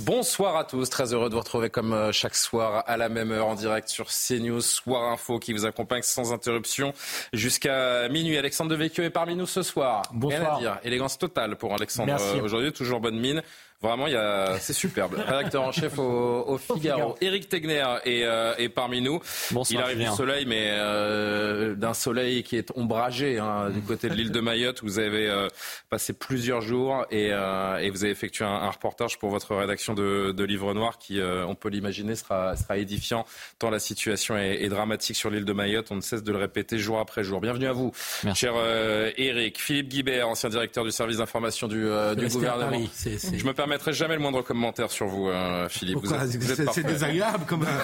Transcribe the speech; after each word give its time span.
Bonsoir 0.00 0.56
à 0.56 0.64
tous, 0.64 0.90
très 0.90 1.14
heureux 1.14 1.28
de 1.28 1.34
vous 1.34 1.40
retrouver 1.40 1.70
comme 1.70 1.92
euh, 1.92 2.10
chaque 2.10 2.34
soir 2.34 2.82
à 2.88 2.96
la 2.96 3.08
même 3.08 3.30
heure 3.30 3.46
en 3.46 3.54
direct 3.54 3.88
sur 3.88 4.08
CNews, 4.08 4.60
Soir 4.60 5.12
Info 5.12 5.38
qui 5.38 5.52
vous 5.52 5.66
accompagne 5.66 6.02
sans 6.02 6.32
interruption 6.32 6.92
jusqu'à 7.32 8.08
minuit. 8.08 8.36
Alexandre 8.36 8.70
Devecchio 8.70 9.04
est 9.04 9.10
parmi 9.10 9.36
nous 9.36 9.46
ce 9.46 9.62
soir. 9.62 10.02
Bonsoir. 10.12 10.40
Rien 10.40 10.50
à 10.50 10.58
dire. 10.58 10.80
Élégance 10.82 11.16
totale 11.16 11.54
pour 11.54 11.74
Alexandre 11.74 12.16
euh, 12.18 12.42
aujourd'hui, 12.42 12.72
toujours 12.72 12.98
bonne 12.98 13.20
mine. 13.20 13.40
Vraiment, 13.84 14.06
il 14.06 14.12
y 14.14 14.16
a... 14.16 14.56
c'est 14.60 14.72
superbe. 14.72 15.14
Rédacteur 15.14 15.62
en 15.62 15.72
chef 15.72 15.98
au, 15.98 16.44
au 16.46 16.58
Figaro. 16.58 17.14
Éric 17.20 17.48
Tegner 17.48 17.84
est, 18.04 18.24
euh, 18.24 18.54
est 18.56 18.68
parmi 18.68 19.00
nous. 19.00 19.20
Bonsoir, 19.50 19.80
il 19.82 19.84
arrive 19.84 19.96
Julien. 19.98 20.10
du 20.10 20.16
soleil, 20.16 20.46
mais 20.46 20.68
euh, 20.70 21.74
d'un 21.74 21.94
soleil 21.94 22.42
qui 22.42 22.56
est 22.56 22.70
ombragé 22.76 23.38
hein, 23.38 23.70
du 23.70 23.80
côté 23.80 24.08
de 24.08 24.14
l'île 24.14 24.30
de 24.32 24.40
Mayotte. 24.40 24.82
Vous 24.82 24.98
avez 24.98 25.28
euh, 25.28 25.48
passé 25.90 26.12
plusieurs 26.12 26.60
jours 26.60 27.04
et, 27.10 27.28
euh, 27.32 27.76
et 27.78 27.90
vous 27.90 28.04
avez 28.04 28.12
effectué 28.12 28.44
un, 28.44 28.48
un 28.48 28.70
reportage 28.70 29.18
pour 29.18 29.30
votre 29.30 29.54
rédaction 29.54 29.94
de, 29.94 30.32
de 30.32 30.44
Livre 30.44 30.72
Noir 30.74 30.98
qui, 30.98 31.20
euh, 31.20 31.44
on 31.46 31.54
peut 31.54 31.68
l'imaginer, 31.68 32.14
sera, 32.16 32.56
sera 32.56 32.78
édifiant 32.78 33.24
tant 33.58 33.70
la 33.70 33.78
situation 33.78 34.36
est, 34.36 34.62
est 34.62 34.68
dramatique 34.68 35.16
sur 35.16 35.30
l'île 35.30 35.44
de 35.44 35.52
Mayotte. 35.52 35.88
On 35.90 35.96
ne 35.96 36.00
cesse 36.00 36.22
de 36.22 36.32
le 36.32 36.38
répéter 36.38 36.78
jour 36.78 36.98
après 37.00 37.22
jour. 37.24 37.40
Bienvenue 37.40 37.66
à 37.66 37.72
vous, 37.72 37.92
Merci. 38.24 38.40
cher 38.40 38.52
euh, 38.56 39.10
Éric. 39.16 39.60
Philippe 39.60 39.88
Guibert, 39.88 40.28
ancien 40.28 40.48
directeur 40.48 40.84
du 40.84 40.90
service 40.90 41.18
d'information 41.18 41.68
du, 41.68 41.84
euh, 41.86 42.14
du 42.14 42.28
gouvernement. 42.28 42.70
Paris, 42.70 42.90
c'est- 42.92 43.18
c'est- 43.18 43.38
Je 43.38 43.44
me 43.46 43.52
permettrai 43.74 43.92
jamais 43.92 44.14
le 44.14 44.20
moindre 44.20 44.42
commentaire 44.42 44.90
sur 44.90 45.06
vous, 45.06 45.28
euh, 45.28 45.68
Philippe. 45.68 45.96
Vous 45.96 46.02
Pourquoi 46.08 46.24
êtes- 46.24 46.36
vous 46.36 46.52
êtes 46.62 46.72
C'est 46.72 46.84
désagréable 46.86 47.44
comme. 47.46 47.66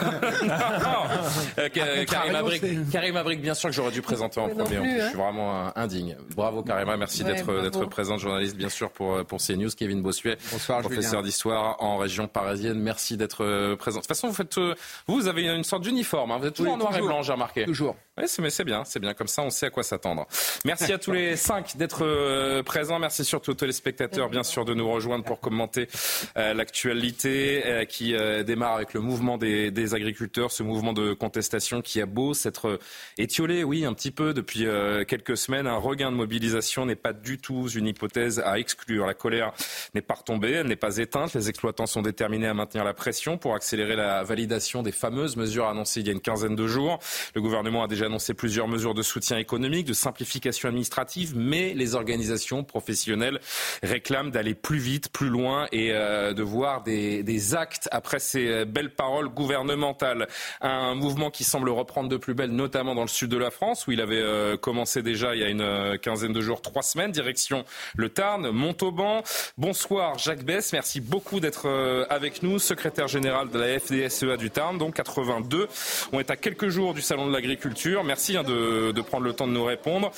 Euh, 1.58 2.04
Karim 2.06 2.34
Abrik, 2.34 2.60
c'est- 2.60 2.90
Karim 2.92 3.16
Abrik, 3.16 3.40
bien 3.42 3.54
sûr 3.54 3.68
que 3.68 3.74
j'aurais 3.74 3.90
dû 3.90 4.02
présenter 4.02 4.40
en 4.40 4.46
Mais 4.48 4.54
non 4.54 4.64
premier. 4.64 4.78
en 4.78 4.82
plus, 4.82 4.90
plus. 4.92 5.00
hein. 5.00 5.04
Je 5.04 5.08
suis 5.10 5.18
vraiment 5.18 5.66
euh, 5.66 5.70
indigne. 5.76 6.16
Bravo 6.36 6.62
Karima, 6.62 6.96
merci 6.96 7.22
Ouais, 7.22 7.32
d'être 7.34 7.62
d'être 7.62 7.84
présente, 7.86 8.20
journaliste 8.20 8.56
bien 8.56 8.68
sûr 8.68 8.90
pour 8.90 9.14
euh, 9.14 9.24
pour 9.24 9.40
CNews. 9.40 9.68
Kevin 9.76 10.02
Bossuet, 10.02 10.36
Bonsoir, 10.52 10.80
professeur 10.80 11.10
Julien. 11.10 11.22
d'histoire 11.22 11.76
en 11.82 11.96
région 11.98 12.28
parisienne. 12.28 12.78
Merci 12.78 13.16
d'être 13.16 13.44
euh, 13.44 13.76
présent. 13.76 13.98
De 13.98 14.02
toute 14.02 14.08
façon, 14.08 14.28
vous 14.28 14.34
faites, 14.34 14.56
euh, 14.58 14.74
vous, 15.06 15.26
avez 15.28 15.42
une 15.44 15.64
sorte 15.64 15.82
d'uniforme. 15.82 16.30
hein. 16.32 16.38
Vous 16.38 16.46
êtes 16.46 16.54
toujours 16.54 16.72
Oui, 16.74 16.80
en 16.80 16.84
noir 16.84 16.96
et 16.96 17.00
blanc, 17.02 17.22
j'ai 17.22 17.32
remarqué. 17.32 17.64
Toujours. 17.64 17.96
Oui, 18.20 18.26
mais 18.40 18.50
c'est 18.50 18.64
bien, 18.64 18.84
c'est 18.84 19.00
bien. 19.00 19.14
Comme 19.14 19.28
ça, 19.28 19.42
on 19.42 19.50
sait 19.50 19.66
à 19.66 19.70
quoi 19.70 19.82
s'attendre. 19.82 20.26
Merci 20.66 20.92
à 20.92 20.98
tous 20.98 21.12
les 21.12 21.36
cinq 21.36 21.76
d'être 21.78 22.04
euh, 22.04 22.62
présents. 22.62 22.98
Merci 22.98 23.24
surtout 23.24 23.52
aux 23.52 23.54
téléspectateurs, 23.54 24.28
bien 24.28 24.42
sûr, 24.42 24.66
de 24.66 24.74
nous 24.74 24.90
rejoindre 24.90 25.24
pour 25.24 25.40
commenter 25.40 25.88
euh, 26.36 26.52
l'actualité 26.52 27.62
euh, 27.64 27.84
qui 27.86 28.14
euh, 28.14 28.42
démarre 28.42 28.74
avec 28.74 28.92
le 28.92 29.00
mouvement 29.00 29.38
des, 29.38 29.70
des 29.70 29.94
agriculteurs, 29.94 30.50
ce 30.50 30.62
mouvement 30.62 30.92
de 30.92 31.14
contestation 31.14 31.80
qui 31.80 32.00
a 32.02 32.06
beau 32.06 32.34
s'être 32.34 32.78
étiolé, 33.16 33.64
oui, 33.64 33.86
un 33.86 33.94
petit 33.94 34.10
peu 34.10 34.34
depuis 34.34 34.66
quelques 35.06 35.36
semaines. 35.36 35.66
Un 35.66 35.76
regain 35.76 36.10
de 36.10 36.16
mobilisation 36.16 36.84
n'est 36.84 36.96
pas 36.96 37.12
du 37.12 37.38
tout 37.38 37.68
une 37.68 37.86
hypothèse 37.86 38.40
à 38.40 38.58
exclure. 38.58 39.06
La 39.06 39.14
colère 39.14 39.52
n'est 39.94 40.02
pas 40.02 40.14
retombée, 40.14 40.52
elle 40.52 40.66
n'est 40.66 40.76
pas 40.76 40.98
éteinte. 40.98 41.32
Les 41.34 41.48
exploitants 41.48 41.86
sont 41.86 42.02
déterminés 42.02 42.48
à 42.48 42.54
maintenir 42.54 42.84
la 42.84 42.92
pression 42.92 43.38
pour 43.38 43.54
accélérer 43.54 43.96
la 43.96 44.22
validation 44.24 44.82
des 44.82 44.92
fameuses 44.92 45.36
mesures 45.36 45.68
annoncées 45.68 46.00
il 46.00 46.06
y 46.06 46.10
a 46.10 46.12
une 46.12 46.20
quinzaine 46.20 46.56
de 46.56 46.66
jours. 46.66 46.98
Le 47.34 47.40
gouvernement 47.40 47.84
a 47.84 47.88
déjà 47.88 48.09
annoncé 48.10 48.34
plusieurs 48.34 48.66
mesures 48.66 48.94
de 48.94 49.02
soutien 49.02 49.38
économique, 49.38 49.86
de 49.86 49.92
simplification 49.92 50.68
administrative, 50.68 51.34
mais 51.36 51.74
les 51.74 51.94
organisations 51.94 52.64
professionnelles 52.64 53.38
réclament 53.84 54.32
d'aller 54.32 54.54
plus 54.54 54.78
vite, 54.78 55.10
plus 55.10 55.28
loin 55.28 55.68
et 55.70 55.92
euh, 55.92 56.32
de 56.34 56.42
voir 56.42 56.82
des, 56.82 57.54
actes 57.54 57.88
après 57.92 58.18
ces 58.18 58.48
euh, 58.48 58.64
belles 58.64 58.90
paroles 58.90 59.28
gouvernementales. 59.28 60.26
Un 60.60 60.94
mouvement 60.94 61.30
qui 61.30 61.44
semble 61.44 61.70
reprendre 61.70 62.08
de 62.08 62.16
plus 62.16 62.34
belle, 62.34 62.50
notamment 62.50 62.94
dans 62.94 63.02
le 63.02 63.08
sud 63.08 63.30
de 63.30 63.36
la 63.36 63.50
France, 63.50 63.86
où 63.86 63.92
il 63.92 64.00
avait 64.00 64.20
euh, 64.20 64.56
commencé 64.56 65.02
déjà 65.02 65.34
il 65.34 65.40
y 65.40 65.44
a 65.44 65.48
une 65.48 65.98
quinzaine 65.98 66.32
de 66.32 66.40
jours, 66.40 66.62
trois 66.62 66.82
semaines, 66.82 67.12
direction 67.12 67.64
le 67.96 68.08
Tarn, 68.08 68.50
Montauban. 68.50 69.22
Bonsoir 69.56 70.18
Jacques 70.18 70.44
Bess, 70.44 70.72
merci 70.72 71.00
beaucoup 71.00 71.38
d'être 71.38 71.68
avec 72.10 72.42
nous, 72.42 72.58
secrétaire 72.58 73.06
général 73.06 73.50
de 73.50 73.58
la 73.58 73.78
FDSEA 73.78 74.36
du 74.36 74.50
Tarn, 74.50 74.78
donc 74.78 74.94
82. 74.94 75.68
On 76.12 76.18
est 76.18 76.30
à 76.30 76.36
quelques 76.36 76.68
jours 76.68 76.92
du 76.92 77.02
Salon 77.02 77.28
de 77.28 77.32
l'Agriculture. 77.32 77.89
Merci 78.04 78.36
hein, 78.36 78.42
de, 78.42 79.00
prendre 79.02 79.24
le 79.24 79.32
temps 79.32 79.46
de 79.46 79.52
nous 79.52 79.64
répondre. 79.64 80.10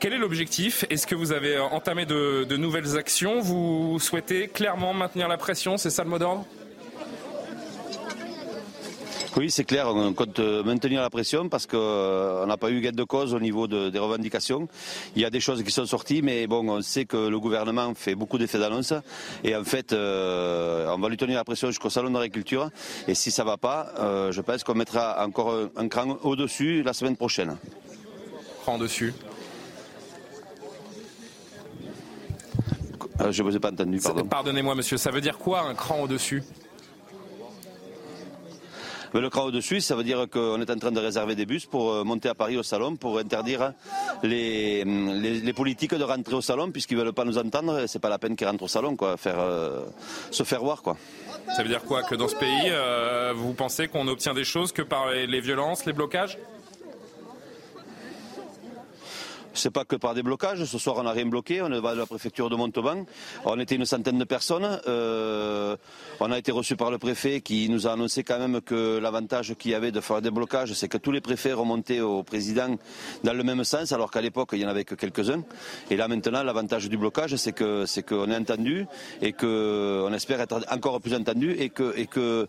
Quel 0.00 0.12
est 0.12 0.18
l'objectif? 0.18 0.84
Est-ce 0.90 1.06
que 1.06 1.14
vous 1.14 1.32
avez 1.32 1.58
entamé 1.58 2.06
de 2.06 2.56
nouvelles 2.56 2.96
actions? 2.96 3.40
Vous 3.40 3.98
souhaitez 4.00 4.48
clairement 4.48 4.94
maintenir 4.94 5.28
la 5.28 5.36
pression 5.36 5.76
C'est 5.76 5.90
ça 5.90 6.04
le 6.04 6.10
mot 6.10 6.18
d'ordre? 6.18 6.46
Oui, 9.36 9.50
c'est 9.50 9.64
clair, 9.64 9.88
on 9.88 10.12
compte 10.12 10.38
maintenir 10.40 11.00
la 11.00 11.08
pression 11.08 11.48
parce 11.48 11.66
qu'on 11.66 12.44
n'a 12.46 12.56
pas 12.58 12.70
eu 12.70 12.80
gain 12.82 12.92
de 12.92 13.02
cause 13.04 13.32
au 13.32 13.40
niveau 13.40 13.66
de- 13.66 13.88
des 13.88 13.98
revendications. 13.98 14.68
Il 15.16 15.22
y 15.22 15.24
a 15.24 15.30
des 15.30 15.40
choses 15.40 15.62
qui 15.62 15.70
sont 15.70 15.86
sorties, 15.86 16.20
mais 16.20 16.46
bon, 16.46 16.68
on 16.68 16.82
sait 16.82 17.06
que 17.06 17.16
le 17.28 17.40
gouvernement 17.40 17.94
fait 17.94 18.14
beaucoup 18.14 18.36
d'effets 18.36 18.58
d'annonce 18.58 18.92
et 19.42 19.56
en 19.56 19.64
fait, 19.64 19.94
euh, 19.94 20.86
on 20.94 20.98
va 20.98 21.08
lui 21.08 21.16
tenir 21.16 21.36
la 21.36 21.44
pression 21.44 21.68
jusqu'au 21.68 21.88
salon 21.88 22.10
de 22.10 22.14
l'agriculture 22.14 22.68
et 23.08 23.14
si 23.14 23.30
ça 23.30 23.42
va 23.42 23.56
pas, 23.56 23.92
euh, 23.98 24.32
je 24.32 24.40
pense 24.42 24.64
qu'on 24.64 24.74
mettra 24.74 25.24
encore 25.24 25.54
un, 25.54 25.70
un 25.82 25.88
cran 25.88 26.18
au-dessus 26.24 26.82
la 26.82 26.92
semaine 26.92 27.16
prochaine. 27.16 27.56
Prends 28.64 28.76
dessus. 28.76 29.14
Euh, 33.20 33.32
je 33.32 33.42
ne 33.42 33.48
vous 33.48 33.56
ai 33.56 33.60
pas 33.60 33.70
entendu, 33.70 33.98
pardon. 33.98 34.24
Pardonnez-moi 34.26 34.74
monsieur, 34.74 34.98
ça 34.98 35.10
veut 35.10 35.20
dire 35.22 35.38
quoi 35.38 35.62
un 35.62 35.74
cran 35.74 36.00
au-dessus? 36.02 36.42
Mais 39.14 39.20
le 39.20 39.28
cran 39.28 39.44
au-dessus, 39.44 39.80
ça 39.80 39.94
veut 39.94 40.04
dire 40.04 40.26
qu'on 40.30 40.60
est 40.60 40.70
en 40.70 40.76
train 40.76 40.92
de 40.92 41.00
réserver 41.00 41.34
des 41.34 41.44
bus 41.44 41.66
pour 41.66 41.92
euh, 41.92 42.04
monter 42.04 42.28
à 42.28 42.34
Paris 42.34 42.56
au 42.56 42.62
salon, 42.62 42.96
pour 42.96 43.18
interdire 43.18 43.72
les, 44.22 44.84
les, 44.84 45.52
politiques 45.52 45.94
de 45.94 46.04
rentrer 46.04 46.34
au 46.34 46.40
salon, 46.40 46.70
puisqu'ils 46.70 46.96
ne 46.96 47.02
veulent 47.02 47.12
pas 47.12 47.24
nous 47.24 47.38
entendre, 47.38 47.80
et 47.80 47.88
c'est 47.88 47.98
pas 47.98 48.08
la 48.08 48.18
peine 48.18 48.36
qu'ils 48.36 48.46
rentrent 48.46 48.64
au 48.64 48.68
salon, 48.68 48.96
quoi, 48.96 49.16
faire, 49.16 49.38
euh, 49.38 49.84
se 50.30 50.44
faire 50.44 50.60
voir. 50.60 50.82
Quoi. 50.82 50.96
Ça 51.54 51.62
veut 51.62 51.68
dire 51.68 51.82
quoi 51.82 52.02
Que 52.02 52.14
dans 52.14 52.28
ce 52.28 52.36
pays, 52.36 52.70
euh, 52.70 53.34
vous 53.36 53.52
pensez 53.52 53.88
qu'on 53.88 54.08
obtient 54.08 54.34
des 54.34 54.44
choses 54.44 54.72
que 54.72 54.82
par 54.82 55.10
les 55.10 55.40
violences, 55.40 55.84
les 55.84 55.92
blocages? 55.92 56.38
C'est 59.54 59.70
pas 59.70 59.84
que 59.84 59.96
par 59.96 60.14
des 60.14 60.22
blocages. 60.22 60.64
Ce 60.64 60.78
soir, 60.78 60.96
on 60.98 61.02
n'a 61.02 61.12
rien 61.12 61.26
bloqué. 61.26 61.62
On 61.62 61.66
est 61.66 61.76
devant 61.76 61.94
la 61.94 62.06
préfecture 62.06 62.48
de 62.50 62.56
Montauban. 62.56 63.04
On 63.44 63.58
était 63.60 63.74
une 63.74 63.84
centaine 63.84 64.18
de 64.18 64.24
personnes. 64.24 64.80
Euh, 64.86 65.76
on 66.20 66.30
a 66.30 66.38
été 66.38 66.52
reçus 66.52 66.76
par 66.76 66.90
le 66.90 66.98
préfet 66.98 67.40
qui 67.40 67.68
nous 67.68 67.86
a 67.86 67.92
annoncé 67.92 68.24
quand 68.24 68.38
même 68.38 68.60
que 68.60 68.98
l'avantage 68.98 69.54
qu'il 69.58 69.72
y 69.72 69.74
avait 69.74 69.92
de 69.92 70.00
faire 70.00 70.22
des 70.22 70.30
blocages, 70.30 70.72
c'est 70.72 70.88
que 70.88 70.98
tous 70.98 71.12
les 71.12 71.20
préfets 71.20 71.52
remontaient 71.52 72.00
au 72.00 72.22
président 72.22 72.76
dans 73.24 73.32
le 73.32 73.42
même 73.42 73.64
sens, 73.64 73.92
alors 73.92 74.10
qu'à 74.10 74.20
l'époque, 74.20 74.50
il 74.52 74.60
y 74.60 74.64
en 74.64 74.68
avait 74.68 74.84
que 74.84 74.94
quelques-uns. 74.94 75.42
Et 75.90 75.96
là, 75.96 76.08
maintenant, 76.08 76.42
l'avantage 76.42 76.88
du 76.88 76.96
blocage, 76.96 77.36
c'est 77.36 77.52
que 77.52 77.86
c'est 77.86 78.02
qu'on 78.02 78.30
est 78.30 78.36
entendu 78.36 78.86
et 79.20 79.32
que 79.32 80.04
on 80.06 80.12
espère 80.12 80.40
être 80.40 80.60
encore 80.70 81.00
plus 81.00 81.14
entendu 81.14 81.52
et 81.58 81.68
que 81.68 82.48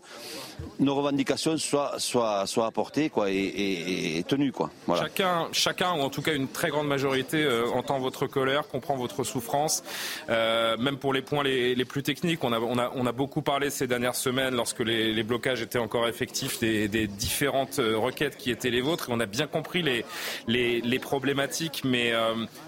nos 0.78 0.94
revendications 0.94 1.56
soient 1.58 2.66
apportées 2.66 3.10
et, 3.28 4.24
tenues. 4.28 4.52
Chacun, 4.96 5.48
chacun, 5.52 5.92
ou 5.94 6.00
en 6.00 6.10
tout 6.10 6.22
cas 6.22 6.34
une 6.34 6.48
très 6.48 6.68
grande 6.68 6.88
majorité, 6.94 7.42
euh, 7.42 7.66
entend 7.74 7.98
votre 7.98 8.28
colère, 8.28 8.68
comprend 8.68 8.94
votre 8.94 9.24
souffrance, 9.24 9.82
euh, 10.28 10.76
même 10.76 10.96
pour 10.96 11.12
les 11.12 11.22
points 11.22 11.42
les, 11.42 11.84
plus 11.84 12.04
techniques. 12.04 12.44
On 12.44 12.52
a, 12.52 13.12
beaucoup 13.12 13.42
parlé 13.42 13.68
ces 13.70 13.88
dernières 13.88 14.14
semaines, 14.14 14.54
lorsque 14.54 14.80
les, 14.80 15.22
blocages 15.24 15.60
étaient 15.60 15.80
encore 15.80 16.06
effectifs, 16.06 16.60
des, 16.60 17.06
différentes 17.08 17.80
euh, 17.80 17.98
requêtes 17.98 18.36
qui 18.36 18.50
étaient 18.52 18.70
les 18.70 18.80
vôtres. 18.80 19.08
On 19.10 19.18
a 19.18 19.26
bien 19.26 19.48
compris 19.48 19.82
les, 19.82 20.98
problématiques, 21.00 21.82
mais 21.84 22.12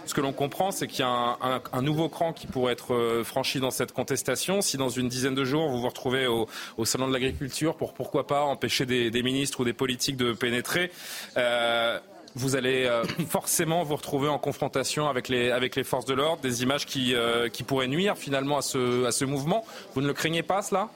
ce 0.07 0.13
que 0.13 0.21
l'on 0.21 0.33
comprend, 0.33 0.71
c'est 0.73 0.89
qu'il 0.89 1.01
y 1.01 1.09
a 1.09 1.39
un, 1.73 1.83
nouveau 1.83 2.09
cran 2.09 2.33
qui 2.33 2.47
pourrait 2.49 2.73
être 2.73 3.23
franchi 3.25 3.61
dans 3.61 3.71
cette 3.71 3.93
contestation. 3.93 4.61
Si 4.61 4.77
dans 4.77 4.89
une 4.89 5.09
dizaine 5.09 5.35
de 5.35 5.45
jours, 5.45 5.69
vous 5.69 5.81
vous 5.81 5.89
retrouvez 5.89 6.27
au, 6.27 6.49
Salon 6.85 7.09
de 7.09 7.13
l'Agriculture 7.13 7.77
pour, 7.77 7.95
pourquoi 7.95 8.27
pas, 8.27 8.43
empêcher 8.43 8.87
des, 8.87 9.23
ministres 9.23 9.61
ou 9.61 9.65
des 9.65 9.73
politiques 9.73 10.17
de 10.17 10.33
pénétrer, 10.33 10.91
vous 12.37 12.55
allez 12.55 12.85
euh, 12.85 13.03
forcément 13.29 13.83
vous 13.83 13.97
retrouver 13.97 14.29
en 14.29 14.39
confrontation 14.39 15.09
avec 15.09 15.29
les, 15.29 15.51
avec 15.51 15.75
les 15.75 15.85
forces 15.85 16.05
de 16.05 16.15
l'ordre, 16.15 16.43
des 16.43 16.63
images 16.63 16.87
qui, 16.87 17.15
euh, 17.15 17.49
pourraient 17.67 17.89
nuire 17.89 18.17
finalement 18.17 18.59
à 18.59 18.63
ce, 18.63 19.25
mouvement. 19.25 19.65
Vous 19.95 20.03
ne 20.03 20.07
le 20.07 20.13
craignez 20.13 20.43
pas, 20.43 20.63
cela? 20.63 20.91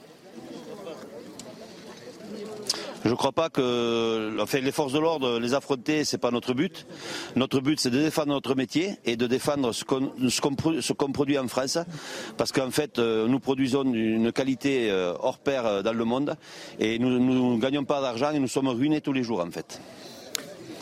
Je 3.03 3.09
ne 3.09 3.15
crois 3.15 3.33
pas 3.33 3.49
que 3.49 4.39
enfin, 4.41 4.61
les 4.61 4.73
forces 4.73 4.93
de 4.93 4.99
l'ordre, 4.99 5.41
les 5.41 5.55
affronter, 5.55 6.05
c'est 6.05 6.19
pas 6.19 6.31
notre 6.31 6.53
but. 6.53 6.87
Notre 7.35 7.61
but, 7.61 7.81
c'est 7.81 7.89
de 7.89 7.99
défendre 7.99 8.29
notre 8.29 8.55
métier 8.55 8.99
et 9.07 9.17
de 9.17 9.27
défendre 9.27 9.73
ce 9.73 9.85
qu'on 10.93 11.13
produit 11.13 11.39
en 11.39 11.49
France, 11.49 11.79
parce 12.37 12.53
qu'en 12.53 12.71
fait, 12.71 12.99
euh, 12.99 13.27
nous 13.27 13.41
produisons 13.41 13.85
une 13.85 14.33
qualité 14.33 14.93
hors 15.19 15.39
pair 15.39 15.83
dans 15.83 15.95
le 15.95 16.05
monde 16.05 16.37
et 16.79 16.99
nous 16.99 17.55
ne 17.55 17.59
gagnons 17.59 17.85
pas 17.85 18.03
d'argent 18.03 18.33
et 18.33 18.39
nous 18.39 18.49
sommes 18.49 18.69
ruinés 18.69 19.01
tous 19.01 19.15
les 19.15 19.23
jours 19.23 19.41
en 19.41 19.51
fait. 19.51 19.81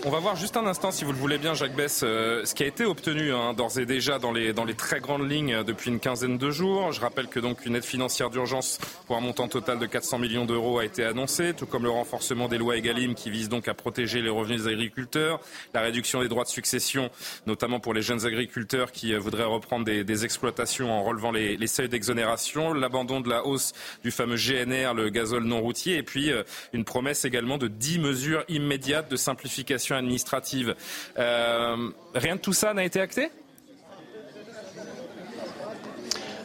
On 0.05 0.11
va 0.11 0.21
voir 0.21 0.37
juste 0.37 0.57
un 0.57 0.65
instant, 0.65 0.93
si 0.93 1.05
vous 1.05 1.11
le 1.11 1.19
voulez 1.19 1.39
bien, 1.39 1.55
Jacques 1.55 1.75
Bess, 1.75 2.03
euh, 2.05 2.45
ce 2.45 2.55
qui 2.55 2.63
a 2.63 2.67
été 2.67 2.85
obtenu 2.85 3.33
hein, 3.33 3.53
d'ores 3.53 3.81
et 3.81 3.85
déjà 3.85 4.21
dans 4.21 4.31
les, 4.31 4.55
très 4.75 5.01
grandes 5.01 5.29
lignes 5.29 5.55
euh, 5.55 5.65
depuis 5.65 5.91
une 5.91 5.99
quinzaine 5.99 6.39
de 6.39 6.51
jours. 6.53 6.93
Je 6.93 7.01
rappelle 7.01 7.27
que 7.27 7.41
donc 7.41 7.67
une 7.67 7.75
aide 7.75 7.85
financière 7.85 8.31
d'urgence 8.31 8.79
pour 9.09 9.17
un 9.17 9.21
montant 9.21 9.49
total 9.49 9.81
de 9.81 9.87
400 9.87 10.21
millions 10.21 10.45
d'euros 10.45 10.79
a 10.79 10.85
été 10.85 11.03
annoncée, 11.03 11.53
tout 11.53 11.67
comme 11.67 11.83
le 11.83 11.91
renforcement 11.91 12.47
des 12.47 12.59
lois 12.59 12.77
EGalim 12.77 13.17
qui 13.17 13.29
vise 13.29 13.49
donc 13.49 13.67
à 13.67 13.75
protéger 13.75 14.23
les 14.23 14.31
revenus 14.31 14.63
des 14.63 14.69
agriculteurs, 14.69 15.41
la 15.75 15.81
réduction 15.81 16.23
des 16.23 16.29
droits 16.29 16.45
de 16.45 16.49
succession, 16.49 17.11
notamment 17.49 17.81
pour 17.81 17.93
les 17.93 18.03
jeunes 18.03 18.25
agriculteurs 18.25 18.93
qui 18.93 19.13
euh, 19.13 19.19
voudraient 19.19 19.45
reprendre 19.45 19.85
des, 19.85 20.25
exploitations 20.25 20.93
en 20.93 21.03
relevant 21.03 21.33
les, 21.33 21.57
les 21.57 21.67
seuils 21.67 21.89
d'exonération, 21.89 22.73
l'abandon 22.73 23.21
de 23.21 23.29
la 23.29 23.45
hausse 23.47 23.73
du 24.05 24.13
fameux 24.13 24.37
GNR, 24.37 24.95
le 24.95 25.11
gazole 25.11 25.45
non 25.45 25.61
routier, 25.61 25.97
et 25.97 26.03
puis 26.03 26.33
une 26.73 26.85
promesse 26.85 27.25
également 27.25 27.57
de 27.57 27.69
10 27.69 28.01
mesures 28.01 28.45
immédiates 28.49 29.11
de 29.11 29.17
simplification 29.17 29.88
administrative. 29.97 30.75
Euh, 31.19 31.91
rien 32.15 32.37
de 32.37 32.41
tout 32.41 32.53
ça 32.53 32.75
n'a 32.75 32.85
été 32.85 33.01
acté? 33.01 33.31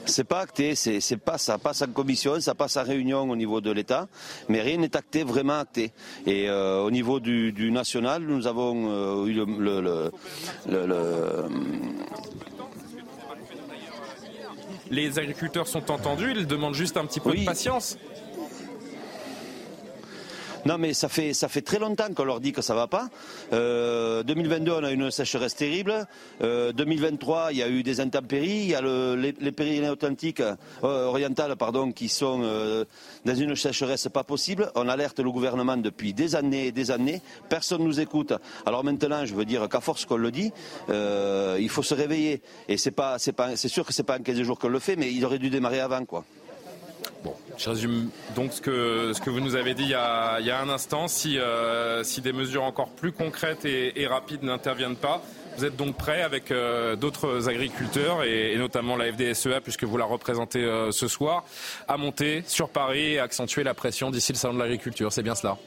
C'est 0.06 0.25
pas 0.25 0.42
acté, 0.42 0.75
c'est 0.75 1.18
pas 1.18 1.38
ça 1.38 1.57
passe 1.57 1.81
en 1.81 1.88
commission, 1.88 2.40
ça 2.42 2.54
passe 2.54 2.75
en 2.75 2.84
réunion 2.84 3.22
au 3.22 3.36
niveau 3.36 3.62
de 3.62 3.72
l'État, 3.72 4.07
mais 4.50 4.62
rien 4.62 4.78
n'est 4.78 4.98
acté, 4.98 5.24
vraiment 5.24 5.60
acté. 5.60 5.92
Et 6.25 6.50
euh, 6.50 6.81
au 6.81 6.92
niveau 6.92 7.19
du, 7.19 7.72
national, 7.72 8.24
nous 8.24 8.45
avons 8.45 8.90
euh, 8.90 9.25
eu 9.25 9.34
le, 9.34 10.12
Les 14.92 15.18
agriculteurs 15.18 15.68
sont 15.68 15.90
entendus, 15.90 16.34
ils 16.36 16.48
demandent 16.48 16.75
juste 16.75 16.98
un 16.98 17.06
petit 17.06 17.19
peu 17.19 17.34
de 17.34 17.45
patience. 17.45 17.98
Non, 20.65 20.77
mais 20.77 20.94
ça 20.94 21.10
fait, 21.10 21.33
ça 21.33 21.50
fait 21.50 21.62
très 21.62 21.77
longtemps 21.77 22.13
qu'on 22.15 22.24
leur 22.24 22.39
dit 22.39 22.54
que 22.54 22.62
ça 22.62 22.74
va 22.74 22.88
pas. 22.88 23.10
Euh, 23.51 24.24
2022, 24.24 24.71
on 24.71 24.83
a 24.86 24.92
une 24.92 25.12
sécheresse 25.12 25.56
terrible. 25.56 26.07
Euh, 26.42 26.71
2023, 26.71 27.51
il 27.51 27.57
y 27.57 27.63
a 27.63 27.68
eu 27.68 27.83
des 27.83 28.00
intempéries. 28.00 28.62
Il 28.62 28.69
y 28.69 28.75
a 28.75 28.80
le, 28.80 29.15
les, 29.15 29.36
les 29.42 29.51
Pyrénées-Atlantiques 29.51 30.39
euh, 30.39 30.56
orientales, 31.06 31.56
pardon, 31.57 31.92
qui 31.92 32.07
sont 32.07 32.42
euh, 32.44 32.86
dans 33.25 33.36
une 33.36 33.57
sécheresse 33.57 34.07
pas 34.07 34.24
possible. 34.24 34.71
On 34.75 34.88
alerte 34.88 35.19
le 35.19 35.31
gouvernement 35.31 35.75
depuis 35.75 36.13
des 36.13 36.33
années 36.36 36.68
et 36.68 36.71
des 36.71 36.92
années. 36.92 37.21
Personne 37.50 37.81
ne 37.81 37.88
nous 37.88 38.00
écoute. 38.00 38.31
Alors 38.66 38.86
maintenant, 38.86 39.25
je 39.25 39.36
veux 39.36 39.45
dire 39.45 39.68
qu'à 39.68 39.81
force 39.81 40.06
qu'on 40.06 40.16
le 40.16 40.31
dit, 40.31 40.54
euh, 40.89 41.57
il 41.59 41.69
faut 41.69 41.83
se 41.83 41.94
réveiller. 41.94 42.42
Et 42.69 42.77
c'est 42.77 42.92
pas, 42.92 43.19
c'est 43.19 43.33
pas, 43.33 43.57
c'est 43.57 43.68
sûr 43.68 43.86
que 43.86 43.92
c'est 43.92 44.04
pas 44.04 44.18
en 44.18 44.24
15 44.24 44.42
jours 44.44 44.57
qu'on 44.57 44.69
le 44.69 44.80
fait, 44.80 44.95
mais 44.95 45.12
il 45.12 45.25
aurait 45.25 45.39
dû 45.39 45.50
démarrer 45.50 45.81
avant, 45.81 46.06
quoi. 46.06 46.24
Bon, 47.23 47.35
je 47.57 47.69
résume 47.69 48.09
donc 48.35 48.53
ce 48.53 48.61
que, 48.61 49.11
ce 49.13 49.21
que 49.21 49.29
vous 49.29 49.39
nous 49.39 49.55
avez 49.55 49.73
dit 49.73 49.83
il 49.83 49.89
y 49.89 49.94
a, 49.95 50.59
un 50.59 50.69
instant. 50.69 51.07
Si, 51.07 51.38
euh, 51.38 52.03
si 52.03 52.21
des 52.21 52.33
mesures 52.33 52.63
encore 52.63 52.89
plus 52.89 53.11
concrètes 53.11 53.65
et, 53.65 54.07
rapides 54.07 54.44
n'interviennent 54.44 54.95
pas, 54.95 55.21
vous 55.57 55.65
êtes 55.65 55.75
donc 55.75 55.95
prêt 55.95 56.21
avec 56.21 56.51
euh, 56.51 56.95
d'autres 56.95 57.47
agriculteurs 57.47 58.23
et, 58.23 58.55
notamment 58.57 58.97
la 58.97 59.11
FDSEA, 59.11 59.61
puisque 59.61 59.83
vous 59.83 59.97
la 59.97 60.05
représentez 60.05 60.63
euh, 60.63 60.91
ce 60.91 61.07
soir, 61.07 61.45
à 61.88 61.97
monter 61.97 62.44
sur 62.47 62.69
Paris 62.69 63.13
et 63.13 63.19
accentuer 63.19 63.63
la 63.63 63.73
pression 63.73 64.11
d'ici 64.11 64.33
le 64.33 64.38
salon 64.38 64.56
de 64.56 64.59
l'agriculture. 64.59 65.11
C'est 65.11 65.23
bien 65.23 65.35
cela 65.35 65.57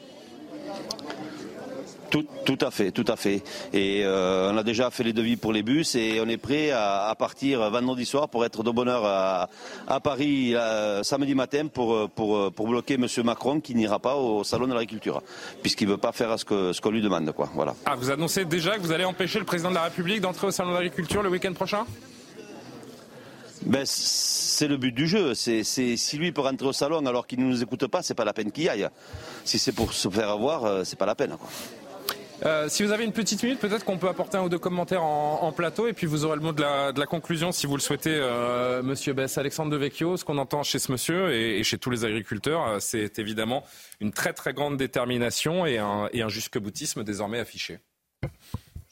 tout, 2.09 2.25
tout, 2.45 2.57
à 2.61 2.71
fait, 2.71 2.91
tout 2.91 3.05
à 3.07 3.15
fait. 3.15 3.43
Et 3.73 4.03
euh, 4.03 4.51
on 4.51 4.57
a 4.57 4.63
déjà 4.63 4.89
fait 4.91 5.03
les 5.03 5.13
devis 5.13 5.37
pour 5.37 5.53
les 5.53 5.63
bus 5.63 5.95
et 5.95 6.19
on 6.21 6.27
est 6.27 6.37
prêt 6.37 6.71
à, 6.71 7.13
partir 7.17 7.69
vendredi 7.69 8.05
soir 8.05 8.29
pour 8.29 8.45
être 8.45 8.63
de 8.63 8.71
bonne 8.71 8.89
heure 8.89 9.05
à, 9.05 9.99
Paris 9.99 10.55
euh, 10.55 11.03
samedi 11.03 11.35
matin 11.35 11.67
pour, 11.67 12.09
pour, 12.09 12.51
pour 12.51 12.67
bloquer 12.67 12.95
M. 12.95 13.07
Macron 13.23 13.59
qui 13.59 13.75
n'ira 13.75 13.99
pas 13.99 14.15
au 14.15 14.43
salon 14.43 14.67
de 14.67 14.73
l'agriculture 14.73 15.21
puisqu'il 15.61 15.87
ne 15.87 15.93
veut 15.93 15.97
pas 15.97 16.11
faire 16.11 16.37
ce 16.39 16.45
qu'on 16.45 16.73
ce 16.73 16.81
qu'on 16.81 16.91
lui 16.91 17.01
demande. 17.01 17.31
Quoi. 17.31 17.49
Voilà. 17.53 17.75
Ah, 17.85 17.95
vous 17.95 18.09
annoncez 18.09 18.45
déjà 18.45 18.75
que 18.75 18.81
vous 18.81 18.91
allez 18.91 19.05
empêcher 19.05 19.39
le 19.39 19.45
président 19.45 19.69
de 19.69 19.75
la 19.75 19.83
République 19.83 20.21
d'entrer 20.21 20.47
au 20.47 20.51
salon 20.51 20.71
de 20.71 20.75
l'agriculture 20.75 21.23
le 21.23 21.29
week-end 21.29 21.53
prochain? 21.53 21.85
Ben, 23.63 23.83
c'est 23.85 24.67
le 24.67 24.77
but 24.77 24.93
du 24.93 25.07
jeu. 25.07 25.33
C'est, 25.33 25.63
si 25.63 26.17
lui 26.17 26.31
peut 26.31 26.41
rentrer 26.41 26.67
au 26.67 26.73
salon 26.73 27.05
alors 27.05 27.27
qu'il 27.27 27.39
ne 27.39 27.45
nous 27.45 27.63
écoute 27.63 27.87
pas, 27.87 28.01
c'est 28.01 28.13
pas 28.13 28.25
la 28.25 28.33
peine 28.33 28.51
qu'il 28.51 28.65
y 28.65 28.69
aille. 28.69 28.87
Si 29.43 29.59
c'est 29.59 29.71
pour 29.71 29.93
se 29.93 30.09
faire 30.09 30.29
avoir, 30.29 30.65
euh, 30.65 30.83
c'est 30.83 30.97
pas 30.97 31.05
la 31.05 31.15
peine. 31.15 31.35
Quoi. 31.37 31.49
Euh, 32.45 32.69
si 32.69 32.83
vous 32.83 32.91
avez 32.91 33.03
une 33.03 33.13
petite 33.13 33.41
minute, 33.41 33.59
peut-être 33.59 33.83
qu'on 33.83 33.97
peut 33.97 34.07
apporter 34.07 34.37
un 34.37 34.43
ou 34.43 34.49
deux 34.49 34.59
commentaires 34.59 35.03
en, 35.03 35.51
plateau 35.51 35.87
et 35.87 35.93
puis 35.93 36.05
vous 36.05 36.23
aurez 36.25 36.35
le 36.35 36.41
mot 36.41 36.51
de 36.51 36.61
la, 36.61 37.05
conclusion 37.07 37.51
si 37.51 37.65
vous 37.65 37.75
le 37.75 37.81
souhaitez, 37.81 38.13
euh, 38.13 38.83
Monsieur 38.83 39.13
Bess. 39.13 39.37
Alexandre 39.37 39.71
Devecchio, 39.71 40.17
ce 40.17 40.25
qu'on 40.25 40.37
entend 40.37 40.61
chez 40.61 40.77
ce 40.77 40.91
monsieur 40.91 41.33
et, 41.33 41.63
chez 41.63 41.77
tous 41.77 41.89
les 41.89 42.05
agriculteurs, 42.05 42.67
euh, 42.67 42.77
c'est 42.79 43.17
évidemment 43.17 43.63
une 43.99 44.11
très 44.11 44.33
très 44.33 44.53
grande 44.53 44.77
détermination 44.77 45.65
et 45.65 45.79
un, 45.79 46.09
et 46.13 46.21
un 46.21 46.29
jusque-boutisme 46.29 47.03
désormais 47.03 47.39
affiché 47.39 47.79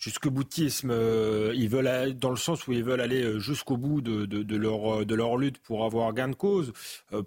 jusqu'au 0.05 0.29
boutisme. 0.29 0.91
Euh, 0.91 1.51
ils 1.55 1.67
veulent 1.67 2.13
dans 2.13 2.29
le 2.29 2.35
sens 2.35 2.67
où 2.67 2.73
ils 2.73 2.83
veulent 2.83 3.01
aller 3.01 3.23
euh, 3.23 3.39
jusqu'au 3.39 3.75
bout 3.75 4.01
de, 4.01 4.25
de, 4.25 4.55
leur, 4.55 5.01
euh, 5.01 5.05
de 5.05 5.15
leur 5.15 5.35
lutte 5.35 5.57
pour 5.57 5.83
avoir 5.83 6.13
gain 6.13 6.27
de 6.27 6.35
cause. 6.35 6.73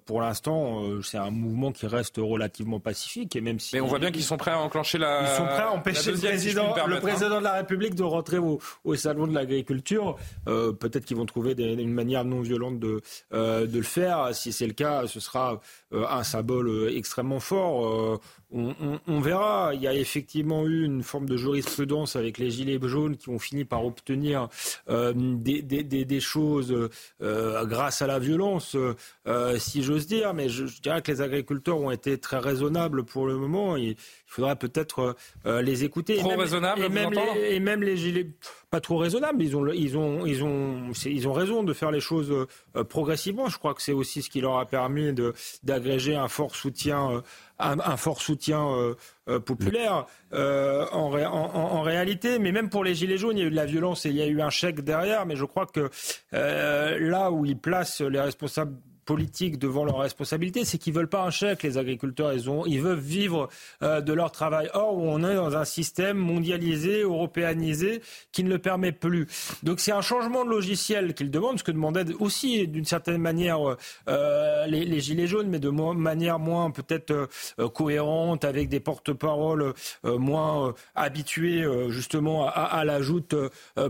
pour 0.04 0.20
l'instant, 0.20 0.82
c'est 1.02 1.18
un 1.18 1.30
mouvement 1.30 1.72
qui 1.72 1.86
reste 1.86 2.16
relativement 2.18 2.78
pacifique. 2.78 3.34
Et 3.34 3.40
même 3.40 3.58
si 3.58 3.74
Mais 3.74 3.80
on 3.80 3.86
voit 3.86 3.98
bien 3.98 4.12
qu'ils 4.12 4.22
sont 4.22 4.36
prêts 4.36 4.52
à 4.52 4.60
enclencher 4.60 4.98
la. 4.98 5.22
Ils 5.22 5.36
sont 5.36 5.44
prêts 5.44 5.62
à 5.62 5.72
empêcher 5.72 6.12
le 6.12 6.18
président, 6.18 6.74
le 6.86 6.96
hein. 6.96 7.00
président 7.00 7.38
de 7.38 7.44
la 7.44 7.54
République 7.54 7.96
de 7.96 8.04
rentrer 8.04 8.38
au, 8.38 8.60
au 8.84 8.94
salon 8.94 9.26
de 9.26 9.34
l'agriculture. 9.34 10.16
Peut-être 10.44 11.04
qu'ils 11.04 11.16
vont 11.16 11.26
trouver 11.26 11.52
une 11.58 11.92
manière 11.92 12.24
non 12.24 12.40
violente 12.40 12.78
de, 12.78 13.02
de 13.32 13.76
le 13.76 13.82
faire. 13.82 14.34
Si 14.34 14.52
c'est 14.52 14.66
le 14.66 14.72
cas, 14.72 15.06
ce 15.06 15.18
sera 15.18 15.60
un 15.92 16.22
symbole 16.22 16.92
extrêmement 16.94 17.40
fort. 17.40 18.20
On, 18.50 19.20
verra. 19.20 19.72
Il 19.74 19.82
y 19.82 19.86
a 19.86 19.94
effectivement 19.94 20.66
eu 20.66 20.84
une 20.84 21.02
forme 21.02 21.28
de 21.28 21.36
jurisprudence 21.36 22.16
avec 22.16 22.38
les 22.38 22.50
gilets 22.50 22.78
jaunes 22.82 23.16
qui 23.18 23.28
ont 23.28 23.38
fini 23.38 23.66
par 23.66 23.84
obtenir 23.84 24.48
euh, 24.88 25.12
des, 25.14 26.20
choses 26.20 26.88
euh, 27.20 27.64
grâce 27.66 28.00
à 28.00 28.06
la 28.06 28.18
violence, 28.18 28.74
euh, 29.26 29.58
si 29.58 29.82
j'ose 29.82 30.06
dire. 30.06 30.32
Mais 30.32 30.48
je, 30.48 30.64
dirais 30.80 31.02
que 31.02 31.12
les 31.12 31.20
agriculteurs 31.20 31.78
ont 31.78 31.90
été 31.90 32.16
très 32.16 32.38
raisonnables 32.38 33.04
pour 33.04 33.26
le 33.26 33.36
moment. 33.36 33.76
Il, 33.76 33.96
faudra 34.26 34.56
peut-être 34.56 35.16
les 35.44 35.84
écouter. 35.84 36.16
Trop 36.16 36.36
raisonnables, 36.36 36.82
et 36.82 36.88
même, 36.88 37.12
les, 37.12 37.54
et 37.54 37.60
même 37.60 37.82
les 37.82 37.96
gilets 37.96 38.28
pas 38.70 38.80
trop 38.80 38.98
raisonnables. 38.98 39.42
Ils 39.42 39.56
ont, 39.56 39.66
ils 39.68 39.96
ont, 39.96 40.26
ils 40.26 40.44
ont, 40.44 40.92
ils 41.06 41.28
ont 41.28 41.32
raison 41.32 41.62
de 41.62 41.72
faire 41.72 41.90
les 41.90 42.00
choses 42.00 42.46
progressivement. 42.88 43.48
Je 43.48 43.58
crois 43.58 43.74
que 43.74 43.82
c'est 43.82 43.92
aussi 43.92 44.22
ce 44.22 44.30
qui 44.30 44.40
leur 44.40 44.58
a 44.58 44.66
permis 44.66 45.12
d'agréger 45.62 46.16
un 46.16 46.28
fort 46.28 46.54
soutien 46.54 47.22
un, 47.58 47.96
fort 47.96 48.20
soutien 48.20 48.66
euh, 48.68 48.94
euh, 49.28 49.40
populaire 49.40 50.06
euh, 50.32 50.86
en, 50.92 51.12
en, 51.14 51.82
réalité. 51.82 52.38
Mais 52.38 52.52
même 52.52 52.70
pour 52.70 52.84
les 52.84 52.94
Gilets 52.94 53.18
jaunes, 53.18 53.36
il 53.36 53.40
y 53.40 53.44
a 53.44 53.46
eu 53.46 53.50
de 53.50 53.56
la 53.56 53.66
violence 53.66 54.06
et 54.06 54.10
il 54.10 54.16
y 54.16 54.22
a 54.22 54.26
eu 54.26 54.40
un 54.40 54.50
chèque 54.50 54.80
derrière. 54.82 55.26
Mais 55.26 55.36
je 55.36 55.44
crois 55.44 55.66
que 55.66 55.90
là 56.32 57.30
où 57.30 57.44
ils 57.44 57.58
placent 57.58 58.00
les 58.00 58.20
responsables 58.20 58.76
politique 59.08 59.58
devant 59.58 59.86
leurs 59.86 60.00
responsabilités, 60.00 60.66
c'est 60.66 60.76
qu'ils 60.76 60.92
veulent 60.92 61.08
pas 61.08 61.22
un 61.22 61.30
chèque, 61.30 61.62
les 61.62 61.78
agriculteurs. 61.78 62.34
Ils, 62.34 62.50
ont, 62.50 62.66
ils 62.66 62.82
veulent 62.82 62.98
vivre 62.98 63.48
euh, 63.82 64.02
de 64.02 64.12
leur 64.12 64.30
travail. 64.32 64.68
Or, 64.74 64.98
on 64.98 65.24
est 65.24 65.34
dans 65.34 65.56
un 65.56 65.64
système 65.64 66.18
mondialisé, 66.18 67.00
européanisé, 67.00 68.02
qui 68.32 68.44
ne 68.44 68.50
le 68.50 68.58
permet 68.58 68.92
plus. 68.92 69.26
Donc, 69.62 69.80
c'est 69.80 69.92
un 69.92 70.02
changement 70.02 70.44
de 70.44 70.50
logiciel 70.50 71.14
qu'ils 71.14 71.30
demandent, 71.30 71.58
ce 71.58 71.64
que 71.64 71.70
demandaient 71.70 72.12
aussi, 72.20 72.68
d'une 72.68 72.84
certaine 72.84 73.16
manière, 73.16 73.60
euh, 74.10 74.66
les, 74.66 75.00
Gilets 75.00 75.26
jaunes, 75.26 75.48
mais 75.48 75.58
de 75.58 75.70
manière 75.70 76.38
moins 76.38 76.70
peut-être 76.70 77.12
euh, 77.12 77.68
cohérente, 77.70 78.44
avec 78.44 78.68
des 78.68 78.80
porte-paroles 78.80 79.72
moins 80.04 80.74
habitués 80.94 81.64
justement 81.88 82.46
à, 82.46 82.50
à 82.50 82.84
la 82.84 83.00
joute 83.00 83.34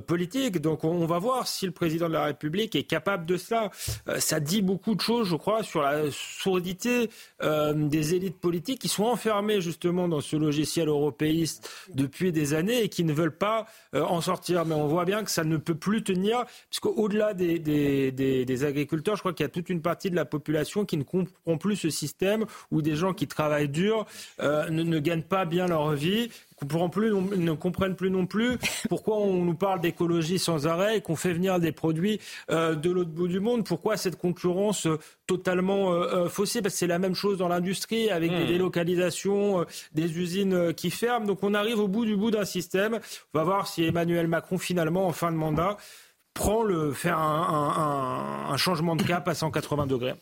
politique. 0.07 0.61
Donc, 0.61 0.85
on, 0.85 0.91
on, 0.91 1.07
va 1.07 1.19
voir 1.19 1.49
si 1.49 1.67
le 1.67 1.73
président 1.73 2.09
de 2.09 2.13
la 2.13 2.25
République 2.25 2.77
est 2.77 2.85
capable 2.85 3.27
de 3.27 3.37
cela. 3.37 3.71
ça 4.19 4.39
dit 4.39 4.63
beaucoup 4.63 4.95
de 4.95 5.01
je 5.25 5.37
crois, 5.37 5.63
sur 5.63 5.83
la 5.83 6.11
sourdité 6.11 7.11
euh, 7.43 7.73
des 7.75 8.15
élites 8.15 8.39
politiques 8.39 8.81
qui 8.81 8.89
sont 8.89 9.05
enfermées 9.05 9.61
justement 9.61 10.09
dans 10.09 10.21
ce 10.21 10.37
logiciel 10.37 10.89
européiste 10.89 11.71
depuis 11.93 12.33
des 12.33 12.55
années 12.55 12.83
et 12.83 12.89
qui 12.89 13.05
ne 13.05 13.13
veulent 13.13 13.37
pas 13.37 13.67
euh, 13.95 14.03
en 14.03 14.21
sortir. 14.21 14.65
Mais 14.65 14.75
on 14.75 14.87
voit 14.87 15.05
bien 15.05 15.25
que 15.25 15.31
ça 15.31 15.45
ne 15.45 15.57
peut 15.57 15.75
plus 15.75 16.03
tenir, 16.03 16.45
puisqu'au-delà 16.71 17.35
des, 17.35 17.59
des, 17.59 18.65
agriculteurs, 18.65 19.17
je 19.17 19.21
crois 19.21 19.33
qu'il 19.33 19.45
y 19.45 19.47
a 19.47 19.51
toute 19.51 19.71
une 19.71 19.83
partie 19.83 20.11
de 20.11 20.17
la 20.17 20.25
population 20.25 20.85
qui 20.85 20.97
ne 20.97 21.05
comprend 21.05 21.59
plus 21.59 21.77
ce 21.77 21.91
système 21.91 22.45
où 22.71 22.83
des 22.83 22.97
gens 22.97 23.13
qui 23.13 23.27
travaillent 23.27 23.69
dur 23.69 24.07
euh, 24.41 24.69
ne 24.69 24.99
gagnent 24.99 25.23
pas 25.23 25.45
bien 25.45 25.67
leur 25.67 25.93
vie 25.93 26.29
plus, 26.91 27.13
ne 27.13 27.53
comprennent 27.53 27.97
plus 27.97 28.11
non 28.11 28.27
plus 28.27 28.59
pourquoi 28.89 29.19
on 29.19 29.45
nous 29.45 29.55
parle 29.55 29.81
d'écologie 29.81 30.39
sans 30.39 30.67
arrêt 30.67 30.99
et 30.99 31.01
qu'on 31.01 31.17
fait 31.17 31.33
venir 31.33 31.61
des 31.61 31.73
produits 31.73 32.21
euh, 32.51 32.75
de 32.75 32.91
l'autre 32.91 33.11
bout 33.11 33.29
du 33.29 33.41
monde. 33.41 33.65
Pourquoi 33.65 33.97
cette 33.97 34.17
concurrence 34.17 34.87
euh, 34.87 34.99
totalement 35.27 35.93
euh, 35.93 36.29
faussée? 36.29 36.63
Parce 36.63 36.75
que 36.75 36.79
c'est 36.79 36.87
la 36.87 36.99
même 36.99 37.15
chose 37.15 37.39
dans 37.39 37.49
l'industrie 37.49 38.11
avec 38.11 38.31
des 38.31 38.45
hmm. 38.45 38.49
délocalisations, 38.49 39.65
des 39.93 40.19
usines 40.19 40.75
qui 40.75 40.91
ferment. 40.91 41.27
Donc 41.27 41.43
on 41.43 41.55
arrive 41.55 41.79
au 41.79 41.89
bout 41.89 42.05
du 42.05 42.17
bout 42.17 42.31
d'un 42.31 42.45
système. 42.45 43.01
On 43.35 43.39
va 43.39 43.45
voir 43.45 43.67
si 43.67 43.85
Emmanuel 43.85 44.29
Macron 44.29 44.59
finalement 44.59 45.07
en 45.07 45.13
fin 45.13 45.31
de 45.31 45.37
mandat 45.37 45.77
prend 46.35 46.63
le 46.63 46.93
faire 46.93 47.19
un, 47.19 48.49
un 48.51 48.57
changement 48.57 48.95
de 48.95 49.03
cap 49.03 49.27
à 49.27 49.35
180 49.35 49.87
degrés. 49.87 50.15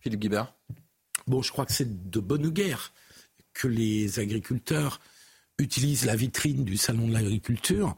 Philippe 0.00 0.20
Guibert. 0.20 0.52
Bon, 1.26 1.42
je 1.42 1.52
crois 1.52 1.66
que 1.66 1.72
c'est 1.72 2.10
de 2.10 2.20
bonne 2.20 2.48
guerre 2.50 2.92
que 3.54 3.68
les 3.68 4.18
agriculteurs 4.18 5.00
utilisent 5.58 6.04
la 6.04 6.16
vitrine 6.16 6.64
du 6.64 6.76
salon 6.76 7.08
de 7.08 7.12
l'agriculture, 7.12 7.96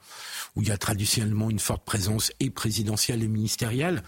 où 0.57 0.62
il 0.62 0.69
y 0.69 0.71
a 0.71 0.79
traditionnellement 0.79 1.50
une 1.50 1.59
forte 1.59 1.85
présence 1.85 2.33
et 2.40 2.50
présidentielle 2.50 3.23
et 3.23 3.29
ministérielle, 3.29 4.02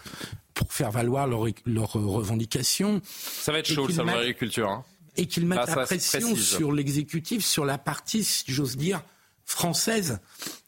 pour 0.54 0.72
faire 0.72 0.90
valoir 0.90 1.26
leurs 1.26 1.92
revendications. 1.92 3.00
Ça 3.04 3.52
va 3.52 3.58
être 3.58 3.68
chaud 3.68 3.86
le 3.86 3.94
salon 3.94 4.12
de 4.12 4.16
l'agriculture. 4.16 4.68
Hein. 4.68 4.84
Et 5.16 5.26
qu'ils 5.26 5.46
mettent 5.46 5.68
la 5.68 5.84
pression 5.84 6.34
sur 6.36 6.72
l'exécutif, 6.72 7.44
sur 7.44 7.64
la 7.64 7.78
partie, 7.78 8.24
si 8.24 8.44
j'ose 8.48 8.76
dire, 8.76 9.02
française 9.44 10.20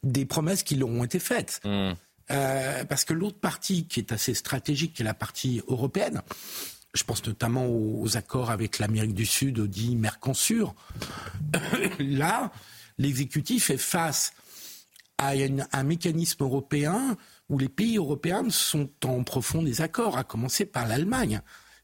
des 0.03 0.25
promesses 0.25 0.63
qui 0.63 0.75
leur 0.75 0.89
ont 0.89 1.03
été 1.03 1.19
faites. 1.19 1.61
Hmm. 1.63 1.93
Euh, 2.31 2.83
parce 2.85 3.05
que 3.05 3.13
l'autre 3.13 3.39
partie 3.39 3.85
qui 3.87 3.99
est 3.99 4.11
assez 4.11 4.33
stratégique, 4.33 4.93
qui 4.93 5.01
est 5.03 5.05
la 5.05 5.13
partie 5.13 5.61
européenne, 5.67 6.21
je 6.93 7.03
pense 7.03 7.25
notamment 7.25 7.67
aux, 7.67 8.17
accords 8.17 8.49
avec 8.49 8.79
l'Amérique 8.79 9.13
du 9.13 9.25
Sud, 9.25 9.59
dit 9.61 9.95
Mercosur. 9.95 10.73
Là, 11.99 12.51
l'exécutif 12.97 13.69
est 13.69 13.77
face 13.77 14.33
à 15.17 15.33
un 15.71 15.83
mécanisme 15.83 16.43
européen 16.43 17.17
où 17.49 17.57
les 17.57 17.69
pays 17.69 17.97
européens 17.97 18.49
sont 18.49 18.89
en 19.05 19.23
profond 19.23 19.61
désaccord, 19.61 20.17
à 20.17 20.23
commencer 20.23 20.65
par 20.65 20.87
l'Allemagne, 20.87 21.41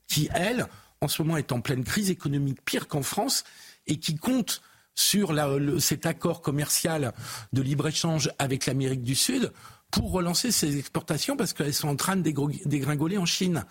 qui, 0.08 0.30
elle, 0.34 0.68
en 1.00 1.08
ce 1.08 1.22
moment 1.22 1.38
est 1.38 1.52
en 1.52 1.62
pleine 1.62 1.84
crise 1.84 2.10
économique 2.10 2.64
pire 2.66 2.88
qu'en 2.88 3.04
France 3.04 3.44
et 3.88 3.98
qui 3.98 4.16
compte 4.16 4.62
sur 4.94 5.34
cet 5.80 6.06
accord 6.06 6.42
commercial 6.42 7.14
de 7.54 7.62
libre-échange 7.62 8.30
avec 8.40 8.66
l'Amérique 8.66 9.04
du 9.04 9.16
Sud 9.16 9.52
pour 9.90 10.12
relancer 10.12 10.52
ses 10.52 10.78
exportations 10.78 11.38
parce 11.38 11.54
qu'elles 11.54 11.74
sont 11.74 11.88
en 11.88 11.96
train 11.96 12.18
de 12.18 12.32
dégringoler 12.66 13.18
en 13.18 13.26
Chine. 13.26 13.66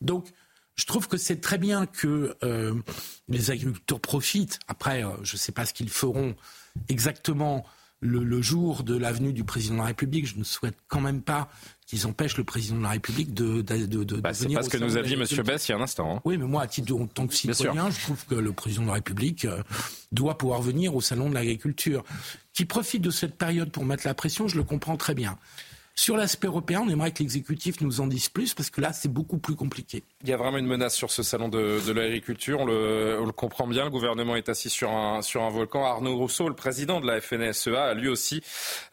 Donc, 0.00 0.28
je 0.76 0.86
trouve 0.86 1.08
que 1.08 1.16
c'est 1.16 1.40
très 1.40 1.58
bien 1.58 1.86
que 1.86 2.36
euh, 2.42 2.74
les 3.28 3.50
agriculteurs 3.50 4.00
profitent. 4.00 4.58
Après, 4.66 5.04
euh, 5.04 5.10
je 5.22 5.34
ne 5.34 5.38
sais 5.38 5.52
pas 5.52 5.66
ce 5.66 5.74
qu'ils 5.74 5.90
feront 5.90 6.34
exactement 6.88 7.64
le, 8.00 8.42
jour 8.42 8.82
de 8.82 8.96
l'avenue 8.96 9.32
du 9.32 9.44
président 9.44 9.74
de 9.74 9.80
la 9.80 9.86
République. 9.86 10.26
Je 10.26 10.38
ne 10.38 10.44
souhaite 10.44 10.76
quand 10.88 11.00
même 11.00 11.22
pas 11.22 11.50
qu'ils 11.86 12.06
empêchent 12.06 12.36
le 12.36 12.44
président 12.44 12.78
de 12.78 12.82
la 12.82 12.90
République 12.90 13.34
de, 13.34 13.62
de, 13.62 13.86
de, 13.86 14.04
de 14.04 14.16
bah, 14.16 14.32
C'est 14.32 14.48
pas 14.48 14.62
ce 14.62 14.70
que 14.70 14.78
nous 14.78 14.96
a 14.96 15.02
dit 15.02 15.14
M. 15.14 15.24
Bess 15.44 15.68
il 15.68 15.72
y 15.72 15.74
a 15.74 15.78
un 15.78 15.82
instant. 15.82 16.16
Hein. 16.16 16.20
Oui, 16.24 16.38
mais 16.38 16.46
moi, 16.46 16.62
à 16.62 16.66
titre 16.66 16.94
en 16.94 17.06
tant 17.06 17.26
que 17.26 17.34
citoyen, 17.34 17.90
je 17.90 18.00
trouve 18.00 18.24
que 18.26 18.34
le 18.34 18.52
président 18.52 18.82
de 18.82 18.88
la 18.88 18.94
République 18.94 19.44
euh, 19.44 19.62
doit 20.12 20.38
pouvoir 20.38 20.62
venir 20.62 20.94
au 20.94 21.00
salon 21.00 21.28
de 21.28 21.34
l'agriculture. 21.34 22.04
Qui 22.52 22.64
profite 22.64 23.02
de 23.02 23.10
cette 23.10 23.36
période 23.36 23.70
pour 23.70 23.84
mettre 23.84 24.06
la 24.06 24.14
pression, 24.14 24.48
je 24.48 24.56
le 24.56 24.64
comprends 24.64 24.96
très 24.96 25.14
bien. 25.14 25.38
Sur 26.00 26.16
l'aspect 26.16 26.46
européen, 26.46 26.80
on 26.82 26.88
aimerait 26.88 27.12
que 27.12 27.18
l'exécutif 27.18 27.82
nous 27.82 28.00
en 28.00 28.06
dise 28.06 28.30
plus 28.30 28.54
parce 28.54 28.70
que 28.70 28.80
là, 28.80 28.90
c'est 28.94 29.12
beaucoup 29.12 29.36
plus 29.36 29.54
compliqué. 29.54 30.02
Il 30.22 30.30
y 30.30 30.32
a 30.32 30.38
vraiment 30.38 30.56
une 30.56 30.66
menace 30.66 30.94
sur 30.94 31.10
ce 31.10 31.22
salon 31.22 31.50
de, 31.50 31.92
l'agriculture. 31.92 32.60
On 32.60 32.64
le, 32.64 33.30
comprend 33.32 33.66
bien. 33.66 33.84
Le 33.84 33.90
gouvernement 33.90 34.34
est 34.34 34.48
assis 34.48 34.70
sur 34.70 34.90
un, 34.92 35.20
sur 35.20 35.42
un 35.42 35.50
volcan. 35.50 35.84
Arnaud 35.84 36.16
Rousseau, 36.16 36.48
le 36.48 36.54
président 36.54 37.02
de 37.02 37.06
la 37.06 37.20
FNSEA, 37.20 37.82
a 37.82 37.92
lui 37.92 38.08
aussi 38.08 38.40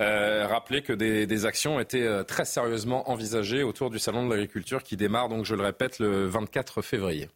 euh, 0.01 0.47
rappelé 0.47 0.81
que 0.81 0.91
des, 0.91 1.45
actions 1.45 1.79
étaient 1.79 2.01
euh, 2.01 2.25
très 2.25 2.43
sérieusement 2.43 3.09
envisagées 3.09 3.63
autour 3.63 3.89
du 3.89 3.99
salon 3.99 4.25
de 4.25 4.29
l'agriculture 4.29 4.83
qui 4.83 4.97
démarre, 4.97 5.29
donc 5.29 5.45
je 5.45 5.55
le 5.55 5.63
répète, 5.63 5.99
le 5.99 6.25
24 6.25 6.81
février. 6.81 7.29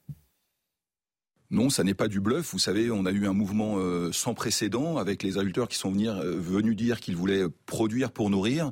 Non, 1.51 1.70
ça 1.70 1.84
n'est 1.84 1.94
pas 1.94 2.08
du 2.08 2.22
bluff. 2.22 2.54
Vous 2.54 2.60
savez, 2.60 2.90
on 2.92 3.06
a 3.06 3.12
eu 3.12 3.28
un 3.28 3.34
mouvement 3.34 3.75
euh, 3.78 4.10
sans 4.13 4.34
précédent 4.34 4.96
avec 4.96 5.22
les 5.22 5.38
agriculteurs 5.38 5.68
qui 5.68 5.78
sont 5.78 5.92
venus 5.92 6.78
dire 6.78 7.01
qu'ils 7.01 7.18
voulaient 7.18 7.44
produire 7.66 8.12
pour 8.13 8.30
nourrir 8.30 8.72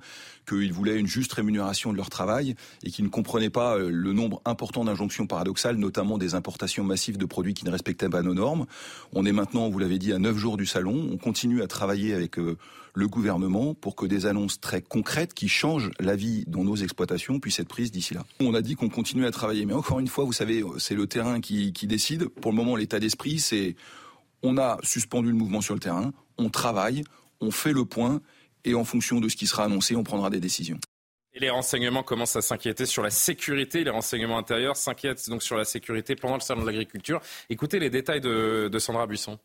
qu'ils 0.50 0.74
voulaient 0.74 0.98
une 0.98 1.08
juste 1.08 1.32
rémunération 1.34 1.92
de 1.92 1.98
leur 1.98 2.10
travail 2.10 2.56
et 2.84 2.90
qu'ils 2.90 3.06
ne 3.06 3.10
comprenaient 3.10 3.50
pas 3.50 3.78
euh, 3.78 3.90
le 3.92 4.14
nombre 4.14 4.42
important 4.46 4.84
d'injonctions 4.84 5.28
paradoxales, 5.28 5.76
notamment 5.76 6.18
des 6.18 6.36
importations 6.36 6.84
massives 6.84 7.18
de 7.18 7.26
produits 7.26 7.54
qui 7.54 7.66
ne 7.66 7.72
respectaient 7.72 8.10
pas 8.10 8.22
nos 8.22 8.34
normes. 8.34 8.66
On 9.14 9.26
est 9.26 9.32
maintenant, 9.32 9.70
vous 9.70 9.80
l'avez 9.80 10.00
dit, 10.00 10.14
à 10.14 10.20
neuf 10.20 10.38
jours 10.38 10.58
du 10.58 10.66
salon. 10.66 11.10
On 11.12 11.18
continue 11.18 11.62
à 11.62 11.68
travailler 11.68 12.14
avec 12.14 12.40
euh, 12.40 12.58
le 12.94 13.08
gouvernement 13.08 13.74
pour 13.74 13.96
que 13.96 14.06
des 14.06 14.26
annonces 14.26 14.60
très 14.60 14.82
concrètes 14.82 15.34
qui 15.34 15.48
changent 15.48 15.92
la 16.00 16.16
vie 16.16 16.44
dans 16.48 16.64
nos 16.64 16.76
exploitations 16.76 17.40
puissent 17.40 17.60
être 17.60 17.68
prises 17.68 17.92
d'ici 17.92 18.14
là. 18.14 18.26
On 18.40 18.54
a 18.54 18.62
dit 18.62 18.76
qu'on 18.76 18.90
continuait 18.90 19.28
à 19.28 19.32
travailler, 19.32 19.66
mais 19.66 19.74
encore 19.74 20.00
une 20.00 20.08
fois, 20.08 20.24
vous 20.24 20.34
savez, 20.34 20.64
c'est 20.78 20.96
le 20.96 21.08
terrain 21.08 21.40
qui, 21.40 21.74
qui 21.74 21.88
décide. 21.88 22.28
Pour 22.28 22.52
le 22.52 22.58
moment, 22.58 22.76
l'état 22.76 23.00
d'esprit, 23.00 23.40
c'est 23.40 23.76
on 24.42 24.58
a 24.58 24.78
suspendu 24.84 25.30
le 25.30 25.36
mouvement 25.36 25.62
sur 25.62 25.74
le 25.74 25.80
terrain, 25.80 26.12
on 26.38 26.50
travaille, 26.50 27.04
on 27.42 27.52
fait 27.52 27.74
le 27.74 27.86
point 27.86 28.22
et 28.66 28.74
en 28.74 28.84
fonction 28.84 29.20
de 29.20 29.30
ce 29.30 29.36
qui 29.36 29.48
sera 29.48 29.66
annoncé, 29.66 29.96
on 29.96 30.04
prendra 30.04 30.30
des 30.30 30.40
décisions. 30.40 30.80
Et 31.34 31.40
les 31.40 31.50
renseignements 31.50 32.04
commencent 32.04 32.36
à 32.36 32.42
s'inquiéter 32.42 32.86
sur 32.86 33.04
la 33.04 33.12
sécurité. 33.12 33.84
Les 33.84 33.92
renseignements 33.92 34.38
intérieurs 34.38 34.76
s'inquiètent 34.76 35.30
donc 35.30 35.44
sur 35.44 35.58
la 35.58 35.66
sécurité 35.66 36.16
pendant 36.16 36.36
le 36.36 36.42
salon 36.42 36.62
de 36.62 36.66
l'agriculture. 36.66 37.22
Écoutez 37.50 37.80
les 37.80 37.90
détails 37.90 38.22
de, 38.22 38.68
de 38.72 38.80
Sandra 38.80 39.06
Buisson. 39.06 39.38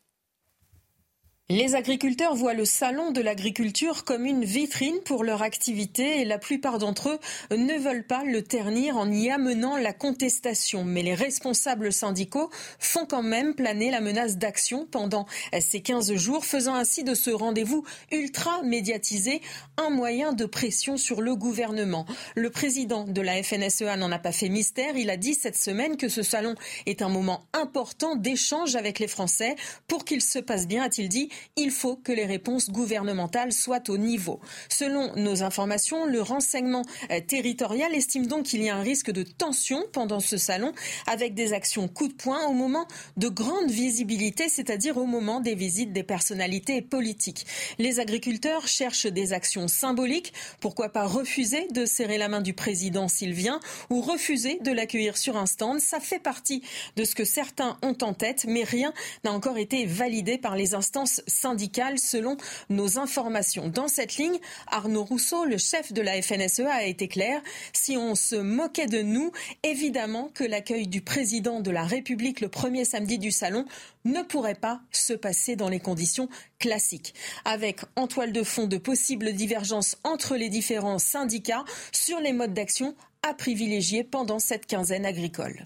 Les 1.50 1.74
agriculteurs 1.74 2.34
voient 2.34 2.54
le 2.54 2.64
salon 2.64 3.10
de 3.10 3.20
l'agriculture 3.20 4.04
comme 4.04 4.24
une 4.24 4.46
vitrine 4.46 4.98
pour 5.04 5.24
leur 5.24 5.42
activité 5.42 6.22
et 6.22 6.24
la 6.24 6.38
plupart 6.38 6.78
d'entre 6.78 7.10
eux 7.10 7.54
ne 7.54 7.74
veulent 7.74 8.06
pas 8.06 8.24
le 8.24 8.40
ternir 8.42 8.96
en 8.96 9.12
y 9.12 9.30
amenant 9.30 9.76
la 9.76 9.92
contestation. 9.92 10.84
Mais 10.84 11.02
les 11.02 11.14
responsables 11.14 11.92
syndicaux 11.92 12.48
font 12.78 13.04
quand 13.04 13.22
même 13.22 13.54
planer 13.54 13.90
la 13.90 14.00
menace 14.00 14.38
d'action 14.38 14.88
pendant 14.90 15.26
ces 15.60 15.82
15 15.82 16.14
jours, 16.14 16.46
faisant 16.46 16.76
ainsi 16.76 17.04
de 17.04 17.12
ce 17.12 17.28
rendez-vous 17.28 17.84
ultra 18.10 18.62
médiatisé 18.62 19.42
un 19.76 19.90
moyen 19.90 20.32
de 20.32 20.46
pression 20.46 20.96
sur 20.96 21.20
le 21.20 21.36
gouvernement. 21.36 22.06
Le 22.36 22.48
président 22.48 23.04
de 23.04 23.20
la 23.20 23.42
FNSEA 23.42 23.98
n'en 23.98 24.12
a 24.12 24.18
pas 24.18 24.32
fait 24.32 24.48
mystère. 24.48 24.96
Il 24.96 25.10
a 25.10 25.18
dit 25.18 25.34
cette 25.34 25.58
semaine 25.58 25.98
que 25.98 26.08
ce 26.08 26.22
salon 26.22 26.54
est 26.86 27.02
un 27.02 27.10
moment 27.10 27.44
important 27.52 28.16
d'échange 28.16 28.76
avec 28.76 28.98
les 28.98 29.08
Français. 29.08 29.56
Pour 29.88 30.06
qu'il 30.06 30.22
se 30.22 30.38
passe 30.38 30.66
bien, 30.66 30.82
a-t-il 30.82 31.10
dit, 31.10 31.28
il 31.56 31.70
faut 31.70 31.96
que 31.96 32.12
les 32.12 32.26
réponses 32.26 32.70
gouvernementales 32.70 33.52
soient 33.52 33.82
au 33.88 33.98
niveau. 33.98 34.40
Selon 34.68 35.14
nos 35.16 35.42
informations, 35.42 36.06
le 36.06 36.20
renseignement 36.20 36.84
euh, 37.10 37.20
territorial 37.20 37.94
estime 37.94 38.26
donc 38.26 38.44
qu'il 38.44 38.62
y 38.62 38.68
a 38.68 38.76
un 38.76 38.82
risque 38.82 39.10
de 39.10 39.22
tension 39.22 39.84
pendant 39.92 40.20
ce 40.20 40.36
salon 40.36 40.72
avec 41.06 41.34
des 41.34 41.52
actions 41.52 41.88
coup 41.88 42.08
de 42.08 42.14
poing 42.14 42.46
au 42.46 42.52
moment 42.52 42.86
de 43.16 43.28
grande 43.28 43.70
visibilité, 43.70 44.48
c'est-à-dire 44.48 44.96
au 44.96 45.06
moment 45.06 45.40
des 45.40 45.54
visites 45.54 45.92
des 45.92 46.02
personnalités 46.02 46.82
politiques. 46.82 47.46
Les 47.78 48.00
agriculteurs 48.00 48.66
cherchent 48.66 49.06
des 49.06 49.32
actions 49.32 49.68
symboliques. 49.68 50.32
Pourquoi 50.60 50.88
pas 50.88 51.06
refuser 51.06 51.66
de 51.72 51.86
serrer 51.86 52.18
la 52.18 52.28
main 52.28 52.40
du 52.40 52.54
président 52.54 53.08
s'il 53.08 53.32
vient 53.32 53.60
ou 53.90 54.00
refuser 54.00 54.58
de 54.60 54.72
l'accueillir 54.72 55.16
sur 55.16 55.36
un 55.36 55.46
stand? 55.46 55.80
Ça 55.80 56.00
fait 56.00 56.18
partie 56.18 56.62
de 56.96 57.04
ce 57.04 57.14
que 57.14 57.24
certains 57.24 57.78
ont 57.82 57.96
en 58.02 58.14
tête, 58.14 58.44
mais 58.46 58.64
rien 58.64 58.92
n'a 59.24 59.32
encore 59.32 59.58
été 59.58 59.86
validé 59.86 60.38
par 60.38 60.56
les 60.56 60.74
instances 60.74 61.22
syndicale 61.26 61.98
selon 61.98 62.36
nos 62.68 62.98
informations. 62.98 63.68
Dans 63.68 63.88
cette 63.88 64.16
ligne, 64.16 64.38
Arnaud 64.66 65.04
Rousseau, 65.04 65.44
le 65.44 65.58
chef 65.58 65.92
de 65.92 66.02
la 66.02 66.20
FNSEA, 66.20 66.72
a 66.72 66.84
été 66.84 67.08
clair. 67.08 67.40
Si 67.72 67.96
on 67.96 68.14
se 68.14 68.36
moquait 68.36 68.86
de 68.86 69.02
nous, 69.02 69.32
évidemment 69.62 70.30
que 70.34 70.44
l'accueil 70.44 70.86
du 70.86 71.00
président 71.00 71.60
de 71.60 71.70
la 71.70 71.84
République 71.84 72.40
le 72.40 72.48
premier 72.48 72.84
samedi 72.84 73.18
du 73.18 73.30
salon 73.30 73.64
ne 74.04 74.22
pourrait 74.22 74.54
pas 74.54 74.80
se 74.92 75.12
passer 75.12 75.56
dans 75.56 75.68
les 75.68 75.80
conditions 75.80 76.28
classiques. 76.58 77.14
Avec 77.44 77.80
en 77.96 78.06
toile 78.06 78.32
de 78.32 78.42
fond 78.42 78.66
de 78.66 78.76
possibles 78.76 79.32
divergences 79.32 79.96
entre 80.04 80.36
les 80.36 80.48
différents 80.48 80.98
syndicats 80.98 81.64
sur 81.92 82.20
les 82.20 82.32
modes 82.32 82.54
d'action 82.54 82.94
à 83.22 83.34
privilégier 83.34 84.04
pendant 84.04 84.38
cette 84.38 84.66
quinzaine 84.66 85.06
agricole. 85.06 85.64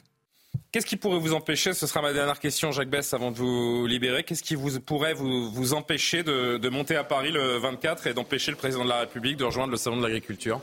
Qu'est-ce 0.71 0.85
qui 0.85 0.97
pourrait 0.97 1.19
vous 1.19 1.33
empêcher, 1.33 1.73
ce 1.73 1.87
sera 1.87 2.03
ma 2.03 2.13
dernière 2.13 2.39
question, 2.39 2.73
Jacques 2.73 2.91
Bess, 2.91 3.15
avant 3.15 3.31
de 3.31 3.37
vous 3.39 3.87
libérer, 3.87 4.23
qu'est-ce 4.23 4.43
qui 4.43 4.55
vous, 4.55 4.79
pourrait 4.81 5.15
vous, 5.15 5.51
vous 5.51 5.73
empêcher 5.73 6.23
de, 6.23 6.59
de, 6.59 6.69
monter 6.69 6.95
à 6.95 7.05
Paris 7.05 7.33
le 7.33 7.57
24 7.57 8.07
et 8.07 8.13
d'empêcher 8.13 8.51
le 8.51 8.59
président 8.59 8.85
de 8.85 8.91
la 8.91 9.01
République 9.01 9.39
de 9.39 9.45
rejoindre 9.45 9.71
le 9.71 9.79
Salon 9.79 9.97
de 9.97 10.03
l'Agriculture? 10.03 10.61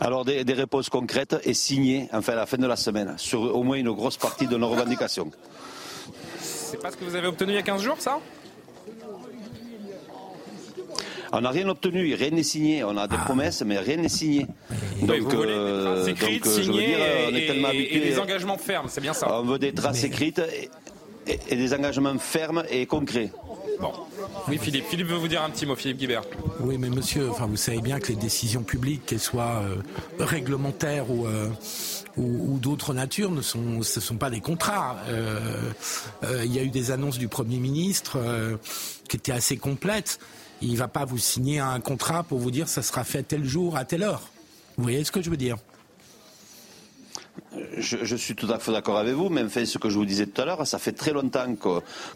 Alors 0.00 0.24
des, 0.24 0.44
des, 0.44 0.52
réponses 0.52 0.88
concrètes 0.88 1.34
et 1.42 1.54
signées 1.54 2.08
enfin, 2.12 2.34
à 2.34 2.36
la 2.36 2.46
fin 2.46 2.56
de 2.56 2.66
la 2.68 2.76
semaine 2.76 3.18
sur 3.18 3.40
au 3.40 3.64
moins 3.64 3.78
une 3.78 3.90
grosse 3.90 4.16
partie 4.16 4.46
de 4.46 4.56
nos 4.56 4.68
revendications. 4.68 5.32
C'est 6.40 6.80
pas 6.80 6.92
ce 6.92 6.96
que 6.96 7.04
vous 7.04 7.16
avez 7.16 7.26
obtenu 7.26 7.50
il 7.50 7.56
y 7.56 7.58
a 7.58 7.62
15 7.62 7.82
jours, 7.82 7.96
ça? 7.98 8.20
On 11.36 11.40
n'a 11.42 11.50
rien 11.50 11.68
obtenu, 11.68 12.14
rien 12.14 12.30
n'est 12.30 12.42
signé. 12.42 12.82
On 12.84 12.96
a 12.96 13.06
des 13.06 13.16
ah. 13.18 13.24
promesses, 13.24 13.62
mais 13.62 13.78
rien 13.78 13.96
n'est 13.96 14.08
signé. 14.08 14.46
Donc, 15.02 15.18
vous 15.18 15.30
voulez 15.30 15.54
des 15.54 15.84
traces 15.84 16.08
écrites, 16.08 16.46
signées 16.46 16.96
et, 17.32 18.00
des 18.00 18.18
engagements 18.18 18.58
fermes, 18.58 18.86
c'est 18.88 19.00
bien 19.00 19.12
ça. 19.12 19.40
On 19.40 19.42
veut 19.42 19.58
des 19.58 19.72
traces 19.72 20.04
écrites. 20.04 20.40
et 21.26 21.56
des 21.56 21.74
engagements 21.74 22.18
fermes 22.18 22.64
et 22.70 22.86
concrets. 22.86 23.30
Bon. 23.80 23.92
Oui, 24.48 24.58
Philippe. 24.58 24.86
Philippe 24.86 25.08
veut 25.08 25.16
vous 25.16 25.28
dire 25.28 25.42
un 25.42 25.50
petit 25.50 25.66
mot, 25.66 25.76
Philippe 25.76 25.98
Guibert. 25.98 26.22
Oui, 26.60 26.78
mais 26.78 26.88
monsieur, 26.88 27.30
enfin, 27.30 27.46
vous 27.46 27.56
savez 27.56 27.80
bien 27.80 28.00
que 28.00 28.08
les 28.08 28.16
décisions 28.16 28.62
publiques, 28.62 29.04
qu'elles 29.06 29.20
soient 29.20 29.62
euh, 29.62 29.76
réglementaires 30.18 31.10
ou, 31.10 31.26
euh, 31.26 31.48
ou, 32.16 32.58
d'autres 32.58 32.94
natures, 32.94 33.30
ne 33.30 33.42
sont, 33.42 33.82
ce 33.82 33.98
ne 33.98 34.04
sont 34.04 34.16
pas 34.16 34.30
des 34.30 34.40
contrats. 34.40 34.96
Euh, 35.08 35.72
il 36.44 36.54
y 36.54 36.58
a 36.58 36.62
eu 36.62 36.70
des 36.70 36.90
annonces 36.90 37.18
du 37.18 37.28
Premier 37.28 37.58
ministre 37.58 38.18
qui 39.08 39.16
étaient 39.16 39.32
assez 39.32 39.56
complètes. 39.56 40.18
Il 40.62 40.72
ne 40.72 40.76
va 40.76 40.88
pas 40.88 41.04
vous 41.04 41.18
signer 41.18 41.58
un 41.58 41.80
contrat 41.80 42.22
pour 42.22 42.38
vous 42.38 42.50
dire 42.50 42.68
ça 42.68 42.82
sera 42.82 43.04
fait 43.04 43.22
tel 43.22 43.44
jour, 43.44 43.76
à 43.76 43.84
telle 43.84 44.02
heure. 44.02 44.22
Vous 44.76 44.82
voyez 44.82 45.04
ce 45.04 45.12
que 45.12 45.22
je 45.22 45.30
veux 45.30 45.36
dire? 45.36 45.56
Je, 47.78 48.16
suis 48.16 48.34
tout 48.34 48.48
à 48.50 48.58
fait 48.58 48.72
d'accord 48.72 48.98
avec 48.98 49.14
vous, 49.14 49.28
mais 49.28 49.48
fait, 49.48 49.66
ce 49.66 49.78
que 49.78 49.88
je 49.88 49.96
vous 49.96 50.04
disais 50.04 50.26
tout 50.26 50.40
à 50.42 50.44
l'heure, 50.44 50.66
ça 50.66 50.78
fait 50.78 50.92
très 50.92 51.12
longtemps 51.12 51.54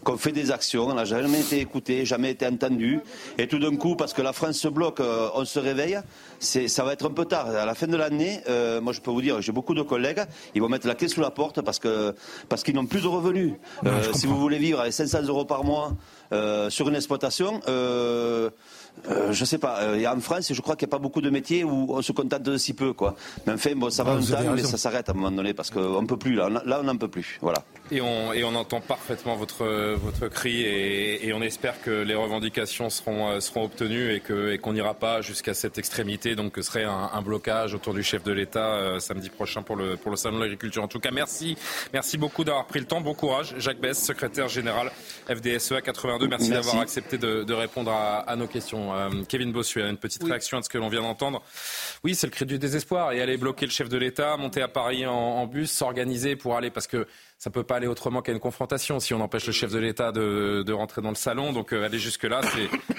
qu'on 0.03 0.17
fait 0.17 0.31
des 0.31 0.51
actions, 0.51 0.87
on 0.87 0.93
n'a 0.93 1.05
jamais 1.05 1.39
été 1.39 1.59
écouté, 1.59 2.05
jamais 2.05 2.31
été 2.31 2.45
entendu, 2.45 2.99
et 3.37 3.47
tout 3.47 3.59
d'un 3.59 3.75
coup, 3.75 3.95
parce 3.95 4.13
que 4.13 4.21
la 4.21 4.33
France 4.33 4.57
se 4.57 4.67
bloque, 4.67 4.99
euh, 4.99 5.29
on 5.35 5.45
se 5.45 5.59
réveille, 5.59 5.99
ça 6.39 6.83
va 6.83 6.93
être 6.93 7.07
un 7.07 7.11
peu 7.11 7.25
tard. 7.25 7.47
À 7.49 7.65
la 7.65 7.75
fin 7.75 7.87
de 7.87 7.97
l'année, 7.97 8.41
euh, 8.49 8.81
moi 8.81 8.93
je 8.93 9.01
peux 9.01 9.11
vous 9.11 9.21
dire, 9.21 9.41
j'ai 9.41 9.51
beaucoup 9.51 9.73
de 9.73 9.81
collègues, 9.81 10.23
ils 10.55 10.61
vont 10.61 10.69
mettre 10.69 10.87
la 10.87 10.95
clé 10.95 11.07
sous 11.07 11.21
la 11.21 11.31
porte 11.31 11.61
parce 11.61 11.79
que 11.79 12.15
parce 12.49 12.63
qu'ils 12.63 12.75
n'ont 12.75 12.85
plus 12.85 13.01
de 13.01 13.07
revenus. 13.07 13.53
Euh, 13.85 14.01
si 14.13 14.27
vous 14.27 14.37
voulez 14.37 14.57
vivre 14.57 14.79
avec 14.79 14.93
500 14.93 15.23
euros 15.23 15.45
par 15.45 15.63
mois 15.63 15.93
sur 16.69 16.87
une 16.87 16.95
exploitation, 16.95 17.59
euh, 19.09 19.31
je 19.31 19.45
sais 19.45 19.57
pas. 19.57 19.79
Euh, 19.81 20.05
en 20.05 20.19
France, 20.19 20.53
je 20.53 20.61
crois 20.61 20.75
qu'il 20.75 20.85
n'y 20.87 20.91
a 20.91 20.95
pas 20.97 21.01
beaucoup 21.01 21.21
de 21.21 21.29
métiers 21.29 21.63
où 21.63 21.87
on 21.89 22.01
se 22.01 22.11
contente 22.11 22.43
de 22.43 22.57
si 22.57 22.73
peu, 22.73 22.93
quoi. 22.93 23.15
Mais 23.47 23.53
enfin, 23.53 23.71
bon, 23.75 23.89
ça 23.89 24.03
va 24.03 24.11
un 24.11 24.21
temps, 24.21 24.53
mais 24.53 24.63
ça 24.63 24.77
s'arrête 24.77 25.09
à 25.09 25.13
un 25.13 25.15
moment 25.15 25.30
donné 25.35 25.53
parce 25.53 25.69
qu'on 25.69 26.01
ne 26.01 26.07
peut 26.07 26.17
plus. 26.17 26.35
Là, 26.35 26.49
là 26.49 26.79
on 26.79 26.83
n'en 26.83 26.97
peut 26.97 27.07
plus. 27.07 27.37
Voilà. 27.41 27.63
Et 27.91 27.99
on, 27.99 28.31
et 28.31 28.43
on 28.45 28.55
entend 28.55 28.79
parfaitement 28.79 29.35
votre, 29.35 29.65
votre 29.95 30.29
cri 30.29 30.61
et, 30.61 31.27
et 31.27 31.33
on 31.33 31.41
espère 31.41 31.81
que 31.81 31.91
les 31.91 32.15
revendications 32.15 32.89
seront, 32.89 33.29
euh, 33.29 33.39
seront 33.41 33.65
obtenues 33.65 34.13
et 34.13 34.21
qu'on 34.21 34.47
et 34.47 34.57
qu'on 34.59 34.73
n'ira 34.73 34.93
pas 34.93 35.21
jusqu'à 35.21 35.53
cette 35.53 35.77
extrémité, 35.77 36.35
donc 36.35 36.53
que 36.53 36.61
serait 36.61 36.85
un, 36.85 37.09
un 37.13 37.21
blocage 37.21 37.73
autour 37.73 37.93
du 37.93 38.03
chef 38.03 38.23
de 38.23 38.31
l'État 38.31 38.75
euh, 38.75 38.99
samedi 38.99 39.29
prochain 39.29 39.61
pour 39.61 39.75
le, 39.75 39.97
pour 39.97 40.09
le 40.11 40.17
Salon 40.17 40.37
de 40.37 40.43
l'Agriculture. 40.43 40.83
En 40.83 40.87
tout 40.87 40.99
cas, 40.99 41.11
merci, 41.11 41.57
merci 41.91 42.17
beaucoup 42.17 42.43
d'avoir 42.45 42.65
pris 42.65 42.79
le 42.79 42.85
temps. 42.85 43.01
Bon 43.01 43.13
courage. 43.13 43.55
Jacques 43.57 43.79
Bess, 43.79 44.01
secrétaire 44.01 44.47
général 44.47 44.91
FDSEA 45.27 45.81
82. 45.81 46.27
Merci, 46.27 46.49
d'avoir 46.49 46.79
accepté 46.79 47.17
de, 47.17 47.43
de 47.43 47.53
répondre 47.53 47.91
à, 47.91 48.19
à, 48.19 48.35
nos 48.35 48.47
questions. 48.47 48.95
Euh, 48.95 49.09
Kevin 49.27 49.51
Bossuet, 49.51 49.89
une 49.89 49.97
petite 49.97 50.23
réaction 50.23 50.57
à 50.57 50.61
ce 50.61 50.69
que 50.69 50.77
l'on 50.77 50.87
vient 50.87 51.01
d'entendre. 51.01 51.41
Oui, 52.03 52.15
c'est 52.15 52.27
le 52.27 52.31
cri 52.31 52.45
du 52.45 52.57
désespoir 52.57 53.11
et 53.11 53.21
aller 53.21 53.37
bloquer 53.37 53.65
le 53.65 53.71
chef 53.71 53.89
de 53.89 53.97
l'État, 53.97 54.37
monter 54.37 54.61
à 54.61 54.67
Paris 54.67 55.05
en, 55.05 55.13
en 55.21 55.47
bus, 55.47 55.71
s'organiser 55.71 56.35
pour 56.35 56.55
aller 56.55 56.69
parce 56.69 56.87
que 56.87 57.07
ça 57.41 57.49
peut 57.49 57.63
pas 57.63 57.77
aller 57.77 57.87
autrement 57.87 58.21
qu'à 58.21 58.31
une 58.31 58.39
confrontation 58.39 58.99
si 58.99 59.15
on 59.15 59.19
empêche 59.19 59.47
le 59.47 59.51
chef 59.51 59.71
de 59.71 59.79
l'État 59.79 60.11
de, 60.11 60.61
de, 60.63 60.73
rentrer 60.73 61.01
dans 61.01 61.09
le 61.09 61.15
salon. 61.15 61.53
Donc 61.53 61.73
euh, 61.73 61.83
aller 61.83 61.97
jusque-là, 61.97 62.41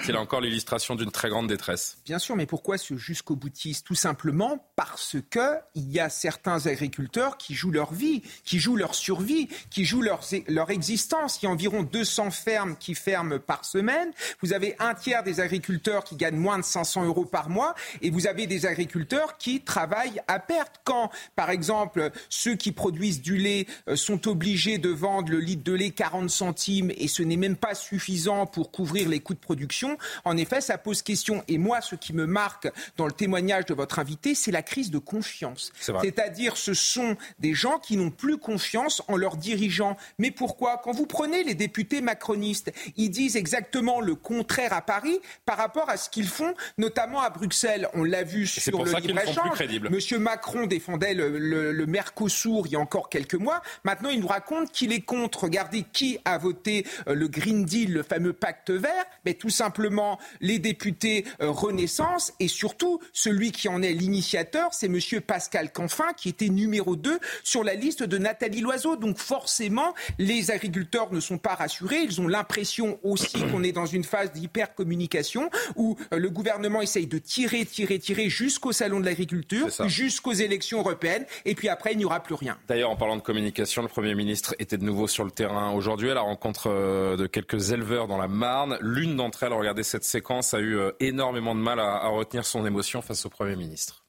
c'est 0.03 0.11
là 0.11 0.19
encore 0.19 0.41
l'illustration 0.41 0.95
d'une 0.95 1.11
très 1.11 1.29
grande 1.29 1.47
détresse. 1.47 1.97
Bien 2.03 2.19
sûr, 2.19 2.35
mais 2.35 2.45
pourquoi 2.45 2.77
ce 2.77 2.97
jusqu'au 2.97 3.37
boutiste? 3.37 3.87
Tout 3.87 3.95
simplement 3.95 4.67
parce 4.75 5.15
que 5.29 5.59
il 5.75 5.89
y 5.89 6.01
a 6.01 6.09
certains 6.09 6.67
agriculteurs 6.67 7.37
qui 7.37 7.53
jouent 7.53 7.71
leur 7.71 7.93
vie, 7.93 8.21
qui 8.43 8.59
jouent 8.59 8.75
leur 8.75 8.95
survie, 8.95 9.47
qui 9.69 9.85
jouent 9.85 10.01
leur, 10.01 10.19
leur 10.49 10.71
existence. 10.71 11.41
Il 11.41 11.45
y 11.45 11.47
a 11.47 11.51
environ 11.51 11.83
200 11.83 12.31
fermes 12.31 12.75
qui 12.75 12.95
ferment 12.95 13.39
par 13.39 13.63
semaine. 13.63 14.11
Vous 14.41 14.51
avez 14.51 14.75
un 14.79 14.93
tiers 14.93 15.23
des 15.23 15.39
agriculteurs 15.39 16.03
qui 16.03 16.17
gagnent 16.17 16.35
moins 16.35 16.59
de 16.59 16.65
500 16.65 17.05
euros 17.05 17.23
par 17.23 17.49
mois 17.49 17.75
et 18.01 18.09
vous 18.09 18.27
avez 18.27 18.45
des 18.45 18.65
agriculteurs 18.65 19.37
qui 19.37 19.61
travaillent 19.61 20.21
à 20.27 20.39
perte. 20.39 20.81
Quand, 20.83 21.11
par 21.37 21.49
exemple, 21.49 22.11
ceux 22.27 22.55
qui 22.55 22.73
produisent 22.73 23.21
du 23.21 23.37
lait 23.37 23.67
euh, 23.87 23.95
sont 23.95 24.27
obligé 24.33 24.79
de 24.79 24.89
vendre 24.89 25.31
le 25.31 25.39
litre 25.39 25.63
de 25.63 25.73
lait 25.73 25.91
40 25.91 26.27
centimes 26.27 26.91
et 26.97 27.07
ce 27.07 27.21
n'est 27.21 27.37
même 27.37 27.55
pas 27.55 27.75
suffisant 27.75 28.47
pour 28.47 28.71
couvrir 28.71 29.07
les 29.07 29.19
coûts 29.19 29.35
de 29.35 29.39
production, 29.39 29.95
en 30.25 30.37
effet, 30.37 30.59
ça 30.59 30.79
pose 30.79 31.03
question. 31.03 31.43
Et 31.47 31.59
moi, 31.59 31.81
ce 31.81 31.93
qui 31.95 32.13
me 32.13 32.25
marque 32.25 32.67
dans 32.97 33.05
le 33.05 33.11
témoignage 33.11 33.65
de 33.67 33.75
votre 33.75 33.99
invité, 33.99 34.33
c'est 34.33 34.51
la 34.51 34.63
crise 34.63 34.89
de 34.89 34.97
confiance. 34.97 35.71
C'est-à-dire, 35.79 36.57
ce 36.57 36.73
sont 36.73 37.15
des 37.37 37.53
gens 37.53 37.77
qui 37.77 37.95
n'ont 37.95 38.09
plus 38.09 38.39
confiance 38.39 39.03
en 39.07 39.17
leurs 39.17 39.37
dirigeants. 39.37 39.97
Mais 40.17 40.31
pourquoi? 40.31 40.81
Quand 40.83 40.93
vous 40.93 41.05
prenez 41.05 41.43
les 41.43 41.53
députés 41.53 42.01
macronistes, 42.01 42.73
ils 42.97 43.11
disent 43.11 43.35
exactement 43.35 44.01
le 44.01 44.15
contraire 44.15 44.73
à 44.73 44.81
Paris 44.81 45.19
par 45.45 45.57
rapport 45.57 45.91
à 45.91 45.97
ce 45.97 46.09
qu'ils 46.09 46.27
font, 46.27 46.55
notamment 46.79 47.21
à 47.21 47.29
Bruxelles. 47.29 47.87
On 47.93 48.03
l'a 48.03 48.23
vu 48.23 48.47
sur 48.47 48.83
le 48.83 48.99
libre-échange. 48.99 49.61
Monsieur 49.91 50.17
Macron 50.17 50.65
défendait 50.65 51.13
le, 51.13 51.37
le 51.71 51.85
Mercosur 51.85 52.63
il 52.65 52.71
y 52.71 52.75
a 52.75 52.79
encore 52.79 53.09
quelques 53.09 53.35
mois. 53.35 53.61
Maintenant, 53.83 54.09
il 54.09 54.22
nous 54.23 54.29
raconte 54.29 54.71
qu'il 54.71 54.93
est 54.93 55.01
contre. 55.01 55.43
Regardez 55.43 55.83
qui 55.91 56.17
a 56.23 56.37
voté 56.37 56.85
euh, 57.09 57.13
le 57.13 57.27
Green 57.27 57.65
Deal, 57.65 57.91
le 57.91 58.03
fameux 58.03 58.31
pacte 58.31 58.71
vert 58.71 59.05
Mais 59.25 59.33
Tout 59.33 59.49
simplement 59.49 60.17
les 60.39 60.59
députés 60.59 61.25
euh, 61.41 61.49
Renaissance 61.49 62.33
et 62.39 62.47
surtout 62.47 63.01
celui 63.11 63.51
qui 63.51 63.67
en 63.67 63.81
est 63.81 63.91
l'initiateur, 63.91 64.73
c'est 64.73 64.87
Monsieur 64.87 65.19
Pascal 65.19 65.73
Canfin 65.73 66.13
qui 66.15 66.29
était 66.29 66.47
numéro 66.47 66.95
2 66.95 67.19
sur 67.43 67.65
la 67.65 67.73
liste 67.73 68.03
de 68.03 68.17
Nathalie 68.17 68.61
Loiseau. 68.61 68.95
Donc 68.95 69.17
forcément, 69.17 69.93
les 70.19 70.51
agriculteurs 70.51 71.11
ne 71.11 71.19
sont 71.19 71.37
pas 71.37 71.55
rassurés. 71.55 71.99
Ils 72.03 72.21
ont 72.21 72.27
l'impression 72.27 72.99
aussi 73.03 73.39
qu'on 73.51 73.63
est 73.63 73.73
dans 73.73 73.85
une 73.85 74.05
phase 74.05 74.31
d'hypercommunication 74.31 75.49
où 75.75 75.97
euh, 76.13 76.17
le 76.17 76.29
gouvernement 76.29 76.81
essaye 76.81 77.07
de 77.07 77.17
tirer, 77.17 77.65
tirer, 77.65 77.99
tirer 77.99 78.29
jusqu'au 78.29 78.71
salon 78.71 79.01
de 79.01 79.05
l'agriculture, 79.05 79.67
jusqu'aux 79.87 80.31
élections 80.31 80.79
européennes, 80.79 81.25
et 81.43 81.55
puis 81.55 81.67
après, 81.67 81.91
il 81.91 81.97
n'y 81.97 82.05
aura 82.05 82.21
plus 82.21 82.35
rien. 82.35 82.57
D'ailleurs, 82.69 82.89
en 82.89 82.95
parlant 82.95 83.17
de 83.17 83.21
communication, 83.21 83.81
le 83.81 83.89
Premier 83.89 84.12
ministre 84.15 84.55
était 84.59 84.77
de 84.77 84.83
nouveau 84.83 85.07
sur 85.07 85.23
le 85.23 85.31
terrain 85.31 85.71
aujourd'hui 85.71 86.09
à 86.11 86.13
la 86.13 86.21
rencontre 86.21 86.69
euh, 86.69 87.15
de 87.17 87.27
quelques 87.27 87.71
éleveurs 87.71 88.07
dans 88.07 88.17
la 88.17 88.27
Marne. 88.27 88.77
L'une 88.81 89.15
d'entre 89.15 89.43
elles, 89.43 89.53
regardez 89.53 89.83
cette 89.83 90.03
séquence, 90.03 90.53
a 90.53 90.59
eu 90.59 90.77
euh, 90.77 90.91
énormément 90.99 91.55
de 91.55 91.59
mal 91.59 91.79
à, 91.79 92.07
retenir 92.07 92.45
son 92.45 92.65
émotion 92.65 93.01
face 93.01 93.25
au 93.25 93.29
Premier 93.29 93.55
ministre. 93.55 94.05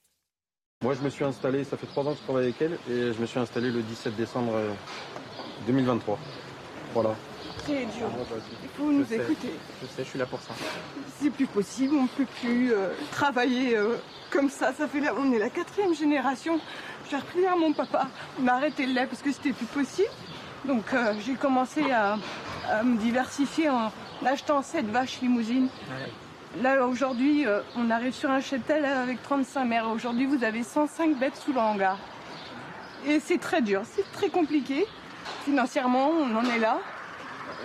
Moi, 0.82 0.94
je 0.94 1.02
me 1.02 1.08
suis 1.08 1.24
installé, 1.24 1.64
ça 1.64 1.76
fait 1.76 1.86
trois 1.86 2.04
ans 2.04 2.12
que 2.12 2.18
je 2.18 2.24
travaille 2.24 2.44
avec 2.44 2.60
elle, 2.60 2.78
et 2.90 3.12
je 3.12 3.20
me 3.20 3.26
suis 3.26 3.38
installé 3.38 3.70
le 3.70 3.82
17 3.82 4.16
décembre 4.16 4.52
2023. 5.66 6.14
Euh, 6.14 6.18
voilà. 6.92 7.14
C'est 7.66 7.86
dur. 7.96 8.08
Il 8.62 8.68
faut 8.76 8.90
nous 8.90 9.12
écouter. 9.12 9.54
Je 9.80 9.86
sais, 9.86 10.04
je 10.04 10.08
suis 10.08 10.18
là 10.18 10.26
pour 10.26 10.40
ça. 10.40 10.54
C'est 11.20 11.30
plus 11.30 11.46
possible, 11.46 11.94
on 11.96 12.02
ne 12.02 12.08
peut 12.08 12.26
plus 12.40 12.72
travailler 13.10 13.76
comme 14.30 14.50
ça. 14.50 14.72
Ça 14.72 14.86
fait 14.88 15.00
là, 15.00 15.12
on 15.16 15.32
est 15.32 15.38
la 15.38 15.50
quatrième 15.50 15.94
génération 15.94 16.60
j'ai 17.10 17.16
repris 17.16 17.46
à 17.46 17.56
mon 17.56 17.72
papa. 17.72 18.08
On 18.42 18.46
a 18.48 18.52
arrêté 18.52 18.86
le 18.86 18.92
lait 18.92 19.06
parce 19.06 19.22
que 19.22 19.32
c'était 19.32 19.52
plus 19.52 19.66
possible. 19.66 20.08
Donc 20.64 20.84
euh, 20.92 21.14
j'ai 21.24 21.34
commencé 21.34 21.90
à, 21.90 22.16
me 22.82 22.96
diversifier 22.96 23.68
en 23.68 23.92
achetant 24.24 24.62
7 24.62 24.86
vaches 24.86 25.20
limousines. 25.20 25.68
Là 26.62 26.86
aujourd'hui, 26.86 27.46
euh, 27.46 27.60
on 27.76 27.90
arrive 27.90 28.14
sur 28.14 28.30
un 28.30 28.40
cheptel 28.40 28.84
avec 28.84 29.22
35 29.22 29.64
mères. 29.64 29.90
Aujourd'hui, 29.90 30.24
vous 30.24 30.42
avez 30.44 30.62
105 30.62 31.18
bêtes 31.18 31.36
sous 31.36 31.52
le 31.52 31.58
hangar. 31.58 31.98
Et 33.06 33.20
c'est 33.20 33.38
très 33.38 33.60
dur, 33.60 33.82
c'est 33.84 34.10
très 34.12 34.30
compliqué. 34.30 34.86
Financièrement, 35.44 36.08
on 36.08 36.34
en 36.34 36.44
est 36.44 36.58
là. 36.58 36.78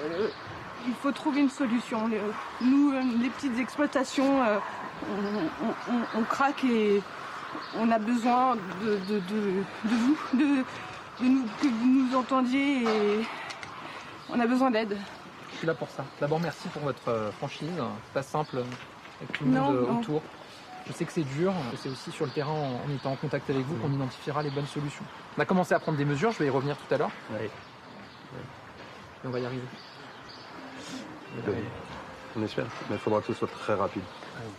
Euh, 0.04 0.28
il 0.88 0.94
faut 0.94 1.12
trouver 1.12 1.42
une 1.42 1.50
solution. 1.50 2.10
Nous, 2.62 2.94
les 3.22 3.30
petites 3.30 3.60
exploitations, 3.60 4.40
on 6.16 6.24
craque 6.24 6.64
et 6.64 7.02
on 7.78 7.92
a 7.92 8.00
besoin 8.00 8.56
de, 8.56 8.96
de, 9.08 9.22
vous, 9.86 10.18
de, 10.34 10.64
nous, 11.22 11.46
que 11.62 11.68
vous 11.68 11.88
nous 11.88 12.16
entendiez 12.16 12.84
et 12.84 13.26
on 14.30 14.40
a 14.40 14.48
besoin 14.48 14.72
d'aide. 14.72 14.98
Je 15.52 15.58
suis 15.58 15.68
là 15.68 15.74
pour 15.74 15.90
ça. 15.90 16.06
D'abord, 16.20 16.40
merci 16.40 16.68
pour 16.70 16.84
votre 16.84 17.08
euh, 17.10 17.32
franchise. 17.34 17.70
C'est 17.76 18.14
pas 18.14 18.24
simple 18.24 18.64
avec 19.20 19.32
tout 19.34 19.44
le 19.46 19.52
monde 19.52 19.76
euh, 19.76 20.00
autour. 20.00 20.22
Je 20.88 20.94
sais 20.94 21.06
que 21.06 21.12
c'est 21.12 21.24
dur, 21.24 21.54
c'est 21.78 21.90
aussi 21.90 22.12
sur 22.12 22.26
le 22.26 22.32
terrain 22.32 22.52
en, 22.54 22.96
étant 22.96 23.12
en 23.12 23.16
contact 23.16 23.50
avec 23.50 23.64
vous 23.64 23.76
qu'on 23.76 23.92
identifiera 23.94 24.42
les 24.42 24.50
bonnes 24.50 24.66
solutions. 24.66 25.04
On 25.38 25.42
a 25.42 25.46
commencé 25.46 25.74
à 25.74 25.80
prendre 25.80 25.98
des 25.98 26.06
mesures, 26.06 26.32
je 26.32 26.40
vais 26.40 26.48
y 26.48 26.50
revenir 26.50 26.78
tout 26.78 26.94
à 26.94 26.98
l'heure. 26.98 27.12
Oui. 27.32 27.48
Et 29.24 29.28
on 29.28 29.30
va 29.32 29.40
y 29.40 29.46
arriver. 29.46 29.64
On 32.36 32.44
espère, 32.44 32.66
mais 32.90 32.96
il 32.96 33.00
faudra 33.00 33.22
que 33.22 33.28
ce 33.28 33.34
soit 33.34 33.48
très 33.48 33.74
rapide. 33.74 34.04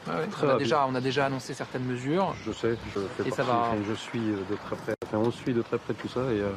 on, 0.06 0.48
a 0.48 0.58
déjà, 0.58 0.86
on 0.86 0.94
a 0.94 1.00
déjà 1.00 1.26
annoncé 1.26 1.54
certaines 1.54 1.84
mesures. 1.84 2.34
Je 2.44 2.52
sais, 2.52 2.76
je 2.94 3.00
fais 3.00 3.28
et 3.28 3.30
ça 3.30 3.44
va... 3.44 3.72
je 3.88 3.94
suis 3.94 4.20
de 4.20 4.56
très 4.66 4.76
près, 4.76 4.94
enfin, 5.04 5.18
on 5.18 5.30
suit 5.30 5.54
de 5.54 5.62
très 5.62 5.78
près 5.78 5.94
tout 5.94 6.08
ça. 6.08 6.20
Et, 6.32 6.40
euh, 6.40 6.50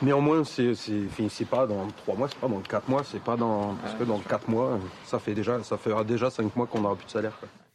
Néanmoins, 0.00 0.44
c'est 0.44 1.44
pas 1.50 1.66
dans 1.66 1.88
trois 1.88 2.14
mois, 2.14 2.28
c'est 2.28 2.38
pas 2.38 2.46
dans 2.46 2.60
quatre 2.60 2.88
mois, 2.88 3.02
c'est 3.04 3.22
pas 3.22 3.36
dans 3.36 3.74
parce 3.82 3.94
que 3.94 4.04
dans 4.04 4.20
quatre 4.20 4.48
mois, 4.48 4.78
ça 5.04 5.18
fait 5.18 5.34
déjà, 5.34 5.60
ça 5.64 5.76
fera 5.76 6.04
déjà 6.04 6.30
cinq 6.30 6.54
mois 6.54 6.66
qu'on 6.66 6.82
n'aura 6.82 6.94
plus 6.94 7.06
de 7.06 7.10
salaire. 7.10 7.32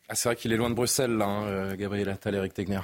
Ah, 0.07 0.15
c'est 0.15 0.29
vrai 0.29 0.35
qu'il 0.37 0.53
est 0.53 0.57
loin 0.57 0.69
de 0.69 0.75
Bruxelles, 0.75 1.17
là, 1.17 1.25
hein, 1.25 1.43
euh, 1.43 1.75
Gabriel 1.75 2.07
Attal, 2.07 2.35
Eric 2.35 2.53
Tegner. 2.53 2.79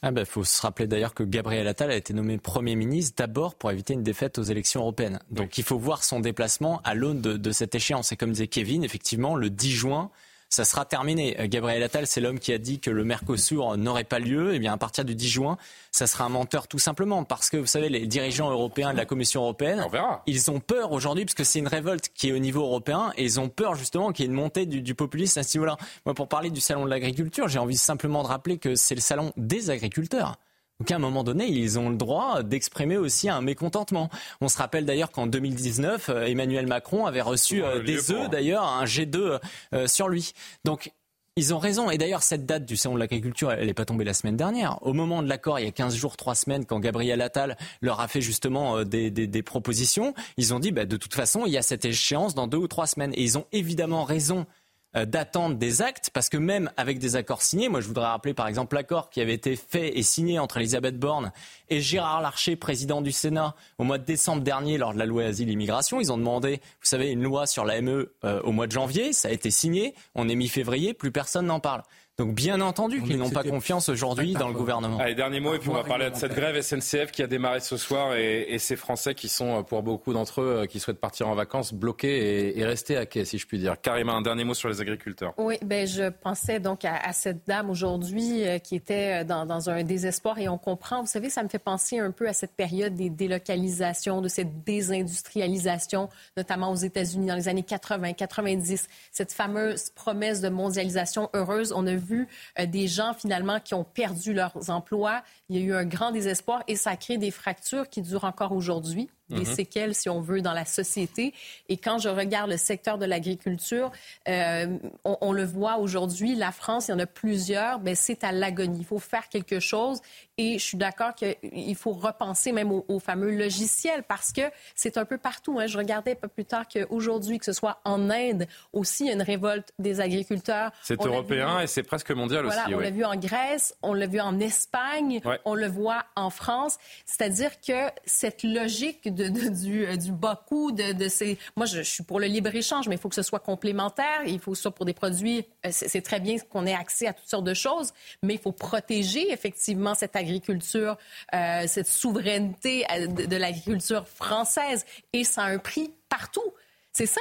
Il 0.00 0.06
ah 0.06 0.10
ben, 0.12 0.24
faut 0.24 0.44
se 0.44 0.62
rappeler 0.62 0.86
d'ailleurs 0.86 1.12
que 1.12 1.24
Gabriel 1.24 1.66
Attal 1.66 1.90
a 1.90 1.96
été 1.96 2.14
nommé 2.14 2.38
Premier 2.38 2.76
ministre 2.76 3.14
d'abord 3.18 3.56
pour 3.56 3.72
éviter 3.72 3.94
une 3.94 4.04
défaite 4.04 4.38
aux 4.38 4.44
élections 4.44 4.82
européennes. 4.82 5.18
Donc 5.32 5.58
il 5.58 5.64
faut 5.64 5.76
voir 5.76 6.04
son 6.04 6.20
déplacement 6.20 6.80
à 6.84 6.94
l'aune 6.94 7.20
de, 7.20 7.50
cette 7.50 7.74
échéance. 7.74 8.12
Et 8.12 8.16
comme 8.16 8.30
disait 8.30 8.46
Kevin, 8.46 8.84
effectivement, 8.84 9.34
le 9.34 9.50
10 9.50 9.72
juin, 9.72 10.10
ça 10.48 10.64
sera 10.64 10.84
terminé. 10.84 11.38
Euh, 11.40 11.46
Gabriel 11.46 11.82
Attal, 11.82 12.06
c'est 12.06 12.20
l'homme 12.20 12.38
qui 12.38 12.52
a 12.52 12.58
dit 12.58 12.80
que 12.80 12.90
le 12.90 13.04
Mercosur 13.04 13.76
n'aurait 13.76 14.04
pas 14.04 14.18
lieu. 14.18 14.54
Eh 14.54 14.58
bien, 14.58 14.72
à 14.72 14.76
partir 14.76 15.04
du 15.04 15.14
10 15.14 15.28
juin, 15.28 15.58
ça 15.90 16.06
sera 16.06 16.24
un 16.24 16.28
menteur 16.28 16.68
tout 16.68 16.78
simplement. 16.78 17.24
Parce 17.24 17.50
que, 17.50 17.56
vous 17.56 17.66
savez, 17.66 17.88
les 17.88 18.06
dirigeants 18.06 18.50
européens 18.50 18.92
de 18.92 18.96
la 18.96 19.04
Commission 19.04 19.42
européenne, 19.42 19.84
ils 20.26 20.50
ont 20.50 20.60
peur 20.60 20.92
aujourd'hui, 20.92 21.24
parce 21.24 21.34
que 21.34 21.44
c'est 21.44 21.58
une 21.58 21.68
révolte 21.68 22.08
qui 22.14 22.28
est 22.28 22.32
au 22.32 22.38
niveau 22.38 22.62
européen, 22.62 23.12
et 23.16 23.24
ils 23.24 23.40
ont 23.40 23.48
peur 23.48 23.74
justement 23.74 24.12
qu'il 24.12 24.24
y 24.24 24.28
ait 24.28 24.30
une 24.30 24.36
montée 24.36 24.66
du, 24.66 24.82
du 24.82 24.94
populisme 24.94 25.38
à 25.38 25.42
ce 25.42 25.56
niveau-là. 25.58 25.76
Moi, 26.06 26.14
pour 26.14 26.28
parler 26.28 26.50
du 26.50 26.60
salon 26.60 26.84
de 26.84 26.90
l'agriculture, 26.90 27.48
j'ai 27.48 27.58
envie 27.58 27.76
simplement 27.76 28.22
de 28.22 28.28
rappeler 28.28 28.58
que 28.58 28.74
c'est 28.74 28.94
le 28.94 29.00
salon 29.00 29.32
des 29.36 29.70
agriculteurs. 29.70 30.36
Donc 30.80 30.92
à 30.92 30.96
un 30.96 31.00
moment 31.00 31.24
donné, 31.24 31.48
ils 31.48 31.76
ont 31.78 31.90
le 31.90 31.96
droit 31.96 32.44
d'exprimer 32.44 32.96
aussi 32.96 33.28
un 33.28 33.40
mécontentement. 33.40 34.10
On 34.40 34.48
se 34.48 34.56
rappelle 34.58 34.86
d'ailleurs 34.86 35.10
qu'en 35.10 35.26
2019, 35.26 36.08
euh, 36.08 36.26
Emmanuel 36.26 36.68
Macron 36.68 37.06
avait 37.06 37.20
reçu 37.20 37.64
euh, 37.64 37.82
des 37.82 38.12
œufs, 38.12 38.30
d'ailleurs, 38.30 38.62
un 38.62 38.84
G2 38.84 39.40
euh, 39.74 39.86
sur 39.88 40.08
lui. 40.08 40.32
Donc 40.64 40.92
ils 41.34 41.52
ont 41.52 41.58
raison. 41.58 41.90
Et 41.90 41.98
d'ailleurs, 41.98 42.22
cette 42.22 42.46
date 42.46 42.64
du 42.64 42.76
salon 42.76 42.94
de 42.94 43.00
l'agriculture, 43.00 43.50
elle 43.50 43.66
n'est 43.66 43.74
pas 43.74 43.84
tombée 43.84 44.04
la 44.04 44.14
semaine 44.14 44.36
dernière. 44.36 44.78
Au 44.86 44.92
moment 44.92 45.20
de 45.20 45.28
l'accord, 45.28 45.58
il 45.58 45.64
y 45.64 45.68
a 45.68 45.72
15 45.72 45.96
jours, 45.96 46.16
3 46.16 46.36
semaines, 46.36 46.64
quand 46.64 46.78
Gabriel 46.78 47.22
Attal 47.22 47.56
leur 47.80 47.98
a 48.00 48.06
fait 48.06 48.20
justement 48.20 48.84
des, 48.84 49.10
des, 49.10 49.42
propositions, 49.42 50.14
ils 50.36 50.52
ont 50.52 50.58
dit, 50.58 50.72
bah, 50.72 50.84
de 50.84 50.96
toute 50.96 51.14
façon, 51.14 51.44
il 51.46 51.52
y 51.52 51.58
a 51.58 51.62
cette 51.62 51.84
échéance 51.84 52.34
dans 52.34 52.48
deux 52.48 52.58
ou 52.58 52.66
trois 52.66 52.88
semaines. 52.88 53.12
Et 53.14 53.22
ils 53.22 53.38
ont 53.38 53.46
évidemment 53.52 54.02
raison 54.04 54.46
d'attendre 54.94 55.56
des 55.56 55.82
actes, 55.82 56.10
parce 56.12 56.28
que 56.28 56.36
même 56.36 56.70
avec 56.76 56.98
des 56.98 57.16
accords 57.16 57.42
signés, 57.42 57.68
moi 57.68 57.80
je 57.80 57.86
voudrais 57.86 58.06
rappeler 58.06 58.34
par 58.34 58.48
exemple 58.48 58.74
l'accord 58.74 59.10
qui 59.10 59.20
avait 59.20 59.34
été 59.34 59.54
fait 59.54 59.96
et 59.98 60.02
signé 60.02 60.38
entre 60.38 60.56
Elisabeth 60.56 60.98
Borne 60.98 61.30
et 61.68 61.80
Gérard 61.80 62.22
Larcher, 62.22 62.56
président 62.56 63.02
du 63.02 63.12
Sénat, 63.12 63.54
au 63.78 63.84
mois 63.84 63.98
de 63.98 64.04
décembre 64.04 64.42
dernier 64.42 64.78
lors 64.78 64.94
de 64.94 64.98
la 64.98 65.06
loi 65.06 65.24
Asile 65.24 65.50
Immigration. 65.50 66.00
Ils 66.00 66.12
ont 66.12 66.18
demandé, 66.18 66.56
vous 66.56 66.88
savez, 66.88 67.10
une 67.10 67.22
loi 67.22 67.46
sur 67.46 67.64
la 67.64 67.80
ME 67.80 68.12
euh, 68.24 68.40
au 68.42 68.52
mois 68.52 68.66
de 68.66 68.72
janvier, 68.72 69.12
ça 69.12 69.28
a 69.28 69.30
été 69.30 69.50
signé, 69.50 69.94
on 70.14 70.28
est 70.28 70.34
mi-février, 70.34 70.94
plus 70.94 71.12
personne 71.12 71.46
n'en 71.46 71.60
parle. 71.60 71.82
Donc 72.18 72.34
bien 72.34 72.60
entendu 72.60 73.00
qu'ils 73.00 73.16
n'ont 73.16 73.30
pas 73.30 73.44
confiance 73.44 73.88
aujourd'hui 73.88 74.32
dans 74.32 74.48
le 74.48 74.54
gouvernement. 74.54 74.98
Allez, 74.98 75.14
dernier 75.14 75.38
mot, 75.38 75.54
et 75.54 75.60
puis 75.60 75.68
on 75.68 75.74
va 75.74 75.84
parler 75.84 76.10
de 76.10 76.16
cette 76.16 76.34
grève 76.34 76.60
SNCF 76.60 77.12
qui 77.12 77.22
a 77.22 77.28
démarré 77.28 77.60
ce 77.60 77.76
soir 77.76 78.16
et, 78.16 78.42
et 78.48 78.58
ces 78.58 78.74
Français 78.74 79.14
qui 79.14 79.28
sont, 79.28 79.62
pour 79.62 79.84
beaucoup 79.84 80.12
d'entre 80.12 80.40
eux, 80.40 80.66
qui 80.68 80.80
souhaitent 80.80 80.98
partir 80.98 81.28
en 81.28 81.36
vacances, 81.36 81.72
bloqués 81.72 82.48
et, 82.48 82.58
et 82.58 82.64
rester 82.64 82.96
à 82.96 83.06
quai, 83.06 83.24
si 83.24 83.38
je 83.38 83.46
puis 83.46 83.60
dire. 83.60 83.80
Carrément, 83.80 84.16
un 84.16 84.22
dernier 84.22 84.42
mot 84.42 84.54
sur 84.54 84.68
les 84.68 84.80
agriculteurs. 84.80 85.32
Oui, 85.38 85.58
ben, 85.64 85.86
je 85.86 86.08
pensais 86.08 86.58
donc 86.58 86.84
à, 86.84 86.96
à 86.96 87.12
cette 87.12 87.46
dame 87.46 87.70
aujourd'hui 87.70 88.44
euh, 88.44 88.58
qui 88.58 88.74
était 88.74 89.24
dans, 89.24 89.46
dans, 89.46 89.70
un 89.70 89.84
désespoir 89.84 90.40
et 90.40 90.48
on 90.48 90.58
comprend, 90.58 91.02
vous 91.02 91.06
savez, 91.06 91.30
ça 91.30 91.44
me 91.44 91.48
fait 91.48 91.60
penser 91.60 92.00
un 92.00 92.10
peu 92.10 92.26
à 92.26 92.32
cette 92.32 92.56
période 92.56 92.96
des 92.96 93.10
délocalisations, 93.10 94.22
de 94.22 94.28
cette 94.28 94.64
désindustrialisation, 94.64 96.08
notamment 96.36 96.72
aux 96.72 96.74
États-Unis 96.74 97.28
dans 97.28 97.36
les 97.36 97.46
années 97.46 97.62
80, 97.62 98.14
90, 98.14 98.88
cette 99.12 99.32
fameuse 99.32 99.90
promesse 99.90 100.40
de 100.40 100.48
mondialisation 100.48 101.30
heureuse. 101.32 101.72
On 101.76 101.86
a 101.86 101.94
vu 102.08 102.28
euh, 102.58 102.66
des 102.66 102.88
gens 102.88 103.14
finalement 103.14 103.60
qui 103.60 103.74
ont 103.74 103.84
perdu 103.84 104.32
leurs 104.32 104.70
emplois. 104.70 105.22
Il 105.48 105.56
y 105.56 105.60
a 105.60 105.62
eu 105.62 105.74
un 105.74 105.84
grand 105.84 106.10
désespoir 106.10 106.62
et 106.66 106.76
ça 106.76 106.96
crée 106.96 107.18
des 107.18 107.30
fractures 107.30 107.88
qui 107.88 108.02
durent 108.02 108.24
encore 108.24 108.52
aujourd'hui 108.52 109.10
des 109.30 109.40
mhm. 109.40 109.44
séquelles, 109.44 109.94
si 109.94 110.08
on 110.08 110.20
veut, 110.20 110.40
dans 110.40 110.52
la 110.52 110.64
société. 110.64 111.34
Et 111.68 111.76
quand 111.76 111.98
je 111.98 112.08
regarde 112.08 112.50
le 112.50 112.56
secteur 112.56 112.98
de 112.98 113.04
l'agriculture, 113.04 113.90
euh, 114.28 114.78
on, 115.04 115.32
le 115.32 115.44
voit 115.44 115.78
aujourd'hui, 115.78 116.34
la 116.34 116.52
France, 116.52 116.88
il 116.88 116.92
y 116.92 116.94
en 116.94 116.98
a 116.98 117.06
plusieurs, 117.06 117.80
mais 117.80 117.94
c'est 117.94 118.24
à 118.24 118.32
l'agonie. 118.32 118.78
Il 118.80 118.86
faut 118.86 118.98
faire 118.98 119.28
quelque 119.28 119.60
chose. 119.60 120.00
Et 120.38 120.58
je 120.58 120.64
suis 120.64 120.78
d'accord 120.78 121.14
qu'il 121.14 121.76
faut 121.76 121.92
repenser 121.92 122.52
même 122.52 122.70
au, 122.70 122.98
fameux 123.00 123.36
logiciel 123.36 124.04
parce 124.04 124.32
que 124.32 124.42
c'est 124.74 124.96
un 124.96 125.04
peu 125.04 125.18
partout. 125.18 125.58
Hein. 125.58 125.66
Je 125.66 125.78
regardais 125.78 126.14
pas 126.14 126.28
plus 126.28 126.44
tard 126.44 126.66
qu'aujourd'hui, 126.68 127.38
que 127.38 127.44
ce 127.44 127.52
soit 127.52 127.80
en 127.84 128.08
Inde, 128.10 128.46
aussi, 128.72 129.04
il 129.04 129.06
y 129.08 129.10
a 129.10 129.14
une 129.14 129.22
révolte 129.22 129.72
des 129.78 130.00
agriculteurs. 130.00 130.70
C'est 130.82 131.04
européen 131.04 131.60
et 131.60 131.66
c'est 131.66 131.82
presque 131.82 132.10
mondial 132.12 132.46
aussi. 132.46 132.58
On 132.72 132.78
l'a 132.78 132.90
vu 132.90 133.04
en 133.04 133.16
Grèce, 133.16 133.74
on 133.82 133.94
l'a 133.94 134.06
vu 134.06 134.20
en 134.20 134.38
Espagne, 134.38 135.20
on 135.44 135.54
le 135.54 135.66
voit 135.66 136.04
en 136.16 136.30
France. 136.30 136.78
C'est-à-dire 137.04 137.60
que 137.60 137.90
cette 138.04 138.42
logique 138.42 139.12
de, 139.24 139.48
du, 139.48 139.86
euh, 139.86 139.96
du 139.96 140.12
bas 140.12 140.42
coût, 140.46 140.72
de, 140.72 140.92
de 140.92 141.08
ces... 141.08 141.38
Moi, 141.56 141.66
je, 141.66 141.80
suis 141.80 142.04
pour 142.04 142.20
le 142.20 142.26
libre-échange, 142.26 142.88
mais 142.88 142.94
il 142.94 142.98
faut 142.98 143.08
que 143.08 143.14
ce 143.14 143.22
soit 143.22 143.40
complémentaire. 143.40 144.22
Il 144.26 144.38
faut 144.38 144.54
soit 144.54 144.70
pour 144.70 144.84
des 144.86 144.94
produits... 144.94 145.44
Euh, 145.66 145.70
c'est 145.72 146.02
très 146.02 146.20
bien 146.20 146.38
qu'on 146.38 146.66
ait 146.66 146.74
accès 146.74 147.06
à 147.06 147.12
toutes 147.12 147.28
sortes 147.28 147.44
de 147.44 147.54
choses, 147.54 147.92
mais 148.22 148.34
il 148.34 148.40
faut 148.40 148.52
protéger 148.52 149.32
effectivement 149.32 149.94
cette 149.94 150.16
agriculture 150.16 150.96
euh, 151.34 151.64
cette 151.66 151.88
souveraineté 151.88 152.84
de, 153.08 153.36
l'agriculture 153.36 154.06
française. 154.06 154.84
Et 155.12 155.24
ça 155.24 155.42
a 155.42 155.50
un 155.50 155.58
prix 155.58 155.92
partout. 156.08 156.52
C'est 156.98 157.06
ça, 157.06 157.20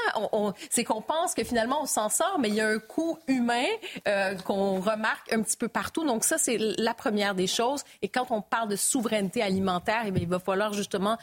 c'est 0.71 0.83
qu'on 0.83 1.03
pense 1.03 1.35
que 1.35 1.43
finalement 1.43 1.83
on 1.83 1.85
s'en 1.85 2.09
sort, 2.09 2.39
mais 2.39 2.47
il 2.47 2.55
y 2.55 2.61
a 2.61 2.67
un 2.67 2.79
coût 2.79 3.19
humain 3.27 3.67
euh, 4.07 4.33
qu'on 4.33 4.79
remarque 4.81 5.31
un 5.31 5.43
petit 5.43 5.55
peu 5.55 5.67
partout. 5.67 6.03
Donc 6.03 6.23
ça, 6.23 6.39
c'est 6.39 6.57
la 6.57 6.95
première 6.95 7.35
des 7.35 7.45
choses. 7.45 7.83
Et 8.01 8.07
quand 8.07 8.25
on 8.31 8.41
parle 8.41 8.69
de 8.69 8.75
souveraineté 8.75 9.43
alimentaire, 9.43 10.01
eh 10.07 10.11
il 10.15 10.27
va 10.27 10.39
falloir 10.39 10.73
justement 10.73 11.19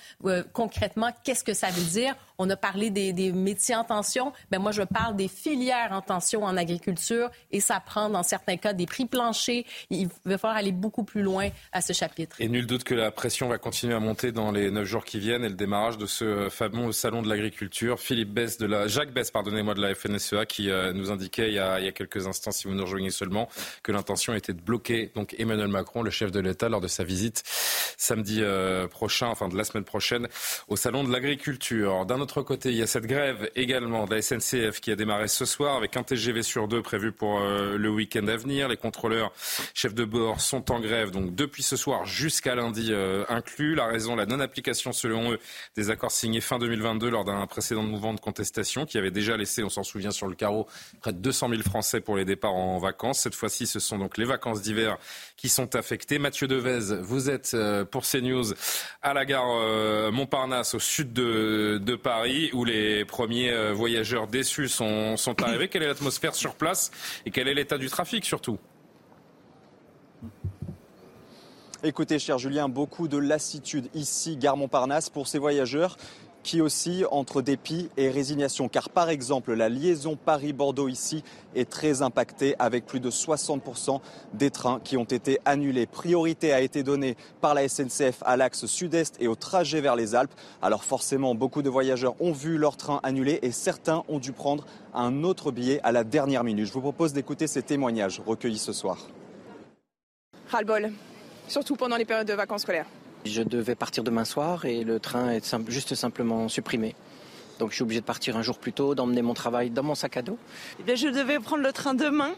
concrètement, 0.52 1.10
qu'est-ce 1.24 1.42
que 1.42 1.52
ça 1.52 1.66
veut 1.70 1.82
dire? 1.82 2.14
On 2.38 2.50
a 2.50 2.56
parlé 2.56 2.90
des, 2.90 3.32
métiers 3.32 3.74
en 3.74 3.84
tension. 3.84 4.32
Ben 4.50 4.58
moi, 4.58 4.72
je 4.72 4.82
parle 4.82 5.16
des 5.16 5.28
filières 5.28 5.92
en 5.92 6.00
tension 6.00 6.44
en 6.44 6.56
agriculture 6.56 7.30
et 7.50 7.60
ça 7.60 7.80
prend, 7.80 8.10
dans 8.10 8.22
certains 8.22 8.56
cas, 8.56 8.72
des 8.72 8.86
prix 8.86 9.06
planchers. 9.06 9.64
Il 9.90 10.08
va 10.24 10.38
falloir 10.38 10.58
aller 10.58 10.72
beaucoup 10.72 11.04
plus 11.04 11.22
loin 11.22 11.48
à 11.72 11.80
ce 11.80 11.92
chapitre. 11.92 12.36
Et 12.40 12.48
nul 12.48 12.66
doute 12.66 12.84
que 12.84 12.94
la 12.94 13.10
pression 13.10 13.48
va 13.48 13.58
continuer 13.58 13.94
à 13.94 14.00
monter 14.00 14.32
dans 14.32 14.50
les 14.50 14.70
neuf 14.70 14.84
jours 14.86 15.04
qui 15.04 15.18
viennent 15.18 15.44
et 15.44 15.48
le 15.48 15.54
démarrage 15.54 15.98
de 15.98 16.06
ce 16.06 16.48
fameux 16.50 16.92
salon 16.92 17.22
de 17.22 17.28
l'agriculture. 17.28 18.00
Philippe 18.00 18.32
Bess 18.32 18.58
de 18.58 18.66
la, 18.66 18.88
Jacques 18.88 19.12
Bess, 19.12 19.30
pardonnez-moi, 19.30 19.74
de 19.74 19.80
la 19.80 19.94
FNSEA 19.94 20.46
qui 20.46 20.70
euh, 20.70 20.92
nous 20.92 21.10
indiquait 21.10 21.48
il 21.48 21.54
y, 21.54 21.58
a, 21.58 21.78
il 21.80 21.86
y, 21.86 21.88
a, 21.88 21.92
quelques 21.92 22.26
instants, 22.26 22.50
si 22.50 22.66
vous 22.68 22.74
nous 22.74 22.84
rejoignez 22.84 23.10
seulement, 23.10 23.48
que 23.82 23.92
l'intention 23.92 24.34
était 24.34 24.52
de 24.52 24.60
bloquer 24.60 25.10
donc 25.14 25.34
Emmanuel 25.38 25.68
Macron, 25.68 26.02
le 26.02 26.10
chef 26.10 26.30
de 26.30 26.40
l'État, 26.40 26.68
lors 26.68 26.80
de 26.80 26.88
sa 26.88 27.04
visite 27.04 27.42
samedi 27.96 28.40
euh, 28.42 28.86
prochain, 28.88 29.28
enfin 29.28 29.48
de 29.48 29.56
la 29.56 29.64
semaine 29.64 29.84
prochaine, 29.84 30.28
au 30.68 30.76
salon 30.76 31.04
de 31.04 31.12
l'agriculture 31.12 31.94
autre 32.24 32.40
côté, 32.40 32.70
il 32.70 32.76
y 32.76 32.82
a 32.82 32.86
cette 32.86 33.04
grève 33.04 33.50
également 33.54 34.06
de 34.06 34.14
la 34.14 34.22
SNCF 34.22 34.80
qui 34.80 34.90
a 34.90 34.96
démarré 34.96 35.28
ce 35.28 35.44
soir 35.44 35.76
avec 35.76 35.94
un 35.98 36.02
TGV 36.02 36.42
sur 36.42 36.68
deux 36.68 36.80
prévu 36.80 37.12
pour 37.12 37.38
euh, 37.38 37.76
le 37.76 37.90
week-end 37.90 38.26
à 38.28 38.36
venir. 38.36 38.66
Les 38.66 38.78
contrôleurs 38.78 39.30
chefs 39.74 39.92
de 39.92 40.06
bord 40.06 40.40
sont 40.40 40.72
en 40.72 40.80
grève 40.80 41.10
donc 41.10 41.34
depuis 41.34 41.62
ce 41.62 41.76
soir 41.76 42.06
jusqu'à 42.06 42.54
lundi 42.54 42.88
euh, 42.92 43.26
inclus. 43.28 43.74
La 43.74 43.84
raison, 43.84 44.16
la 44.16 44.24
non-application 44.24 44.92
selon 44.92 45.32
eux 45.32 45.38
des 45.76 45.90
accords 45.90 46.12
signés 46.12 46.40
fin 46.40 46.58
2022 46.58 47.10
lors 47.10 47.26
d'un 47.26 47.46
précédent 47.46 47.82
mouvement 47.82 48.14
de 48.14 48.20
contestation 48.20 48.86
qui 48.86 48.96
avait 48.96 49.10
déjà 49.10 49.36
laissé, 49.36 49.62
on 49.62 49.68
s'en 49.68 49.82
souvient 49.82 50.10
sur 50.10 50.26
le 50.26 50.34
carreau, 50.34 50.66
près 51.02 51.12
de 51.12 51.18
200 51.18 51.50
000 51.50 51.62
Français 51.62 52.00
pour 52.00 52.16
les 52.16 52.24
départs 52.24 52.54
en 52.54 52.78
vacances. 52.78 53.20
Cette 53.20 53.34
fois-ci, 53.34 53.66
ce 53.66 53.80
sont 53.80 53.98
donc 53.98 54.16
les 54.16 54.24
vacances 54.24 54.62
d'hiver 54.62 54.96
qui 55.36 55.50
sont 55.50 55.76
affectées. 55.76 56.18
Mathieu 56.18 56.48
Devez, 56.48 57.02
vous 57.02 57.28
êtes 57.28 57.52
euh, 57.52 57.84
pour 57.84 58.04
CNews 58.04 58.54
à 59.02 59.12
la 59.12 59.26
gare 59.26 60.10
Montparnasse 60.10 60.74
au 60.74 60.78
sud 60.78 61.12
de, 61.12 61.78
de 61.82 61.96
Paris 61.96 62.13
où 62.52 62.64
les 62.64 63.04
premiers 63.04 63.50
euh, 63.50 63.72
voyageurs 63.72 64.26
déçus 64.26 64.68
sont, 64.68 65.16
sont 65.16 65.40
arrivés. 65.42 65.68
Quelle 65.68 65.82
est 65.82 65.88
l'atmosphère 65.88 66.34
sur 66.34 66.54
place 66.54 66.90
et 67.26 67.30
quel 67.30 67.48
est 67.48 67.54
l'état 67.54 67.78
du 67.78 67.88
trafic 67.88 68.24
surtout? 68.24 68.58
Écoutez, 71.86 72.18
cher 72.18 72.38
Julien, 72.38 72.70
beaucoup 72.70 73.08
de 73.08 73.18
lassitude 73.18 73.90
ici, 73.94 74.38
gare 74.38 74.56
Montparnasse, 74.56 75.10
pour 75.10 75.28
ces 75.28 75.38
voyageurs 75.38 75.98
qui 76.44 76.60
aussi 76.60 77.04
entre 77.10 77.42
dépit 77.42 77.88
et 77.96 78.10
résignation. 78.10 78.68
Car 78.68 78.90
par 78.90 79.08
exemple, 79.08 79.54
la 79.54 79.68
liaison 79.68 80.16
Paris-Bordeaux 80.16 80.86
ici 80.86 81.24
est 81.56 81.68
très 81.68 82.02
impactée 82.02 82.54
avec 82.60 82.86
plus 82.86 83.00
de 83.00 83.10
60% 83.10 84.00
des 84.34 84.50
trains 84.50 84.78
qui 84.84 84.96
ont 84.96 85.04
été 85.04 85.40
annulés. 85.44 85.86
Priorité 85.86 86.52
a 86.52 86.60
été 86.60 86.84
donnée 86.84 87.16
par 87.40 87.54
la 87.54 87.68
SNCF 87.68 88.22
à 88.24 88.36
l'axe 88.36 88.66
sud-est 88.66 89.16
et 89.20 89.26
au 89.26 89.34
trajet 89.34 89.80
vers 89.80 89.96
les 89.96 90.14
Alpes. 90.14 90.34
Alors 90.62 90.84
forcément, 90.84 91.34
beaucoup 91.34 91.62
de 91.62 91.70
voyageurs 91.70 92.14
ont 92.20 92.32
vu 92.32 92.58
leur 92.58 92.76
train 92.76 93.00
annulé 93.02 93.40
et 93.42 93.50
certains 93.50 94.04
ont 94.08 94.18
dû 94.18 94.32
prendre 94.32 94.66
un 94.94 95.24
autre 95.24 95.50
billet 95.50 95.80
à 95.82 95.90
la 95.90 96.04
dernière 96.04 96.44
minute. 96.44 96.66
Je 96.66 96.72
vous 96.72 96.80
propose 96.80 97.12
d'écouter 97.12 97.46
ces 97.46 97.62
témoignages 97.62 98.22
recueillis 98.24 98.58
ce 98.58 98.72
soir. 98.72 98.98
Ras-le-bol, 100.50 100.92
surtout 101.48 101.74
pendant 101.74 101.96
les 101.96 102.04
périodes 102.04 102.28
de 102.28 102.34
vacances 102.34 102.62
scolaires. 102.62 102.86
Je 103.24 103.42
devais 103.42 103.74
partir 103.74 104.04
demain 104.04 104.24
soir 104.24 104.64
et 104.66 104.84
le 104.84 105.00
train 105.00 105.30
est 105.30 105.56
juste 105.68 105.94
simplement 105.94 106.48
supprimé. 106.48 106.94
Donc 107.58 107.70
je 107.70 107.76
suis 107.76 107.82
obligé 107.82 108.00
de 108.00 108.04
partir 108.04 108.36
un 108.36 108.42
jour 108.42 108.58
plus 108.58 108.72
tôt, 108.72 108.94
d'emmener 108.94 109.22
mon 109.22 109.34
travail 109.34 109.70
dans 109.70 109.82
mon 109.82 109.94
sac 109.94 110.16
à 110.16 110.22
dos. 110.22 110.36
Eh 110.86 110.96
je 110.96 111.08
devais 111.08 111.38
prendre 111.38 111.62
le 111.62 111.72
train 111.72 111.94
demain 111.94 112.32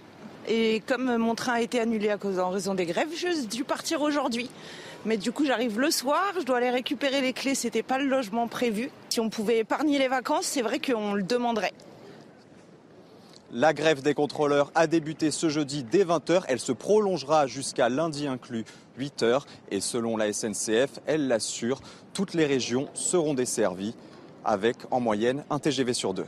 et 0.48 0.82
comme 0.86 1.16
mon 1.16 1.34
train 1.34 1.54
a 1.54 1.60
été 1.60 1.80
annulé 1.80 2.10
à 2.10 2.18
cause 2.18 2.38
en 2.38 2.50
raison 2.50 2.74
des 2.74 2.86
grèves, 2.86 3.08
je 3.16 3.46
dû 3.46 3.64
partir 3.64 4.02
aujourd'hui. 4.02 4.48
Mais 5.04 5.16
du 5.16 5.32
coup, 5.32 5.44
j'arrive 5.44 5.78
le 5.78 5.90
soir, 5.90 6.22
je 6.38 6.44
dois 6.44 6.58
aller 6.58 6.70
récupérer 6.70 7.20
les 7.20 7.32
clés, 7.32 7.54
c'était 7.54 7.82
pas 7.82 7.98
le 7.98 8.06
logement 8.06 8.48
prévu. 8.48 8.90
Si 9.08 9.20
on 9.20 9.30
pouvait 9.30 9.58
épargner 9.58 9.98
les 9.98 10.08
vacances, 10.08 10.46
c'est 10.46 10.62
vrai 10.62 10.78
qu'on 10.78 11.14
le 11.14 11.22
demanderait. 11.22 11.72
La 13.52 13.72
grève 13.72 14.02
des 14.02 14.14
contrôleurs 14.14 14.72
a 14.74 14.88
débuté 14.88 15.30
ce 15.30 15.48
jeudi 15.48 15.84
dès 15.84 16.04
20h. 16.04 16.42
Elle 16.48 16.58
se 16.58 16.72
prolongera 16.72 17.46
jusqu'à 17.46 17.88
lundi 17.88 18.26
inclus 18.26 18.64
8h. 18.98 19.42
Et 19.70 19.80
selon 19.80 20.16
la 20.16 20.32
SNCF, 20.32 20.98
elle 21.06 21.28
l'assure, 21.28 21.80
toutes 22.12 22.34
les 22.34 22.44
régions 22.44 22.88
seront 22.94 23.34
desservies 23.34 23.94
avec 24.44 24.76
en 24.90 25.00
moyenne 25.00 25.44
un 25.48 25.58
TGV 25.60 25.94
sur 25.94 26.12
deux. 26.12 26.26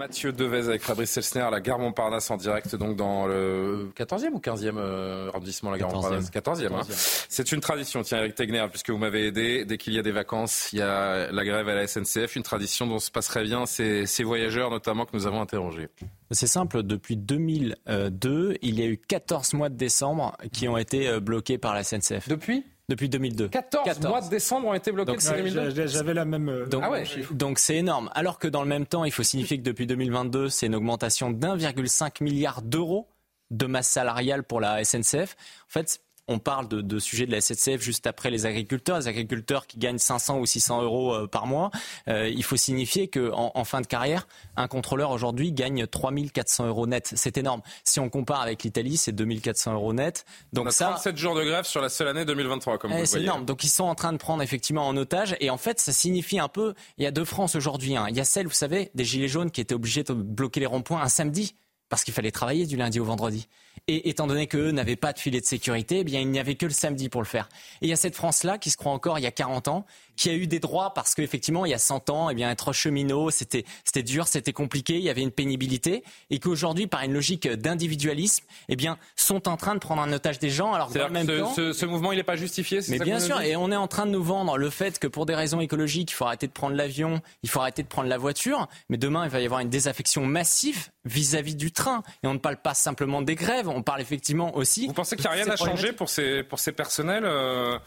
Mathieu 0.00 0.32
Devez 0.32 0.66
avec 0.66 0.80
Fabrice 0.80 1.14
Elsner 1.18 1.42
à 1.42 1.50
la 1.50 1.60
gare 1.60 1.78
Montparnasse 1.78 2.30
en 2.30 2.38
direct, 2.38 2.74
donc 2.74 2.96
dans 2.96 3.26
le 3.26 3.92
14e 3.94 4.30
ou 4.32 4.38
15e 4.38 4.78
euh, 4.78 5.28
arrondissement, 5.28 5.70
la 5.70 5.76
gare 5.76 5.92
Montparnasse 5.92 6.30
14e. 6.30 6.72
Hein. 6.72 6.80
C'est 7.28 7.52
une 7.52 7.60
tradition, 7.60 8.00
tiens, 8.00 8.20
Eric 8.20 8.34
Tegner, 8.34 8.64
puisque 8.70 8.88
vous 8.88 8.96
m'avez 8.96 9.26
aidé. 9.26 9.66
Dès 9.66 9.76
qu'il 9.76 9.92
y 9.92 9.98
a 9.98 10.02
des 10.02 10.10
vacances, 10.10 10.72
il 10.72 10.78
y 10.78 10.82
a 10.82 11.30
la 11.30 11.44
grève 11.44 11.68
à 11.68 11.74
la 11.74 11.86
SNCF, 11.86 12.34
une 12.34 12.42
tradition 12.42 12.86
dont 12.86 12.98
se 12.98 13.10
passerait 13.10 13.42
bien 13.42 13.66
ces, 13.66 14.06
ces 14.06 14.24
voyageurs, 14.24 14.70
notamment, 14.70 15.04
que 15.04 15.14
nous 15.14 15.26
avons 15.26 15.42
interrogés. 15.42 15.88
C'est 16.30 16.46
simple, 16.46 16.82
depuis 16.82 17.18
2002, 17.18 18.56
il 18.62 18.80
y 18.80 18.82
a 18.82 18.86
eu 18.86 18.96
14 18.96 19.52
mois 19.52 19.68
de 19.68 19.76
décembre 19.76 20.34
qui 20.50 20.66
ont 20.66 20.78
été 20.78 21.08
euh, 21.08 21.20
bloqués 21.20 21.58
par 21.58 21.74
la 21.74 21.84
SNCF. 21.84 22.26
Depuis? 22.26 22.64
Depuis 22.90 23.08
2002. 23.08 23.48
14, 23.48 24.00
mois 24.00 24.20
de 24.20 24.28
décembre 24.28 24.68
ont 24.68 24.74
été 24.74 24.92
bloqués 24.92 25.12
depuis 25.12 25.52
2002 25.52 25.86
J'avais 25.86 26.12
la 26.12 26.24
même. 26.24 26.48
Euh, 26.48 26.66
donc, 26.66 26.84
ah 26.84 27.00
donc 27.30 27.58
c'est 27.58 27.76
énorme. 27.76 28.10
Alors 28.14 28.38
que 28.38 28.48
dans 28.48 28.62
le 28.62 28.68
même 28.68 28.84
temps, 28.84 29.04
il 29.04 29.12
faut 29.12 29.22
signifier 29.22 29.56
que 29.56 29.62
depuis 29.62 29.86
2022, 29.86 30.50
c'est 30.50 30.66
une 30.66 30.74
augmentation 30.74 31.30
d'1,5 31.30 32.22
milliard 32.22 32.60
d'euros 32.60 33.08
de 33.50 33.66
masse 33.66 33.88
salariale 33.88 34.44
pour 34.44 34.60
la 34.60 34.84
SNCF. 34.84 35.36
En 35.68 35.72
fait, 35.72 36.00
on 36.30 36.38
parle 36.38 36.68
de, 36.68 36.80
de 36.80 36.98
sujets 36.98 37.26
de 37.26 37.32
la 37.32 37.40
SNCF 37.40 37.80
juste 37.80 38.06
après 38.06 38.30
les 38.30 38.46
agriculteurs, 38.46 38.98
les 38.98 39.08
agriculteurs 39.08 39.66
qui 39.66 39.78
gagnent 39.78 39.98
500 39.98 40.38
ou 40.38 40.46
600 40.46 40.82
euros 40.82 41.14
euh, 41.14 41.26
par 41.26 41.46
mois. 41.46 41.70
Euh, 42.08 42.28
il 42.28 42.44
faut 42.44 42.56
signifier 42.56 43.08
qu'en 43.08 43.50
en, 43.54 43.64
fin 43.64 43.80
de 43.80 43.86
carrière, 43.86 44.28
un 44.56 44.68
contrôleur 44.68 45.10
aujourd'hui 45.10 45.52
gagne 45.52 45.86
3400 45.86 46.68
euros 46.68 46.86
net. 46.86 47.12
C'est 47.16 47.36
énorme. 47.36 47.62
Si 47.84 47.98
on 47.98 48.08
compare 48.08 48.40
avec 48.40 48.62
l'Italie, 48.62 48.96
c'est 48.96 49.12
2400 49.12 49.74
euros 49.74 49.92
net. 49.92 50.24
Donc 50.52 50.66
on 50.66 50.68
a 50.68 50.72
ça, 50.72 50.86
37 50.90 51.16
jours 51.16 51.34
de 51.34 51.42
grève 51.42 51.64
sur 51.64 51.82
la 51.82 51.88
seule 51.88 52.08
année 52.08 52.24
2023, 52.24 52.78
comme 52.78 52.92
vous 52.92 52.98
eh. 52.98 53.06
C'est 53.06 53.20
énorme. 53.20 53.44
Donc 53.44 53.64
ils 53.64 53.68
sont 53.68 53.84
en 53.84 53.96
train 53.96 54.12
de 54.12 54.18
prendre 54.18 54.42
effectivement 54.42 54.86
en 54.86 54.96
otage. 54.96 55.36
Et 55.40 55.50
en 55.50 55.58
fait, 55.58 55.80
ça 55.80 55.92
signifie 55.92 56.38
un 56.38 56.48
peu, 56.48 56.74
il 56.96 57.04
y 57.04 57.06
a 57.06 57.10
deux 57.10 57.24
France 57.24 57.56
aujourd'hui. 57.56 57.96
Hein. 57.96 58.06
Il 58.08 58.16
y 58.16 58.20
a 58.20 58.24
celle, 58.24 58.46
vous 58.46 58.52
savez, 58.52 58.92
des 58.94 59.04
gilets 59.04 59.28
jaunes 59.28 59.50
qui 59.50 59.60
étaient 59.60 59.74
obligés 59.74 60.04
de 60.04 60.12
bloquer 60.12 60.60
les 60.60 60.66
ronds-points 60.66 61.02
un 61.02 61.08
samedi 61.08 61.56
parce 61.88 62.04
qu'il 62.04 62.14
fallait 62.14 62.30
travailler 62.30 62.66
du 62.66 62.76
lundi 62.76 63.00
au 63.00 63.04
vendredi. 63.04 63.48
Et 63.88 64.08
étant 64.08 64.26
donné 64.26 64.46
qu'eux 64.46 64.70
n'avaient 64.70 64.96
pas 64.96 65.12
de 65.12 65.18
filet 65.18 65.40
de 65.40 65.46
sécurité, 65.46 66.00
eh 66.00 66.04
bien, 66.04 66.20
il 66.20 66.30
n'y 66.30 66.38
avait 66.38 66.54
que 66.54 66.66
le 66.66 66.72
samedi 66.72 67.08
pour 67.08 67.20
le 67.20 67.26
faire. 67.26 67.48
Et 67.80 67.86
il 67.86 67.88
y 67.88 67.92
a 67.92 67.96
cette 67.96 68.14
France-là 68.14 68.58
qui 68.58 68.70
se 68.70 68.76
croit 68.76 68.92
encore 68.92 69.18
il 69.18 69.22
y 69.22 69.26
a 69.26 69.32
40 69.32 69.68
ans, 69.68 69.86
qui 70.16 70.28
a 70.28 70.34
eu 70.34 70.46
des 70.46 70.60
droits 70.60 70.92
parce 70.92 71.14
qu'effectivement, 71.14 71.64
il 71.64 71.70
y 71.70 71.74
a 71.74 71.78
100 71.78 72.10
ans, 72.10 72.30
eh 72.30 72.34
bien, 72.34 72.50
être 72.50 72.72
cheminot, 72.72 73.30
c'était, 73.30 73.64
c'était 73.84 74.02
dur, 74.02 74.28
c'était 74.28 74.52
compliqué, 74.52 74.96
il 74.96 75.02
y 75.02 75.08
avait 75.08 75.22
une 75.22 75.30
pénibilité. 75.30 76.04
Et 76.28 76.38
qu'aujourd'hui, 76.38 76.86
par 76.86 77.02
une 77.02 77.14
logique 77.14 77.48
d'individualisme, 77.48 78.44
eh 78.68 78.76
bien, 78.76 78.98
sont 79.16 79.48
en 79.48 79.56
train 79.56 79.74
de 79.74 79.80
prendre 79.80 80.02
un 80.02 80.12
otage 80.12 80.38
des 80.38 80.50
gens. 80.50 80.74
Alors, 80.74 80.90
dans 80.90 81.06
le 81.06 81.10
même 81.10 81.26
ce, 81.26 81.38
temps, 81.38 81.54
ce, 81.54 81.72
ce, 81.72 81.86
mouvement, 81.86 82.12
il 82.12 82.16
n'est 82.16 82.22
pas 82.22 82.36
justifié, 82.36 82.80
Mais 82.88 82.98
bien 82.98 83.18
sûr, 83.18 83.40
et 83.40 83.56
on 83.56 83.72
est 83.72 83.76
en 83.76 83.88
train 83.88 84.04
de 84.04 84.10
nous 84.10 84.22
vendre 84.22 84.58
le 84.58 84.68
fait 84.70 84.98
que 84.98 85.06
pour 85.06 85.24
des 85.24 85.34
raisons 85.34 85.60
écologiques, 85.60 86.10
il 86.10 86.14
faut 86.14 86.26
arrêter 86.26 86.46
de 86.46 86.52
prendre 86.52 86.76
l'avion, 86.76 87.22
il 87.42 87.48
faut 87.48 87.60
arrêter 87.60 87.82
de 87.82 87.88
prendre 87.88 88.08
la 88.08 88.18
voiture. 88.18 88.68
Mais 88.90 88.98
demain, 88.98 89.24
il 89.24 89.30
va 89.30 89.40
y 89.40 89.44
avoir 89.46 89.60
une 89.60 89.70
désaffection 89.70 90.26
massive 90.26 90.90
vis-à-vis 91.06 91.56
du 91.56 91.72
train. 91.72 92.02
Et 92.22 92.26
on 92.26 92.34
ne 92.34 92.38
parle 92.38 92.58
pas 92.58 92.74
simplement 92.74 93.22
des 93.22 93.36
grèves, 93.36 93.68
on 93.70 93.82
parle 93.82 94.00
effectivement 94.00 94.56
aussi. 94.56 94.86
Vous 94.86 94.92
pensez 94.92 95.16
qu'il 95.16 95.24
n'y 95.24 95.30
a 95.30 95.42
rien 95.42 95.48
à 95.48 95.56
changer 95.56 95.92
pour 95.92 96.08
ces, 96.08 96.42
pour 96.42 96.58
ces 96.58 96.72
personnels 96.72 97.24
euh, 97.24 97.78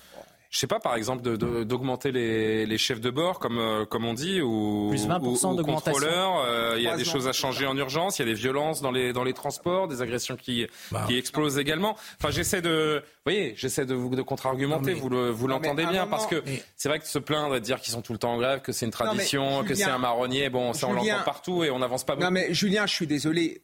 je 0.54 0.60
sais 0.60 0.68
pas, 0.68 0.80
par 0.80 0.96
exemple, 0.96 1.24
d'augmenter 1.36 2.12
les, 2.12 2.68
les, 2.68 2.78
chefs 2.78 3.02
de 3.02 3.10
bord, 3.10 3.40
comme, 3.40 3.58
euh, 3.58 3.86
comme 3.86 4.06
on 4.06 4.14
dit, 4.14 4.40
ou, 4.40 4.90
Plus 4.92 5.08
20% 5.08 5.56
d'augmentation. 5.56 6.08
Euh, 6.46 6.76
il 6.78 6.84
y 6.84 6.88
a 6.88 6.96
des 6.96 7.04
choses 7.04 7.28
à 7.28 7.34
changer 7.34 7.66
en 7.66 7.76
urgence, 7.76 8.20
il 8.20 8.28
y 8.28 8.30
a 8.30 8.32
des 8.32 8.40
violences 8.40 8.80
dans 8.80 8.92
les, 8.92 9.14
dans 9.14 9.24
les 9.24 9.34
transports, 9.34 9.88
des 9.88 10.04
agressions 10.04 10.36
qui, 10.36 10.68
bah. 10.92 11.06
qui 11.08 11.18
explosent 11.18 11.58
également. 11.58 11.98
Enfin, 12.20 12.30
j'essaie 12.30 12.62
de, 12.62 13.02
vous 13.04 13.32
voyez, 13.32 13.56
j'essaie 13.58 13.88
de, 13.88 13.96
de 13.96 14.22
contre-argumenter, 14.22 14.94
vous, 14.94 15.10
le, 15.10 15.32
vous 15.32 15.48
l'entendez 15.48 15.88
bien, 15.88 16.06
parce 16.06 16.28
que 16.28 16.44
c'est 16.76 16.88
vrai 16.88 17.00
que 17.00 17.08
se 17.08 17.18
plaindre 17.18 17.56
et 17.56 17.60
dire 17.60 17.82
qu'ils 17.82 17.94
sont 17.94 18.04
tout 18.04 18.14
le 18.14 18.20
temps 18.20 18.34
en 18.34 18.38
grève, 18.38 18.62
que 18.62 18.72
c'est 18.72 18.86
une 18.86 18.92
tradition, 18.92 19.64
que 19.64 19.74
c'est 19.74 19.86
un 19.86 19.98
marronnier, 19.98 20.52
bon, 20.52 20.74
ça 20.74 20.88
on 20.88 20.94
l'entend 20.94 21.24
partout 21.26 21.64
et 21.64 21.72
on 21.72 21.80
n'avance 21.80 22.04
pas 22.04 22.14
beaucoup. 22.14 22.26
Non 22.26 22.32
mais 22.32 22.54
Julien, 22.54 22.86
je 22.86 22.94
suis 22.94 23.08
désolé, 23.08 23.64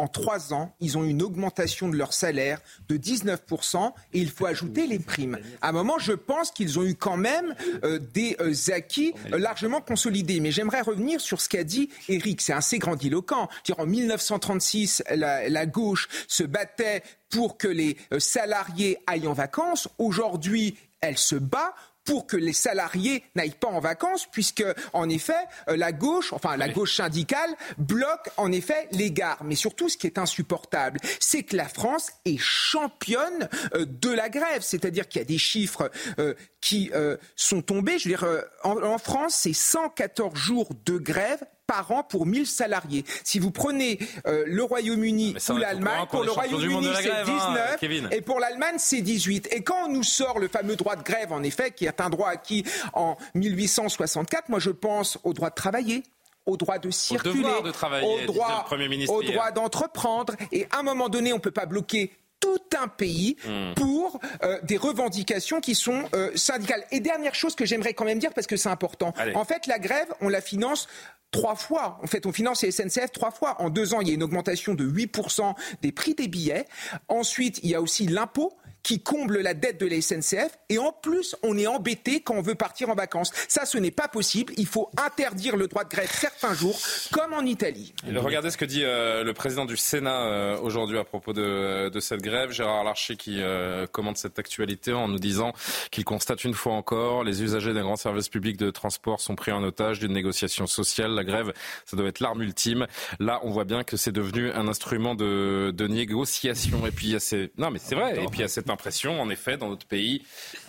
en 0.00 0.08
trois 0.08 0.54
ans, 0.54 0.74
ils 0.80 0.96
ont 0.96 1.04
une 1.04 1.22
augmentation 1.22 1.88
de 1.88 1.96
leur 1.96 2.14
salaire 2.14 2.60
de 2.88 2.96
19% 2.96 3.92
et 4.14 4.18
il 4.18 4.30
faut 4.30 4.46
ajouter 4.46 4.86
les 4.86 4.98
primes. 4.98 5.38
À 5.60 5.68
un 5.68 5.72
moment, 5.72 5.98
je 5.98 6.12
pense 6.12 6.50
qu'ils 6.50 6.78
ont 6.78 6.84
eu 6.84 6.94
quand 6.94 7.18
même 7.18 7.54
euh, 7.84 7.98
des 8.14 8.36
euh, 8.40 8.54
acquis 8.74 9.12
euh, 9.32 9.38
largement 9.38 9.80
consolidés. 9.80 10.40
Mais 10.40 10.52
j'aimerais 10.52 10.80
revenir 10.80 11.20
sur 11.20 11.40
ce 11.40 11.48
qu'a 11.48 11.64
dit 11.64 11.90
Eric. 12.08 12.40
C'est 12.40 12.54
assez 12.54 12.78
grandiloquent. 12.78 13.48
Dire, 13.64 13.78
en 13.78 13.86
1936, 13.86 15.02
la, 15.14 15.48
la 15.48 15.66
gauche 15.66 16.08
se 16.28 16.44
battait 16.44 17.02
pour 17.28 17.58
que 17.58 17.68
les 17.68 17.96
salariés 18.18 18.98
aillent 19.06 19.28
en 19.28 19.34
vacances. 19.34 19.88
Aujourd'hui, 19.98 20.76
elle 21.00 21.18
se 21.18 21.36
bat 21.36 21.74
pour 22.04 22.26
que 22.26 22.36
les 22.36 22.52
salariés 22.52 23.24
n'aillent 23.34 23.50
pas 23.50 23.68
en 23.68 23.80
vacances, 23.80 24.26
puisque 24.30 24.64
en 24.92 25.08
effet 25.08 25.32
euh, 25.68 25.76
la 25.76 25.92
gauche, 25.92 26.32
enfin 26.32 26.56
la 26.56 26.68
gauche 26.68 26.96
syndicale, 26.96 27.50
bloque 27.78 28.28
en 28.36 28.52
effet 28.52 28.88
les 28.92 29.10
gares. 29.10 29.42
Mais 29.44 29.54
surtout, 29.54 29.88
ce 29.88 29.96
qui 29.96 30.06
est 30.06 30.18
insupportable, 30.18 31.00
c'est 31.20 31.42
que 31.42 31.56
la 31.56 31.68
France 31.68 32.12
est 32.24 32.38
championne 32.38 33.48
euh, 33.74 33.86
de 33.86 34.10
la 34.10 34.28
grève, 34.28 34.62
c'est-à-dire 34.62 35.08
qu'il 35.08 35.20
y 35.20 35.22
a 35.22 35.26
des 35.26 35.38
chiffres 35.38 35.90
euh, 36.18 36.34
qui 36.60 36.90
sont 37.36 37.62
tombés. 37.62 37.98
Je 37.98 38.08
veux 38.08 38.16
dire, 38.16 38.26
en, 38.64 38.98
France, 38.98 39.34
c'est 39.34 39.54
114 39.54 40.34
jours 40.34 40.68
de 40.84 40.98
grève 40.98 41.42
par 41.70 41.88
an 41.92 42.02
pour 42.02 42.26
1000 42.26 42.48
salariés. 42.48 43.04
Si 43.22 43.38
vous 43.38 43.52
prenez 43.52 44.00
euh, 44.26 44.42
le 44.44 44.64
Royaume-Uni 44.64 45.36
ou 45.50 45.56
l'Allemagne, 45.56 46.04
pour 46.10 46.24
le 46.24 46.32
Royaume-Uni 46.32 46.88
c'est 46.96 47.24
19 47.24 47.78
hein, 47.80 48.08
et 48.10 48.22
pour 48.22 48.40
l'Allemagne 48.40 48.74
c'est 48.78 49.02
18. 49.02 49.52
Et 49.52 49.62
quand 49.62 49.86
on 49.86 49.92
nous 49.92 50.02
sort 50.02 50.40
le 50.40 50.48
fameux 50.48 50.74
droit 50.74 50.96
de 50.96 51.04
grève, 51.04 51.32
en 51.32 51.44
effet, 51.44 51.70
qui 51.70 51.86
est 51.86 52.00
un 52.00 52.10
droit 52.10 52.28
acquis 52.28 52.64
en 52.92 53.16
1864, 53.34 54.48
moi 54.48 54.58
je 54.58 54.70
pense 54.70 55.18
au 55.22 55.32
droit 55.32 55.50
de 55.50 55.54
travailler 55.54 56.02
au 56.46 56.56
droit 56.56 56.78
de 56.78 56.90
circuler, 56.90 57.44
au, 57.44 57.62
de 57.62 57.70
travailler, 57.70 58.24
au 58.24 58.26
droit, 58.26 58.66
au 59.08 59.22
droit 59.22 59.50
d'entreprendre. 59.52 60.34
Et 60.50 60.66
à 60.72 60.78
un 60.78 60.82
moment 60.82 61.08
donné, 61.08 61.32
on 61.32 61.36
ne 61.36 61.40
peut 61.40 61.50
pas 61.50 61.66
bloquer 61.66 62.10
tout 62.40 62.58
un 62.78 62.88
pays 62.88 63.36
hmm. 63.46 63.74
pour 63.74 64.18
euh, 64.42 64.58
des 64.62 64.76
revendications 64.76 65.60
qui 65.60 65.74
sont 65.74 66.04
euh, 66.14 66.30
syndicales. 66.34 66.84
Et 66.90 67.00
dernière 67.00 67.34
chose 67.34 67.54
que 67.54 67.66
j'aimerais 67.66 67.94
quand 67.94 68.04
même 68.04 68.18
dire, 68.18 68.32
parce 68.34 68.46
que 68.46 68.56
c'est 68.56 68.68
important, 68.68 69.12
en 69.34 69.44
fait, 69.44 69.66
la 69.66 69.78
grève, 69.78 70.08
on 70.20 70.28
la 70.28 70.40
finance 70.40 70.88
trois 71.30 71.54
fois. 71.54 71.98
En 72.02 72.06
fait, 72.06 72.26
on 72.26 72.32
finance 72.32 72.62
les 72.62 72.72
SNCF 72.72 73.12
trois 73.12 73.30
fois. 73.30 73.60
En 73.60 73.70
deux 73.70 73.94
ans, 73.94 74.00
il 74.00 74.08
y 74.08 74.10
a 74.10 74.14
une 74.14 74.22
augmentation 74.22 74.74
de 74.74 74.84
8% 74.84 75.54
des 75.82 75.92
prix 75.92 76.14
des 76.14 76.28
billets. 76.28 76.66
Ensuite, 77.08 77.60
il 77.62 77.70
y 77.70 77.74
a 77.74 77.80
aussi 77.80 78.06
l'impôt 78.06 78.52
qui 78.82 79.02
comble 79.02 79.40
la 79.40 79.54
dette 79.54 79.80
de 79.80 79.86
la 79.86 80.00
SNCF. 80.00 80.58
Et 80.68 80.78
en 80.78 80.92
plus, 80.92 81.36
on 81.42 81.56
est 81.58 81.66
embêté 81.66 82.20
quand 82.20 82.34
on 82.34 82.42
veut 82.42 82.54
partir 82.54 82.90
en 82.90 82.94
vacances. 82.94 83.32
Ça, 83.48 83.66
ce 83.66 83.78
n'est 83.78 83.90
pas 83.90 84.08
possible. 84.08 84.52
Il 84.56 84.66
faut 84.66 84.90
interdire 84.96 85.56
le 85.56 85.68
droit 85.68 85.84
de 85.84 85.90
grève 85.90 86.10
certains 86.10 86.54
jours, 86.54 86.78
comme 87.12 87.32
en 87.32 87.42
Italie. 87.42 87.92
regardez 88.06 88.50
ce 88.50 88.56
que 88.56 88.64
dit 88.64 88.84
euh, 88.84 89.24
le 89.24 89.32
président 89.32 89.64
du 89.64 89.76
Sénat 89.76 90.22
euh, 90.22 90.58
aujourd'hui 90.60 90.98
à 90.98 91.04
propos 91.04 91.32
de, 91.32 91.90
cette 92.00 92.22
grève. 92.22 92.50
Gérard 92.52 92.84
Larcher 92.84 93.16
qui 93.16 93.40
euh, 93.40 93.86
commente 93.86 94.16
cette 94.16 94.38
actualité 94.38 94.92
en 94.92 95.08
nous 95.08 95.18
disant 95.18 95.52
qu'il 95.90 96.04
constate 96.04 96.44
une 96.44 96.54
fois 96.54 96.72
encore 96.72 97.24
les 97.24 97.42
usagers 97.42 97.74
d'un 97.74 97.82
grand 97.82 97.96
service 97.96 98.28
public 98.28 98.56
de 98.56 98.70
transport 98.70 99.20
sont 99.20 99.34
pris 99.34 99.52
en 99.52 99.62
otage 99.62 99.98
d'une 99.98 100.12
négociation 100.12 100.66
sociale. 100.66 101.12
La 101.12 101.24
grève, 101.24 101.52
ça 101.84 101.96
doit 101.96 102.08
être 102.08 102.20
l'arme 102.20 102.42
ultime. 102.42 102.86
Là, 103.18 103.40
on 103.42 103.50
voit 103.50 103.64
bien 103.64 103.84
que 103.84 103.96
c'est 103.96 104.12
devenu 104.12 104.50
un 104.50 104.68
instrument 104.68 105.14
de, 105.14 105.74
négociation. 105.90 106.86
Et 106.86 106.92
puis, 106.92 107.06
il 107.08 107.12
y 107.12 107.16
a 107.16 107.20
ces... 107.20 107.50
Non, 107.58 107.70
mais 107.70 107.80
c'est 107.82 107.94
vrai. 107.94 108.22
Et 108.22 108.26
puis, 108.26 108.38
il 108.38 108.42
y 108.42 108.44
a 108.44 108.48
cette 108.48 108.69
impression, 108.70 109.20
en 109.20 109.28
effet, 109.30 109.56
dans 109.56 109.68
notre 109.68 109.86
pays, 109.86 110.22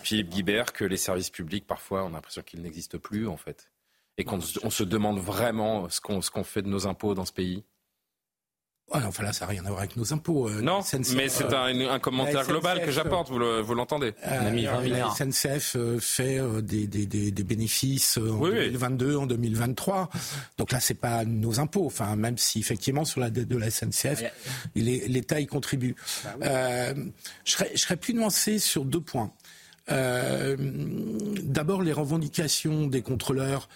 Philippe 0.03 0.29
Guibert, 0.29 0.73
que 0.73 0.83
les 0.83 0.97
services 0.97 1.29
publics, 1.29 1.65
parfois, 1.65 2.03
on 2.03 2.07
a 2.07 2.11
l'impression 2.11 2.41
qu'ils 2.41 2.61
n'existent 2.61 2.97
plus, 2.97 3.27
en 3.27 3.37
fait. 3.37 3.71
Et 4.17 4.25
qu'on 4.25 4.41
se 4.41 4.83
demande 4.83 5.19
vraiment 5.19 5.87
ce 5.89 6.01
qu'on 6.01 6.43
fait 6.43 6.61
de 6.61 6.67
nos 6.67 6.85
impôts 6.85 7.15
dans 7.15 7.25
ce 7.25 7.33
pays. 7.33 7.63
Enfin 8.89 9.23
là, 9.23 9.33
ça 9.33 9.45
n'a 9.45 9.51
rien 9.51 9.65
à 9.65 9.69
voir 9.69 9.79
avec 9.79 9.95
nos 9.95 10.13
impôts. 10.13 10.49
Euh, 10.49 10.61
non, 10.61 10.81
mais 11.15 11.29
c'est 11.29 11.53
un, 11.53 11.99
commentaire 11.99 12.45
global 12.45 12.83
que 12.83 12.91
j'apporte, 12.91 13.29
vous 13.29 13.73
l'entendez. 13.73 14.13
la 14.23 15.09
SNCF 15.15 15.77
fait 15.99 16.39
des, 16.61 16.87
des, 16.87 17.43
bénéfices 17.43 18.17
en 18.17 18.39
2022, 18.39 19.15
en 19.15 19.25
2023. 19.25 20.09
Donc 20.57 20.71
là, 20.71 20.79
c'est 20.79 20.93
pas 20.93 21.25
nos 21.25 21.59
impôts. 21.59 21.85
Enfin, 21.85 22.15
même 22.15 22.37
si 22.37 22.59
effectivement 22.59 23.05
sur 23.05 23.19
la 23.19 23.29
dette 23.29 23.47
de 23.47 23.57
la 23.57 23.69
SNCF, 23.69 24.23
l'État 24.75 25.39
y 25.39 25.47
contribue. 25.47 25.95
Bah 26.23 26.31
euh, 26.43 26.93
je, 27.45 27.51
serais, 27.51 27.71
je 27.73 27.79
serais 27.79 27.97
plus 27.97 28.13
nuancé 28.13 28.59
sur 28.59 28.85
deux 28.85 29.01
points. 29.01 29.31
Euh, 29.89 30.55
d'abord, 31.43 31.81
les 31.81 31.93
revendications 31.93 32.87
des 32.87 33.01
contrôleurs 33.01 33.67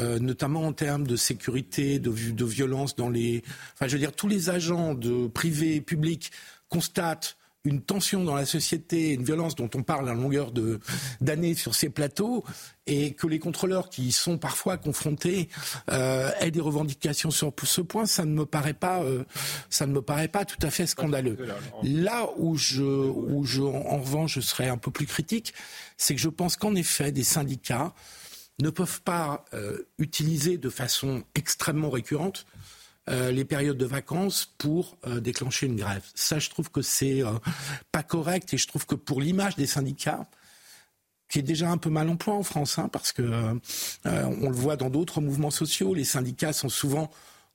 euh, 0.00 0.18
notamment 0.18 0.66
en 0.66 0.72
termes 0.72 1.06
de 1.06 1.16
sécurité, 1.16 1.98
de, 1.98 2.10
violence 2.44 2.96
dans 2.96 3.10
les. 3.10 3.42
Enfin, 3.74 3.86
je 3.86 3.92
veux 3.92 3.98
dire, 3.98 4.12
tous 4.12 4.28
les 4.28 4.50
agents 4.50 4.94
de 4.94 5.26
privé 5.26 5.76
et 5.76 5.80
public 5.80 6.30
constatent 6.68 7.36
une 7.64 7.82
tension 7.82 8.24
dans 8.24 8.34
la 8.34 8.46
société, 8.46 9.10
une 9.10 9.22
violence 9.22 9.54
dont 9.54 9.68
on 9.74 9.82
parle 9.82 10.08
à 10.08 10.14
longueur 10.14 10.50
d'années 11.20 11.54
sur 11.54 11.74
ces 11.74 11.90
plateaux, 11.90 12.42
et 12.86 13.12
que 13.12 13.26
les 13.26 13.38
contrôleurs 13.38 13.90
qui 13.90 14.12
sont 14.12 14.38
parfois 14.38 14.78
confrontés 14.78 15.50
euh, 15.90 16.30
aient 16.40 16.50
des 16.50 16.60
revendications 16.60 17.30
sur 17.30 17.52
ce 17.62 17.82
point, 17.82 18.06
ça 18.06 18.24
ne 18.24 18.32
me 18.32 18.46
paraît 18.46 18.72
pas, 18.72 19.02
euh, 19.02 19.24
ça 19.68 19.86
ne 19.86 19.92
me 19.92 20.00
paraît 20.00 20.28
pas 20.28 20.46
tout 20.46 20.58
à 20.62 20.70
fait 20.70 20.86
scandaleux. 20.86 21.36
Là 21.82 22.30
où 22.38 22.56
je, 22.56 22.82
où 22.82 23.44
je, 23.44 23.60
en 23.60 23.98
revanche, 23.98 24.36
je 24.36 24.40
serais 24.40 24.68
un 24.68 24.78
peu 24.78 24.90
plus 24.90 25.06
critique, 25.06 25.52
c'est 25.98 26.14
que 26.14 26.20
je 26.20 26.30
pense 26.30 26.56
qu'en 26.56 26.74
effet, 26.74 27.12
des 27.12 27.24
syndicats 27.24 27.92
ne 28.62 28.70
peuvent 28.70 29.02
pas 29.02 29.44
euh, 29.54 29.88
utiliser 29.98 30.58
de 30.58 30.70
façon 30.70 31.24
extrêmement 31.34 31.90
récurrente 31.90 32.46
les 33.32 33.44
périodes 33.44 33.78
de 33.78 33.86
vacances 33.86 34.54
pour 34.56 34.96
déclencher 35.20 35.66
une 35.66 35.74
grève. 35.74 36.04
Ça, 36.14 36.38
je 36.38 36.48
trouve 36.48 36.70
que 36.70 36.80
c'est 36.80 37.24
pas 37.90 38.04
correct 38.04 38.54
et 38.54 38.56
je 38.56 38.68
trouve 38.68 38.86
que 38.86 38.94
pour 38.94 39.20
l'image 39.20 39.56
des 39.56 39.66
syndicats, 39.66 40.28
qui 41.28 41.40
est 41.40 41.42
déjà 41.42 41.68
un 41.70 41.76
peu 41.76 41.90
mal 41.90 42.08
en 42.08 42.14
point 42.14 42.36
en 42.36 42.44
France, 42.44 42.78
hein, 42.78 42.88
parce 42.88 43.10
que 43.10 43.58
on 44.04 44.48
le 44.48 44.54
voit 44.54 44.76
dans 44.76 44.90
d'autres 44.90 45.20
mouvements 45.20 45.50
sociaux, 45.50 45.92
les 45.92 46.04
syndicats 46.04 46.52
sont 46.52 46.68
souvent 46.68 47.10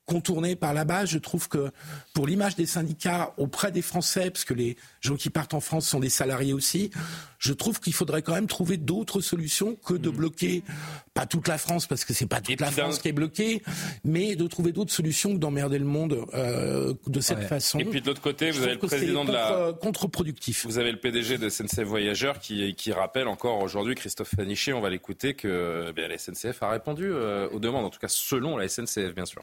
contourné 0.06 0.56
par 0.56 0.72
la 0.72 0.84
base. 0.84 1.10
Je 1.10 1.18
trouve 1.18 1.48
que 1.48 1.70
pour 2.14 2.26
l'image 2.26 2.56
des 2.56 2.66
syndicats 2.66 3.34
auprès 3.36 3.72
des 3.72 3.82
Français, 3.82 4.30
parce 4.30 4.44
que 4.44 4.54
les 4.54 4.76
gens 5.00 5.16
qui 5.16 5.30
partent 5.30 5.54
en 5.54 5.60
France 5.60 5.86
sont 5.86 6.00
des 6.00 6.08
salariés 6.08 6.52
aussi, 6.52 6.90
je 7.38 7.52
trouve 7.52 7.80
qu'il 7.80 7.92
faudrait 7.92 8.22
quand 8.22 8.34
même 8.34 8.46
trouver 8.46 8.76
d'autres 8.76 9.20
solutions 9.20 9.76
que 9.76 9.94
de 9.94 10.08
mmh. 10.08 10.16
bloquer, 10.16 10.62
pas 11.12 11.26
toute 11.26 11.48
la 11.48 11.58
France, 11.58 11.86
parce 11.86 12.04
que 12.04 12.14
c'est 12.14 12.26
pas 12.26 12.40
toute 12.40 12.60
la 12.60 12.70
France 12.70 12.98
qui 12.98 13.08
est 13.08 13.12
bloquée, 13.12 13.62
mais 14.04 14.36
de 14.36 14.46
trouver 14.46 14.72
d'autres 14.72 14.92
solutions 14.92 15.34
que 15.34 15.38
d'emmerder 15.38 15.78
le 15.78 15.84
monde 15.84 16.24
euh, 16.34 16.94
de 17.06 17.20
cette 17.20 17.42
façon. 17.42 17.78
Et 17.78 17.84
puis 17.84 18.00
de 18.00 18.06
l'autre 18.06 18.22
côté, 18.22 18.50
vous 18.50 18.62
avez 18.62 18.74
le 18.74 18.78
président 18.78 19.24
de 19.24 19.32
la 19.32 19.72
contre-productif. 19.80 20.64
Vous 20.66 20.78
avez 20.78 20.92
le 20.92 20.98
PDG 20.98 21.38
de 21.38 21.48
SNCF 21.48 21.82
Voyageurs 21.82 22.38
qui, 22.38 22.74
qui 22.74 22.92
rappelle 22.92 23.28
encore 23.28 23.60
aujourd'hui, 23.60 23.94
Christophe 23.94 24.34
Faniché, 24.36 24.72
on 24.72 24.80
va 24.80 24.90
l'écouter, 24.90 25.34
que 25.34 25.92
eh 25.96 26.08
la 26.08 26.18
SNCF 26.18 26.62
a 26.62 26.70
répondu 26.70 27.10
euh, 27.10 27.48
aux 27.50 27.58
demandes, 27.58 27.84
en 27.84 27.90
tout 27.90 27.98
cas 27.98 28.08
selon 28.08 28.56
la 28.56 28.68
SNCF, 28.68 29.14
bien 29.14 29.26
sûr. 29.26 29.42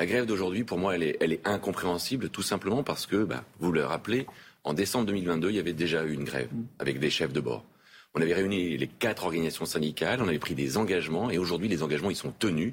La 0.00 0.06
grève 0.06 0.24
d'aujourd'hui, 0.24 0.64
pour 0.64 0.78
moi, 0.78 0.96
elle 0.96 1.02
est, 1.02 1.46
incompréhensible, 1.46 2.30
tout 2.30 2.40
simplement 2.40 2.82
parce 2.82 3.04
que, 3.04 3.22
bah, 3.22 3.44
vous 3.58 3.70
le 3.70 3.84
rappelez, 3.84 4.26
en 4.64 4.72
décembre 4.72 5.04
2022, 5.04 5.50
il 5.50 5.56
y 5.56 5.58
avait 5.58 5.74
déjà 5.74 6.04
eu 6.04 6.14
une 6.14 6.24
grève 6.24 6.48
avec 6.78 6.98
des 6.98 7.10
chefs 7.10 7.34
de 7.34 7.40
bord. 7.40 7.66
On 8.14 8.22
avait 8.22 8.32
réuni 8.32 8.78
les 8.78 8.86
quatre 8.86 9.26
organisations 9.26 9.66
syndicales, 9.66 10.22
on 10.22 10.28
avait 10.28 10.38
pris 10.38 10.54
des 10.54 10.78
engagements, 10.78 11.30
et 11.30 11.36
aujourd'hui, 11.36 11.68
les 11.68 11.82
engagements, 11.82 12.08
ils 12.08 12.16
sont 12.16 12.32
tenus. 12.32 12.72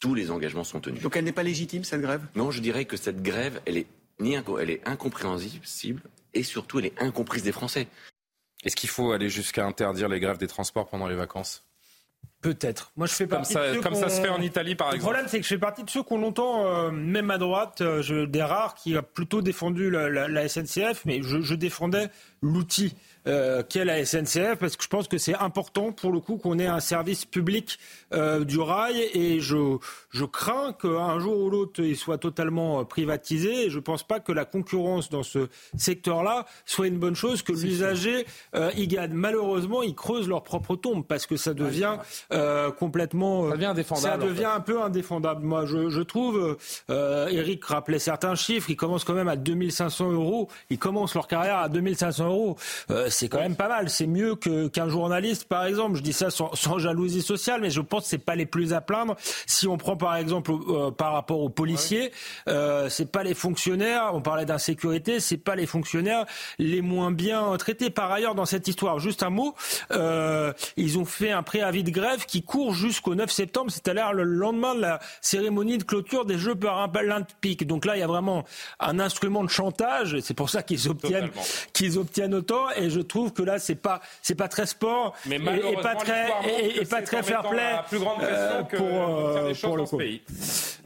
Tous 0.00 0.14
les 0.14 0.30
engagements 0.30 0.64
sont 0.64 0.80
tenus. 0.80 1.02
Donc 1.02 1.14
elle 1.14 1.26
n'est 1.26 1.32
pas 1.32 1.42
légitime, 1.42 1.84
cette 1.84 2.00
grève? 2.00 2.22
Non, 2.36 2.50
je 2.50 2.62
dirais 2.62 2.86
que 2.86 2.96
cette 2.96 3.22
grève, 3.22 3.60
elle 3.66 3.76
est, 3.76 3.86
ni 4.18 4.32
elle 4.32 4.70
est 4.70 4.88
incompréhensible, 4.88 6.00
et 6.32 6.42
surtout, 6.42 6.78
elle 6.78 6.86
est 6.86 7.02
incomprise 7.02 7.42
des 7.42 7.52
Français. 7.52 7.86
Est-ce 8.64 8.76
qu'il 8.76 8.88
faut 8.88 9.12
aller 9.12 9.28
jusqu'à 9.28 9.66
interdire 9.66 10.08
les 10.08 10.20
grèves 10.20 10.38
des 10.38 10.46
transports 10.46 10.88
pendant 10.88 11.06
les 11.06 11.16
vacances? 11.16 11.66
Peut-être. 12.42 12.90
Moi, 12.96 13.06
je 13.06 13.14
fais 13.14 13.28
partie 13.28 13.54
comme 13.54 13.62
ça, 13.62 13.78
comme 13.80 13.94
ça 13.94 14.08
se 14.08 14.20
fait 14.20 14.28
en 14.28 14.40
Italie, 14.40 14.74
par 14.74 14.88
exemple. 14.88 14.98
Le 14.98 15.04
problème, 15.04 15.26
c'est 15.28 15.38
que 15.38 15.44
je 15.44 15.48
fais 15.48 15.58
partie 15.58 15.84
de 15.84 15.90
ceux 15.90 16.02
qui 16.02 16.12
ont 16.12 16.18
longtemps, 16.18 16.66
euh, 16.66 16.90
même 16.90 17.30
à 17.30 17.38
droite, 17.38 17.80
euh, 17.82 18.02
je, 18.02 18.24
des 18.24 18.42
rares 18.42 18.74
qui 18.74 18.96
a 18.96 19.02
plutôt 19.02 19.42
défendu 19.42 19.90
la, 19.90 20.48
SNCF, 20.48 21.04
mais 21.04 21.22
je, 21.22 21.40
je 21.40 21.54
défendais 21.54 22.10
l'outil 22.42 22.96
euh, 23.28 23.62
qu'est 23.62 23.84
la 23.84 24.04
SNCF, 24.04 24.56
parce 24.58 24.76
que 24.76 24.82
je 24.82 24.88
pense 24.88 25.08
que 25.08 25.18
c'est 25.18 25.34
important 25.34 25.92
pour 25.92 26.12
le 26.12 26.20
coup 26.20 26.36
qu'on 26.36 26.58
ait 26.58 26.66
un 26.66 26.80
service 26.80 27.24
public 27.24 27.78
euh, 28.12 28.44
du 28.44 28.58
rail, 28.58 29.00
et 29.14 29.40
je, 29.40 29.76
je 30.10 30.24
crains 30.24 30.72
qu'un 30.72 31.18
jour 31.20 31.38
ou 31.38 31.50
l'autre 31.50 31.80
il 31.82 31.96
soit 31.96 32.18
totalement 32.18 32.80
euh, 32.80 32.84
privatisé, 32.84 33.66
et 33.66 33.70
je 33.70 33.76
ne 33.76 33.82
pense 33.82 34.02
pas 34.02 34.20
que 34.20 34.32
la 34.32 34.44
concurrence 34.44 35.08
dans 35.08 35.22
ce 35.22 35.48
secteur-là 35.76 36.46
soit 36.66 36.88
une 36.88 36.98
bonne 36.98 37.14
chose, 37.14 37.42
que 37.42 37.52
l'usager 37.52 38.26
euh, 38.54 38.70
y 38.76 38.88
gagne. 38.88 39.12
Malheureusement, 39.12 39.82
ils 39.82 39.94
creusent 39.94 40.28
leur 40.28 40.42
propre 40.42 40.74
tombe, 40.76 41.06
parce 41.06 41.26
que 41.26 41.36
ça 41.36 41.54
devient 41.54 41.98
euh, 42.32 42.70
complètement... 42.70 43.50
ça 43.50 43.56
devient 43.56 43.66
indéfendable. 43.66 44.22
Ça 44.22 44.28
devient 44.28 44.44
un 44.44 44.60
peu 44.60 44.82
indéfendable. 44.82 45.44
Moi, 45.44 45.66
je, 45.66 45.90
je 45.90 46.00
trouve, 46.00 46.56
Eric 46.88 47.64
rappelait 47.64 47.98
certains 47.98 48.34
chiffres, 48.34 48.70
ils 48.70 48.76
commencent 48.76 49.04
quand 49.04 49.14
même 49.14 49.28
à 49.28 49.36
2500 49.36 50.12
euros, 50.12 50.48
ils 50.70 50.78
commencent 50.78 51.14
leur 51.14 51.26
carrière 51.26 51.58
à 51.58 51.68
2500 51.68 52.26
euros 52.26 52.56
c'est 53.08 53.28
quand 53.28 53.38
même 53.38 53.56
pas 53.56 53.68
mal. 53.68 53.88
C'est 53.88 54.06
mieux 54.06 54.36
qu'un 54.36 54.88
journaliste, 54.88 55.44
par 55.44 55.64
exemple. 55.64 55.96
Je 55.96 56.02
dis 56.02 56.12
ça 56.12 56.30
sans, 56.30 56.78
jalousie 56.78 57.22
sociale, 57.22 57.60
mais 57.60 57.70
je 57.70 57.80
pense 57.80 58.04
que 58.04 58.08
c'est 58.08 58.18
pas 58.18 58.34
les 58.34 58.46
plus 58.46 58.72
à 58.72 58.80
plaindre. 58.80 59.16
Si 59.46 59.66
on 59.68 59.76
prend 59.76 59.96
par 59.96 60.16
exemple 60.16 60.52
euh, 60.52 60.90
par 60.90 61.12
rapport 61.12 61.40
aux 61.40 61.48
policiers, 61.48 62.12
euh, 62.48 62.88
c'est 62.88 63.10
pas 63.10 63.22
les 63.22 63.34
fonctionnaires. 63.34 64.10
On 64.14 64.20
parlait 64.20 64.44
d'insécurité, 64.44 65.20
c'est 65.20 65.36
pas 65.36 65.54
les 65.54 65.66
fonctionnaires 65.66 66.26
les 66.58 66.80
moins 66.80 67.10
bien 67.10 67.56
traités. 67.56 67.90
Par 67.90 68.10
ailleurs, 68.10 68.34
dans 68.34 68.46
cette 68.46 68.68
histoire, 68.68 68.98
juste 68.98 69.22
un 69.22 69.30
mot, 69.30 69.54
euh, 69.92 70.52
ils 70.76 70.98
ont 70.98 71.04
fait 71.04 71.30
un 71.30 71.42
préavis 71.42 71.84
de 71.84 71.90
grève 71.90 72.21
qui 72.26 72.42
court 72.42 72.74
jusqu'au 72.74 73.14
9 73.14 73.30
septembre, 73.30 73.70
c'est-à-dire 73.70 74.12
le 74.12 74.24
lendemain 74.24 74.74
de 74.74 74.80
la 74.80 75.00
cérémonie 75.20 75.78
de 75.78 75.84
clôture 75.84 76.24
des 76.24 76.38
Jeux 76.38 76.54
paralympiques. 76.54 77.66
Donc 77.66 77.84
là, 77.84 77.96
il 77.96 78.00
y 78.00 78.02
a 78.02 78.06
vraiment 78.06 78.44
un 78.80 78.98
instrument 79.00 79.44
de 79.44 79.50
chantage. 79.50 80.18
C'est 80.20 80.34
pour 80.34 80.50
ça 80.50 80.62
qu'ils 80.62 80.88
obtiennent, 80.88 81.30
qu'ils 81.72 81.98
obtiennent 81.98 82.34
autant. 82.34 82.70
Et 82.76 82.90
je 82.90 83.00
trouve 83.00 83.32
que 83.32 83.42
là, 83.42 83.58
c'est 83.58 83.74
pas, 83.74 84.00
c'est 84.22 84.34
pas 84.34 84.48
très 84.48 84.66
sport 84.66 85.14
mais 85.26 85.36
et, 85.36 85.76
pas 85.76 85.94
très, 85.94 86.28
et, 86.80 86.84
pas 86.84 87.02
très 87.02 87.22
fair 87.22 87.42
play. 87.42 87.72
La 87.72 87.82
plus 87.82 87.98
grande 87.98 88.22
euh, 88.22 88.62
pour, 88.62 88.86
euh, 88.86 89.52
pour 89.60 89.76
le 89.76 89.84
pays. 89.84 90.22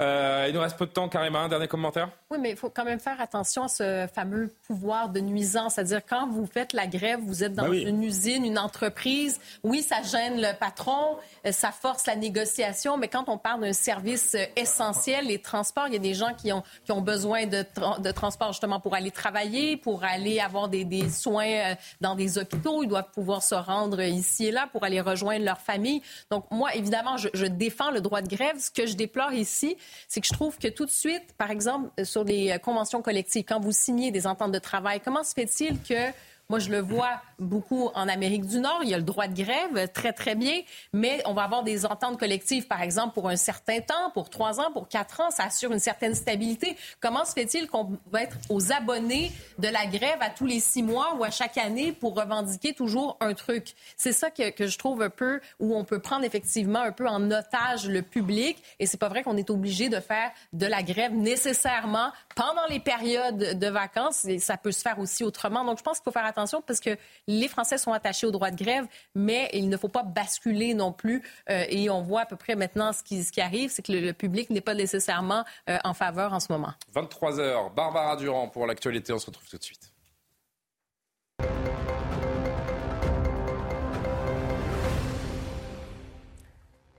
Euh, 0.00 0.46
il 0.48 0.54
nous 0.54 0.60
reste 0.60 0.76
peu 0.76 0.86
de 0.86 0.90
temps, 0.90 1.08
Karima. 1.08 1.40
Un 1.40 1.48
dernier 1.48 1.68
commentaire? 1.68 2.10
Oui, 2.30 2.38
mais 2.40 2.50
il 2.50 2.56
faut 2.56 2.70
quand 2.70 2.84
même 2.84 3.00
faire 3.00 3.20
attention 3.20 3.64
à 3.64 3.68
ce 3.68 4.06
fameux 4.14 4.50
pouvoir 4.66 5.08
de 5.08 5.20
nuisance. 5.20 5.74
C'est-à-dire, 5.74 6.00
quand 6.06 6.28
vous 6.28 6.46
faites 6.46 6.72
la 6.72 6.86
grève, 6.86 7.20
vous 7.22 7.44
êtes 7.44 7.54
dans 7.54 7.68
ben 7.68 7.86
une 7.86 8.02
usine, 8.02 8.44
une 8.44 8.58
entreprise. 8.58 9.40
Oui, 9.62 9.82
ça 9.82 10.02
gêne 10.02 10.40
le 10.40 10.56
patron, 10.58 11.16
euh, 11.16 11.20
ça 11.50 11.72
force 11.72 12.06
la 12.06 12.16
négociation, 12.16 12.96
mais 12.96 13.08
quand 13.08 13.28
on 13.28 13.38
parle 13.38 13.60
d'un 13.60 13.72
service 13.72 14.34
euh, 14.34 14.44
essentiel, 14.56 15.26
les 15.26 15.40
transports, 15.40 15.86
il 15.88 15.94
y 15.94 15.96
a 15.96 16.00
des 16.00 16.14
gens 16.14 16.34
qui 16.34 16.52
ont, 16.52 16.62
qui 16.84 16.92
ont 16.92 17.00
besoin 17.00 17.46
de, 17.46 17.64
de 17.98 18.10
transport 18.10 18.52
justement 18.52 18.80
pour 18.80 18.94
aller 18.94 19.10
travailler, 19.10 19.76
pour 19.76 20.04
aller 20.04 20.40
avoir 20.40 20.68
des, 20.68 20.84
des 20.84 21.08
soins 21.08 21.74
dans 22.00 22.14
des 22.14 22.38
hôpitaux. 22.38 22.82
Ils 22.82 22.88
doivent 22.88 23.10
pouvoir 23.12 23.42
se 23.42 23.54
rendre 23.54 24.00
ici 24.02 24.46
et 24.46 24.50
là 24.50 24.68
pour 24.70 24.84
aller 24.84 25.00
rejoindre 25.00 25.44
leur 25.44 25.60
famille. 25.60 26.02
Donc, 26.30 26.44
moi, 26.50 26.74
évidemment, 26.74 27.16
je, 27.16 27.28
je 27.34 27.46
défends 27.46 27.90
le 27.90 28.00
droit 28.00 28.22
de 28.22 28.28
grève. 28.28 28.58
Ce 28.58 28.70
que 28.70 28.86
je 28.86 28.94
déplore 28.94 29.32
ici, 29.32 29.76
c'est 30.08 30.20
que 30.20 30.26
je 30.26 30.32
trouve 30.32 30.58
que 30.58 30.68
tout 30.68 30.86
de 30.86 30.90
suite, 30.90 31.34
par 31.36 31.50
exemple, 31.50 31.90
sur 32.04 32.24
les 32.24 32.58
conventions 32.58 33.02
collectives, 33.02 33.44
quand 33.44 33.60
vous 33.60 33.72
signez 33.72 34.10
des 34.10 34.26
ententes 34.26 34.52
de 34.52 34.58
travail, 34.58 35.00
comment 35.00 35.24
se 35.24 35.32
fait-il 35.32 35.80
que 35.82 36.12
moi, 36.48 36.60
je 36.60 36.70
le 36.70 36.78
vois 36.78 37.20
beaucoup 37.40 37.90
en 37.94 38.08
Amérique 38.08 38.46
du 38.46 38.60
Nord. 38.60 38.78
Il 38.82 38.88
y 38.88 38.94
a 38.94 38.98
le 38.98 39.02
droit 39.02 39.26
de 39.26 39.34
grève, 39.34 39.88
très, 39.92 40.12
très 40.12 40.36
bien. 40.36 40.60
Mais 40.92 41.20
on 41.26 41.34
va 41.34 41.42
avoir 41.42 41.64
des 41.64 41.84
ententes 41.84 42.20
collectives, 42.20 42.68
par 42.68 42.82
exemple, 42.82 43.14
pour 43.14 43.28
un 43.28 43.36
certain 43.36 43.80
temps, 43.80 44.10
pour 44.14 44.30
trois 44.30 44.60
ans, 44.60 44.70
pour 44.72 44.86
quatre 44.86 45.20
ans. 45.20 45.30
Ça 45.32 45.44
assure 45.44 45.72
une 45.72 45.80
certaine 45.80 46.14
stabilité. 46.14 46.76
Comment 47.00 47.24
se 47.24 47.32
fait-il 47.32 47.66
qu'on 47.66 47.98
va 48.12 48.22
être 48.22 48.36
aux 48.48 48.72
abonnés 48.72 49.32
de 49.58 49.66
la 49.66 49.86
grève 49.86 50.18
à 50.20 50.30
tous 50.30 50.46
les 50.46 50.60
six 50.60 50.84
mois 50.84 51.16
ou 51.16 51.24
à 51.24 51.30
chaque 51.30 51.58
année 51.58 51.90
pour 51.90 52.14
revendiquer 52.14 52.74
toujours 52.74 53.16
un 53.20 53.34
truc? 53.34 53.74
C'est 53.96 54.12
ça 54.12 54.30
que, 54.30 54.50
que 54.50 54.68
je 54.68 54.78
trouve 54.78 55.02
un 55.02 55.10
peu 55.10 55.40
où 55.58 55.76
on 55.76 55.84
peut 55.84 55.98
prendre 55.98 56.24
effectivement 56.24 56.80
un 56.80 56.92
peu 56.92 57.08
en 57.08 57.28
otage 57.32 57.88
le 57.88 58.02
public. 58.02 58.62
Et 58.78 58.86
c'est 58.86 58.98
pas 58.98 59.08
vrai 59.08 59.24
qu'on 59.24 59.36
est 59.36 59.50
obligé 59.50 59.88
de 59.88 59.98
faire 59.98 60.30
de 60.52 60.66
la 60.66 60.84
grève 60.84 61.12
nécessairement 61.12 62.12
pendant 62.36 62.66
les 62.70 62.78
périodes 62.78 63.58
de 63.58 63.66
vacances. 63.66 64.28
Ça 64.38 64.56
peut 64.56 64.72
se 64.72 64.82
faire 64.82 65.00
aussi 65.00 65.24
autrement. 65.24 65.64
Donc, 65.64 65.78
je 65.78 65.82
pense 65.82 65.98
qu'il 65.98 66.04
faut 66.04 66.12
faire 66.12 66.24
attention 66.24 66.35
attention 66.36 66.62
parce 66.62 66.80
que 66.80 66.90
les 67.26 67.48
Français 67.48 67.78
sont 67.78 67.92
attachés 67.92 68.26
au 68.26 68.30
droit 68.30 68.50
de 68.50 68.56
grève, 68.56 68.86
mais 69.14 69.48
il 69.52 69.68
ne 69.68 69.76
faut 69.76 69.88
pas 69.88 70.02
basculer 70.02 70.74
non 70.74 70.92
plus. 70.92 71.22
Euh, 71.50 71.64
et 71.68 71.88
on 71.90 72.02
voit 72.02 72.22
à 72.22 72.26
peu 72.26 72.36
près 72.36 72.54
maintenant 72.54 72.92
ce 72.92 73.02
qui, 73.02 73.24
ce 73.24 73.32
qui 73.32 73.40
arrive, 73.40 73.70
c'est 73.70 73.82
que 73.82 73.92
le, 73.92 74.12
public 74.12 74.50
n'est 74.50 74.60
pas 74.60 74.74
nécessairement 74.74 75.44
euh, 75.68 75.78
en 75.84 75.94
faveur 75.94 76.32
en 76.32 76.40
ce 76.40 76.52
moment. 76.52 76.72
23 76.92 77.40
heures, 77.40 77.70
Barbara 77.70 78.16
Durand 78.16 78.48
pour 78.48 78.66
l'actualité. 78.66 79.12
On 79.12 79.18
se 79.18 79.26
retrouve 79.26 79.48
tout 79.48 79.58
de 79.58 79.62
suite. 79.62 79.92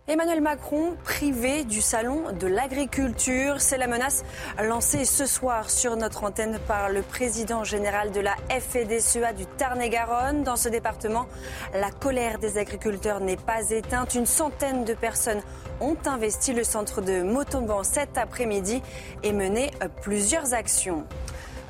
Emmanuel 0.09 0.39
Macron 0.39 0.95
privé 1.03 1.65
du 1.65 1.81
salon 1.81 2.31
de 2.31 2.47
l'agriculture. 2.47 3.59
C'est 3.59 3.77
la 3.77 3.87
menace 3.87 4.23
lancée 4.63 5.03
ce 5.03 5.25
soir 5.25 5.69
sur 5.69 5.97
notre 5.97 6.23
antenne 6.23 6.59
par 6.65 6.89
le 6.89 7.01
président 7.01 7.65
général 7.65 8.13
de 8.13 8.21
la 8.21 8.33
FEDCEA 8.47 9.33
du 9.33 9.45
Tarn-et-Garonne. 9.45 10.43
Dans 10.43 10.55
ce 10.55 10.69
département, 10.69 11.25
la 11.73 11.91
colère 11.91 12.39
des 12.39 12.57
agriculteurs 12.57 13.19
n'est 13.19 13.35
pas 13.35 13.69
éteinte. 13.69 14.15
Une 14.15 14.25
centaine 14.25 14.85
de 14.85 14.93
personnes 14.93 15.41
ont 15.81 15.97
investi 16.05 16.53
le 16.53 16.63
centre 16.63 17.01
de 17.01 17.21
Motomban 17.21 17.83
cet 17.83 18.17
après-midi 18.17 18.81
et 19.23 19.33
mené 19.33 19.71
plusieurs 20.01 20.53
actions. 20.53 21.05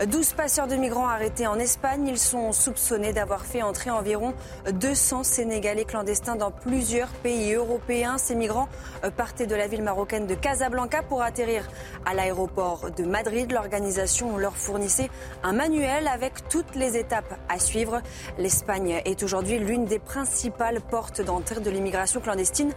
12 0.05 0.33
passeurs 0.33 0.67
de 0.67 0.75
migrants 0.75 1.07
arrêtés 1.07 1.47
en 1.47 1.57
Espagne. 1.57 2.07
Ils 2.07 2.19
sont 2.19 2.51
soupçonnés 2.51 3.13
d'avoir 3.13 3.45
fait 3.45 3.63
entrer 3.63 3.89
environ 3.89 4.35
200 4.71 5.23
Sénégalais 5.23 5.85
clandestins 5.85 6.35
dans 6.35 6.51
plusieurs 6.51 7.07
pays 7.09 7.53
européens. 7.53 8.19
Ces 8.19 8.35
migrants 8.35 8.69
euh, 9.03 9.09
partaient 9.09 9.47
de 9.47 9.55
la 9.55 9.67
ville 9.67 9.81
marocaine 9.81 10.27
de 10.27 10.35
Casablanca 10.35 11.01
pour 11.01 11.23
atterrir 11.23 11.67
à 12.05 12.13
l'aéroport 12.13 12.91
de 12.95 13.03
Madrid. 13.05 13.51
L'organisation 13.51 14.37
leur 14.37 14.55
fournissait 14.55 15.09
un 15.41 15.53
manuel 15.53 16.07
avec 16.07 16.47
toutes 16.47 16.75
les 16.75 16.95
étapes 16.95 17.33
à 17.49 17.57
suivre. 17.57 18.01
L'Espagne 18.37 19.01
est 19.03 19.23
aujourd'hui 19.23 19.57
l'une 19.57 19.85
des 19.85 19.99
principales 19.99 20.81
portes 20.81 21.21
d'entrée 21.21 21.59
de 21.59 21.71
l'immigration 21.71 22.21
clandestine 22.21 22.71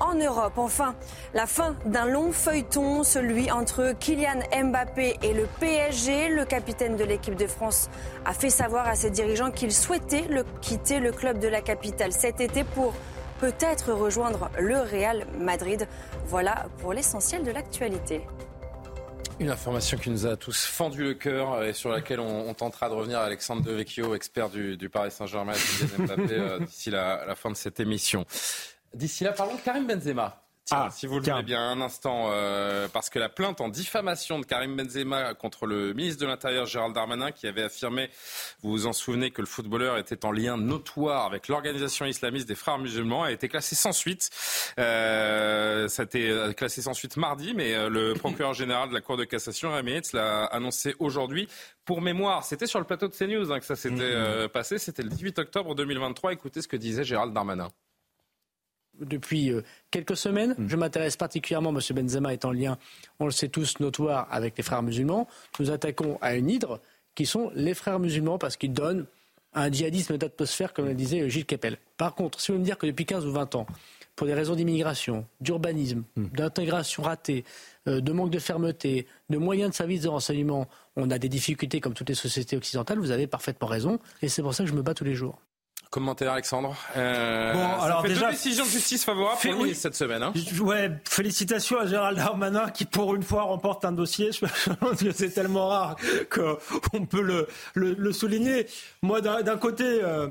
en 0.00 0.14
Europe. 0.14 0.54
Enfin, 0.56 0.94
la 1.34 1.46
fin 1.46 1.76
d'un 1.84 2.06
long 2.06 2.32
feuilleton, 2.32 3.02
celui 3.02 3.50
entre 3.50 3.94
Kylian 3.98 4.40
Mbappé 4.52 5.18
et 5.22 5.34
le 5.34 5.46
PSG. 5.60 6.28
Le 6.28 6.44
capitaine 6.44 6.96
de 6.96 7.04
l'équipe 7.04 7.36
de 7.36 7.46
France 7.46 7.88
a 8.24 8.32
fait 8.32 8.50
savoir 8.50 8.86
à 8.86 8.94
ses 8.94 9.10
dirigeants 9.10 9.50
qu'il 9.50 9.72
souhaitait 9.72 10.26
le 10.28 10.44
quitter 10.60 11.00
le 11.00 11.12
club 11.12 11.38
de 11.38 11.48
la 11.48 11.60
capitale 11.60 12.12
cet 12.12 12.40
été 12.40 12.64
pour 12.64 12.94
peut-être 13.40 13.92
rejoindre 13.92 14.50
le 14.58 14.78
Real 14.78 15.26
Madrid. 15.38 15.86
Voilà 16.26 16.66
pour 16.78 16.92
l'essentiel 16.92 17.44
de 17.44 17.50
l'actualité. 17.50 18.22
Une 19.40 19.50
information 19.50 19.96
qui 19.96 20.10
nous 20.10 20.26
a 20.26 20.36
tous 20.36 20.64
fendu 20.64 21.04
le 21.04 21.14
cœur 21.14 21.62
et 21.62 21.72
sur 21.72 21.90
laquelle 21.90 22.18
on, 22.18 22.52
tentera 22.54 22.88
de 22.88 22.94
revenir 22.94 23.20
Alexandre 23.20 23.62
Devecchio, 23.62 24.16
expert 24.16 24.48
du, 24.48 24.88
Paris 24.88 25.12
Saint-Germain, 25.12 25.52
euh, 26.10 26.58
d'ici 26.58 26.90
la 26.90 27.34
fin 27.36 27.50
de 27.50 27.56
cette 27.56 27.78
émission. 27.78 28.26
D'ici 28.98 29.22
là, 29.22 29.30
parlons 29.30 29.54
de 29.54 29.60
Karim 29.60 29.86
Benzema 29.86 30.42
ah, 30.70 30.88
si 30.90 31.06
vous 31.06 31.18
le 31.18 31.22
voulez 31.22 31.42
bien 31.44 31.62
un 31.62 31.80
instant, 31.80 32.26
euh, 32.30 32.88
parce 32.92 33.08
que 33.08 33.18
la 33.18 33.30
plainte 33.30 33.62
en 33.62 33.70
diffamation 33.70 34.38
de 34.38 34.44
Karim 34.44 34.76
Benzema 34.76 35.32
contre 35.32 35.64
le 35.64 35.94
ministre 35.94 36.20
de 36.20 36.26
l'Intérieur 36.26 36.66
Gérald 36.66 36.94
Darmanin, 36.94 37.32
qui 37.32 37.46
avait 37.46 37.62
affirmé, 37.62 38.10
vous 38.60 38.70
vous 38.72 38.86
en 38.86 38.92
souvenez, 38.92 39.30
que 39.30 39.40
le 39.40 39.46
footballeur 39.46 39.96
était 39.96 40.26
en 40.26 40.30
lien 40.30 40.58
notoire 40.58 41.24
avec 41.24 41.48
l'organisation 41.48 42.04
islamiste 42.04 42.46
des 42.46 42.54
Frères 42.54 42.76
musulmans, 42.76 43.22
a 43.22 43.32
été 43.32 43.48
classée 43.48 43.76
sans 43.76 43.92
suite. 43.92 44.28
Euh, 44.78 45.88
ça 45.88 46.02
a 46.02 46.04
été 46.04 46.28
euh, 46.28 46.52
classé 46.52 46.82
sans 46.82 46.92
suite 46.92 47.16
mardi, 47.16 47.54
mais 47.54 47.88
le 47.88 48.12
procureur 48.18 48.52
général 48.52 48.90
de 48.90 48.94
la 48.94 49.00
Cour 49.00 49.16
de 49.16 49.24
cassation, 49.24 49.70
Rami 49.70 50.02
l'a 50.12 50.44
annoncé 50.44 50.94
aujourd'hui. 50.98 51.48
Pour 51.86 52.02
mémoire, 52.02 52.44
c'était 52.44 52.66
sur 52.66 52.78
le 52.78 52.84
plateau 52.84 53.08
de 53.08 53.14
CNews 53.14 53.50
hein, 53.50 53.58
que 53.58 53.64
ça 53.64 53.74
s'était 53.74 53.94
mm-hmm. 53.96 54.48
passé. 54.48 54.76
C'était 54.76 55.02
le 55.02 55.08
18 55.08 55.38
octobre 55.38 55.74
2023. 55.74 56.34
Écoutez 56.34 56.60
ce 56.60 56.68
que 56.68 56.76
disait 56.76 57.04
Gérald 57.04 57.32
Darmanin 57.32 57.70
depuis 59.00 59.50
euh, 59.50 59.62
quelques 59.90 60.16
semaines. 60.16 60.54
Mm. 60.58 60.68
Je 60.68 60.76
m'intéresse 60.76 61.16
particulièrement, 61.16 61.70
M. 61.70 61.80
Benzema 61.94 62.32
est 62.32 62.44
en 62.44 62.52
lien, 62.52 62.78
on 63.20 63.26
le 63.26 63.30
sait 63.30 63.48
tous, 63.48 63.80
notoire 63.80 64.28
avec 64.30 64.56
les 64.56 64.62
frères 64.62 64.82
musulmans. 64.82 65.28
Nous 65.58 65.70
attaquons 65.70 66.18
à 66.20 66.34
une 66.34 66.50
hydre 66.50 66.80
qui 67.14 67.26
sont 67.26 67.50
les 67.54 67.74
frères 67.74 67.98
musulmans 67.98 68.38
parce 68.38 68.56
qu'ils 68.56 68.72
donnent 68.72 69.06
un 69.54 69.70
djihadisme 69.70 70.18
d'atmosphère, 70.18 70.72
comme 70.72 70.86
le 70.86 70.94
disait 70.94 71.28
Gilles 71.28 71.46
Kepel. 71.46 71.78
Par 71.96 72.14
contre, 72.14 72.40
si 72.40 72.52
vous 72.52 72.58
me 72.58 72.64
dire 72.64 72.78
que 72.78 72.86
depuis 72.86 73.06
15 73.06 73.26
ou 73.26 73.32
20 73.32 73.54
ans, 73.54 73.66
pour 74.14 74.26
des 74.26 74.34
raisons 74.34 74.56
d'immigration, 74.56 75.26
d'urbanisme, 75.40 76.02
mm. 76.16 76.26
d'intégration 76.28 77.02
ratée, 77.04 77.44
euh, 77.86 78.00
de 78.00 78.12
manque 78.12 78.30
de 78.30 78.38
fermeté, 78.38 79.06
de 79.30 79.38
moyens 79.38 79.70
de 79.70 79.74
services 79.74 80.02
de 80.02 80.08
renseignement, 80.08 80.68
on 80.96 81.10
a 81.10 81.18
des 81.18 81.28
difficultés 81.28 81.80
comme 81.80 81.94
toutes 81.94 82.08
les 82.08 82.16
sociétés 82.16 82.56
occidentales, 82.56 82.98
vous 82.98 83.12
avez 83.12 83.26
parfaitement 83.26 83.68
raison, 83.68 84.00
et 84.20 84.28
c'est 84.28 84.42
pour 84.42 84.54
ça 84.54 84.64
que 84.64 84.70
je 84.70 84.74
me 84.74 84.82
bats 84.82 84.94
tous 84.94 85.04
les 85.04 85.14
jours. 85.14 85.38
Commentaire 85.90 86.32
Alexandre. 86.32 86.76
Euh, 86.98 87.54
bon, 87.54 87.82
alors 87.82 88.02
fait 88.02 88.08
déjà, 88.08 88.26
deux 88.26 88.32
décisions 88.32 88.64
de 88.64 88.70
justice 88.70 89.04
favorables 89.04 89.40
pour 89.40 89.64
lui 89.64 89.74
cette 89.74 89.94
semaine. 89.94 90.22
Hein. 90.22 90.34
Ouais, 90.60 90.90
félicitations 91.08 91.80
à 91.80 91.86
Gérald 91.86 92.18
Darmanin 92.18 92.68
qui 92.68 92.84
pour 92.84 93.14
une 93.14 93.22
fois 93.22 93.42
remporte 93.42 93.86
un 93.86 93.92
dossier. 93.92 94.30
Je 94.32 94.44
pense 94.74 95.02
que 95.02 95.12
c'est 95.12 95.30
tellement 95.30 95.68
rare 95.68 95.96
qu'on 96.30 97.06
peut 97.06 97.22
le, 97.22 97.48
le, 97.72 97.94
le, 97.94 98.12
souligner. 98.12 98.66
Moi, 99.02 99.22
d'un 99.22 99.56
côté. 99.56 99.84
Euh, 99.84 100.28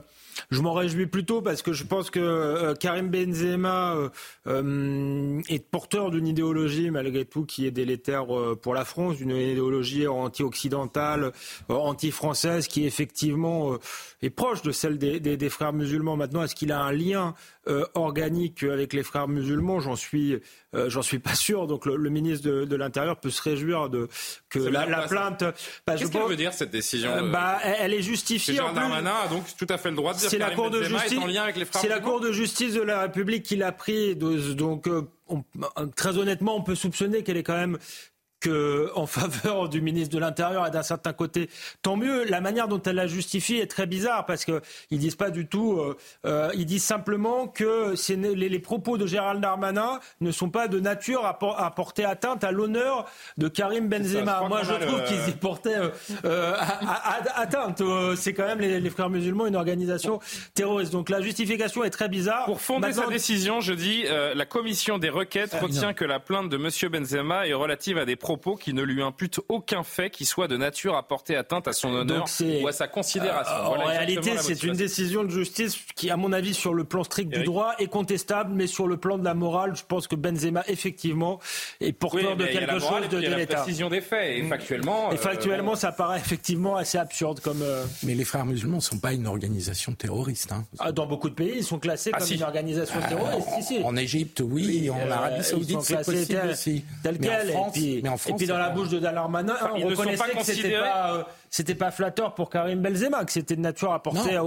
je 0.49 0.61
m'en 0.61 0.73
réjouis 0.73 1.07
plutôt 1.07 1.41
parce 1.41 1.61
que 1.61 1.73
je 1.73 1.83
pense 1.83 2.09
que 2.09 2.19
euh, 2.19 2.75
Karim 2.75 3.09
Benzema 3.09 3.95
euh, 3.95 4.09
euh, 4.47 5.41
est 5.49 5.65
porteur 5.65 6.11
d'une 6.11 6.27
idéologie 6.27 6.91
malgré 6.91 7.25
tout 7.25 7.45
qui 7.45 7.65
est 7.65 7.71
délétère 7.71 8.25
pour 8.61 8.73
la 8.73 8.85
France, 8.85 9.17
d'une 9.17 9.35
idéologie 9.35 10.07
anti-occidentale, 10.07 11.31
anti-française 11.69 12.67
qui 12.67 12.85
effectivement 12.85 13.77
est 14.21 14.29
proche 14.29 14.61
de 14.61 14.71
celle 14.71 14.97
des, 14.97 15.19
des 15.19 15.49
frères 15.49 15.73
musulmans. 15.73 16.17
Maintenant, 16.17 16.43
est-ce 16.43 16.55
qu'il 16.55 16.71
a 16.71 16.81
un 16.81 16.91
lien 16.91 17.35
euh, 17.67 17.85
organique 17.95 18.63
avec 18.63 18.93
les 18.93 19.03
frères 19.03 19.27
musulmans, 19.27 19.79
j'en 19.79 19.95
suis, 19.95 20.39
euh, 20.73 20.89
j'en 20.89 21.01
suis 21.01 21.19
pas 21.19 21.35
sûr. 21.35 21.67
Donc 21.67 21.85
le, 21.85 22.09
ministre 22.09 22.47
de, 22.47 22.75
l'Intérieur 22.75 23.19
peut 23.19 23.29
se 23.29 23.41
réjouir 23.41 23.89
de 23.89 24.07
que 24.49 24.59
la, 24.59 25.07
plainte. 25.07 25.43
Bah, 25.85 25.95
Qu'est-ce 25.97 26.11
qu'elle 26.11 26.23
veut 26.23 26.35
dire 26.35 26.53
cette 26.53 26.71
décision 26.71 27.09
euh, 27.11 27.29
bah, 27.29 27.59
elle, 27.63 27.93
est 27.93 28.01
justifiée. 28.01 28.55
Gérald 28.55 28.75
Darmanin 28.75 29.13
a 29.25 29.27
donc 29.27 29.43
tout 29.57 29.67
à 29.69 29.77
fait 29.77 29.89
le 29.89 29.95
droit 29.97 30.13
de 30.13 30.19
dire 30.19 30.29
que 30.29 30.37
la 30.37 30.51
Cour 30.51 30.69
de 30.69 30.83
justice 30.83 31.17
en 31.17 31.27
lien 31.27 31.43
avec 31.43 31.57
les 31.57 31.65
frères 31.65 31.81
C'est 31.81 31.89
la 31.89 31.99
Cour 31.99 32.21
de 32.21 32.31
justice 32.31 32.73
de 32.73 32.81
la 32.81 33.01
République 33.01 33.43
qui 33.43 33.57
l'a 33.57 33.71
pris. 33.71 34.15
Donc 34.15 34.89
très 35.95 36.17
honnêtement, 36.17 36.55
on 36.55 36.63
peut 36.63 36.75
soupçonner 36.75 37.23
qu'elle 37.23 37.37
est 37.37 37.43
quand 37.43 37.57
même 37.57 37.77
que 38.39 38.91
en 38.95 39.07
faveur 39.07 39.69
du 39.69 39.81
ministre 39.81 40.13
de 40.13 40.19
l'Intérieur 40.19 40.67
et 40.67 40.71
d'un 40.71 40.83
certain 40.83 41.13
côté, 41.13 41.49
tant 41.81 41.95
mieux. 41.95 42.23
La 42.25 42.41
manière 42.41 42.67
dont 42.67 42.81
elle 42.83 42.95
l'a 42.95 43.07
justifié 43.07 43.61
est 43.61 43.67
très 43.67 43.87
bizarre 43.87 44.25
parce 44.25 44.45
que 44.45 44.61
ils 44.91 44.99
disent 44.99 45.15
pas 45.15 45.31
du 45.31 45.47
tout. 45.47 45.79
Euh, 45.79 45.97
euh 46.25 46.51
ils 46.55 46.65
disent 46.65 46.83
simplement 46.83 47.47
que 47.47 47.93
les, 48.09 48.49
les, 48.49 48.59
propos 48.59 48.97
de 48.97 49.05
Gérald 49.05 49.41
Darmanin 49.41 49.99
ne 50.21 50.31
sont 50.31 50.49
pas 50.49 50.67
de 50.67 50.79
nature 50.79 51.25
à, 51.25 51.37
à 51.57 51.71
porter 51.71 52.05
atteinte 52.05 52.43
à 52.43 52.51
l'honneur 52.51 53.05
de 53.37 53.47
Karim 53.47 53.87
Benzema. 53.87 54.43
Moi, 54.47 54.61
je 54.63 54.73
trouve 54.85 55.03
qu'ils 55.03 55.29
y 55.29 55.35
portaient 55.35 55.77
euh, 55.77 55.89
euh 56.25 56.55
atteinte. 57.35 57.81
Euh, 57.81 58.15
c'est 58.15 58.33
quand 58.33 58.45
même 58.45 58.59
les, 58.59 58.79
les, 58.79 58.89
frères 58.89 59.09
musulmans, 59.09 59.45
une 59.45 59.55
organisation 59.55 60.19
terroriste. 60.53 60.91
Donc 60.91 61.09
la 61.09 61.21
justification 61.21 61.83
est 61.83 61.89
très 61.89 62.09
bizarre. 62.09 62.45
Pour 62.45 62.61
fonder 62.61 62.93
sa 62.93 63.07
décision, 63.07 63.61
je 63.61 63.73
dis 63.73 64.03
la 64.03 64.45
commission 64.45 64.97
des 64.97 65.09
requêtes 65.09 65.53
retient 65.59 65.93
que 65.93 66.05
la 66.05 66.19
plainte 66.19 66.49
de 66.49 66.57
Monsieur 66.57 66.89
Benzema 66.89 67.47
est 67.47 67.53
relative 67.53 67.97
à 67.97 68.05
des 68.05 68.15
propos 68.27 68.57
qui 68.57 68.73
ne 68.73 68.81
lui 68.81 69.01
imputent 69.01 69.39
aucun 69.47 69.83
fait 69.83 70.09
qui 70.09 70.25
soit 70.25 70.49
de 70.49 70.57
nature 70.57 70.97
à 70.97 71.07
porter 71.07 71.37
atteinte 71.37 71.65
à 71.69 71.71
son 71.71 71.93
honneur 71.93 72.25
ou 72.61 72.67
à 72.67 72.73
sa 72.73 72.89
considération. 72.89 73.55
Euh, 73.55 73.67
en 73.67 73.85
réalité, 73.85 74.31
c'est 74.41 74.63
une 74.63 74.73
décision 74.73 75.23
de 75.23 75.29
justice 75.29 75.77
qui, 75.95 76.09
à 76.09 76.17
mon 76.17 76.33
avis, 76.33 76.53
sur 76.53 76.73
le 76.73 76.83
plan 76.83 77.05
strict 77.05 77.29
du 77.29 77.45
droit, 77.45 77.75
est 77.79 77.87
contestable, 77.87 78.51
mais 78.53 78.67
sur 78.67 78.85
le 78.85 78.97
plan 78.97 79.17
de 79.17 79.23
la 79.23 79.33
morale, 79.33 79.77
je 79.77 79.83
pense 79.87 80.07
que 80.07 80.17
Benzema, 80.17 80.65
effectivement, 80.67 81.39
est 81.79 81.93
porteur 81.93 82.35
de 82.35 82.43
quelque 82.47 82.79
chose 82.79 83.07
de, 83.09 83.17
l'État. 83.17 83.59
La 83.59 83.65
décision 83.65 83.87
des 83.87 84.01
faits, 84.01 84.39
et 84.39 84.43
factuellement... 84.43 85.09
Et 85.11 85.15
euh, 85.15 85.17
factuellement, 85.17 85.75
ça 85.75 85.93
paraît 85.93 86.19
effectivement 86.19 86.75
assez 86.75 86.97
absurde 86.97 87.39
comme... 87.39 87.61
Euh, 87.61 87.85
mais 88.03 88.13
les 88.13 88.25
frères 88.25 88.45
musulmans 88.45 88.77
ne 88.77 88.81
sont 88.81 88.99
pas 88.99 89.13
une 89.13 89.27
organisation 89.27 89.93
terroriste. 89.93 90.51
Hein. 90.51 90.65
Ah, 90.79 90.91
dans 90.91 91.05
beaucoup 91.05 91.29
de 91.29 91.35
pays, 91.35 91.53
ils 91.59 91.63
sont 91.63 91.79
classés 91.79 92.11
ah, 92.13 92.19
comme 92.19 92.29
une 92.29 92.43
organisation 92.43 92.99
terroriste. 93.07 93.85
En 93.85 93.95
Égypte, 93.95 94.43
oui, 94.43 94.89
en 94.89 95.09
Arabie 95.09 95.45
Saoudite, 95.45 95.79
c'est 95.81 96.03
possible 96.03 96.49
aussi. 96.51 96.83
Tel 97.03 97.19
quel. 97.19 97.51
Et 97.51 97.55
puis 97.71 98.01
dans 98.47 98.57
la 98.57 98.69
bouche 98.69 98.89
de 98.89 98.99
Darmanin, 98.99 99.55
on 99.75 99.87
reconnaissait 99.87 100.31
que 100.35 100.43
c'était 100.43 100.79
pas, 100.79 101.13
euh, 101.13 101.23
c'était 101.49 101.75
pas 101.75 101.91
flatteur 101.91 102.35
pour 102.35 102.49
Karim 102.49 102.81
Benzema, 102.81 103.25
que 103.25 103.31
c'était 103.31 103.55
de 103.55 103.61
nature 103.61 103.91
à 103.91 104.01
porter 104.01 104.37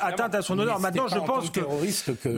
atteinte 0.00 0.34
à 0.34 0.42
son 0.42 0.58
honneur. 0.58 0.80
Maintenant, 0.80 1.08
je 1.08 1.18
pense 1.18 1.50
que, 1.50 1.60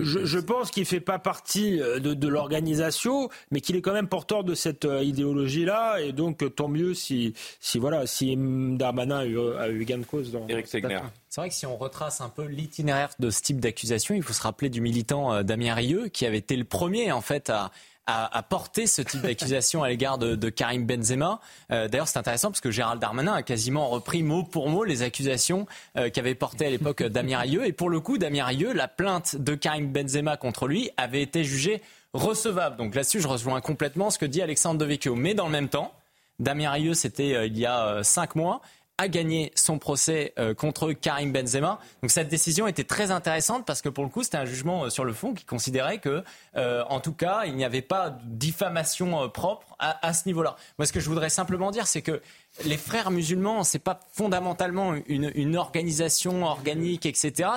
je, 0.03 0.39
pense 0.39 0.71
qu'il 0.71 0.85
fait 0.85 1.01
pas 1.01 1.19
partie 1.19 1.81
euh, 1.81 1.99
de, 1.99 2.29
l'organisation, 2.29 3.29
mais 3.51 3.61
qu'il 3.61 3.77
est 3.77 3.81
quand 3.81 3.93
même 3.93 4.09
porteur 4.09 4.45
de 4.45 4.55
cette 4.55 4.85
euh, 4.85 5.03
idéologie-là, 5.03 6.01
et 6.01 6.13
donc 6.13 6.43
tant 6.55 6.69
mieux 6.69 6.95
si, 6.95 7.35
si 7.61 7.79
voilà, 7.79 8.07
si 8.07 8.37
Darmanin 8.37 9.19
a 9.19 9.69
eu, 9.69 9.85
gain 9.85 9.99
de 9.99 10.05
cause 10.05 10.33
dans. 10.33 10.47
Eric 10.49 10.67
Segner. 10.67 10.99
C'est 11.29 11.41
vrai 11.41 11.49
que 11.49 11.55
si 11.55 11.65
on 11.65 11.77
retrace 11.77 12.21
un 12.21 12.29
peu 12.29 12.45
l'itinéraire 12.45 13.09
de 13.19 13.31
ce 13.31 13.41
type 13.41 13.59
d'accusation, 13.59 14.15
il 14.15 14.23
faut 14.23 14.35
se 14.35 14.43
rappeler 14.43 14.69
du 14.69 14.83
militant 14.83 15.43
Damien 15.43 15.75
Rieu, 15.75 16.09
qui 16.09 16.27
avait 16.27 16.39
été 16.39 16.57
le 16.57 16.65
premier 16.65 17.11
en 17.11 17.23
fait 17.23 17.49
à 17.49 17.71
à, 18.07 18.43
porter 18.43 18.87
ce 18.87 19.01
type 19.03 19.23
d'accusation 19.23 19.83
à 19.83 19.89
l'égard 19.89 20.19
de, 20.19 20.51
Karim 20.51 20.87
Benzema. 20.87 21.41
Euh, 21.71 21.89
d'ailleurs, 21.89 22.09
c'est 22.09 22.19
intéressant 22.19 22.51
parce 22.51 22.61
que 22.61 22.71
Gérald 22.71 23.01
Darmanin 23.01 23.35
a 23.35 23.43
quasiment 23.43 23.89
repris 23.89 24.23
mot 24.23 24.43
pour 24.43 24.69
mot 24.69 24.85
les 24.85 25.03
accusations 25.03 25.67
euh, 25.97 26.11
qu'avait 26.11 26.35
portées 26.35 26.67
à 26.67 26.71
l'époque 26.71 27.03
Damien 27.03 27.39
Rieu. 27.39 27.67
Et 27.67 27.73
pour 27.73 27.91
le 27.91 28.01
coup, 28.01 28.19
Damien 28.19 28.45
Rieu, 28.45 28.73
la 28.73 28.89
plainte 28.89 29.37
de 29.37 29.55
Karim 29.55 29.93
Benzema 29.93 30.37
contre 30.37 30.67
lui 30.67 30.91
avait 30.97 31.23
été 31.23 31.45
jugée 31.45 31.81
recevable. 32.13 32.77
Donc 32.77 32.95
là-dessus, 32.95 33.21
je 33.21 33.29
rejoins 33.29 33.61
complètement 33.61 34.11
ce 34.11 34.19
que 34.19 34.27
dit 34.27 34.43
Alexandre 34.43 34.79
Devecchio. 34.79 35.15
Mais 35.15 35.35
dans 35.35 35.47
le 35.47 35.53
même 35.53 35.69
temps, 35.69 35.93
Damien 36.39 36.73
Rieu, 36.73 36.95
c'était 36.95 37.35
euh, 37.35 37.47
il 37.47 37.59
y 37.59 37.67
a 37.67 38.03
cinq 38.03 38.35
mois 38.35 38.63
a 38.99 39.09
gagné 39.09 39.53
son 39.55 39.79
procès 39.79 40.33
euh, 40.39 40.55
contre 40.55 40.93
Karim 40.93 41.33
Benzema. 41.33 41.81
Donc 42.03 42.11
cette 42.11 42.29
décision 42.29 42.67
était 42.67 42.85
très 42.85 43.11
intéressante 43.11 43.67
parce 43.67 43.83
que 43.83 43.89
pour 43.89 44.05
le 44.05 44.11
coup, 44.11 44.23
c'était 44.23 44.37
un 44.37 44.45
jugement 44.45 44.85
euh, 44.85 44.91
sur 44.91 45.05
le 45.05 45.13
fond 45.13 45.35
qui 45.35 45.45
considérait 45.45 45.99
que, 45.99 46.23
euh, 46.57 46.85
en 46.89 47.01
tout 47.01 47.13
cas, 47.13 47.43
il 47.47 47.57
n'y 47.57 47.65
avait 47.65 47.83
pas 47.83 48.11
de 48.11 48.21
diffamation 48.25 49.29
propre 49.31 49.75
à, 49.79 50.07
à 50.07 50.13
ce 50.13 50.27
niveau-là. 50.27 50.57
Moi, 50.79 50.87
ce 50.87 50.93
que 50.93 51.01
je 51.01 51.09
voudrais 51.09 51.31
simplement 51.31 51.71
dire, 51.71 51.87
c'est 51.87 52.03
que 52.03 52.21
les 52.65 52.77
frères 52.77 53.11
musulmans, 53.11 53.65
c'est 53.65 53.79
pas 53.79 54.01
fondamentalement 54.13 54.95
une, 55.07 55.57
organisation 55.57 56.45
organique, 56.45 57.07
etc. 57.07 57.51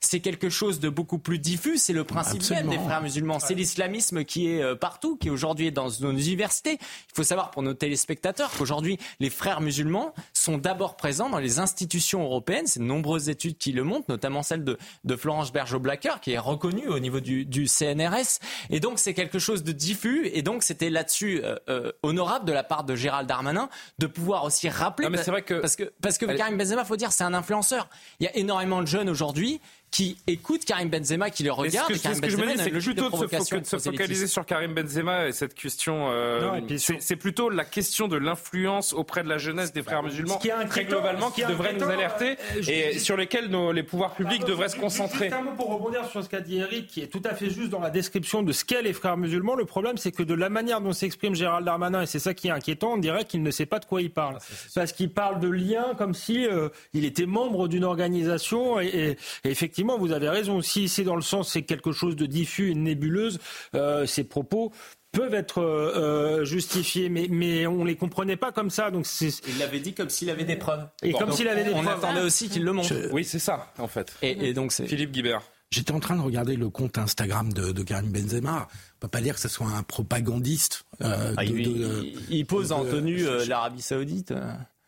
C'est 0.00 0.20
quelque 0.20 0.48
chose 0.48 0.80
de 0.80 0.88
beaucoup 0.88 1.18
plus 1.18 1.38
diffus. 1.38 1.78
C'est 1.78 1.92
le 1.92 2.04
principe 2.04 2.48
même 2.50 2.68
des 2.68 2.78
frères 2.78 3.02
musulmans. 3.02 3.38
C'est 3.38 3.54
l'islamisme 3.54 4.24
qui 4.24 4.48
est 4.48 4.62
euh, 4.62 4.74
partout, 4.74 5.16
qui 5.16 5.30
aujourd'hui 5.30 5.68
est 5.68 5.70
dans 5.70 5.88
nos 6.00 6.12
universités. 6.12 6.78
Il 6.80 7.14
faut 7.14 7.22
savoir 7.22 7.50
pour 7.50 7.62
nos 7.62 7.74
téléspectateurs 7.74 8.50
qu'aujourd'hui, 8.56 8.98
les 9.20 9.30
frères 9.30 9.60
musulmans 9.60 10.14
sont 10.32 10.58
d'abord 10.58 10.96
présents 10.96 11.30
dans 11.30 11.38
les 11.38 11.58
institutions 11.58 12.22
européennes. 12.22 12.66
C'est 12.66 12.80
de 12.80 12.84
nombreuses 12.84 13.28
études 13.28 13.56
qui 13.56 13.72
le 13.72 13.84
montrent, 13.84 14.06
notamment 14.08 14.42
celle 14.42 14.64
de, 14.64 14.78
Florence 15.16 15.52
Bergeau-Blacker, 15.52 16.20
qui 16.20 16.32
est 16.32 16.38
reconnue 16.38 16.88
au 16.88 16.98
niveau 16.98 17.20
du, 17.20 17.66
CNRS. 17.66 18.39
Et 18.70 18.80
donc, 18.80 18.98
c'est 18.98 19.14
quelque 19.14 19.38
chose 19.38 19.64
de 19.64 19.72
diffus. 19.72 20.28
Et 20.32 20.42
donc, 20.42 20.62
c'était 20.62 20.90
là-dessus 20.90 21.40
euh, 21.42 21.56
euh, 21.68 21.92
honorable 22.02 22.44
de 22.44 22.52
la 22.52 22.62
part 22.62 22.84
de 22.84 22.94
Gérald 22.94 23.28
Darmanin 23.28 23.68
de 23.98 24.06
pouvoir 24.06 24.44
aussi 24.44 24.68
rappeler. 24.68 25.08
mais 25.08 25.18
c'est 25.18 25.30
vrai 25.30 25.42
que 25.42 25.54
parce 25.54 25.76
que 25.76 25.92
parce 26.00 26.18
que 26.18 26.26
Karim 26.26 26.56
Benzema, 26.56 26.84
faut 26.84 26.96
dire, 26.96 27.12
c'est 27.12 27.24
un 27.24 27.34
influenceur. 27.34 27.88
Il 28.18 28.24
y 28.24 28.28
a 28.28 28.36
énormément 28.36 28.80
de 28.80 28.86
jeunes 28.86 29.08
aujourd'hui 29.08 29.60
qui 29.90 30.16
écoutent 30.28 30.64
Karim 30.64 30.88
Benzema, 30.88 31.30
qui 31.30 31.42
le 31.42 31.50
regardent. 31.50 31.92
Ce 31.92 32.08
que, 32.08 32.14
ce 32.14 32.20
que 32.20 32.30
je 32.30 32.36
me 32.36 32.46
dis, 32.46 32.62
c'est 32.62 32.70
plutôt 32.70 33.10
de, 33.10 33.64
se, 33.64 33.78
focaliser 33.78 34.26
sur 34.28 34.46
Karim 34.46 34.72
Benzema 34.72 35.26
et 35.26 35.32
cette 35.32 35.54
question. 35.54 36.10
Euh, 36.10 36.60
c'est 36.78 37.16
plutôt 37.16 37.50
la 37.50 37.64
question 37.64 38.06
de 38.06 38.16
l'influence 38.16 38.92
auprès 38.92 39.24
de 39.24 39.28
la 39.28 39.38
jeunesse 39.38 39.72
des 39.72 39.82
frères 39.82 40.02
musulmans, 40.02 40.38
qui 40.38 40.50
très 40.68 40.84
globalement, 40.84 41.30
qui, 41.30 41.44
devrait 41.44 41.72
nous 41.72 41.84
alerter 41.84 42.36
euh, 42.56 42.62
et 42.68 42.98
sur 42.98 43.16
lesquels 43.16 43.48
nos, 43.48 43.72
les 43.72 43.82
pouvoirs 43.82 44.14
publics 44.14 44.44
devraient 44.44 44.68
se 44.68 44.76
concentrer. 44.76 45.24
Juste 45.24 45.36
un 45.36 45.42
mot 45.42 45.52
pour 45.56 45.72
rebondir 45.72 46.06
sur 46.08 46.22
ce 46.22 46.28
qu'a 46.28 46.40
dit 46.40 46.58
Eric, 46.58 46.86
qui 46.86 47.00
est 47.00 47.08
tout 47.08 47.22
à 47.24 47.34
fait 47.34 47.50
juste 47.50 47.70
dans 47.70 47.80
la 47.80 47.90
description 47.90 48.42
de 48.42 48.52
ce 48.52 48.64
qu'est 48.64 48.82
les 48.82 48.92
frères 48.92 49.16
musulmans. 49.16 49.56
Le 49.56 49.64
problème, 49.64 49.96
c'est 49.96 50.12
que 50.12 50.22
de 50.22 50.34
la 50.34 50.50
manière 50.50 50.80
dont 50.80 50.92
s'exprime 50.92 51.34
Gérald 51.34 51.66
Darmanin, 51.66 52.02
et 52.02 52.06
c'est 52.06 52.18
ça 52.20 52.34
qui 52.34 52.48
est 52.48 52.52
inquiétant, 52.52 52.92
on 52.92 52.98
dirait 52.98 53.24
qu'il 53.24 53.42
ne 53.42 53.50
sait 53.50 53.66
pas 53.66 53.80
de 53.80 53.86
quoi 53.86 54.02
il 54.02 54.10
parle. 54.10 54.36
Ah, 54.38 54.54
Parce 54.74 54.92
qu'il 54.92 55.10
parle 55.10 55.40
de 55.40 55.48
liens 55.48 55.94
comme 55.98 56.14
si 56.14 56.46
euh, 56.46 56.68
il 56.94 57.04
était 57.04 57.26
membre 57.26 57.66
d'une 57.66 57.84
organisation 57.84 58.80
et, 58.80 59.16
et 59.44 59.50
effectivement, 59.50 59.79
vous 59.98 60.12
avez 60.12 60.28
raison 60.28 60.62
si 60.62 60.88
c'est 60.88 61.04
dans 61.04 61.16
le 61.16 61.22
sens, 61.22 61.52
c'est 61.52 61.62
quelque 61.62 61.92
chose 61.92 62.16
de 62.16 62.26
diffus, 62.26 62.68
une 62.68 62.84
nébuleuse, 62.84 63.38
euh, 63.74 64.06
ces 64.06 64.24
propos 64.24 64.72
peuvent 65.12 65.34
être 65.34 65.60
euh, 65.60 66.44
justifiés, 66.44 67.08
mais, 67.08 67.26
mais 67.30 67.66
on 67.66 67.84
les 67.84 67.96
comprenait 67.96 68.36
pas 68.36 68.52
comme 68.52 68.70
ça. 68.70 68.90
Donc 68.90 69.06
il 69.20 69.58
l'avait 69.58 69.80
dit 69.80 69.92
comme 69.92 70.08
s'il 70.08 70.30
avait 70.30 70.44
des 70.44 70.56
preuves. 70.56 70.86
Et 71.02 71.12
comme 71.12 71.32
s'il 71.32 71.48
avait 71.48 71.64
des 71.64 71.70
on 71.70 71.82
preuves. 71.82 71.98
On 72.00 72.04
attendait 72.04 72.20
aussi 72.20 72.48
qu'il 72.48 72.64
le 72.64 72.72
montre. 72.72 72.94
Oui, 73.12 73.24
c'est 73.24 73.38
ça, 73.38 73.72
en 73.78 73.88
fait. 73.88 74.14
Et, 74.22 74.52
donc 74.52 74.72
c'est 74.72 74.86
Philippe 74.86 75.12
Guibert. 75.12 75.42
J'étais 75.70 75.92
en 75.92 76.00
train 76.00 76.16
de 76.16 76.20
regarder 76.20 76.56
le 76.56 76.68
compte 76.68 76.98
Instagram 76.98 77.52
de, 77.52 77.70
de 77.70 77.82
Karim 77.84 78.10
Benzema. 78.10 78.66
On 78.96 79.00
peut 79.00 79.08
pas 79.08 79.20
dire 79.20 79.34
que 79.34 79.40
ce 79.40 79.48
soit 79.48 79.68
un 79.68 79.84
propagandiste. 79.84 80.84
Euh, 81.00 81.34
ah, 81.36 81.44
il, 81.44 82.44
pose 82.44 82.72
en 82.72 82.84
tenue 82.84 83.24
euh, 83.24 83.46
l'Arabie 83.46 83.80
Saoudite. 83.80 84.34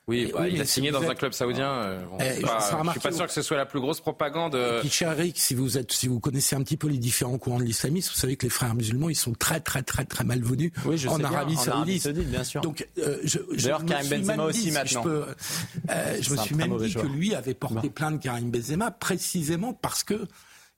Oui, 0.09 0.32
bah, 0.34 0.48
il 0.48 0.61
a 0.61 0.64
signé 0.64 0.90
dans 0.90 1.03
un 1.03 1.14
club 1.14 1.32
saoudien. 1.32 1.70
Euh, 1.70 2.05
eh, 2.18 2.40
je 2.40 2.90
suis 2.90 3.00
pas 3.00 3.12
sûr 3.12 3.26
que 3.26 3.32
ce 3.32 3.42
soit 3.42 3.57
la 3.57 3.66
plus 3.66 3.80
grosse 3.80 4.00
propagande. 4.00 4.59
Cher 4.90 5.12
Eric, 5.12 5.38
si 5.38 5.55
vous 5.55 5.78
êtes, 5.78 5.92
si 5.92 6.09
vous 6.09 6.18
connaissez 6.18 6.57
un 6.57 6.62
petit 6.62 6.76
peu 6.76 6.88
les 6.88 6.98
différents 6.98 7.38
courants 7.38 7.59
de 7.59 7.64
l'islamisme, 7.64 8.11
vous 8.12 8.18
savez 8.18 8.36
que 8.36 8.44
les 8.44 8.50
frères 8.50 8.74
musulmans, 8.74 9.11
ils 9.11 9.14
sont 9.14 9.32
très, 9.32 9.61
très, 9.61 9.82
très, 9.82 10.05
très 10.05 10.24
malvenus 10.24 10.72
en, 11.09 11.22
Arabie 11.22 11.57
Saoudite. 11.57 12.09
bien 12.18 12.42
sûr. 12.42 12.62
Donc, 12.62 12.86
euh, 12.98 13.18
je, 13.22 13.38
je 13.53 13.68
Karim 13.68 14.09
Benzema 14.09 14.44
aussi 14.44 14.72
maintenant. 14.72 15.03
je, 15.03 15.09
peux, 15.09 15.24
euh, 15.90 16.18
je 16.20 16.32
me 16.32 16.36
suis 16.36 16.55
même 16.57 16.76
dit 16.78 16.94
que 16.94 17.07
lui 17.07 17.34
avait 17.34 17.55
porté 17.55 17.88
plainte 17.88 18.20
Karim 18.20 18.50
Benzema 18.50 18.90
précisément 18.90 19.72
parce 19.72 20.03
que 20.03 20.26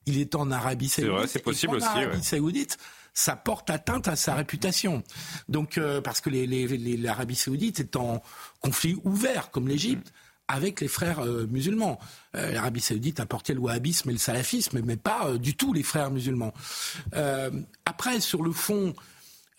il 0.06 0.20
est 0.20 0.34
en 0.34 0.50
Arabie 0.50 0.90
Saoudite. 0.90 1.12
C'est 1.12 1.18
vrai, 1.18 1.26
c'est 1.26 1.38
possible 1.42 1.76
aussi. 1.76 1.86
Arabie 1.86 2.22
Saoudite, 2.22 2.76
ça 3.14 3.36
porte 3.36 3.70
atteinte 3.70 4.08
à 4.08 4.16
sa 4.16 4.34
réputation. 4.34 5.02
Donc, 5.48 5.78
euh, 5.78 6.00
parce 6.00 6.20
que 6.20 6.30
l'Arabie 6.30 7.36
saoudite 7.36 7.80
est 7.80 7.96
en 7.96 8.20
conflit 8.64 8.96
ouvert, 9.04 9.50
comme 9.50 9.68
l'Égypte, 9.68 10.12
avec 10.48 10.80
les 10.80 10.88
frères 10.88 11.20
euh, 11.20 11.46
musulmans. 11.46 11.98
Euh, 12.36 12.52
L'Arabie 12.52 12.80
saoudite 12.80 13.20
a 13.20 13.26
porté 13.26 13.54
le 13.54 13.60
wahhabisme 13.60 14.10
et 14.10 14.12
le 14.12 14.18
salafisme, 14.18 14.80
mais 14.84 14.96
pas 14.96 15.36
du 15.38 15.56
tout 15.56 15.72
les 15.72 15.82
frères 15.82 16.10
musulmans. 16.10 16.52
après, 17.84 18.20
sur 18.20 18.42
le 18.42 18.52
fond, 18.52 18.94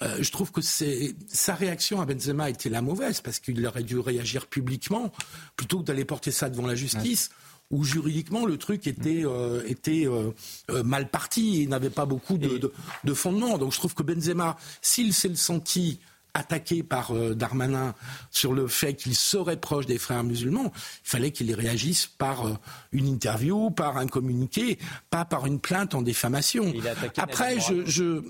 je 0.02 0.32
trouve 0.32 0.52
que 0.52 0.62
sa 0.62 1.56
réaction 1.56 2.02
à 2.02 2.06
Benzema 2.06 2.50
était 2.50 2.70
la 2.70 2.82
mauvaise, 2.82 3.22
parce 3.22 3.40
qu'il 3.40 3.66
aurait 3.66 3.84
dû 3.84 3.98
réagir 3.98 4.48
publiquement, 4.48 5.12
plutôt 5.56 5.80
que 5.80 5.86
d'aller 5.86 6.06
porter 6.06 6.32
ça 6.32 6.50
devant 6.50 6.68
la 6.68 6.76
justice 6.76 7.30
où 7.72 7.84
juridiquement 7.84 8.46
le 8.46 8.58
truc 8.58 8.88
était, 8.88 9.24
euh, 9.26 9.64
était 9.66 10.06
euh, 10.06 10.32
euh, 10.70 10.84
mal 10.84 11.10
parti 11.10 11.62
et 11.62 11.68
n'avait 11.68 11.90
pas 11.90 12.06
beaucoup 12.06 12.38
de, 12.38 12.58
de, 12.58 12.72
de, 13.04 13.14
fondement. 13.14 13.58
Donc 13.58 13.74
je 13.74 13.78
trouve 13.78 13.94
que 13.96 14.04
Benzema, 14.04 14.58
s'il 14.82 15.14
s'est 15.14 15.36
senti 15.36 16.00
attaqué 16.36 16.84
par 16.84 17.12
euh, 17.12 17.34
Darmanin 17.34 17.96
sur 18.30 18.54
le 18.54 18.68
fait 18.68 18.94
qu'il 18.94 19.16
serait 19.16 19.60
proche 19.60 19.86
des 19.88 19.98
frères 19.98 20.24
musulmans, 20.24 20.72
il 20.76 21.10
fallait 21.10 21.32
qu'il 21.32 21.52
réagisse 21.56 22.06
par 22.06 22.46
euh, 22.46 22.54
une 22.92 23.08
interview, 23.08 23.72
par 23.72 23.98
un 23.98 24.08
communiqué, 24.08 24.78
pas 25.10 25.26
par 25.26 25.48
une 25.48 25.60
plainte 25.60 25.96
en 25.96 26.02
diffamation. 26.02 26.74
Après, 27.18 27.60
je, 27.60 27.86
je, 27.86 28.22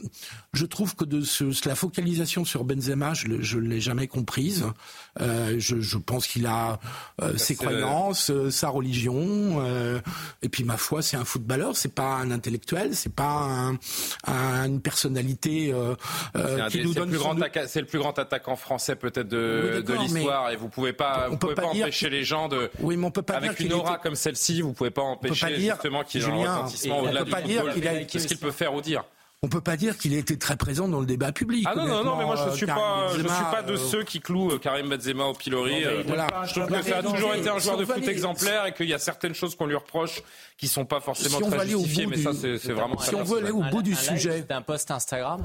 je, 0.53 0.65
trouve 0.65 0.95
que 0.95 1.03
de 1.03 1.21
ce, 1.21 1.67
la 1.67 1.75
focalisation 1.75 2.45
sur 2.45 2.63
Benzema, 2.63 3.13
je 3.13 3.27
ne 3.57 3.67
l'ai 3.67 3.81
jamais 3.81 4.07
comprise. 4.07 4.65
Euh, 5.21 5.55
je, 5.57 5.79
je, 5.79 5.97
pense 5.97 6.27
qu'il 6.27 6.45
a 6.45 6.79
euh, 7.21 7.37
ses 7.37 7.55
croyances, 7.55 8.31
sa 8.49 8.69
religion, 8.69 9.63
et 10.41 10.49
puis 10.49 10.63
ma 10.63 10.77
foi, 10.77 11.01
c'est 11.01 11.17
un 11.17 11.25
footballeur, 11.25 11.75
c'est 11.75 11.93
pas 11.93 12.15
un 12.15 12.31
intellectuel, 12.31 12.95
c'est 12.95 13.13
pas 13.13 13.73
un, 14.27 14.65
une 14.65 14.81
personnalité 14.81 15.73
qui 16.69 16.83
nous 16.83 16.93
donne. 16.93 17.15
C'est 17.67 17.81
le 17.81 17.87
plus 17.87 17.99
grand 17.99 18.17
attaquant 18.19 18.55
français 18.55 18.95
peut-être 18.95 19.27
de, 19.27 19.83
l'histoire 19.99 20.51
et 20.51 20.55
vous 20.55 20.69
pouvez 20.69 20.93
pas, 20.93 21.29
vous 21.29 21.37
pouvez 21.37 21.55
pas, 21.55 21.65
empêcher 21.65 22.09
les 22.09 22.23
gens 22.23 22.47
de. 22.47 22.69
Oui, 22.79 22.97
mais 22.97 23.05
on 23.05 23.11
peut 23.11 23.21
pas 23.21 23.35
avec 23.35 23.59
une 23.59 23.73
aura 23.73 23.97
comme 23.97 24.15
celle-ci, 24.15 24.61
vous 24.61 24.73
pouvez 24.73 24.91
pas 24.91 25.01
empêcher 25.01 25.55
justement 25.59 26.03
qu'il 26.03 26.21
ait 26.21 26.25
un 26.25 26.55
retentissement 26.55 26.99
au-delà 26.99 27.23
du 27.23 27.31
football. 27.31 28.05
Qu'est-ce 28.07 28.27
qu'il 28.27 28.37
peut 28.37 28.51
faire 28.51 28.73
ou 28.73 28.81
dire? 28.81 29.03
On 29.45 29.47
peut 29.47 29.61
pas 29.61 29.77
dire 29.77 29.97
qu'il 29.97 30.13
a 30.15 30.17
été 30.17 30.37
très 30.37 30.57
présent 30.57 30.87
dans 30.87 30.99
le 30.99 31.05
débat 31.05 31.31
public. 31.31 31.65
Ah 31.67 31.75
non, 31.75 31.85
non, 31.85 32.03
non, 32.03 32.15
mais 32.17 32.25
moi 32.25 32.35
je 32.35 32.55
suis 32.55 32.65
pas, 32.65 33.09
je 33.13 33.19
suis 33.19 33.27
pas 33.27 33.61
de 33.61 33.75
ceux 33.77 34.03
qui 34.03 34.19
clouent 34.19 34.53
euh, 34.53 34.57
Karim 34.57 34.89
Benzema 34.89 35.25
au 35.25 35.33
pilori. 35.33 35.85
Euh, 35.85 36.03
je 36.03 36.59
trouve 36.59 36.67
que 36.67 36.81
ça 36.81 36.97
a 36.97 37.03
toujours 37.03 37.35
été 37.35 37.49
un 37.49 37.59
joueur 37.59 37.77
de 37.77 37.85
foot 37.85 38.07
exemplaire 38.07 38.65
et 38.65 38.73
qu'il 38.73 38.89
y 38.89 38.93
a 38.93 38.99
certaines 38.99 39.35
choses 39.35 39.55
qu'on 39.55 39.67
lui 39.67 39.75
reproche 39.75 40.23
qui 40.57 40.67
sont 40.67 40.85
pas 40.85 40.99
forcément 40.99 41.39
très 41.47 41.67
justifiées, 41.67 42.07
mais 42.07 42.17
ça 42.17 42.31
c'est 42.33 42.73
vraiment. 42.73 42.97
Si 42.99 43.13
on 43.13 43.23
veut 43.23 43.37
aller 43.39 43.51
au 43.51 43.61
bout 43.63 43.83
du 43.83 43.95
sujet, 43.95 44.45
c'est 44.47 44.53
un 44.53 44.61
post 44.61 44.89
Instagram 44.89 45.43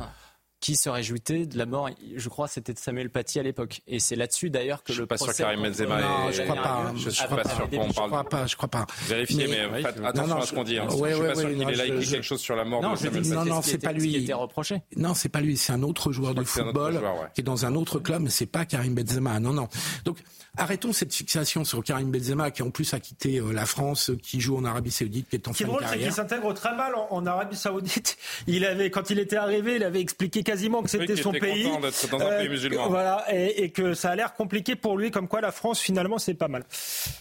qui 0.61 0.77
se 0.77 0.89
réjouissait 0.89 1.47
de 1.47 1.57
la 1.57 1.65
mort, 1.65 1.89
je 2.15 2.29
crois, 2.29 2.47
c'était 2.47 2.75
de 2.75 2.79
Samuel 2.79 3.09
Paty 3.09 3.39
à 3.41 3.43
l'époque. 3.43 3.81
Et 3.89 3.99
c'est 3.99 4.17
là-dessus 4.17 4.51
d'ailleurs 4.51 4.83
que 4.83 4.93
je 4.93 5.01
le 5.01 5.07
procès... 5.07 5.25
Je 5.27 5.33
suis 5.33 5.43
pas 5.43 5.49
sûr 5.51 5.59
Karim 5.59 5.63
Benzema 5.63 6.01
non, 6.01 6.31
je 6.31 6.43
crois 6.43 6.55
pas. 6.57 6.93
Je 6.97 7.11
suis 7.11 7.27
pas 7.27 7.45
sûr 7.49 7.71
qu'on 7.71 7.77
parle. 7.79 7.89
Je 7.89 7.95
crois 7.95 8.25
pas, 8.25 8.47
je 8.47 8.57
crois 8.57 8.69
pas. 8.69 8.87
Vérifiez, 9.07 9.49
mais, 9.49 9.69
mais 9.71 9.83
faites 9.83 10.05
attention 10.05 10.37
à 10.37 10.47
ce 10.47 10.55
qu'on 10.55 10.65
dit. 10.65 10.79
Hein. 10.79 10.89
Ouais, 10.95 11.11
je 11.11 11.17
suis 11.17 11.27
pas 11.27 11.35
sûr 11.35 11.49
qu'il 11.49 11.63
ait 11.63 11.75
là 11.75 11.87
écrit 11.87 12.07
quelque 12.07 12.23
chose 12.23 12.41
sur 12.41 12.57
la 12.57 12.65
mort 12.65 12.83
non, 12.83 12.93
de 12.93 12.97
Samuel 12.97 13.23
Paty. 13.23 13.31
Non, 13.31 13.45
non, 13.45 13.63
c'est 13.63 13.79
pas 13.79 13.93
lui. 13.93 14.11
Qui 14.11 14.17
était 14.17 14.33
reproché. 14.35 14.83
Non, 14.97 15.15
c'est 15.15 15.29
pas 15.29 15.41
lui. 15.41 15.57
C'est 15.57 15.73
un 15.73 15.83
autre 15.83 16.13
joueur 16.13 16.35
de 16.35 16.45
football 16.45 17.01
qui 17.35 17.41
est 17.41 17.45
dans 17.45 17.65
un 17.65 17.75
autre 17.75 17.99
club, 17.99 18.23
mais 18.23 18.31
c'est 18.31 18.47
pas 18.47 18.67
Karim 18.67 18.95
Benzema. 18.95 19.41
Non, 19.41 19.53
non. 19.53 19.69
Donc, 20.05 20.19
arrêtons 20.57 20.93
cette 20.93 21.15
fixation 21.15 21.65
sur 21.65 21.83
Karim 21.83 22.11
Benzema, 22.11 22.51
qui 22.51 22.63
en 22.63 22.71
plus 22.71 22.93
a 22.93 23.01
quitté 23.01 23.39
euh, 23.39 23.53
la 23.53 23.67
France, 23.67 24.11
qui 24.23 24.41
joue 24.41 24.57
en 24.57 24.65
Arabie 24.65 24.91
Saoudite, 24.91 25.29
qui 25.29 25.37
est 25.37 25.49
en 25.49 25.53
fin 25.53 25.65
de 25.65 25.71
carrière. 25.71 25.81
C'est 25.81 25.87
drôle, 25.87 25.99
c'est 25.99 26.05
qu'il 26.05 26.13
s'intègre 26.13 26.55
très 26.55 26.77
mal 26.77 26.93
en 26.95 27.27
Arabie 27.27 27.57
Saoudite. 27.57 28.19
Il 28.47 28.65
avait, 28.65 28.91
quand 28.91 29.11
il 29.11 29.19
était 29.19 29.37
arrivé, 29.37 29.77
il 29.77 29.85
avait 29.85 30.01
expliqué 30.01 30.43
quasiment 30.51 30.83
que 30.83 30.91
c'était 30.91 31.15
son 31.15 31.31
pays. 31.31 31.71
Dans 32.11 32.19
un 32.19 32.39
pays 32.39 32.47
euh, 32.47 32.51
musulman. 32.51 32.89
Voilà, 32.89 33.25
et, 33.33 33.71
que 33.71 33.95
ça 33.95 34.11
a 34.11 34.17
l'air 34.17 34.35
compliqué 34.35 34.75
pour 34.75 34.99
lui, 34.99 35.13
comme 35.13 35.29
quoi 35.29 35.41
la 35.41 35.53
France 35.53 35.81
finalement 35.81 36.19
c'est 36.19 36.35
pas 36.35 36.49
mal. 36.49 36.65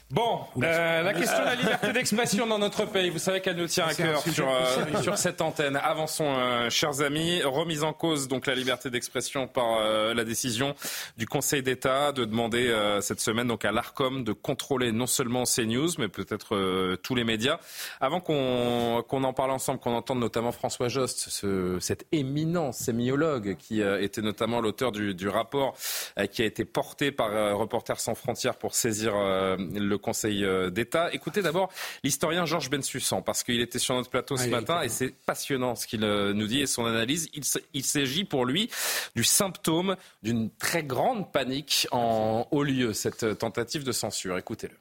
Bon, 0.09 0.39
euh, 0.63 1.03
la 1.03 1.13
question 1.13 1.39
de 1.39 1.45
la 1.45 1.55
liberté 1.55 1.93
d'expression 1.93 2.47
dans 2.47 2.57
notre 2.57 2.86
pays, 2.86 3.11
vous 3.11 3.19
savez 3.19 3.41
qu'elle 3.41 3.57
nous 3.57 3.67
tient 3.67 3.86
à 3.86 3.93
cœur 3.93 4.21
sur, 4.21 4.49
euh, 4.49 5.01
sur 5.03 5.17
cette 5.17 5.41
antenne. 5.41 5.75
Avançons, 5.75 6.36
chers 6.69 7.01
amis. 7.01 7.43
Remise 7.43 7.84
en 7.84 7.93
cause 7.93 8.27
donc 8.27 8.47
la 8.47 8.55
liberté 8.55 8.89
d'expression 8.89 9.47
par 9.47 9.80
la 10.13 10.23
décision 10.23 10.75
du 11.17 11.27
Conseil 11.27 11.61
d'État 11.61 12.11
de 12.11 12.25
demander 12.25 12.75
cette 13.01 13.19
semaine 13.19 13.47
donc 13.47 13.65
à 13.65 13.71
l'Arcom 13.71 14.23
de 14.23 14.34
contrôler 14.34 14.91
non 14.91 15.07
seulement 15.07 15.43
CNews, 15.43 15.89
mais 15.99 16.07
peut-être 16.07 16.95
tous 17.03 17.13
les 17.13 17.23
médias. 17.23 17.59
Avant 18.01 18.21
qu'on 18.21 19.03
qu'on 19.07 19.23
en 19.23 19.34
parle 19.34 19.51
ensemble, 19.51 19.80
qu'on 19.80 19.93
entende 19.93 20.19
notamment 20.19 20.51
François 20.51 20.89
Jost, 20.89 21.27
ce, 21.30 21.77
cet 21.80 22.05
éminent 22.11 22.71
sémiologue 22.71 23.18
qui 23.57 23.82
était 23.82 24.22
notamment 24.22 24.61
l'auteur 24.61 24.91
du, 24.91 25.13
du, 25.13 25.28
rapport 25.28 25.76
euh, 26.17 26.26
qui 26.26 26.41
a 26.41 26.45
été 26.45 26.65
porté 26.65 27.11
par 27.11 27.34
euh, 27.34 27.55
Reporters 27.55 27.99
sans 27.99 28.15
frontières 28.15 28.55
pour 28.55 28.76
saisir 28.76 29.13
euh, 29.15 29.57
le 29.57 29.97
Conseil 29.97 30.45
d'État. 30.72 31.13
Écoutez 31.13 31.41
d'abord 31.41 31.72
l'historien 32.03 32.45
Georges 32.45 32.70
Bensussan, 32.70 33.22
parce 33.22 33.43
qu'il 33.43 33.61
était 33.61 33.80
sur 33.80 33.95
notre 33.95 34.09
plateau 34.09 34.38
ce 34.38 34.47
matin 34.47 34.82
et 34.82 34.89
c'est 34.89 35.13
passionnant 35.26 35.76
ce 35.76 35.88
qu'il 35.88 36.01
nous 36.01 36.47
dit 36.47 36.61
et 36.61 36.67
son 36.67 36.86
analyse. 36.86 37.30
Il, 37.34 37.43
il 37.74 37.84
s'agit 37.84 38.24
pour 38.24 38.45
lui 38.45 38.70
du 39.15 39.24
symptôme 39.24 39.95
d'une 40.24 40.49
très 40.49 40.84
grande 40.84 41.32
panique 41.32 41.88
en 41.91 42.47
haut 42.51 42.63
lieu, 42.63 42.93
cette 42.93 43.38
tentative 43.38 43.84
de 43.84 43.91
censure. 43.91 44.38
Écoutez-le. 44.38 44.76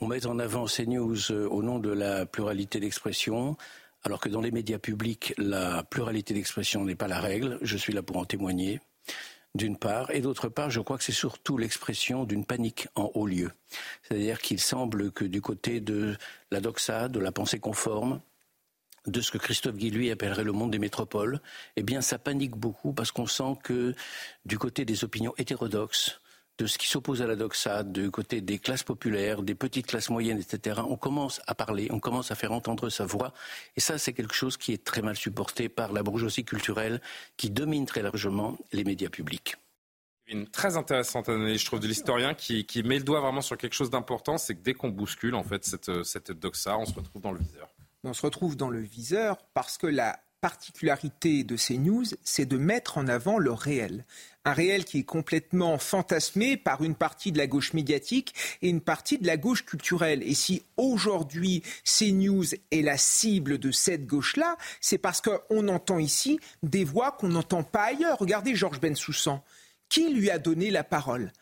On 0.00 0.08
met 0.08 0.26
en 0.26 0.38
avant 0.38 0.66
ces 0.66 0.86
news 0.86 1.30
au 1.30 1.62
nom 1.62 1.78
de 1.78 1.90
la 1.90 2.26
pluralité 2.26 2.80
d'expression, 2.80 3.56
alors 4.04 4.20
que 4.20 4.28
dans 4.28 4.40
les 4.40 4.50
médias 4.50 4.78
publics, 4.78 5.34
la 5.38 5.84
pluralité 5.84 6.34
d'expression 6.34 6.84
n'est 6.84 6.94
pas 6.94 7.08
la 7.08 7.20
règle. 7.20 7.58
Je 7.62 7.76
suis 7.76 7.92
là 7.92 8.02
pour 8.02 8.16
en 8.16 8.24
témoigner, 8.24 8.80
d'une 9.54 9.76
part. 9.76 10.10
Et 10.10 10.20
d'autre 10.20 10.48
part, 10.48 10.70
je 10.70 10.80
crois 10.80 10.98
que 10.98 11.04
c'est 11.04 11.12
surtout 11.12 11.56
l'expression 11.58 12.24
d'une 12.24 12.44
panique 12.44 12.88
en 12.94 13.10
haut 13.14 13.26
lieu. 13.26 13.52
C'est-à-dire 14.02 14.40
qu'il 14.40 14.60
semble 14.60 15.12
que 15.12 15.24
du 15.24 15.40
côté 15.40 15.80
de 15.80 16.16
la 16.50 16.60
doxa, 16.60 17.08
de 17.08 17.20
la 17.20 17.32
pensée 17.32 17.60
conforme, 17.60 18.20
de 19.06 19.20
ce 19.20 19.30
que 19.30 19.38
Christophe 19.38 19.76
Guy 19.76 19.90
lui 19.90 20.10
appellerait 20.10 20.44
le 20.44 20.52
monde 20.52 20.70
des 20.70 20.78
métropoles, 20.78 21.40
eh 21.76 21.82
bien 21.82 22.00
ça 22.02 22.18
panique 22.18 22.56
beaucoup 22.56 22.92
parce 22.92 23.10
qu'on 23.10 23.26
sent 23.26 23.56
que 23.62 23.94
du 24.46 24.58
côté 24.58 24.84
des 24.84 25.04
opinions 25.04 25.34
hétérodoxes, 25.38 26.20
de 26.58 26.66
ce 26.66 26.78
qui 26.78 26.86
s'oppose 26.86 27.22
à 27.22 27.26
la 27.26 27.36
doxa, 27.36 27.82
du 27.82 28.10
côté 28.10 28.40
des 28.40 28.58
classes 28.58 28.82
populaires, 28.82 29.42
des 29.42 29.54
petites 29.54 29.86
classes 29.86 30.10
moyennes, 30.10 30.38
etc., 30.38 30.80
on 30.86 30.96
commence 30.96 31.40
à 31.46 31.54
parler, 31.54 31.88
on 31.90 32.00
commence 32.00 32.30
à 32.30 32.34
faire 32.34 32.52
entendre 32.52 32.90
sa 32.90 33.06
voix. 33.06 33.32
Et 33.76 33.80
ça, 33.80 33.98
c'est 33.98 34.12
quelque 34.12 34.34
chose 34.34 34.56
qui 34.56 34.72
est 34.72 34.84
très 34.84 35.02
mal 35.02 35.16
supporté 35.16 35.68
par 35.68 35.92
la 35.92 36.02
bourgeoisie 36.02 36.44
culturelle 36.44 37.00
qui 37.36 37.50
domine 37.50 37.86
très 37.86 38.02
largement 38.02 38.58
les 38.72 38.84
médias 38.84 39.08
publics. 39.08 39.56
Une 40.26 40.46
très 40.46 40.76
intéressante 40.76 41.28
analyse, 41.28 41.60
je 41.60 41.66
trouve, 41.66 41.80
de 41.80 41.88
l'historien 41.88 42.34
qui, 42.34 42.64
qui, 42.64 42.82
met 42.82 42.98
le 42.98 43.04
doigt 43.04 43.20
vraiment 43.20 43.40
sur 43.40 43.56
quelque 43.56 43.74
chose 43.74 43.90
d'important, 43.90 44.38
c'est 44.38 44.54
que 44.54 44.62
dès 44.62 44.72
qu'on 44.72 44.88
bouscule 44.88 45.34
en 45.34 45.42
fait 45.42 45.64
cette, 45.64 46.04
cette 46.04 46.30
doxa, 46.30 46.78
on 46.78 46.86
se 46.86 46.94
retrouve 46.94 47.22
dans 47.22 47.32
le 47.32 47.40
viseur. 47.40 47.68
On 48.04 48.12
se 48.12 48.22
retrouve 48.22 48.56
dans 48.56 48.70
le 48.70 48.80
viseur 48.80 49.36
parce 49.52 49.78
que 49.78 49.86
la 49.86 50.20
particularité 50.42 51.44
de 51.44 51.56
ces 51.56 51.78
news, 51.78 52.04
c'est 52.24 52.46
de 52.46 52.58
mettre 52.58 52.98
en 52.98 53.06
avant 53.06 53.38
le 53.38 53.52
réel. 53.52 54.04
Un 54.44 54.52
réel 54.52 54.84
qui 54.84 55.00
est 55.00 55.04
complètement 55.04 55.78
fantasmé 55.78 56.56
par 56.56 56.82
une 56.82 56.96
partie 56.96 57.30
de 57.30 57.38
la 57.38 57.46
gauche 57.46 57.74
médiatique 57.74 58.34
et 58.60 58.68
une 58.68 58.80
partie 58.80 59.18
de 59.18 59.26
la 59.26 59.36
gauche 59.36 59.64
culturelle. 59.64 60.22
Et 60.24 60.34
si 60.34 60.64
aujourd'hui 60.76 61.62
CNews 61.84 62.54
est 62.72 62.82
la 62.82 62.96
cible 62.96 63.58
de 63.58 63.70
cette 63.70 64.06
gauche-là, 64.06 64.56
c'est 64.80 64.98
parce 64.98 65.20
qu'on 65.20 65.68
entend 65.68 65.98
ici 65.98 66.40
des 66.64 66.82
voix 66.82 67.12
qu'on 67.12 67.28
n'entend 67.28 67.62
pas 67.62 67.84
ailleurs. 67.84 68.18
Regardez 68.18 68.56
Georges 68.56 68.80
Bensoussan. 68.80 69.44
Qui 69.88 70.12
lui 70.12 70.30
a 70.30 70.38
donné 70.38 70.70
la 70.70 70.84
parole? 70.84 71.32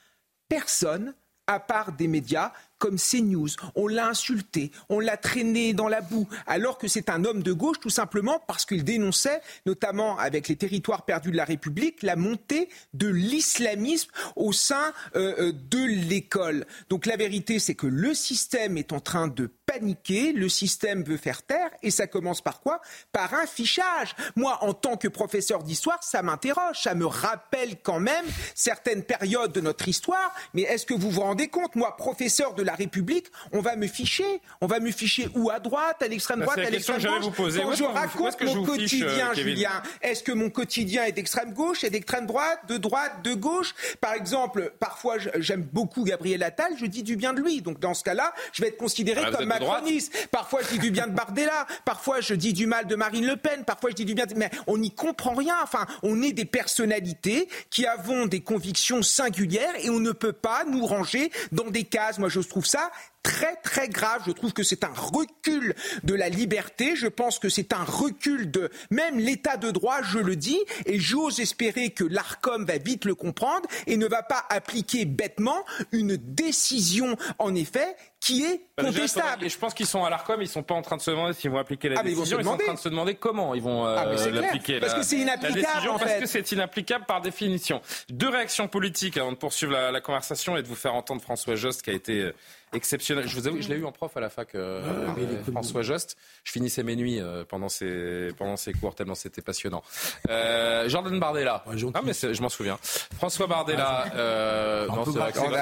Personne 0.48 1.14
à 1.46 1.58
part 1.58 1.92
des 1.92 2.06
médias 2.06 2.52
comme 2.80 2.96
CNews. 2.96 3.50
On 3.76 3.86
l'a 3.86 4.08
insulté, 4.08 4.72
on 4.88 4.98
l'a 4.98 5.16
traîné 5.16 5.72
dans 5.72 5.86
la 5.86 6.00
boue, 6.00 6.26
alors 6.48 6.78
que 6.78 6.88
c'est 6.88 7.10
un 7.10 7.24
homme 7.24 7.44
de 7.44 7.52
gauche 7.52 7.78
tout 7.78 7.90
simplement 7.90 8.42
parce 8.48 8.64
qu'il 8.64 8.82
dénonçait, 8.82 9.40
notamment 9.66 10.18
avec 10.18 10.48
les 10.48 10.56
territoires 10.56 11.04
perdus 11.04 11.30
de 11.30 11.36
la 11.36 11.44
République, 11.44 12.02
la 12.02 12.16
montée 12.16 12.68
de 12.94 13.06
l'islamisme 13.06 14.10
au 14.34 14.52
sein 14.52 14.92
euh, 15.14 15.34
euh, 15.38 15.52
de 15.52 15.84
l'école. 15.84 16.66
Donc 16.88 17.06
la 17.06 17.16
vérité, 17.16 17.58
c'est 17.58 17.74
que 17.74 17.86
le 17.86 18.14
système 18.14 18.76
est 18.78 18.92
en 18.92 19.00
train 19.00 19.28
de 19.28 19.50
paniquer, 19.66 20.32
le 20.32 20.48
système 20.48 21.04
veut 21.04 21.16
faire 21.16 21.42
taire, 21.42 21.70
et 21.82 21.90
ça 21.90 22.06
commence 22.06 22.40
par 22.40 22.60
quoi? 22.60 22.80
Par 23.12 23.34
un 23.34 23.46
fichage. 23.46 24.16
Moi, 24.34 24.58
en 24.62 24.72
tant 24.72 24.96
que 24.96 25.06
professeur 25.06 25.62
d'histoire, 25.62 26.02
ça 26.02 26.22
m'interroge, 26.22 26.82
ça 26.82 26.94
me 26.94 27.06
rappelle 27.06 27.76
quand 27.82 28.00
même 28.00 28.24
certaines 28.54 29.04
périodes 29.04 29.52
de 29.52 29.60
notre 29.60 29.86
histoire, 29.86 30.34
mais 30.54 30.62
est-ce 30.62 30.86
que 30.86 30.94
vous 30.94 31.10
vous 31.10 31.20
rendez 31.20 31.48
compte? 31.48 31.76
Moi, 31.76 31.96
professeur 31.96 32.54
de 32.54 32.62
la 32.62 32.69
République, 32.74 33.26
on 33.52 33.60
va 33.60 33.76
me 33.76 33.86
ficher. 33.86 34.40
On 34.60 34.66
va 34.66 34.80
me 34.80 34.90
ficher 34.90 35.28
où 35.34 35.50
à 35.50 35.60
droite, 35.60 36.02
à 36.02 36.08
l'extrême 36.08 36.40
droite, 36.40 36.58
à 36.58 36.70
l'extrême 36.70 37.02
gauche. 37.02 37.22
Vous 37.22 37.30
poser. 37.30 37.60
Quand 37.62 37.74
je 37.74 37.84
raconte 37.84 38.40
mon 38.42 38.64
quotidien, 38.64 39.30
euh, 39.30 39.34
Julien, 39.34 39.82
est-ce 40.02 40.22
que 40.22 40.32
mon 40.32 40.50
quotidien 40.50 41.04
est 41.04 41.12
d'extrême 41.12 41.52
gauche, 41.52 41.84
est 41.84 41.90
d'extrême 41.90 42.26
droite, 42.26 42.60
de 42.68 42.76
droite, 42.76 43.22
de 43.22 43.34
gauche? 43.34 43.74
Par 44.00 44.14
exemple, 44.14 44.72
parfois 44.78 45.16
j'aime 45.38 45.62
beaucoup 45.62 46.04
Gabriel 46.04 46.42
Attal, 46.42 46.74
je 46.78 46.86
dis 46.86 47.02
du 47.02 47.16
bien 47.16 47.32
de 47.32 47.40
lui. 47.40 47.62
Donc 47.62 47.80
dans 47.80 47.94
ce 47.94 48.04
cas-là, 48.04 48.32
je 48.52 48.62
vais 48.62 48.68
être 48.68 48.76
considéré 48.76 49.22
ah, 49.24 49.30
comme 49.30 49.46
macroniste. 49.46 50.28
Parfois 50.30 50.60
je 50.62 50.68
dis 50.68 50.78
du 50.78 50.90
bien 50.90 51.06
de 51.06 51.12
Bardella, 51.12 51.66
parfois 51.84 52.20
je 52.20 52.34
dis 52.34 52.52
du 52.52 52.66
mal 52.66 52.86
de 52.86 52.96
Marine 52.96 53.26
Le 53.26 53.36
Pen, 53.36 53.64
parfois 53.64 53.90
je 53.90 53.96
dis 53.96 54.04
du 54.04 54.14
bien 54.14 54.26
de... 54.26 54.34
Mais 54.34 54.50
on 54.66 54.78
n'y 54.78 54.90
comprend 54.90 55.34
rien. 55.34 55.56
Enfin, 55.62 55.86
on 56.02 56.22
est 56.22 56.32
des 56.32 56.44
personnalités 56.44 57.48
qui 57.70 57.86
avons 57.86 58.26
des 58.26 58.40
convictions 58.40 59.02
singulières 59.02 59.74
et 59.82 59.90
on 59.90 60.00
ne 60.00 60.12
peut 60.12 60.32
pas 60.32 60.64
nous 60.64 60.86
ranger 60.86 61.30
dans 61.52 61.70
des 61.70 61.84
cases. 61.84 62.18
Moi, 62.18 62.28
je 62.28 62.40
trouve 62.40 62.59
trouve 62.60 62.70
ça 62.70 62.90
très 63.22 63.56
très 63.56 63.88
grave. 63.88 64.22
Je 64.26 64.32
trouve 64.32 64.52
que 64.52 64.62
c'est 64.62 64.84
un 64.84 64.92
recul 64.94 65.74
de 66.02 66.14
la 66.14 66.28
liberté. 66.28 66.96
Je 66.96 67.06
pense 67.06 67.38
que 67.38 67.48
c'est 67.48 67.72
un 67.72 67.84
recul 67.84 68.50
de 68.50 68.70
même 68.90 69.18
l'état 69.18 69.56
de 69.56 69.70
droit, 69.70 70.02
je 70.02 70.18
le 70.18 70.36
dis, 70.36 70.58
et 70.86 70.98
j'ose 70.98 71.40
espérer 71.40 71.90
que 71.90 72.04
l'ARCOM 72.04 72.64
va 72.64 72.78
vite 72.78 73.04
le 73.04 73.14
comprendre 73.14 73.68
et 73.86 73.96
ne 73.96 74.06
va 74.06 74.22
pas 74.22 74.44
appliquer 74.50 75.04
bêtement 75.04 75.64
une 75.92 76.16
décision, 76.16 77.16
en 77.38 77.54
effet, 77.54 77.96
qui 78.20 78.44
est 78.44 78.60
bah, 78.76 78.84
contestable. 78.84 79.44
et 79.44 79.48
je 79.48 79.58
pense 79.58 79.72
qu'ils 79.72 79.86
sont 79.86 80.04
à 80.04 80.10
l'ARCOM, 80.10 80.42
ils 80.42 80.48
sont 80.48 80.62
pas 80.62 80.74
en 80.74 80.82
train 80.82 80.96
de 80.96 81.02
se 81.02 81.10
demander 81.10 81.32
s'ils 81.32 81.50
vont 81.50 81.58
appliquer 81.58 81.88
la 81.88 82.02
décision, 82.02 82.38
ils, 82.38 82.44
sont 82.44 82.50
en 82.50 82.56
train 82.58 82.74
de 82.74 82.78
se 82.78 82.88
demander 82.90 83.14
comment 83.14 83.54
ils 83.54 83.62
vont 83.62 83.84
ah, 83.84 84.06
euh, 84.06 84.30
l'appliquer. 84.30 84.78
Parce 84.78 84.94
que 84.94 85.02
c'est 85.02 85.16
inapplicable 85.16 85.88
en 85.88 85.98
fait. 85.98 86.04
Parce 86.04 86.20
que 86.20 86.26
c'est 86.26 86.52
inapplicable 86.52 87.06
par 87.06 87.22
définition. 87.22 87.80
Deux 88.10 88.28
réactions 88.28 88.68
politiques 88.68 89.16
avant 89.16 89.32
de 89.32 89.36
poursuivre 89.36 89.72
la, 89.72 89.90
la, 89.90 90.00
conversation 90.02 90.56
et 90.56 90.62
de 90.62 90.68
vous 90.68 90.74
faire 90.74 90.94
entendre 90.94 91.22
François 91.22 91.54
Jost 91.54 91.82
qui 91.82 91.90
a 91.90 91.94
été 91.94 92.20
euh, 92.20 92.34
exceptionnel. 92.72 93.26
Je 93.26 93.34
vous 93.34 93.46
avoue, 93.46 93.60
je 93.60 93.68
l'ai 93.68 93.76
eu 93.76 93.84
en 93.84 93.92
prof 93.92 94.16
à 94.16 94.20
la 94.20 94.30
fac, 94.30 94.54
euh, 94.54 94.82
ah, 95.08 95.50
François 95.50 95.82
Jost. 95.82 96.16
Je 96.44 96.52
finissais 96.52 96.82
mes 96.82 96.96
nuits 96.96 97.20
euh, 97.20 97.44
pendant 97.48 97.68
ces 97.68 98.28
pendant 98.38 98.56
ces 98.56 98.72
cours 98.72 98.94
tellement 98.94 99.14
c'était 99.14 99.42
passionnant. 99.42 99.82
Euh, 100.28 100.88
Jordan 100.88 101.18
Bardella. 101.18 101.64
ah 101.94 102.00
mais 102.04 102.12
je 102.12 102.42
m'en 102.42 102.48
souviens. 102.48 102.78
François 103.16 103.46
Bardella. 103.46 104.04
Ah, 104.06 104.14
euh, 104.14 104.88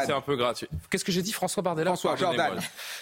c'est 0.07 0.13
un 0.13 0.21
peu 0.21 0.37
gratuit. 0.37 0.69
Qu'est-ce 0.91 1.05
que 1.05 1.13
j'ai 1.13 1.23
dit, 1.23 1.33
François 1.33 1.63
Bardella 1.63 1.91
François 1.91 2.17
Jordan. 2.17 2.59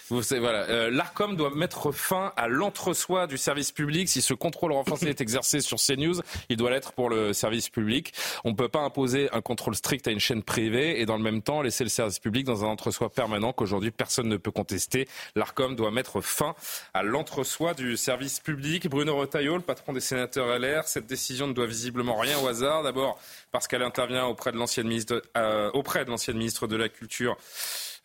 Vous 0.08 0.22
voilà. 0.38 0.90
L'Arcom 0.90 1.36
doit 1.36 1.50
mettre 1.54 1.92
fin 1.92 2.32
à 2.36 2.48
l'entre-soi 2.48 3.26
du 3.26 3.38
service 3.38 3.72
public. 3.72 4.08
Si 4.08 4.22
ce 4.22 4.34
contrôle 4.34 4.72
renforcé 4.72 5.06
est 5.06 5.20
exercé 5.20 5.60
sur 5.60 5.78
CNews, 5.78 6.20
il 6.48 6.56
doit 6.56 6.70
l'être 6.70 6.92
pour 6.92 7.10
le 7.10 7.32
service 7.32 7.68
public. 7.68 8.12
On 8.44 8.50
ne 8.50 8.54
peut 8.54 8.68
pas 8.68 8.80
imposer 8.80 9.28
un 9.32 9.40
contrôle 9.40 9.74
strict 9.74 10.06
à 10.06 10.10
une 10.10 10.20
chaîne 10.20 10.42
privée 10.42 11.00
et 11.00 11.06
dans 11.06 11.16
le 11.16 11.22
même 11.22 11.42
temps 11.42 11.62
laisser 11.62 11.84
le 11.84 11.90
service 11.90 12.18
public 12.18 12.44
dans 12.44 12.64
un 12.64 12.68
entre-soi 12.68 13.10
permanent 13.10 13.52
qu'aujourd'hui 13.52 13.90
personne 13.96 14.28
ne 14.28 14.36
peut 14.36 14.50
contester. 14.50 15.08
L'ARCOM 15.34 15.76
doit 15.76 15.90
mettre 15.90 16.20
fin 16.20 16.54
à 16.94 17.02
l'entre-soi 17.02 17.74
du 17.74 17.96
service 17.96 18.40
public. 18.40 18.88
Bruno 18.88 19.16
Retailleau, 19.16 19.56
le 19.56 19.62
patron 19.62 19.92
des 19.92 20.00
sénateurs 20.00 20.58
LR, 20.58 20.86
cette 20.86 21.06
décision 21.06 21.46
ne 21.46 21.52
doit 21.52 21.66
visiblement 21.66 22.16
rien 22.16 22.38
au 22.38 22.46
hasard. 22.46 22.82
D'abord 22.82 23.18
parce 23.52 23.68
qu'elle 23.68 23.82
intervient 23.82 24.26
auprès 24.26 24.52
de 24.52 24.56
l'ancienne 24.56 24.86
ministre, 24.86 25.22
euh, 25.36 25.70
auprès 25.72 26.04
de 26.04 26.10
l'ancienne 26.10 26.36
ministre 26.36 26.66
de 26.66 26.76
la 26.76 26.88
Culture 26.88 27.36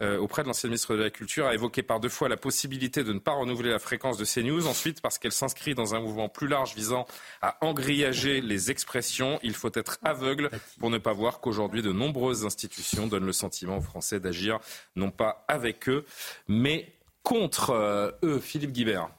euh, 0.02 0.18
auprès 0.18 0.41
de 0.43 0.47
l'ancien 0.47 0.70
ministre 0.70 0.95
de 0.95 1.04
la 1.04 1.10
Culture, 1.10 1.47
a 1.47 1.54
évoqué 1.54 1.84
par 1.84 1.99
deux 1.99 2.10
fois 2.10 2.30
la 2.30 2.38
possibilité 2.38 3.04
de 3.04 3.14
ne 3.14 3.20
pas 3.20 3.34
renouveler 3.34 3.70
la 3.70 3.80
fréquence 3.80 4.18
de 4.18 4.26
CNews. 4.26 4.68
Ensuite, 4.68 5.02
parce 5.02 5.20
qu'elle 5.20 5.32
s'inscrit 5.32 5.76
dans 5.76 5.95
un 5.95 5.99
mouvement 5.99 6.30
plus 6.30 6.47
large 6.47 6.76
visant 6.76 7.06
à 7.41 7.58
engrillager 7.62 8.41
les 8.41 8.72
expressions. 8.72 9.39
Il 9.43 9.54
faut 9.54 9.72
être 9.74 9.99
aveugle 10.04 10.49
pour 10.80 10.89
ne 10.89 10.97
pas 10.97 11.14
voir 11.14 11.39
qu'aujourd'hui, 11.39 11.82
de 11.82 11.91
nombreuses 11.91 12.45
institutions 12.45 13.08
donnent 13.08 13.26
le 13.26 13.34
sentiment 13.34 13.78
aux 13.78 13.82
Français 13.82 14.20
d'agir 14.20 14.60
non 14.95 15.12
pas 15.12 15.45
avec 15.47 15.88
eux, 15.89 16.06
mais 16.47 16.93
contre 17.24 17.72
euh, 17.72 18.12
eux. 18.24 18.39
Philippe 18.39 18.72
Guibert. 18.72 19.10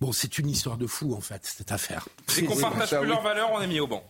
Bon, 0.00 0.12
c'est 0.12 0.38
une 0.38 0.48
histoire 0.48 0.76
de 0.76 0.86
fou, 0.86 1.14
en 1.14 1.20
fait, 1.20 1.44
cette 1.44 1.72
affaire. 1.72 2.06
C'est 2.28 2.44
qu'on 2.44 2.56
partage 2.56 2.90
plus 2.90 3.08
leurs 3.08 3.22
valeurs, 3.22 3.50
on 3.52 3.60
est 3.60 3.66
mis 3.66 3.80
au 3.80 3.86
banc. 3.86 4.04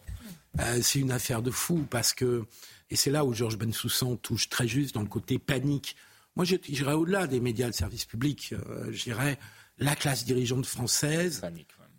Euh, 0.61 0.81
c'est 0.83 0.99
une 0.99 1.13
affaire 1.13 1.41
de 1.41 1.51
fou 1.51 1.87
parce 1.89 2.13
que 2.13 2.45
et 2.91 2.97
c'est 2.97 3.11
là 3.11 3.25
où 3.25 3.35
Georges 3.35 3.59
Bensoussan 3.59 4.17
touche 4.17 4.49
très 4.49 4.67
juste 4.67 4.95
dans 4.95 5.03
le 5.03 5.09
côté 5.09 5.39
panique. 5.39 5.97
Moi, 6.37 6.45
j'irais 6.45 6.95
au-delà 6.95 7.27
des 7.27 7.41
médias 7.41 7.69
de 7.69 7.75
service 7.75 8.05
public. 8.05 8.53
Euh, 8.53 8.91
j'irais 8.93 9.39
la 9.79 9.95
classe 9.95 10.25
dirigeante 10.25 10.67
française, 10.67 11.43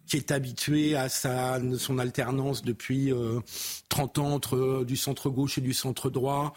qui 0.07 0.17
est 0.17 0.31
habituée 0.31 0.95
à 0.95 1.07
sa, 1.07 1.59
son 1.77 1.99
alternance 1.99 2.63
depuis 2.63 3.11
30 3.89 4.17
euh, 4.17 4.21
ans 4.21 4.33
entre 4.33 4.55
euh, 4.55 4.85
du 4.85 4.97
centre-gauche 4.97 5.57
et 5.59 5.61
du 5.61 5.73
centre-droit, 5.73 6.53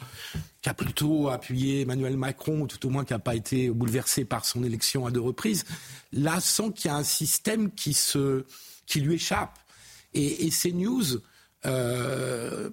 qui 0.62 0.68
a 0.68 0.74
plutôt 0.74 1.28
appuyé 1.28 1.82
Emmanuel 1.82 2.16
Macron, 2.16 2.62
ou 2.62 2.66
tout 2.66 2.86
au 2.86 2.90
moins 2.90 3.04
qui 3.04 3.12
n'a 3.12 3.18
pas 3.18 3.34
été 3.34 3.68
bouleversé 3.68 4.24
par 4.24 4.44
son 4.44 4.64
élection 4.64 5.04
à 5.06 5.10
deux 5.10 5.20
reprises, 5.20 5.64
là 6.12 6.40
sent 6.40 6.72
qu'il 6.74 6.90
y 6.90 6.94
a 6.94 6.96
un 6.96 7.04
système 7.04 7.70
qui, 7.72 7.92
se, 7.92 8.44
qui 8.86 9.00
lui 9.00 9.16
échappe. 9.16 9.58
Et, 10.14 10.46
et 10.46 10.50
ces 10.50 10.72
news... 10.72 11.04
Euh, 11.64 12.70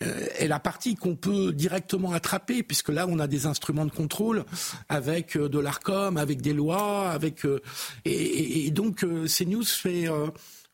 est 0.00 0.48
la 0.48 0.60
partie 0.60 0.94
qu'on 0.94 1.16
peut 1.16 1.52
directement 1.52 2.12
attraper, 2.12 2.62
puisque 2.62 2.90
là, 2.90 3.06
on 3.08 3.18
a 3.18 3.26
des 3.26 3.46
instruments 3.46 3.86
de 3.86 3.90
contrôle 3.90 4.44
avec 4.88 5.36
euh, 5.36 5.48
de 5.48 5.58
l'ARCOM, 5.58 6.16
avec 6.16 6.42
des 6.42 6.52
lois, 6.52 7.10
avec 7.10 7.44
euh, 7.44 7.62
et, 8.04 8.66
et, 8.66 8.70
donc 8.70 9.04
CNews 9.26 9.64
fait 9.64 10.06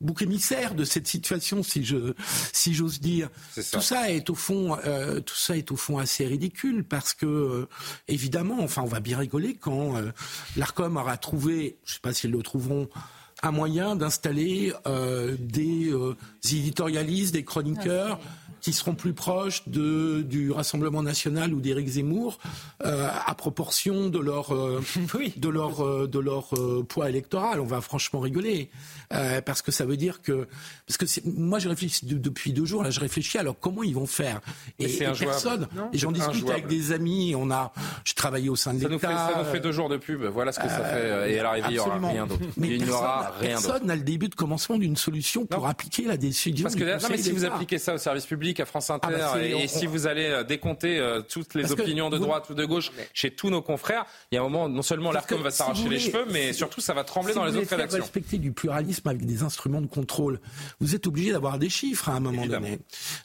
bouc 0.00 0.22
émissaire 0.22 0.74
de 0.74 0.84
cette 0.84 1.06
situation, 1.06 1.62
si 1.62 1.84
je 1.84 2.14
si 2.52 2.74
j'ose 2.74 3.00
dire. 3.00 3.28
Tout 3.54 3.80
ça 3.80 4.10
est 4.10 4.28
au 4.30 4.34
fond, 4.34 4.76
tout 5.24 5.36
ça 5.36 5.56
est 5.56 5.70
au 5.70 5.76
fond 5.76 5.98
assez 5.98 6.26
ridicule 6.26 6.84
parce 6.84 7.14
que 7.14 7.68
évidemment, 8.08 8.58
enfin, 8.60 8.82
on 8.82 8.86
va 8.86 9.00
bien 9.00 9.18
rigoler 9.18 9.54
quand 9.54 9.94
l'Arcom 10.56 10.96
aura 10.96 11.16
trouvé, 11.16 11.76
je 11.84 11.94
sais 11.94 12.00
pas 12.00 12.12
s'ils 12.12 12.32
le 12.32 12.42
trouveront 12.42 12.88
un 13.44 13.52
moyen 13.52 13.94
d'installer 13.94 14.72
des 15.38 15.92
éditorialistes, 16.44 17.34
des 17.34 17.44
chroniqueurs. 17.44 18.18
Ah, 18.20 18.41
qui 18.62 18.72
seront 18.72 18.94
plus 18.94 19.12
proches 19.12 19.68
de, 19.68 20.22
du 20.22 20.52
Rassemblement 20.52 21.02
national 21.02 21.52
ou 21.52 21.60
d'Éric 21.60 21.88
Zemmour 21.88 22.38
euh, 22.84 23.08
à 23.26 23.34
proportion 23.34 24.08
de 24.08 24.20
leur, 24.20 24.54
euh, 24.54 24.80
de 25.36 25.48
leur, 25.48 25.84
euh, 25.84 26.06
de 26.06 26.18
leur 26.20 26.50
poids 26.88 27.10
électoral. 27.10 27.60
On 27.60 27.66
va 27.66 27.80
franchement 27.80 28.20
rigoler. 28.20 28.70
parce 29.44 29.62
que 29.62 29.72
ça 29.72 29.84
veut 29.84 29.96
dire 29.96 30.22
que. 30.22 30.46
Parce 30.86 30.96
que 30.96 31.28
moi, 31.28 31.58
je 31.58 31.68
réfléchis 31.68 32.06
depuis 32.06 32.52
deux 32.52 32.64
jours, 32.64 32.84
là, 32.84 32.90
je 32.90 33.00
réfléchis 33.00 33.36
alors 33.36 33.56
comment 33.58 33.82
ils 33.82 33.94
vont 33.94 34.06
faire? 34.06 34.40
Et, 34.78 34.86
personne. 34.88 35.66
Et 35.92 35.98
j'en 35.98 36.12
discute 36.12 36.48
avec 36.48 36.68
des 36.68 36.92
amis. 36.92 37.34
On 37.36 37.50
a. 37.50 37.72
Je 38.04 38.14
travaillais 38.14 38.48
au 38.48 38.56
sein 38.56 38.74
de 38.74 38.86
l'État. 38.86 39.08
Ça 39.08 39.34
nous 39.38 39.44
fait 39.50 39.60
deux 39.60 39.72
jours 39.72 39.88
de 39.88 39.96
pub. 39.96 40.22
Voilà 40.22 40.52
ce 40.52 40.60
que 40.60 40.68
ça 40.68 40.84
fait. 40.84 41.32
Et 41.32 41.40
à 41.40 41.42
l'arrivée, 41.42 41.66
il 41.70 41.72
n'y 41.72 41.78
aura 41.80 41.98
rien 41.98 42.26
d'autre. 42.26 42.42
Il 42.58 42.84
n'y 42.84 42.90
aura 42.90 43.32
rien 43.40 43.50
Personne 43.50 43.86
n'a 43.86 43.96
le 43.96 44.02
début 44.02 44.28
de 44.28 44.36
commencement 44.36 44.78
d'une 44.78 44.96
solution 44.96 45.46
pour 45.46 45.66
appliquer 45.66 46.04
la 46.04 46.16
décision. 46.16 46.62
Parce 46.62 46.76
que 46.76 46.84
non, 46.84 47.08
mais 47.10 47.18
si 47.18 47.32
vous 47.32 47.44
appliquez 47.44 47.78
ça 47.78 47.94
au 47.94 47.98
service 47.98 48.26
public, 48.26 48.51
public 48.52 48.60
à 48.60 48.66
France 48.66 48.90
Inter 48.90 49.08
ah 49.10 49.34
bah, 49.34 49.42
et, 49.42 49.66
si 49.68 49.86
vous 49.86 50.06
allez 50.06 50.42
décompter 50.46 51.00
toutes 51.28 51.54
les 51.54 51.72
opinions 51.72 52.10
de 52.10 52.18
droite 52.18 52.50
ou 52.50 52.54
de 52.54 52.64
gauche 52.64 52.90
chez 53.12 53.30
tous 53.30 53.50
nos 53.50 53.62
confrères, 53.62 54.06
il 54.30 54.36
y 54.36 54.38
a 54.38 54.40
un 54.40 54.44
moment, 54.44 54.68
non 54.68 54.82
seulement 54.82 55.12
l'ARCOM 55.12 55.42
va 55.42 55.50
s'arracher 55.50 55.88
les 55.88 55.98
cheveux, 55.98 56.26
mais 56.30 56.52
surtout 56.52 56.80
ça 56.80 56.94
va 56.94 57.04
trembler 57.04 57.34
dans 57.34 57.44
les 57.44 57.56
autres 57.56 57.70
rédactions. 57.70 57.96
Si 57.96 58.02
respecter 58.02 58.38
du 58.38 58.52
pluralisme 58.52 59.08
avec 59.08 59.24
des 59.24 59.42
instruments 59.42 59.80
de 59.80 59.86
contrôle, 59.86 60.40
vous 60.80 60.94
êtes 60.94 61.06
obligé 61.06 61.32
d'avoir 61.32 61.58
des 61.58 61.68
chiffres 61.68 62.08
à 62.08 62.12
un 62.12 62.20
moment 62.20 62.46
donné. 62.46 62.78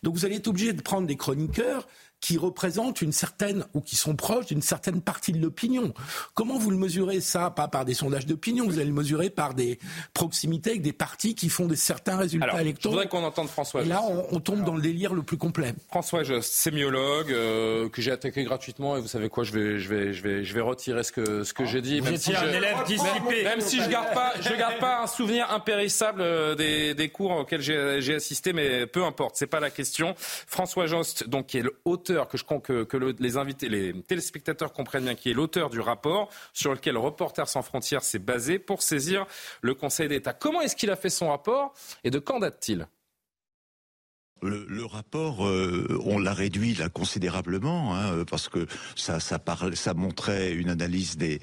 Donc 0.04 0.16
vous 0.16 0.26
allez 0.26 0.36
être 0.36 0.48
obligé 0.48 0.74
de 0.74 0.82
prendre 0.82 1.08
des 1.08 1.18
chroniqueurs 1.18 1.88
qui 2.20 2.38
représentent 2.38 3.02
une 3.02 3.12
certaine 3.12 3.66
ou 3.74 3.82
qui 3.82 3.96
sont 3.96 4.16
proches 4.16 4.48
d'une 4.48 4.62
certaine 4.62 5.02
partie 5.02 5.32
de 5.32 5.42
l'opinion. 5.42 5.94
Comment 6.34 6.58
vous 6.58 6.72
le 6.72 6.78
mesurez 6.78 7.22
ça? 7.22 7.52
Pas 7.52 7.68
par 7.68 7.86
des 7.86 7.94
sondages 7.94 8.26
d'opinion, 8.26 8.66
vous 8.66 8.80
allez 8.80 8.88
le 8.88 8.94
mesurer 8.94 9.30
par 9.30 9.54
des 9.54 9.80
proximités 10.14 10.72
avec 10.72 10.82
des 10.82 10.94
partis 10.94 11.36
qui 11.36 11.50
font 11.50 11.68
des 11.68 11.76
certains 11.76 12.18
résultats 12.18 12.62
électoraux. 12.62 12.96
Je 12.96 13.00
voudrais 13.00 13.08
qu'on 13.08 13.24
entende 13.26 13.50
François. 13.50 13.84
Et 13.84 13.86
là, 13.86 14.02
on, 14.32 14.40
tombe 14.40 14.64
dans 14.64 14.76
le 14.76 14.82
délire 14.82 15.14
le 15.14 15.24
plus 15.24 15.38
complet. 15.38 15.74
François 15.90 16.24
Jost, 16.24 16.52
sémiologue 16.52 17.32
euh, 17.32 17.90
que 17.90 18.02
j'ai 18.02 18.12
attaqué 18.12 18.44
gratuitement 18.44 18.98
et 18.98 19.02
vous 19.02 19.08
savez 19.08 19.30
quoi 19.30 19.44
Je 19.44 19.52
vais, 19.52 19.80
je 19.80 19.90
vais, 19.90 20.14
je 20.14 20.24
vais, 20.24 20.44
je 20.44 20.54
vais 20.54 20.62
retirer 20.62 21.04
ce 21.04 21.12
que 21.12 21.44
ce 21.44 21.54
que 21.54 21.66
j'ai 21.66 21.82
dit. 21.82 22.02
même 22.02 22.18
si, 22.18 22.36
un 22.36 22.52
élève 22.52 22.84
dissipé. 22.86 23.44
Même, 23.44 23.62
si 23.62 23.82
je 23.82 23.90
garde 23.90 24.14
pas, 24.14 24.34
je 24.40 24.54
garde 24.56 24.80
pas 24.80 25.04
un 25.04 25.08
souvenir 25.08 25.52
impérissable 25.52 26.22
euh, 26.22 26.56
des, 26.56 26.94
des 26.94 27.10
cours 27.10 27.32
auxquels 27.32 27.62
j'ai 27.62 28.16
assisté, 28.16 28.54
mais 28.54 28.88
peu 28.88 29.04
importe, 29.04 29.36
c'est 29.36 29.48
pas 29.48 29.60
la 29.60 29.70
question. 29.70 30.16
François 30.18 30.88
Jost, 30.88 31.28
donc 31.28 31.48
qui 31.48 31.58
est 31.58 31.66
l'auteur 32.10 32.28
que 32.28 32.38
je 32.38 32.44
que, 32.44 32.84
que 32.84 32.98
les 32.98 33.38
invités, 33.38 33.70
les 33.70 34.02
téléspectateurs 34.02 34.74
comprennent 34.74 35.04
bien 35.04 35.16
qui 35.16 35.32
est 35.32 35.34
l'auteur 35.34 35.70
du 35.70 35.80
rapport 35.80 36.30
sur 36.54 36.74
lequel 36.74 36.98
Reporters 36.98 37.48
sans 37.48 37.62
frontières 37.62 38.04
s'est 38.04 38.20
basé 38.20 38.60
pour 38.60 38.82
saisir 38.82 39.26
le 39.62 39.74
Conseil 39.74 40.08
d'État. 40.08 40.34
Comment 40.34 40.62
est-ce 40.62 40.76
qu'il 40.76 40.90
a 40.90 40.96
fait 40.96 41.10
son 41.10 41.30
rapport 41.30 41.74
et 42.04 42.10
de 42.10 42.20
quand 42.20 42.40
date-t-il? 42.40 42.88
Le, 44.42 44.86
rapport, 44.86 45.46
euh, 45.46 46.00
on 46.06 46.20
l'a 46.20 46.34
réduit 46.34 46.74
là 46.76 46.90
considérablement 46.90 47.96
hein, 47.96 48.24
parce 48.30 48.50
que 48.50 48.68
ça, 48.96 49.20
ça, 49.20 49.40
ça 49.74 49.94
montrait 49.94 50.54
une 50.54 50.70
analyse 50.70 51.18
des, 51.18 51.40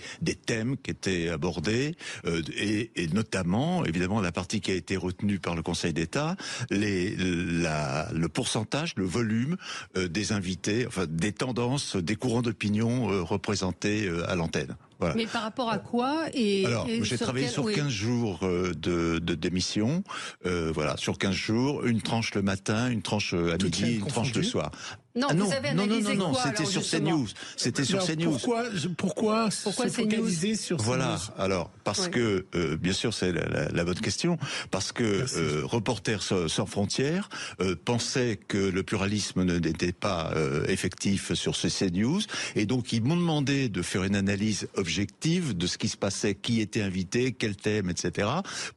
thèmes 0.46 0.76
qui 0.76 0.90
étaient 0.90 1.28
abordés 1.28 1.94
euh, 2.26 2.42
et, 2.56 2.90
notamment, 3.12 3.84
évidemment, 3.84 4.20
la 4.20 4.32
partie 4.32 4.60
qui 4.60 4.70
a 4.70 4.74
été 4.74 4.96
retenue 4.96 5.38
par 5.38 5.54
le 5.54 5.62
Conseil 5.62 5.92
d'État, 5.92 6.36
le 6.70 8.26
pourcentage, 8.26 8.94
le 8.96 9.04
volume 9.04 9.56
euh, 9.96 10.08
des 10.08 10.32
invités, 10.32 10.86
enfin 10.86 11.06
des 11.08 11.32
tendances, 11.32 11.96
des 11.96 12.16
courants 12.16 12.42
d'opinion 12.42 13.24
représentés 13.24 14.08
à 14.26 14.34
l'antenne. 14.34 14.76
Mais 15.16 15.26
par 15.26 15.42
rapport 15.42 15.70
à 15.70 15.78
quoi 15.78 16.24
et, 16.32 16.66
Alors, 16.66 16.86
j'ai 17.02 17.18
travaillé 17.18 17.48
sur 17.48 17.70
15 17.70 17.88
jours 17.88 18.40
euh, 18.42 18.72
de, 18.74 19.18
de 19.18 19.34
démission. 19.34 20.02
Euh, 20.46 20.72
voilà, 20.74 20.96
sur 20.96 21.18
15 21.18 21.34
jours, 21.34 21.84
une 21.84 22.00
tranche 22.00 22.34
le 22.34 22.42
matin, 22.42 22.90
une 22.90 23.02
tranche 23.02 23.34
à 23.34 23.56
midi, 23.62 23.96
une 23.96 24.06
tranche 24.06 24.34
le 24.34 24.42
soir. 24.42 24.70
Non, 25.16 25.28
ah 25.30 25.34
vous 25.34 25.52
avez 25.52 25.68
analysé 25.68 26.16
non, 26.16 26.26
non, 26.26 26.32
non, 26.32 26.38
c'était 26.44 26.64
sur 26.64 26.82
CNews. 26.82 27.28
C'était 27.56 27.84
sur 27.84 28.04
CNews. 28.04 28.32
Pourquoi, 28.32 28.64
pourquoi, 28.98 29.48
pourquoi 29.62 29.88
se 29.88 29.92
focaliser 29.92 30.56
sur 30.56 30.76
CNews 30.76 30.86
Voilà. 30.86 31.18
Alors, 31.38 31.70
parce 31.84 32.08
que, 32.08 32.46
euh, 32.56 32.76
bien 32.76 32.92
sûr, 32.92 33.14
c'est 33.14 33.30
la, 33.30 33.68
la, 33.68 33.84
bonne 33.84 34.00
question, 34.00 34.38
parce 34.72 34.90
que 34.90 35.04
euh, 35.36 35.62
Reporters 35.64 36.48
sans 36.48 36.66
frontières 36.66 37.28
euh, 37.60 37.76
pensait 37.76 38.40
que 38.48 38.58
le 38.58 38.82
pluralisme 38.82 39.44
n'était 39.44 39.92
pas 39.92 40.32
euh, 40.34 40.66
effectif 40.66 41.34
sur 41.34 41.54
ce 41.54 41.68
CNews, 41.68 42.22
et 42.56 42.66
donc 42.66 42.92
ils 42.92 43.02
m'ont 43.02 43.16
demandé 43.16 43.68
de 43.68 43.82
faire 43.82 44.02
une 44.02 44.16
analyse 44.16 44.66
objective 44.74 45.56
de 45.56 45.68
ce 45.68 45.78
qui 45.78 45.88
se 45.88 45.96
passait, 45.96 46.34
qui 46.34 46.60
était 46.60 46.82
invité, 46.82 47.32
quel 47.32 47.54
thème, 47.54 47.88
etc., 47.88 48.28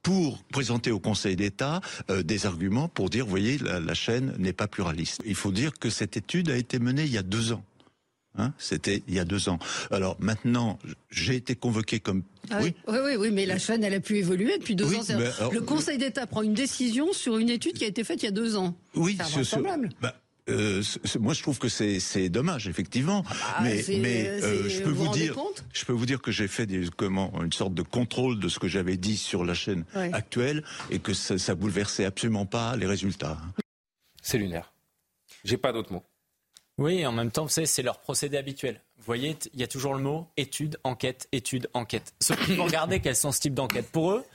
pour 0.03 0.43
présenter 0.51 0.91
au 0.91 0.99
Conseil 0.99 1.35
d'État 1.35 1.81
euh, 2.11 2.21
des 2.21 2.45
arguments 2.45 2.89
pour 2.89 3.09
dire, 3.09 3.25
vous 3.25 3.31
voyez, 3.31 3.57
la, 3.57 3.79
la 3.79 3.93
chaîne 3.95 4.35
n'est 4.37 4.53
pas 4.53 4.67
pluraliste. 4.67 5.21
Il 5.25 5.35
faut 5.35 5.51
dire 5.51 5.71
que 5.79 5.89
c'était 5.89 6.21
l'étude 6.27 6.49
a 6.49 6.57
été 6.57 6.79
menée 6.79 7.03
il 7.05 7.11
y 7.11 7.17
a 7.17 7.23
deux 7.23 7.53
ans. 7.53 7.63
Hein 8.37 8.53
C'était 8.57 9.01
il 9.07 9.13
y 9.13 9.19
a 9.19 9.25
deux 9.25 9.47
ans. 9.49 9.59
Alors 9.89 10.17
maintenant, 10.19 10.77
j'ai 11.09 11.35
été 11.35 11.55
convoqué 11.55 11.99
comme. 11.99 12.23
Ah 12.51 12.59
oui. 12.61 12.75
oui. 12.87 13.15
oui, 13.17 13.31
mais 13.31 13.45
la 13.45 13.57
chaîne, 13.57 13.83
elle 13.83 13.93
a 13.93 13.99
pu 13.99 14.17
évoluer 14.17 14.57
depuis 14.57 14.75
deux 14.75 14.93
ans. 14.93 15.03
le 15.51 15.61
Conseil 15.61 15.97
d'État 15.97 16.27
prend 16.27 16.41
une 16.41 16.53
décision 16.53 17.13
sur 17.13 17.37
une 17.37 17.49
étude 17.49 17.73
qui 17.73 17.85
a 17.85 17.87
été 17.87 18.03
faite 18.03 18.21
il 18.23 18.25
y 18.25 18.29
a 18.29 18.31
deux 18.31 18.57
ans. 18.57 18.75
Oui, 18.93 19.17
c'est 19.17 19.31
vraisemblable. 19.31 19.89
Bah, 20.01 20.13
euh, 20.49 20.83
moi, 21.19 21.33
je 21.33 21.41
trouve 21.41 21.59
que 21.59 21.69
c'est 21.69 22.29
dommage, 22.29 22.67
effectivement. 22.67 23.23
Ah 23.29 23.61
mais 23.63 23.83
mais 23.87 24.27
euh, 24.27 24.69
je 24.69 24.83
peux 24.83 24.91
vous, 24.91 25.11
dire, 25.11 25.35
je 25.73 25.85
peux 25.85 25.93
vous 25.93 26.05
dire 26.05 26.21
que 26.21 26.31
j'ai 26.31 26.47
fait 26.47 26.65
des, 26.65 26.87
comment 26.95 27.31
une 27.43 27.53
sorte 27.53 27.73
de 27.73 27.81
contrôle 27.81 28.39
de 28.39 28.49
ce 28.49 28.59
que 28.59 28.67
j'avais 28.67 28.97
dit 28.97 29.17
sur 29.17 29.45
la 29.45 29.53
chaîne 29.53 29.83
actuelle 29.95 30.63
et 30.91 30.99
que 30.99 31.13
ça, 31.13 31.37
ça 31.37 31.55
bouleversait 31.55 32.05
absolument 32.05 32.45
pas 32.45 32.75
les 32.75 32.85
résultats. 32.85 33.37
C'est 34.21 34.37
lunaire. 34.37 34.73
J'ai 35.43 35.57
pas 35.57 35.71
d'autres 35.71 35.91
mots. 35.91 36.03
Oui, 36.77 37.05
en 37.05 37.11
même 37.11 37.31
temps, 37.31 37.47
c'est 37.47 37.81
leur 37.81 37.99
procédé 37.99 38.37
habituel. 38.37 38.81
Vous 38.97 39.03
voyez, 39.05 39.37
il 39.53 39.59
y 39.59 39.63
a 39.63 39.67
toujours 39.67 39.95
le 39.95 40.01
mot 40.01 40.27
étude, 40.37 40.77
enquête, 40.83 41.27
étude, 41.31 41.69
enquête. 41.73 42.13
Sauf 42.21 42.43
qu'ils 42.45 42.55
vont 42.55 42.65
regarder 42.65 42.99
quels 42.99 43.15
sont 43.15 43.31
ce 43.31 43.39
type 43.39 43.55
d'enquête. 43.55 43.89
Pour 43.91 44.11
eux, 44.11 44.25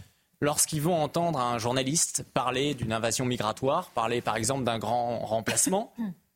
lorsqu'ils 0.40 0.82
vont 0.82 1.00
entendre 1.00 1.38
un 1.38 1.58
journaliste 1.58 2.24
parler 2.34 2.74
d'une 2.74 2.92
invasion 2.92 3.24
migratoire, 3.24 3.90
parler 3.90 4.20
par 4.20 4.36
exemple 4.36 4.64
d'un 4.64 4.78
grand 4.78 5.20
remplacement, 5.20 5.92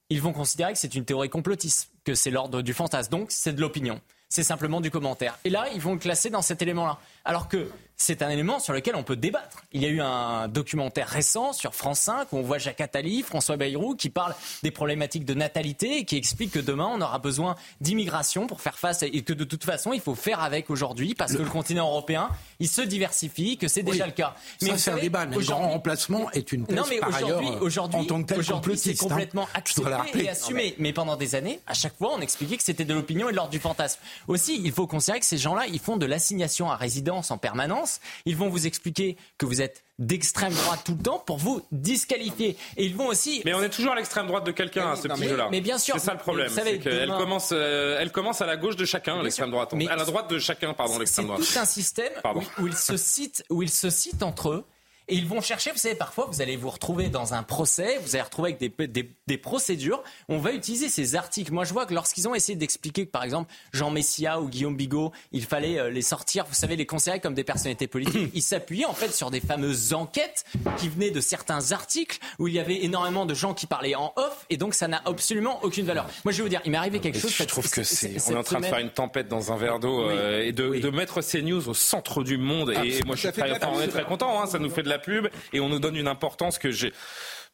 ils 0.08 0.22
vont 0.22 0.32
considérer 0.32 0.72
que 0.72 0.78
c'est 0.78 0.94
une 0.94 1.04
théorie 1.04 1.28
complotiste, 1.28 1.90
que 2.04 2.14
c'est 2.14 2.30
l'ordre 2.30 2.62
du 2.62 2.72
fantasme. 2.72 3.10
Donc, 3.10 3.32
c'est 3.32 3.52
de 3.52 3.60
l'opinion. 3.60 4.00
C'est 4.28 4.44
simplement 4.44 4.80
du 4.80 4.90
commentaire. 4.90 5.38
Et 5.44 5.50
là, 5.50 5.66
ils 5.74 5.80
vont 5.80 5.94
le 5.94 5.98
classer 5.98 6.30
dans 6.30 6.42
cet 6.42 6.62
élément-là. 6.62 6.98
Alors 7.26 7.48
que 7.48 7.68
c'est 7.96 8.20
un 8.20 8.28
élément 8.28 8.60
sur 8.60 8.74
lequel 8.74 8.94
on 8.94 9.02
peut 9.02 9.16
débattre. 9.16 9.64
Il 9.72 9.82
y 9.82 9.86
a 9.86 9.88
eu 9.88 10.00
un 10.00 10.48
documentaire 10.48 11.08
récent 11.08 11.52
sur 11.54 11.74
France 11.74 12.00
5 12.00 12.32
où 12.32 12.36
on 12.36 12.42
voit 12.42 12.58
Jacques 12.58 12.80
Attali, 12.82 13.22
François 13.22 13.56
Bayrou 13.56 13.94
qui 13.96 14.10
parle 14.10 14.34
des 14.62 14.70
problématiques 14.70 15.24
de 15.24 15.32
natalité 15.32 15.98
et 15.98 16.04
qui 16.04 16.16
explique 16.16 16.52
que 16.52 16.58
demain 16.58 16.90
on 16.92 17.00
aura 17.00 17.18
besoin 17.18 17.56
d'immigration 17.80 18.46
pour 18.46 18.60
faire 18.60 18.78
face 18.78 19.02
et 19.02 19.22
que 19.22 19.32
de 19.32 19.44
toute 19.44 19.64
façon 19.64 19.94
il 19.94 20.00
faut 20.00 20.14
faire 20.14 20.40
avec 20.40 20.68
aujourd'hui 20.68 21.14
parce 21.14 21.32
que 21.32 21.42
le 21.42 21.48
continent 21.48 21.88
européen 21.88 22.28
il 22.60 22.68
se 22.68 22.82
diversifie, 22.82 23.56
que 23.56 23.68
c'est 23.68 23.82
déjà 23.82 24.06
le 24.06 24.12
cas. 24.12 24.34
Mais 24.62 24.76
c'est 24.76 24.90
un 24.90 24.98
débat. 24.98 25.26
Mais 25.26 25.36
le 25.36 25.42
grand 25.42 25.68
remplacement 25.70 26.30
est 26.32 26.52
une 26.52 26.66
thèse 26.66 26.76
non, 26.76 26.84
mais 26.88 27.00
aujourd'hui, 27.00 27.48
aujourd'hui, 27.60 28.00
en 28.00 28.04
tant 28.04 28.22
que 28.22 28.34
aujourd'hui, 28.34 28.76
c'est 28.76 28.90
hein. 28.90 29.08
complètement 29.08 29.48
accepté 29.54 30.24
et 30.24 30.28
assumé. 30.28 30.74
Mais 30.78 30.92
pendant 30.92 31.16
des 31.16 31.34
années, 31.34 31.60
à 31.66 31.74
chaque 31.74 31.96
fois, 31.96 32.12
on 32.14 32.20
expliquait 32.20 32.56
que 32.56 32.62
c'était 32.62 32.84
de 32.84 32.92
l'opinion 32.92 33.28
et 33.28 33.32
de 33.32 33.36
l'ordre 33.36 33.50
du 33.50 33.58
fantasme. 33.58 34.00
Aussi, 34.28 34.60
il 34.62 34.72
faut 34.72 34.86
considérer 34.86 35.20
que 35.20 35.26
ces 35.26 35.38
gens-là, 35.38 35.66
ils 35.66 35.78
font 35.78 35.96
de 35.96 36.06
l'assignation 36.06 36.70
à 36.70 36.76
résidence 36.76 37.15
en 37.30 37.38
permanence. 37.38 38.00
Ils 38.24 38.36
vont 38.36 38.48
vous 38.48 38.66
expliquer 38.66 39.16
que 39.38 39.46
vous 39.46 39.60
êtes 39.60 39.84
d'extrême 39.98 40.52
droite 40.52 40.80
tout 40.84 40.94
le 40.96 41.02
temps 41.02 41.18
pour 41.18 41.38
vous 41.38 41.62
disqualifier. 41.72 42.56
Et 42.76 42.84
ils 42.84 42.94
vont 42.94 43.06
aussi. 43.06 43.42
Mais 43.44 43.54
on 43.54 43.62
est 43.62 43.70
toujours 43.70 43.92
à 43.92 43.96
l'extrême 43.96 44.26
droite 44.26 44.44
de 44.44 44.52
quelqu'un, 44.52 44.92
à 44.92 44.96
ce 44.96 45.08
petit 45.08 45.28
jeu-là. 45.28 45.48
Mais 45.50 45.60
bien 45.60 45.78
sûr. 45.78 45.94
C'est 45.94 46.06
ça 46.06 46.12
le 46.12 46.18
problème. 46.18 46.50
Qu'elle 46.82 47.08
commence, 47.08 47.50
euh, 47.52 47.98
elle 48.00 48.12
commence 48.12 48.40
à 48.40 48.46
la 48.46 48.56
gauche 48.56 48.76
de 48.76 48.84
chacun, 48.84 49.22
l'extrême 49.22 49.50
droite. 49.50 49.72
Mais 49.74 49.88
à 49.88 49.96
la 49.96 50.04
droite 50.04 50.30
de 50.30 50.38
chacun, 50.38 50.74
pardon, 50.74 50.98
l'extrême 50.98 51.26
droite. 51.26 51.42
C'est 51.42 51.54
tout 51.54 51.60
un 51.60 51.64
système 51.64 52.12
où, 52.24 52.62
où, 52.62 52.66
ils 52.66 52.76
se 52.76 52.96
citent, 52.96 53.44
où 53.50 53.62
ils 53.62 53.70
se 53.70 53.90
citent 53.90 54.22
entre 54.22 54.50
eux 54.50 54.64
et 55.08 55.14
ils 55.14 55.26
vont 55.26 55.40
chercher, 55.40 55.70
vous 55.70 55.78
savez, 55.78 55.94
parfois, 55.94 56.26
vous 56.30 56.42
allez 56.42 56.56
vous 56.56 56.70
retrouver 56.70 57.08
dans 57.08 57.32
un 57.32 57.44
procès, 57.44 57.98
vous 58.02 58.16
allez 58.16 58.22
retrouver 58.22 58.56
avec 58.56 58.76
des, 58.76 58.88
des, 58.88 59.10
des 59.26 59.38
procédures. 59.38 60.02
On 60.28 60.38
va 60.38 60.52
utiliser 60.52 60.88
ces 60.88 61.14
articles. 61.14 61.52
Moi, 61.52 61.64
je 61.64 61.72
vois 61.72 61.86
que 61.86 61.94
lorsqu'ils 61.94 62.26
ont 62.28 62.34
essayé 62.34 62.56
d'expliquer 62.56 63.06
que, 63.06 63.10
par 63.10 63.22
exemple, 63.22 63.52
Jean 63.72 63.90
Messia 63.90 64.40
ou 64.40 64.48
Guillaume 64.48 64.76
Bigot, 64.76 65.12
il 65.30 65.44
fallait 65.44 65.78
euh, 65.78 65.90
les 65.90 66.02
sortir, 66.02 66.44
vous 66.46 66.54
savez, 66.54 66.74
les 66.74 66.86
considérer 66.86 67.20
comme 67.20 67.34
des 67.34 67.44
personnalités 67.44 67.86
politiques, 67.86 68.30
ils 68.34 68.42
s'appuyaient 68.42 68.84
en 68.84 68.94
fait 68.94 69.12
sur 69.14 69.30
des 69.30 69.40
fameuses 69.40 69.94
enquêtes 69.94 70.44
qui 70.78 70.88
venaient 70.88 71.10
de 71.10 71.20
certains 71.20 71.72
articles 71.72 72.18
où 72.38 72.48
il 72.48 72.54
y 72.54 72.58
avait 72.58 72.84
énormément 72.84 73.26
de 73.26 73.34
gens 73.34 73.54
qui 73.54 73.66
parlaient 73.66 73.94
en 73.94 74.12
off, 74.16 74.46
et 74.50 74.56
donc 74.56 74.74
ça 74.74 74.88
n'a 74.88 75.02
absolument 75.04 75.60
aucune 75.62 75.86
valeur. 75.86 76.06
Moi, 76.24 76.32
je 76.32 76.38
vais 76.38 76.42
vous 76.42 76.48
dire, 76.48 76.60
il 76.64 76.72
m'est 76.72 76.78
arrivé 76.78 76.98
quelque 76.98 77.18
chose. 77.18 77.32
Je 77.32 77.44
trouve 77.44 77.70
que 77.70 77.84
c'est, 77.84 78.16
on 78.28 78.32
est 78.32 78.36
en 78.36 78.42
train 78.42 78.60
de 78.60 78.66
faire 78.66 78.78
une 78.78 78.90
tempête 78.90 79.28
dans 79.28 79.52
un 79.52 79.56
verre 79.56 79.78
d'eau 79.78 80.02
euh, 80.02 80.42
et 80.42 80.52
de, 80.52 80.80
de, 80.80 80.90
mettre 80.90 81.20
ces 81.20 81.42
news 81.42 81.68
au 81.68 81.74
centre 81.74 82.24
du 82.24 82.38
monde. 82.38 82.72
Et, 82.72 83.02
moi, 83.04 83.14
je 83.14 83.28
suis 83.28 83.32
très, 83.32 83.58
très 83.88 84.04
content. 84.04 84.42
Hein, 84.42 84.46
ça 84.46 84.58
nous 84.58 84.70
fait 84.70 84.82
de 84.82 84.88
la 84.88 84.95
pub 84.98 85.28
et 85.52 85.60
on 85.60 85.68
nous 85.68 85.78
donne 85.78 85.96
une 85.96 86.08
importance 86.08 86.58
que 86.58 86.70
j'ai 86.70 86.92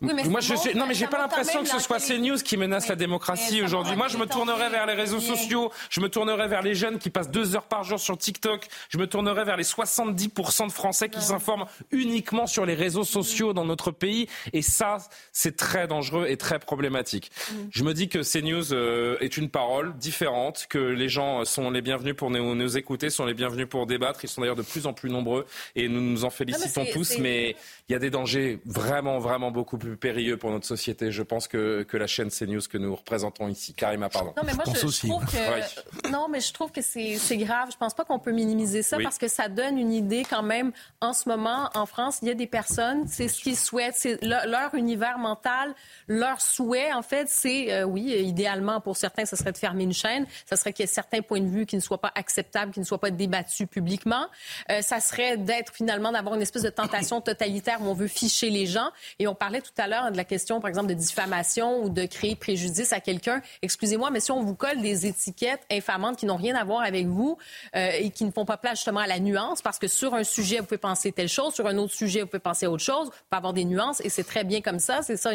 moi, 0.00 0.40
je, 0.40 0.76
non, 0.76 0.86
mais 0.86 0.94
j'ai 0.94 1.06
pas 1.06 1.18
l'impression 1.18 1.62
que 1.62 1.68
ce 1.68 1.78
soit 1.78 1.98
ces 1.98 2.18
news 2.18 2.36
qui 2.36 2.56
menacent 2.56 2.88
la 2.88 2.96
démocratie 2.96 3.62
aujourd'hui. 3.62 3.96
Moi, 3.96 4.08
je 4.08 4.18
me 4.18 4.26
tournerai 4.26 4.68
vers 4.70 4.86
les 4.86 4.94
réseaux 4.94 5.20
sociaux, 5.20 5.70
je 5.90 6.00
me 6.00 6.08
tournerai 6.08 6.48
vers 6.48 6.62
les 6.62 6.74
jeunes 6.74 6.98
qui 6.98 7.10
passent 7.10 7.30
deux 7.30 7.54
heures 7.54 7.66
par 7.66 7.84
jour 7.84 8.00
sur 8.00 8.18
TikTok, 8.18 8.66
je 8.88 8.98
me 8.98 9.06
tournerai 9.06 9.44
vers 9.44 9.56
les 9.56 9.64
70% 9.64 10.66
de 10.66 10.72
Français 10.72 11.08
qui 11.08 11.20
s'informent 11.20 11.66
uniquement 11.90 12.46
sur 12.46 12.66
les 12.66 12.74
réseaux 12.74 13.04
sociaux 13.04 13.52
dans 13.52 13.64
notre 13.64 13.90
pays. 13.90 14.28
Et 14.52 14.62
ça, 14.62 14.98
c'est 15.32 15.56
très 15.56 15.86
dangereux 15.86 16.26
et 16.28 16.36
très 16.36 16.58
problématique. 16.58 17.30
Mm. 17.50 17.54
Je 17.70 17.84
me 17.84 17.94
dis 17.94 18.08
que 18.08 18.18
CNews 18.18 18.72
euh, 18.72 19.16
est 19.20 19.36
une 19.36 19.50
parole 19.50 19.96
différente, 19.96 20.66
que 20.68 20.78
les 20.78 21.08
gens 21.08 21.44
sont 21.44 21.70
les 21.70 21.82
bienvenus 21.82 22.16
pour 22.16 22.30
nous, 22.30 22.54
nous 22.54 22.76
écouter, 22.76 23.10
sont 23.10 23.24
les 23.24 23.34
bienvenus 23.34 23.68
pour 23.68 23.86
débattre. 23.86 24.24
Ils 24.24 24.28
sont 24.28 24.40
d'ailleurs 24.40 24.56
de 24.56 24.62
plus 24.62 24.86
en 24.86 24.92
plus 24.92 25.10
nombreux 25.10 25.46
et 25.76 25.88
nous 25.88 26.00
nous 26.00 26.24
en 26.24 26.30
félicitons 26.30 26.86
tous. 26.92 27.18
Mais 27.18 27.56
il 27.88 27.92
y 27.92 27.94
a 27.94 27.98
des 27.98 28.10
dangers 28.10 28.58
vraiment, 28.64 29.18
vraiment 29.18 29.50
beaucoup 29.50 29.78
plus 29.82 29.96
périlleux 29.96 30.36
pour 30.36 30.50
notre 30.50 30.66
société, 30.66 31.10
je 31.10 31.22
pense, 31.22 31.48
que, 31.48 31.82
que 31.82 31.96
la 31.96 32.06
chaîne 32.06 32.30
CNews 32.30 32.60
que 32.70 32.78
nous 32.78 32.94
représentons 32.94 33.48
ici. 33.48 33.74
Karima, 33.74 34.08
pardon. 34.08 34.32
Non, 34.36 34.44
mais 34.46 34.54
moi, 34.54 34.64
je, 34.66 35.08
trouve 35.08 35.24
que, 35.26 36.08
non, 36.08 36.28
mais 36.28 36.40
je 36.40 36.52
trouve 36.52 36.70
que 36.70 36.80
c'est 36.80 37.36
grave. 37.36 37.70
Je 37.72 37.76
pense 37.76 37.92
pas 37.92 38.04
qu'on 38.04 38.20
peut 38.20 38.30
minimiser 38.30 38.82
ça 38.82 38.98
parce 39.02 39.18
que 39.18 39.26
ça 39.26 39.48
donne 39.48 39.78
une 39.78 39.92
idée 39.92 40.24
quand 40.28 40.42
même. 40.42 40.72
En 41.00 41.12
ce 41.12 41.28
moment, 41.28 41.68
en 41.74 41.86
France, 41.86 42.20
il 42.22 42.28
y 42.28 42.30
a 42.30 42.34
des 42.34 42.46
personnes, 42.46 43.08
c'est 43.08 43.26
ce 43.26 43.42
qu'ils 43.42 43.56
souhaitent, 43.56 43.96
c'est 43.96 44.22
leur, 44.22 44.74
univers 44.74 45.18
mental, 45.18 45.74
leur 46.06 46.40
souhait, 46.40 46.92
en 46.92 47.02
fait, 47.02 47.28
c'est, 47.28 47.72
euh, 47.72 47.82
oui, 47.82 48.02
idéalement, 48.02 48.80
pour 48.80 48.96
certains, 48.96 49.26
ce 49.26 49.34
serait 49.34 49.52
de 49.52 49.58
fermer 49.58 49.82
une 49.82 49.92
chaîne. 49.92 50.26
Ça 50.46 50.56
serait 50.56 50.72
qu'il 50.72 50.84
y 50.84 50.88
ait 50.88 50.92
certains 50.92 51.22
points 51.22 51.40
de 51.40 51.48
vue 51.48 51.66
qui 51.66 51.74
ne 51.74 51.80
soient 51.80 52.00
pas 52.00 52.12
acceptables, 52.14 52.72
qui 52.72 52.80
ne 52.80 52.84
soient 52.84 53.00
pas 53.00 53.10
débattus 53.10 53.66
publiquement. 53.68 54.26
Euh, 54.70 54.80
ça 54.80 55.00
serait 55.00 55.36
d'être 55.36 55.74
finalement 55.74 56.12
d'avoir 56.12 56.36
une 56.36 56.42
espèce 56.42 56.62
de 56.62 56.70
tentation 56.70 57.20
totalitaire 57.20 57.82
où 57.82 57.86
on 57.86 57.94
veut 57.94 58.06
ficher 58.06 58.48
les 58.48 58.66
gens. 58.66 58.90
Et 59.18 59.26
on 59.26 59.34
parlait 59.34 59.60
tout 59.60 59.71
à 59.78 59.88
l'heure 59.88 60.10
de 60.10 60.16
la 60.16 60.24
question, 60.24 60.60
par 60.60 60.68
exemple, 60.68 60.88
de 60.88 60.94
diffamation 60.94 61.82
ou 61.82 61.88
de 61.88 62.04
créer 62.06 62.36
préjudice 62.36 62.92
à 62.92 63.00
quelqu'un. 63.00 63.40
Excusez-moi, 63.62 64.10
mais 64.10 64.20
si 64.20 64.30
on 64.30 64.42
vous 64.42 64.54
colle 64.54 64.80
des 64.80 65.06
étiquettes 65.06 65.62
infamantes 65.70 66.16
qui 66.16 66.26
n'ont 66.26 66.36
rien 66.36 66.54
à 66.54 66.64
voir 66.64 66.82
avec 66.82 67.06
vous 67.06 67.38
euh, 67.76 67.90
et 67.98 68.10
qui 68.10 68.24
ne 68.24 68.30
font 68.30 68.44
pas 68.44 68.56
place 68.56 68.78
justement 68.78 69.00
à 69.00 69.06
la 69.06 69.18
nuance, 69.18 69.62
parce 69.62 69.78
que 69.78 69.88
sur 69.88 70.14
un 70.14 70.24
sujet, 70.24 70.58
vous 70.58 70.64
pouvez 70.64 70.78
penser 70.78 71.12
telle 71.12 71.28
chose, 71.28 71.54
sur 71.54 71.66
un 71.66 71.78
autre 71.78 71.94
sujet, 71.94 72.20
vous 72.20 72.26
pouvez 72.26 72.40
penser 72.40 72.66
autre 72.66 72.82
chose, 72.82 73.06
vous 73.06 73.10
pouvez 73.10 73.36
avoir 73.36 73.52
des 73.52 73.64
nuances, 73.64 74.00
et 74.00 74.08
c'est 74.08 74.24
très 74.24 74.44
bien 74.44 74.60
comme 74.60 74.78
ça. 74.78 75.02
C'est 75.02 75.16
ça, 75.16 75.30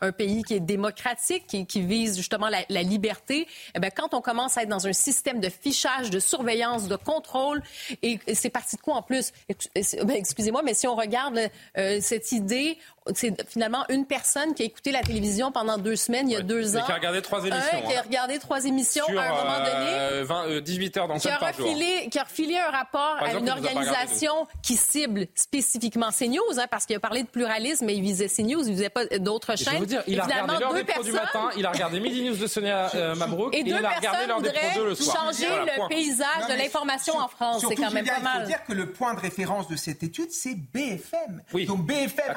un, 0.00 0.12
pays 0.12 0.42
qui 0.42 0.54
est 0.54 0.60
démocratique, 0.60 1.46
qui, 1.46 1.80
vise 1.80 2.16
justement 2.16 2.48
la, 2.48 2.82
liberté. 2.82 3.46
Eh 3.74 3.80
bien, 3.80 3.90
quand 3.90 4.14
on 4.14 4.20
commence 4.20 4.58
à 4.58 4.62
être 4.62 4.68
dans 4.68 4.86
un 4.86 4.92
système 4.92 5.40
de 5.40 5.48
fichage, 5.48 6.10
de 6.10 6.18
surveillance, 6.18 6.88
de 6.88 6.96
contrôle, 6.96 7.62
et, 8.02 8.18
c'est 8.34 8.50
parti 8.50 8.76
de 8.76 8.80
quoi 8.80 8.96
en 8.96 9.02
plus? 9.02 9.32
Ben, 9.48 10.10
excusez-moi, 10.10 10.62
mais 10.62 10.74
si 10.74 10.86
on 10.86 10.94
regarde 10.94 11.38
euh, 11.78 11.98
cette 12.00 12.32
idée, 12.32 12.78
c'est 13.14 13.48
finalement 13.48 13.84
une 13.88 14.04
personne 14.04 14.54
qui 14.54 14.62
a 14.62 14.66
écouté 14.66 14.92
la 14.92 15.02
télévision 15.02 15.50
pendant 15.52 15.78
deux 15.78 15.96
semaines, 15.96 16.28
il 16.28 16.32
y 16.32 16.36
a 16.36 16.42
deux 16.42 16.76
ans. 16.76 16.80
Et 16.80 16.84
qui 16.84 16.92
a 16.92 16.96
regardé 16.96 17.22
trois 17.22 17.40
émissions. 17.40 17.82
qui 17.86 17.94
a 17.94 17.98
hein. 17.98 18.02
regardé 18.04 18.38
trois 18.38 18.64
émissions 18.64 19.04
à 19.08 19.22
un 19.22 19.30
moment 19.30 19.58
donné. 19.58 20.22
20, 20.24 20.60
18 20.60 20.96
euh, 20.96 21.00
heures 21.00 21.18
qui 21.18 21.28
a, 21.28 21.38
refilé, 21.38 22.08
qui 22.10 22.18
a 22.18 22.24
refilé 22.24 22.58
un 22.58 22.70
rapport 22.70 23.16
à 23.20 23.32
une 23.32 23.48
organisation 23.48 24.46
qui 24.62 24.76
cible 24.76 25.26
spécifiquement 25.34 26.10
CNews, 26.10 26.58
hein, 26.58 26.66
parce 26.70 26.84
qu'il 26.84 26.96
a 26.96 27.00
parlé 27.00 27.22
de 27.22 27.28
pluralisme, 27.28 27.86
mais 27.86 27.96
il 27.96 28.02
visait 28.02 28.28
CNews, 28.28 28.66
il 28.66 28.72
visait 28.72 28.90
pas 28.90 29.06
d'autres 29.18 29.56
chaînes. 29.56 29.74
Je 29.74 29.80
veux 29.80 29.86
dire, 29.86 30.02
il 30.06 30.20
a 30.20 30.24
regardé 30.24 30.58
l'heure 30.60 30.74
des 30.74 30.84
personnes... 30.84 31.04
du 31.04 31.12
matin, 31.12 31.50
il 31.56 31.64
a 31.64 31.70
regardé 31.70 32.00
Midi 32.00 32.22
News 32.22 32.36
de 32.36 32.46
Sonia 32.46 32.90
euh, 32.94 33.14
Mabrouk, 33.14 33.54
et, 33.54 33.60
et 33.60 33.62
il 33.66 33.74
a 33.74 33.90
regardé 33.90 34.26
l'heure 34.26 34.42
des 34.42 34.50
pros 34.50 34.84
le 34.84 34.94
soir. 34.94 35.32
changer 35.32 35.48
le 35.48 35.88
paysage 35.88 36.48
de 36.48 36.54
l'information 36.54 37.16
en 37.16 37.28
France, 37.28 37.64
c'est 37.66 37.76
quand 37.76 37.90
même 37.90 38.04
pas 38.04 38.20
mal. 38.20 38.32
Il 38.36 38.40
faut 38.42 38.48
dire 38.48 38.64
que 38.64 38.72
le 38.72 38.92
point 38.92 39.14
de 39.14 39.20
référence 39.20 39.68
de 39.68 39.76
cette 39.76 40.02
étude, 40.02 40.30
c'est 40.30 40.54
BFM. 40.54 41.42
Donc 41.66 41.86
BFM 41.86 42.36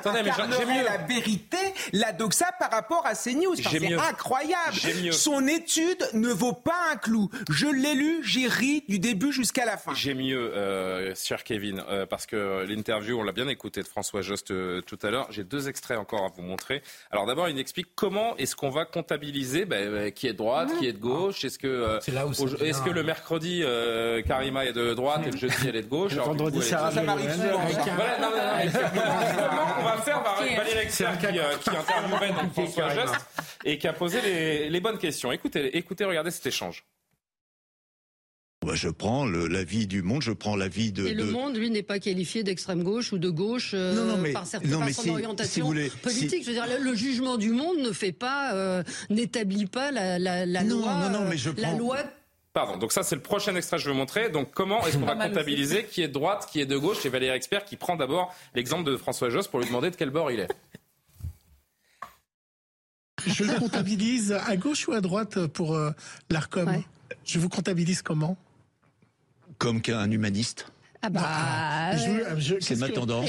Mieux. 0.59 0.83
la 0.83 0.97
vérité, 0.97 1.57
la 1.91 2.11
doxa 2.11 2.51
par 2.59 2.71
rapport 2.71 3.05
à 3.05 3.15
CNews. 3.15 3.55
c'est 3.55 3.93
incroyable. 3.93 4.77
Son 5.11 5.47
étude 5.47 6.07
ne 6.13 6.29
vaut 6.29 6.53
pas 6.53 6.91
un 6.91 6.95
clou. 6.95 7.29
Je 7.49 7.67
l'ai 7.67 7.93
lu, 7.95 8.21
j'ai 8.23 8.47
ri 8.47 8.83
du 8.87 8.99
début 8.99 9.31
jusqu'à 9.31 9.65
la 9.65 9.77
fin. 9.77 9.93
J'ai 9.93 10.13
mieux, 10.13 10.53
euh, 10.55 11.13
cher 11.15 11.43
Kevin, 11.43 11.83
euh, 11.89 12.05
parce 12.05 12.25
que 12.25 12.65
l'interview, 12.65 13.19
on 13.19 13.23
l'a 13.23 13.31
bien 13.31 13.47
écouté 13.47 13.81
de 13.81 13.87
François 13.87 14.21
Jost 14.21 14.51
euh, 14.51 14.81
tout 14.81 14.99
à 15.01 15.09
l'heure. 15.09 15.27
J'ai 15.29 15.43
deux 15.43 15.69
extraits 15.69 15.97
encore 15.97 16.25
à 16.25 16.29
vous 16.35 16.41
montrer. 16.41 16.81
Alors 17.11 17.25
d'abord, 17.25 17.49
il 17.49 17.59
explique 17.59 17.87
comment 17.95 18.35
est-ce 18.37 18.55
qu'on 18.55 18.69
va 18.69 18.85
comptabiliser 18.85 19.65
ben, 19.65 20.11
qui 20.11 20.27
est 20.27 20.33
de 20.33 20.37
droite, 20.37 20.69
qui 20.79 20.87
est 20.87 20.93
de 20.93 20.99
gauche. 20.99 21.43
Est-ce 21.43 21.59
que, 21.59 21.99
est-ce 22.63 22.81
que 22.81 22.89
le 22.89 23.03
mercredi, 23.03 23.63
Karima 24.27 24.65
est 24.65 24.73
de 24.73 24.93
droite 24.93 25.21
et 25.27 25.31
le 25.31 25.37
jeudi, 25.37 25.55
elle 25.67 25.75
est 25.75 25.83
de 25.83 25.87
gauche? 25.87 26.13
Le 26.13 26.21
vendredi, 26.21 26.61
ça, 26.61 26.91
m'arrive 27.01 27.31
souvent. 27.33 27.61
Voilà, 27.95 28.19
non, 28.19 28.29
non, 28.29 28.63
on 29.79 29.83
va 29.83 29.97
faire 29.97 30.23
Valérie 30.55 30.85
Expert 30.85 31.17
qui, 31.17 31.27
qui 31.27 31.75
interviewait 31.75 32.33
donc 32.33 32.51
François 32.53 32.89
Jost 32.93 33.15
et 33.65 33.77
qui 33.77 33.87
a 33.87 33.93
posé 33.93 34.21
les, 34.21 34.69
les 34.69 34.79
bonnes 34.79 34.97
questions. 34.97 35.31
Écoutez, 35.31 35.77
écoutez, 35.77 36.05
regardez 36.05 36.31
cet 36.31 36.45
échange. 36.45 36.85
Bah, 38.65 38.75
je 38.75 38.87
prends 38.87 39.25
l'avis 39.25 39.87
du 39.87 40.03
monde, 40.03 40.21
je 40.21 40.31
prends 40.31 40.55
l'avis 40.55 40.91
de. 40.91 41.05
Et 41.05 41.13
le 41.13 41.25
monde, 41.25 41.57
lui, 41.57 41.69
n'est 41.69 41.83
pas 41.83 41.99
qualifié 41.99 42.43
d'extrême 42.43 42.83
gauche 42.83 43.11
ou 43.11 43.17
de 43.17 43.29
gauche 43.29 43.71
euh, 43.73 43.93
non, 43.93 44.05
non, 44.05 44.17
mais, 44.17 44.31
par, 44.31 44.47
certaines, 44.47 44.71
non, 44.71 44.79
mais 44.79 44.93
si, 44.93 45.09
orientation 45.09 45.73
si 45.73 45.89
politique. 45.97 46.43
Je 46.43 46.47
veux 46.47 46.53
dire, 46.53 46.65
le, 46.79 46.95
jugement 46.95 47.37
du 47.37 47.49
monde 47.49 47.79
ne 47.79 47.91
fait 47.91 48.13
pas, 48.13 48.53
euh, 48.53 48.83
n'établit 49.09 49.65
pas 49.65 49.91
la, 49.91 50.17
la, 50.17 50.45
la 50.45 50.63
loi. 50.63 51.09
Non, 51.09 51.19
non, 51.19 51.25
mais 51.29 51.37
je 51.37 51.49
prends... 51.49 51.61
La 51.61 51.77
loi 51.77 51.97
Pardon, 52.53 52.77
donc 52.77 52.91
ça 52.91 53.01
c'est 53.01 53.15
le 53.15 53.21
prochain 53.21 53.55
extrait 53.55 53.77
que 53.77 53.83
je 53.83 53.89
vais 53.89 53.95
montrer. 53.95 54.29
Donc 54.29 54.51
comment 54.53 54.85
est-ce 54.85 54.97
qu'on 54.97 55.05
va 55.05 55.15
comptabiliser 55.27 55.85
qui 55.85 56.03
est 56.03 56.07
de 56.07 56.13
droite, 56.13 56.47
qui 56.51 56.61
est 56.61 56.67
de 56.67 56.77
gauche? 56.77 57.03
Et 57.05 57.09
Valérie 57.09 57.35
Expert 57.35 57.65
qui 57.65 57.77
prend 57.77 57.95
d'abord 57.95 58.33
l'exemple 58.53 58.89
de 58.89 58.95
François 58.95 59.31
Josse 59.31 59.47
pour 59.47 59.59
lui 59.59 59.65
demander 59.65 59.89
de 59.89 59.95
quel 59.95 60.11
bord 60.11 60.31
il 60.31 60.39
est. 60.39 60.49
Je 63.25 63.43
le 63.43 63.53
comptabilise 63.59 64.33
à 64.33 64.55
gauche 64.55 64.87
ou 64.87 64.93
à 64.93 65.01
droite 65.01 65.47
pour 65.47 65.73
euh, 65.73 65.91
l'ARCOM? 66.29 66.83
Je 67.25 67.39
vous 67.39 67.49
comptabilise 67.49 68.01
comment? 68.01 68.37
Comme 69.57 69.81
qu'un 69.81 70.09
humaniste 70.11 70.67
ah 71.05 71.09
bah, 71.09 71.19
bah 71.21 71.97
c'est 72.61 72.77
ma 72.77 72.87
tendance. 72.87 73.27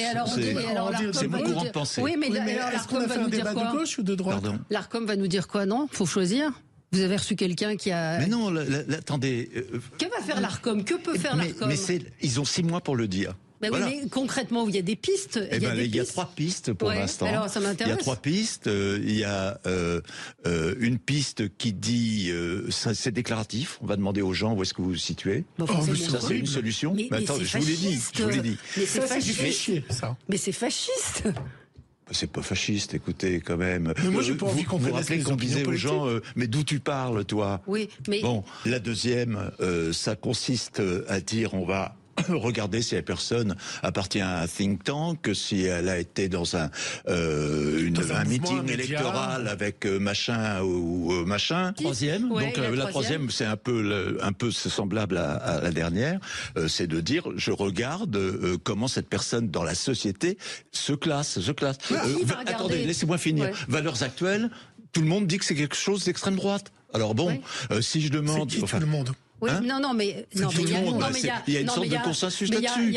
C'est 1.13 1.27
mon 1.27 1.41
courant 1.41 1.65
de 1.65 1.71
pensée. 1.71 2.03
Oui, 2.03 2.15
mais, 2.17 2.29
est-ce 2.29 2.87
qu'on 2.87 3.01
a 3.01 3.09
fait 3.09 3.19
un 3.19 3.27
débat 3.27 3.53
de 3.53 3.73
gauche 3.73 3.99
ou 3.99 4.05
de 4.05 4.15
droite? 4.15 4.45
L'Arcom 4.71 5.05
va 5.05 5.17
nous 5.17 5.27
dire 5.27 5.49
quoi 5.49 5.67
Non? 5.67 5.89
Faut 5.91 6.07
choisir. 6.07 6.53
Vous 6.95 7.01
avez 7.01 7.17
reçu 7.17 7.37
quelqu'un 7.37 7.77
qui 7.77 7.91
a. 7.91 8.19
Mais 8.21 8.27
non, 8.27 8.55
attendez. 8.97 9.51
Euh, 9.57 9.81
que 9.99 10.07
va 10.07 10.25
faire 10.25 10.41
l'Arcom? 10.41 10.85
Que 10.85 10.95
peut 10.95 11.19
faire 11.19 11.37
l'Arcom? 11.37 11.69
Mais, 11.69 11.77
mais 11.89 12.01
ils 12.23 12.41
ont 12.41 12.45
six 12.45 12.63
mois 12.63 12.81
pour 12.81 12.97
le 12.97 13.09
dire. 13.09 13.35
Ben 13.61 13.71
mais 13.73 14.09
concrètement, 14.11 14.69
il 14.69 14.75
y 14.75 14.79
a 14.79 14.83
des 14.83 14.97
pistes. 14.97 15.41
Eh 15.51 15.57
il, 15.57 15.63
y 15.63 15.67
a, 15.67 15.75
ben, 15.75 15.81
il 15.81 15.95
y 15.95 16.01
a 16.01 16.05
trois 16.05 16.31
pistes 16.35 16.73
pour 16.73 16.91
l'instant. 16.91 17.27
Alors, 17.27 17.49
ça 17.49 17.61
m'intéresse. 17.61 17.95
Il 17.95 17.97
y 17.97 17.99
a 17.99 18.03
trois 18.03 18.17
pistes. 18.17 18.67
Euh, 18.67 18.99
il 19.03 19.17
y 19.17 19.25
a 19.25 19.59
euh, 19.67 20.01
euh, 20.47 20.75
une 20.81 20.99
piste 20.99 21.57
qui 21.57 21.73
dit 21.73 22.31
c'est 22.71 23.13
déclaratif. 23.13 23.79
On 23.81 23.87
va 23.87 23.97
demander 23.97 24.23
aux 24.23 24.33
gens 24.33 24.55
où 24.55 24.63
est-ce 24.63 24.75
que 24.75 24.83
vous 24.83 24.91
vous 24.91 24.97
situez. 24.97 25.45
Oh, 25.59 25.67
ça, 25.67 26.21
c'est 26.21 26.37
une 26.37 26.47
solution. 26.47 26.95
Mais, 26.95 27.09
attends, 27.13 27.39
je 27.41 27.59
vous 27.59 27.67
l'ai 27.67 27.77
dit. 27.77 27.99
Je 28.15 28.23
vous 28.23 28.29
l'ai 28.29 28.41
dit. 28.41 28.57
Mais 28.77 28.87
c'est 28.87 29.01
fasciste. 29.01 29.71
Mais 30.29 30.37
c'est 30.37 30.53
fasciste. 30.53 31.25
C'est 32.11 32.31
pas 32.31 32.43
fasciste, 32.43 32.95
écoutez, 32.95 33.41
quand 33.41 33.57
même. 33.57 33.95
Mais 34.03 34.11
moi, 34.11 34.23
j'ai 34.23 34.35
pas 34.35 34.47
envie 34.47 34.65
qu'on 34.65 34.79
qu'on 34.79 35.37
disait 35.37 35.67
aux 35.67 35.73
gens, 35.73 36.07
mais 36.37 36.47
d'où 36.47 36.63
tu 36.63 36.79
parles, 36.81 37.25
toi? 37.25 37.61
Oui, 37.67 37.89
mais... 38.09 38.21
Bon, 38.21 38.45
la 38.67 38.79
deuxième, 38.79 39.51
ça 39.93 40.15
consiste 40.17 40.83
à 41.09 41.21
dire, 41.21 41.55
on 41.55 41.65
va 41.65 41.97
regarder 42.29 42.83
si 42.83 42.95
la 42.95 43.03
personne 43.03 43.57
appartient 43.83 44.21
à 44.21 44.41
un 44.41 44.47
think 44.47 44.85
tank, 44.85 45.31
si 45.35 45.65
elle 45.65 45.89
a 45.89 45.99
été 45.99 46.29
dans 46.29 46.57
un, 46.57 46.71
euh, 47.09 47.87
une, 47.87 47.99
un, 48.13 48.25
meeting 48.25 48.69
électoral 48.69 49.49
avec 49.49 49.87
euh, 49.87 49.99
machin 49.99 50.63
ou, 50.63 51.13
euh, 51.13 51.25
machin. 51.25 51.73
Troisième. 51.73 52.29
Donc 52.29 52.57
la, 52.57 52.87
troisième, 52.87 53.31
c'est 53.31 53.45
un 53.45 53.57
peu 53.57 54.19
un 54.23 54.33
peu 54.33 54.51
semblable 54.51 55.17
à, 55.17 55.35
à 55.35 55.61
la 55.61 55.71
dernière, 55.71 56.21
c'est 56.69 56.87
de 56.87 57.01
dire 57.01 57.29
je 57.37 57.51
regarde 57.51 58.19
comment 58.63 58.89
cette 58.89 59.09
personne 59.09 59.51
dans 59.51 59.63
la 59.63 59.75
société 59.75 60.39
se 60.73 60.93
classe, 60.93 61.41
se 61.41 61.53
classe. 61.53 61.79
attendez, 62.47 62.85
laissez-moi 62.85 63.19
finir. 63.19 63.51
Valeurs 63.69 64.03
actuelles. 64.03 64.51
Tout 64.93 65.01
le 65.01 65.09
monde 65.09 65.27
dit 65.27 65.39
que 65.39 65.45
c'est 65.45 65.57
quelque 65.57 65.75
chose 65.75 66.05
d'extrême 66.05 66.37
droite. 66.37 66.73
Alors 66.93 67.15
bon, 67.15 67.41
si 67.81 68.01
je 68.01 68.09
demande, 68.09 68.53
enfin, 68.63 68.79
tout 68.79 68.85
le 68.85 68.91
monde. 68.91 69.15
Oui, 69.45 69.51
hein 69.51 69.61
non, 69.63 69.79
non, 69.79 69.93
mais, 69.93 70.27
non, 70.37 70.49
mais 70.57 71.21
il 71.47 71.55
y 71.55 71.57
a 71.59 71.61
une 71.61 71.69
sorte 71.69 71.89
de 71.89 72.03
consensus 72.03 72.51
là-dessus. 72.51 72.97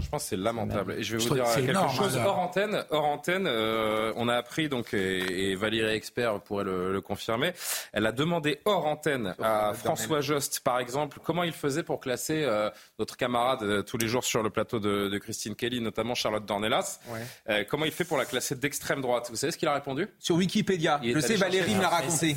Je 0.00 0.08
pense 0.08 0.22
que 0.22 0.28
c'est 0.30 0.36
lamentable. 0.36 0.96
Et 0.98 1.02
je 1.02 1.16
vais 1.16 1.24
vous 1.24 1.34
dire 1.34 1.44
quelque 1.54 1.96
chose 1.96 2.16
hors 2.16 2.38
antenne. 2.38 2.84
Hors 2.90 3.04
antenne, 3.04 3.46
euh, 3.46 4.12
on 4.16 4.28
a 4.28 4.34
appris 4.34 4.68
donc 4.68 4.94
et, 4.94 5.54
Valérie 5.54 5.94
Expert 5.94 6.40
pourrait 6.40 6.64
le, 6.64 7.00
confirmer. 7.00 7.52
Elle 7.92 8.06
a 8.06 8.12
demandé 8.12 8.60
hors 8.64 8.86
antenne 8.86 9.34
à 9.42 9.72
François 9.74 10.20
Jost, 10.20 10.60
par 10.60 10.78
exemple, 10.78 11.18
comment 11.22 11.42
il 11.42 11.52
faisait 11.52 11.82
pour 11.82 12.00
classer 12.00 12.44
euh, 12.44 12.70
notre 12.98 13.16
camarade 13.16 13.62
euh, 13.62 13.82
tous 13.82 13.98
les 13.98 14.08
jours 14.08 14.24
sur 14.24 14.42
le 14.42 14.50
plateau 14.50 14.80
de, 14.80 15.18
Christine 15.18 15.54
Kelly, 15.54 15.80
notamment 15.80 16.14
Charlotte 16.14 16.44
Dornelas. 16.44 16.98
comment 17.68 17.84
il 17.84 17.92
fait 17.92 18.04
pour 18.04 18.18
la 18.18 18.24
classer 18.24 18.54
d'extrême 18.56 19.00
droite? 19.00 19.28
Vous 19.30 19.36
savez 19.36 19.52
ce 19.52 19.58
qu'il 19.58 19.68
a 19.68 19.74
répondu? 19.74 20.08
Sur 20.18 20.36
Wikipédia. 20.36 21.00
Je 21.02 21.20
sais, 21.20 21.36
Valérie 21.36 21.74
me 21.74 21.82
l'a 21.82 21.88
raconté. 21.88 22.34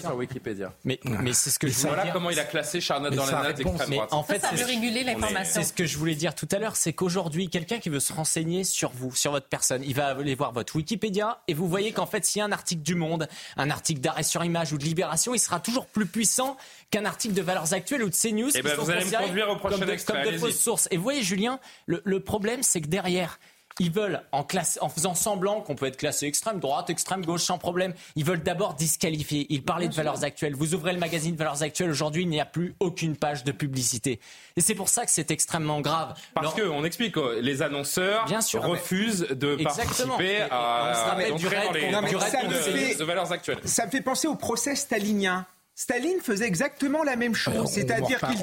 sur 0.00 0.16
Wikipédia. 0.16 0.72
Mais, 0.84 1.00
mais 1.04 1.32
c'est 1.32 1.50
ce 1.50 1.58
que 1.58 1.68
je 1.68 1.78
voilà 1.80 2.08
comment 2.12 2.30
il 2.30 2.38
a 2.38 2.44
classé 2.44 2.80
Charlotte 2.80 3.14
Dornelas 3.14 3.52
d'extrême 3.52 3.90
droite. 3.90 4.12
En 4.12 4.22
fait, 4.22 4.38
ça 4.38 4.50
veut 4.52 4.64
réguler 4.64 5.04
l'information. 5.04 5.62
C'est 5.62 5.68
ce 5.68 5.72
que 5.72 5.84
je 5.84 5.98
voulais 5.98 6.14
dire 6.14 6.34
tout 6.34 6.48
à 6.52 6.57
l'heure 6.57 6.57
c'est 6.74 6.92
qu'aujourd'hui, 6.92 7.48
quelqu'un 7.48 7.78
qui 7.78 7.88
veut 7.88 8.00
se 8.00 8.12
renseigner 8.12 8.64
sur 8.64 8.90
vous, 8.90 9.14
sur 9.14 9.32
votre 9.32 9.48
personne, 9.48 9.82
il 9.84 9.94
va 9.94 10.08
aller 10.08 10.34
voir 10.34 10.52
votre 10.52 10.76
Wikipédia 10.76 11.40
et 11.48 11.54
vous 11.54 11.68
voyez 11.68 11.92
qu'en 11.92 12.06
fait, 12.06 12.24
s'il 12.24 12.40
y 12.40 12.42
a 12.42 12.44
un 12.44 12.52
article 12.52 12.82
du 12.82 12.94
Monde, 12.94 13.28
un 13.56 13.70
article 13.70 14.00
d'arrêt 14.00 14.22
sur 14.22 14.44
image 14.44 14.72
ou 14.72 14.78
de 14.78 14.84
Libération, 14.84 15.34
il 15.34 15.38
sera 15.38 15.60
toujours 15.60 15.86
plus 15.86 16.06
puissant 16.06 16.56
qu'un 16.90 17.04
article 17.04 17.34
de 17.34 17.42
Valeurs 17.42 17.72
Actuelles 17.72 18.02
ou 18.02 18.10
de 18.10 18.14
CNews. 18.14 18.48
Et 18.48 18.60
eh 18.60 18.62
ben, 18.62 18.76
vous 18.76 18.90
allez 18.90 19.04
me 19.04 19.10
conduire 19.10 19.48
au 19.50 19.56
prochain 19.56 19.78
comme 19.78 19.86
de, 19.86 19.92
extrait, 19.92 20.22
comme 20.22 20.32
de 20.32 20.38
fausses 20.38 20.60
sources. 20.60 20.88
Et 20.90 20.96
vous 20.96 21.02
voyez, 21.02 21.22
Julien, 21.22 21.60
le, 21.86 22.02
le 22.04 22.20
problème, 22.20 22.62
c'est 22.62 22.80
que 22.80 22.88
derrière, 22.88 23.38
Ils 23.80 23.92
veulent, 23.92 24.22
en, 24.32 24.42
classe, 24.42 24.78
en 24.80 24.88
faisant 24.88 25.14
semblant 25.14 25.60
qu'on 25.60 25.74
peut 25.74 25.86
être 25.86 25.96
classé 25.96 26.26
extrême 26.26 26.58
droite, 26.58 26.90
extrême 26.90 27.24
gauche, 27.24 27.42
sans 27.42 27.58
problème, 27.58 27.94
ils 28.16 28.24
veulent 28.24 28.42
d'abord 28.42 28.74
disqualifier. 28.74 29.46
Ils 29.50 29.62
parlaient 29.62 29.88
de 29.88 29.94
valeurs 29.94 30.24
actuelles. 30.24 30.54
Vous 30.54 30.74
ouvrez 30.74 30.92
le 30.92 30.98
magazine 30.98 31.36
Valeurs 31.36 31.62
actuelles, 31.62 31.90
aujourd'hui, 31.90 32.22
il 32.22 32.28
n'y 32.28 32.40
a 32.40 32.46
plus 32.46 32.74
aucune 32.80 33.16
page 33.16 33.44
de 33.44 33.52
publicité. 33.52 34.18
Et 34.56 34.60
c'est 34.60 34.74
pour 34.74 34.88
ça 34.88 35.04
que 35.04 35.10
c'est 35.10 35.30
extrêmement 35.30 35.80
grave. 35.80 36.14
Parce 36.34 36.54
que, 36.54 36.62
on 36.62 36.84
explique, 36.84 37.16
les 37.40 37.62
annonceurs 37.62 38.24
Bien 38.26 38.40
sûr, 38.40 38.62
refusent 38.62 39.28
de 39.30 39.56
participer 39.62 40.42
à, 40.50 41.16
on 41.32 41.36
du 41.36 41.44
de, 41.44 43.04
valeurs 43.04 43.32
actuelles. 43.32 43.60
Ça 43.64 43.86
me 43.86 43.90
fait 43.90 44.00
penser 44.00 44.26
au 44.26 44.34
procès 44.34 44.74
stalinien. 44.74 45.46
Staline 45.80 46.18
faisait 46.20 46.44
exactement 46.44 47.04
la 47.04 47.14
même 47.14 47.36
chose, 47.36 47.70
c'est-à-dire 47.70 48.18
qu'il 48.18 48.42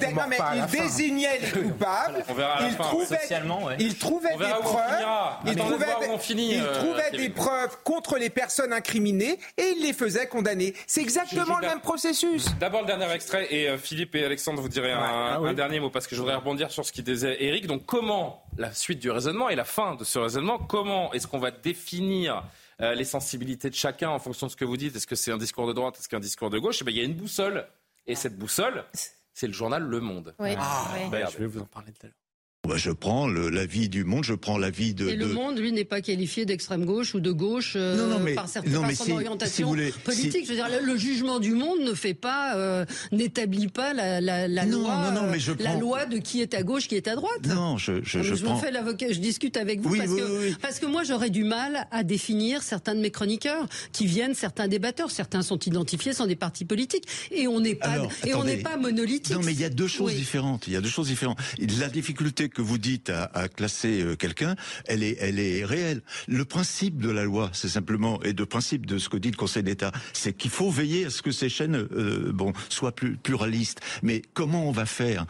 désignait 0.71 1.38
les 1.39 1.51
coupables, 1.63 2.23
il, 2.61 2.77
trouvait, 2.77 3.17
il 3.77 3.95
trouvait 3.97 4.38
des 4.38 4.45
preuves, 4.61 5.43
il 5.45 5.55
trouvait, 5.57 7.11
des 7.11 7.29
preuves 7.29 7.77
contre 7.83 8.17
les 8.17 8.29
personnes 8.29 8.71
incriminées 8.71 9.38
et 9.57 9.73
il 9.75 9.83
les 9.83 9.91
faisait 9.91 10.27
condamner. 10.27 10.73
C'est 10.88 11.01
exactement 11.01 11.59
le 11.59 11.67
même 11.67 11.81
processus. 11.81 12.45
D'abord 12.57 12.83
le 12.83 12.88
dernier 12.88 13.11
extrait 13.11 13.53
et 13.53 13.67
euh, 13.67 13.77
Philippe 13.77 14.15
et 14.15 14.23
Alexandre 14.23 14.61
vous 14.61 14.69
direz 14.69 14.93
un, 14.93 15.41
ah 15.45 15.53
dernier 15.53 15.81
mot 15.81 15.89
parce 15.89 16.07
que 16.07 16.15
je 16.15 16.21
voudrais 16.21 16.38
rebondir 16.38 16.71
sur 16.71 16.86
ce 16.86 16.93
qu'il 16.93 17.03
disait 17.03 17.43
Eric. 17.43 17.67
Donc 17.67 17.86
comment 17.86 18.45
la 18.57 18.71
suite 18.71 18.99
du 18.99 19.11
raisonnement 19.11 19.49
et 19.49 19.55
la 19.55 19.65
fin 19.65 19.95
de 19.95 20.05
ce 20.05 20.19
raisonnement, 20.19 20.57
comment 20.57 21.11
est-ce 21.11 21.27
qu'on 21.27 21.39
va 21.39 21.51
définir 21.51 22.38
euh, 22.38 22.41
les 22.80 23.05
sensibilités 23.05 23.69
de 23.69 23.76
chacun 23.76 24.09
en 24.09 24.19
fonction 24.19 24.47
de 24.47 24.51
ce 24.51 24.57
que 24.57 24.65
vous 24.65 24.78
dites. 24.78 24.95
Est-ce 24.95 25.07
que 25.07 25.15
c'est 25.15 25.32
un 25.32 25.38
discours 25.38 25.67
de 25.67 25.73
droite, 25.73 25.97
est-ce 25.99 26.09
qu'un 26.09 26.19
discours 26.19 26.49
de 26.49 26.59
gauche? 26.59 26.80
Eh 26.82 26.84
ben, 26.86 26.91
Il 26.91 26.97
y 26.97 27.01
a 27.01 27.03
une 27.03 27.15
boussole. 27.15 27.67
Et 28.07 28.15
cette 28.15 28.38
boussole, 28.38 28.86
c'est 29.34 29.47
le 29.47 29.53
journal 29.53 29.84
Le 29.84 29.99
Monde. 29.99 30.36
Ah, 30.57 30.95
je 31.32 31.38
vais 31.38 31.47
vous 31.47 31.61
en 31.61 31.65
parler 31.65 31.91
tout 31.91 32.05
à 32.05 32.07
l'heure. 32.07 32.15
Bah, 32.68 32.78
je 32.78 32.91
prends 32.91 33.28
l'avis 33.28 33.89
du 33.89 34.03
monde, 34.03 34.24
je 34.24 34.34
prends 34.34 34.57
l'avis 34.57 34.93
de. 34.93 35.07
Et 35.07 35.16
le 35.16 35.28
monde, 35.28 35.59
lui, 35.59 35.72
n'est 35.72 35.86
pas 35.86 36.01
qualifié 36.01 36.45
d'extrême 36.45 36.86
gauche 36.86 37.13
ou 37.13 37.20
de 37.20 37.32
gauche 37.32 37.74
euh, 37.76 37.95
non, 37.95 38.18
non, 38.18 38.20
mais, 38.20 38.34
par, 38.34 38.49
certaines, 38.49 38.74
par 38.74 38.91
son 38.91 39.11
orientation 39.11 39.76
politique. 40.03 40.45
Je 40.45 40.49
veux 40.49 40.55
dire, 40.55 40.68
le, 40.82 40.97
jugement 40.97 41.39
du 41.39 41.51
monde 41.51 41.80
ne 41.82 41.93
fait 41.93 42.13
pas, 42.13 42.55
euh, 42.55 42.86
n'établit 43.11 43.68
pas 43.68 43.93
la, 43.93 44.22
la, 44.22 44.47
la 44.47 44.66
loi, 44.66 45.11
non, 45.11 45.28
mais 45.30 45.39
je 45.39 45.51
prends... 45.51 45.63
la 45.63 45.76
loi 45.76 46.05
de 46.05 46.18
qui 46.18 46.41
est 46.41 46.53
à 46.53 46.63
gauche, 46.63 46.88
qui 46.88 46.95
est 46.95 47.07
à 47.07 47.16
droite. 47.16 47.45
Non, 47.47 47.78
je, 47.78 48.03
je, 48.03 48.24
je, 48.24 48.36
je 48.36 48.45
fais 48.61 48.72
l'avocat, 48.72 49.07
je 49.11 49.20
discute 49.20 49.57
avec 49.57 49.82
vous 49.82 49.95
parce, 49.95 50.09
que, 50.09 50.55
parce 50.59 50.80
que 50.80 50.86
moi 50.86 51.03
j'aurais 51.03 51.30
du 51.30 51.43
mal 51.43 51.88
à 51.91 52.03
définir 52.03 52.63
certains 52.63 52.95
de 52.95 53.01
mes 53.01 53.11
chroniqueurs 53.11 53.68
qui 53.91 54.05
viennent, 54.05 54.34
certains 54.34 54.68
débatteurs, 54.68 55.11
certains 55.11 55.41
sont 55.41 55.59
identifiés 55.59 56.13
sans 56.13 56.26
des 56.26 56.36
partis 56.36 56.66
politiques 56.66 57.07
et 57.32 57.47
on 57.47 57.59
n'est 57.59 57.76
pas 57.76 57.97
et 58.26 58.34
on 58.34 58.43
n'est 58.43 58.57
pas 58.57 58.78
monolithique. 58.78 59.36
Non, 59.36 59.41
mais 59.43 59.53
il 59.53 59.59
y 59.59 59.66
a 59.66 59.70
deux 59.70 59.88
choses 59.88 60.16
différentes. 60.16 60.68
Il 60.68 60.74
y 60.74 60.78
a 60.78 60.82
deux 60.82 60.89
choses 60.89 61.07
différentes. 61.07 61.38
La 61.80 61.89
difficulté 61.89 62.49
que 62.56 62.62
vous 62.62 62.78
dites 62.78 63.12
à, 63.12 63.47
classer 63.49 64.01
euh, 64.01 64.16
quelqu'un, 64.16 64.56
elle 64.86 65.03
est, 65.03 65.18
elle 65.20 65.39
est 65.39 65.64
réelle. 65.66 66.01
Le 66.28 66.45
principe 66.45 66.99
de 66.99 67.12
la 67.12 67.24
loi, 67.24 67.51
c'est 67.53 67.70
simplement, 67.70 68.22
et 68.24 68.34
le 68.34 68.45
principe 68.45 68.86
de 68.86 68.97
ce 68.97 69.10
que 69.10 69.18
dit 69.18 69.30
le 69.30 69.38
Conseil 69.38 69.62
d'État, 69.62 69.91
c'est 70.14 70.34
qu'il 70.34 70.49
faut 70.49 70.72
veiller 70.72 71.06
à 71.06 71.10
ce 71.10 71.22
que 71.22 71.32
ces 71.32 71.49
chaînes, 71.49 71.76
euh, 71.76 72.34
soient 72.70 72.95
pluralistes. 72.95 73.82
Mais 74.01 74.22
comment 74.34 74.68
on 74.68 74.72
va 74.72 74.86
faire? 74.86 75.26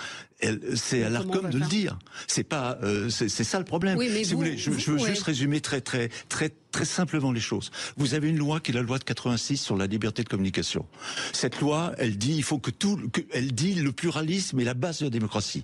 C'est 0.76 1.04
à 1.04 1.10
l'Arcom 1.10 1.50
de 1.50 1.58
le 1.58 1.66
dire. 1.66 1.98
C'est 2.28 2.44
pas, 2.44 2.78
euh, 2.84 3.10
c'est 3.10 3.30
ça 3.30 3.60
le 3.60 3.66
problème. 3.66 4.00
si 4.00 4.34
vous, 4.34 4.38
voulez, 4.38 4.58
je, 4.58 4.70
veux 4.70 4.98
juste 4.98 5.24
résumer 5.24 5.62
très 5.62 5.82
très 5.82 6.10
très 6.30 6.52
très 6.72 6.86
simplement 6.86 7.32
les 7.32 7.40
choses. 7.40 7.72
Vous 7.96 8.16
avez 8.16 8.28
une 8.28 8.38
loi 8.38 8.60
qui 8.60 8.72
est 8.72 8.74
la 8.74 8.82
loi 8.82 9.00
de 9.00 9.06
86 9.06 9.58
sur 9.58 9.78
la 9.78 9.88
liberté 9.88 10.24
de 10.24 10.30
communication. 10.30 10.86
Cette 11.32 11.62
loi, 11.62 11.94
elle 11.98 12.18
dit, 12.18 12.36
il 12.36 12.44
faut 12.44 12.60
que 12.60 12.70
tout, 12.70 13.00
que, 13.14 13.22
elle 13.32 13.54
dit 13.54 13.76
le 13.76 13.94
pluralisme 13.94 14.60
est 14.60 14.66
la 14.66 14.74
base 14.74 15.00
de 15.00 15.06
la 15.06 15.10
démocratie. 15.10 15.64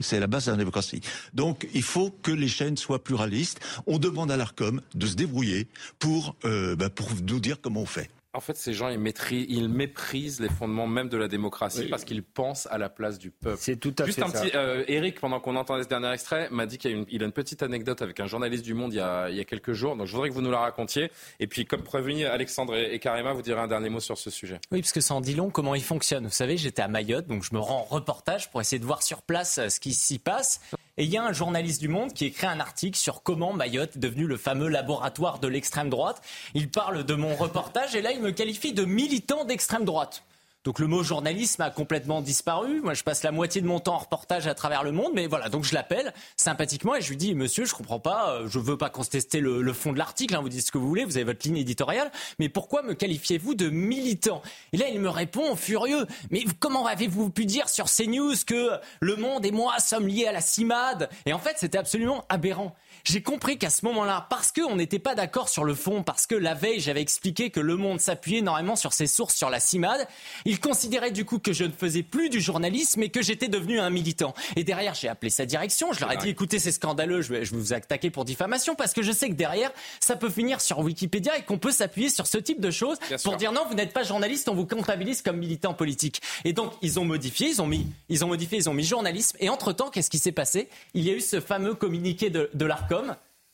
C'est 0.00 0.20
la 0.20 0.26
base 0.26 0.46
de 0.46 0.50
la 0.50 0.58
démocratie. 0.58 1.00
Donc, 1.32 1.66
il 1.72 1.82
faut 1.82 2.10
que 2.10 2.30
les 2.30 2.48
chaînes 2.48 2.76
soient 2.76 3.02
pluralistes. 3.02 3.58
On 3.86 3.98
demande 3.98 4.30
à 4.30 4.36
l'Arcom 4.36 4.82
de 4.94 5.06
se 5.06 5.14
débrouiller 5.14 5.66
pour, 5.98 6.36
euh, 6.44 6.76
bah, 6.76 6.90
pour 6.90 7.08
nous 7.26 7.40
dire 7.40 7.58
comment 7.62 7.80
on 7.80 7.86
fait. 7.86 8.10
En 8.32 8.40
fait, 8.40 8.56
ces 8.56 8.72
gens, 8.72 8.88
ils, 8.88 9.00
ils 9.48 9.68
méprisent 9.68 10.38
les 10.38 10.48
fondements 10.48 10.86
même 10.86 11.08
de 11.08 11.16
la 11.16 11.26
démocratie 11.26 11.88
parce 11.88 12.04
qu'ils 12.04 12.22
pensent 12.22 12.68
à 12.70 12.78
la 12.78 12.88
place 12.88 13.18
du 13.18 13.32
peuple. 13.32 13.58
C'est 13.60 13.76
tout 13.76 13.94
à 13.98 14.04
Juste 14.04 14.18
fait 14.18 14.24
un 14.24 14.30
petit, 14.30 14.52
euh, 14.54 14.84
Eric, 14.86 15.18
pendant 15.20 15.40
qu'on 15.40 15.56
entendait 15.56 15.82
ce 15.82 15.88
dernier 15.88 16.12
extrait, 16.12 16.48
m'a 16.50 16.66
dit 16.66 16.78
qu'il 16.78 16.92
a, 16.92 16.94
une, 16.94 17.06
il 17.10 17.22
a 17.22 17.26
une 17.26 17.32
petite 17.32 17.62
anecdote 17.64 18.02
avec 18.02 18.20
un 18.20 18.26
journaliste 18.26 18.64
du 18.64 18.74
Monde 18.74 18.92
il 18.92 18.98
y, 18.98 19.00
a, 19.00 19.28
il 19.30 19.36
y 19.36 19.40
a 19.40 19.44
quelques 19.44 19.72
jours. 19.72 19.96
Donc, 19.96 20.06
je 20.06 20.12
voudrais 20.12 20.28
que 20.28 20.34
vous 20.34 20.42
nous 20.42 20.50
la 20.50 20.60
racontiez. 20.60 21.10
Et 21.40 21.48
puis, 21.48 21.66
comme 21.66 21.82
prévenu, 21.82 22.24
Alexandre 22.24 22.76
et, 22.76 22.94
et 22.94 22.98
Karima, 23.00 23.32
vous 23.32 23.42
direz 23.42 23.60
un 23.60 23.66
dernier 23.66 23.88
mot 23.88 24.00
sur 24.00 24.16
ce 24.16 24.30
sujet. 24.30 24.60
Oui, 24.70 24.80
parce 24.80 24.92
que 24.92 25.00
ça 25.00 25.14
en 25.14 25.20
dit 25.20 25.34
long 25.34 25.50
comment 25.50 25.74
il 25.74 25.82
fonctionne. 25.82 26.24
Vous 26.24 26.30
savez, 26.30 26.56
j'étais 26.56 26.82
à 26.82 26.88
Mayotte, 26.88 27.26
donc 27.26 27.42
je 27.42 27.52
me 27.52 27.58
rends 27.58 27.80
en 27.80 27.84
reportage 27.84 28.50
pour 28.50 28.60
essayer 28.60 28.78
de 28.78 28.86
voir 28.86 29.02
sur 29.02 29.22
place 29.22 29.58
euh, 29.58 29.68
ce 29.68 29.80
qui 29.80 29.92
s'y 29.92 30.20
passe. 30.20 30.60
Et 31.00 31.04
il 31.04 31.08
y 31.08 31.16
a 31.16 31.24
un 31.24 31.32
journaliste 31.32 31.80
du 31.80 31.88
Monde 31.88 32.12
qui 32.12 32.26
écrit 32.26 32.46
un 32.46 32.60
article 32.60 32.98
sur 32.98 33.22
comment 33.22 33.54
Mayotte 33.54 33.96
est 33.96 33.98
devenu 33.98 34.26
le 34.26 34.36
fameux 34.36 34.68
laboratoire 34.68 35.38
de 35.38 35.48
l'extrême 35.48 35.88
droite. 35.88 36.20
Il 36.52 36.70
parle 36.70 37.04
de 37.04 37.14
mon 37.14 37.34
reportage 37.36 37.94
et 37.94 38.02
là, 38.02 38.12
il 38.12 38.20
me 38.20 38.32
qualifie 38.32 38.74
de 38.74 38.84
militant 38.84 39.46
d'extrême 39.46 39.86
droite. 39.86 40.24
Donc 40.64 40.78
le 40.78 40.86
mot 40.86 41.02
journalisme 41.02 41.62
a 41.62 41.70
complètement 41.70 42.20
disparu. 42.20 42.82
Moi, 42.82 42.92
je 42.92 43.02
passe 43.02 43.22
la 43.22 43.32
moitié 43.32 43.62
de 43.62 43.66
mon 43.66 43.80
temps 43.80 43.94
en 43.94 43.98
reportage 43.98 44.46
à 44.46 44.54
travers 44.54 44.84
le 44.84 44.92
monde, 44.92 45.12
mais 45.14 45.26
voilà. 45.26 45.48
Donc 45.48 45.64
je 45.64 45.72
l'appelle 45.72 46.12
sympathiquement 46.36 46.94
et 46.94 47.00
je 47.00 47.08
lui 47.08 47.16
dis, 47.16 47.34
Monsieur, 47.34 47.64
je 47.64 47.74
comprends 47.74 47.98
pas. 47.98 48.32
Euh, 48.32 48.46
je 48.46 48.58
veux 48.58 48.76
pas 48.76 48.90
contester 48.90 49.40
le, 49.40 49.72
fond 49.72 49.92
de 49.94 49.98
l'article. 49.98 50.36
Hein, 50.36 50.42
vous 50.42 50.50
dites 50.50 50.66
ce 50.66 50.70
que 50.70 50.76
vous 50.76 50.86
voulez. 50.86 51.06
Vous 51.06 51.16
avez 51.16 51.24
votre 51.24 51.46
ligne 51.46 51.56
éditoriale, 51.56 52.12
mais 52.38 52.50
pourquoi 52.50 52.82
me 52.82 52.92
qualifiez-vous 52.92 53.54
de 53.54 53.70
militant? 53.70 54.42
Et 54.74 54.76
là, 54.76 54.88
il 54.88 55.00
me 55.00 55.08
répond 55.08 55.56
furieux. 55.56 56.06
Mais 56.30 56.44
comment 56.58 56.86
avez-vous 56.86 57.30
pu 57.30 57.46
dire 57.46 57.70
sur 57.70 57.86
CNews 57.86 58.34
que 58.46 58.72
Le 59.00 59.16
Monde 59.16 59.46
et 59.46 59.52
moi 59.52 59.78
sommes 59.78 60.08
liés 60.08 60.26
à 60.26 60.32
la 60.32 60.42
CIMAD? 60.42 61.08
Et 61.24 61.32
en 61.32 61.38
fait, 61.38 61.54
c'était 61.56 61.78
absolument 61.78 62.26
aberrant 62.28 62.74
j'ai 63.04 63.22
compris 63.22 63.58
qu'à 63.58 63.70
ce 63.70 63.84
moment-là, 63.86 64.26
parce 64.30 64.52
qu'on 64.52 64.76
n'était 64.76 64.98
pas 64.98 65.14
d'accord 65.14 65.48
sur 65.48 65.64
le 65.64 65.74
fond, 65.74 66.02
parce 66.02 66.26
que 66.26 66.34
la 66.34 66.54
veille, 66.54 66.80
j'avais 66.80 67.00
expliqué 67.00 67.50
que 67.50 67.60
Le 67.60 67.76
Monde 67.76 68.00
s'appuyait 68.00 68.42
normalement 68.42 68.76
sur 68.76 68.92
ses 68.92 69.06
sources 69.06 69.34
sur 69.34 69.50
la 69.50 69.60
CIMAD, 69.60 70.06
il 70.44 70.60
considérait 70.60 71.10
du 71.10 71.24
coup 71.24 71.38
que 71.38 71.52
je 71.52 71.64
ne 71.64 71.72
faisais 71.72 72.02
plus 72.02 72.28
du 72.30 72.40
journalisme 72.40 73.02
et 73.02 73.08
que 73.08 73.22
j'étais 73.22 73.48
devenu 73.48 73.80
un 73.80 73.90
militant. 73.90 74.34
Et 74.56 74.64
derrière, 74.64 74.94
j'ai 74.94 75.08
appelé 75.08 75.30
sa 75.30 75.46
direction, 75.46 75.92
je 75.92 76.00
leur 76.00 76.12
ai 76.12 76.16
dit, 76.16 76.28
écoutez, 76.28 76.58
c'est 76.58 76.72
scandaleux, 76.72 77.22
je 77.22 77.32
vais, 77.32 77.44
je 77.44 77.54
vous 77.54 77.72
attaquer 77.72 78.10
pour 78.10 78.24
diffamation, 78.24 78.74
parce 78.74 78.92
que 78.92 79.02
je 79.02 79.12
sais 79.12 79.28
que 79.28 79.34
derrière, 79.34 79.70
ça 80.00 80.16
peut 80.16 80.30
finir 80.30 80.60
sur 80.60 80.78
Wikipédia 80.80 81.36
et 81.38 81.42
qu'on 81.42 81.58
peut 81.58 81.72
s'appuyer 81.72 82.10
sur 82.10 82.26
ce 82.26 82.38
type 82.38 82.60
de 82.60 82.70
choses 82.70 82.98
pour 83.24 83.36
dire 83.36 83.52
non, 83.52 83.62
vous 83.68 83.74
n'êtes 83.74 83.92
pas 83.92 84.02
journaliste, 84.02 84.48
on 84.48 84.54
vous 84.54 84.66
comptabilise 84.66 85.22
comme 85.22 85.38
militant 85.38 85.74
politique. 85.74 86.20
Et 86.44 86.52
donc, 86.52 86.72
ils 86.82 86.98
ont 86.98 87.04
modifié, 87.04 87.48
ils 87.48 87.62
ont 87.62 87.66
mis, 87.66 87.86
ils 88.08 88.24
ont 88.24 88.28
modifié, 88.28 88.58
ils 88.58 88.68
ont 88.68 88.74
mis 88.74 88.84
journalisme. 88.84 89.36
Et 89.40 89.48
entre-temps, 89.48 89.90
qu'est-ce 89.90 90.10
qui 90.10 90.18
s'est 90.18 90.32
passé? 90.32 90.68
Il 90.94 91.04
y 91.04 91.10
a 91.10 91.14
eu 91.14 91.20
ce 91.20 91.40
fameux 91.40 91.74
communiqué 91.74 92.30
de, 92.30 92.50
de 92.54 92.64
l'ARCOM 92.64 92.89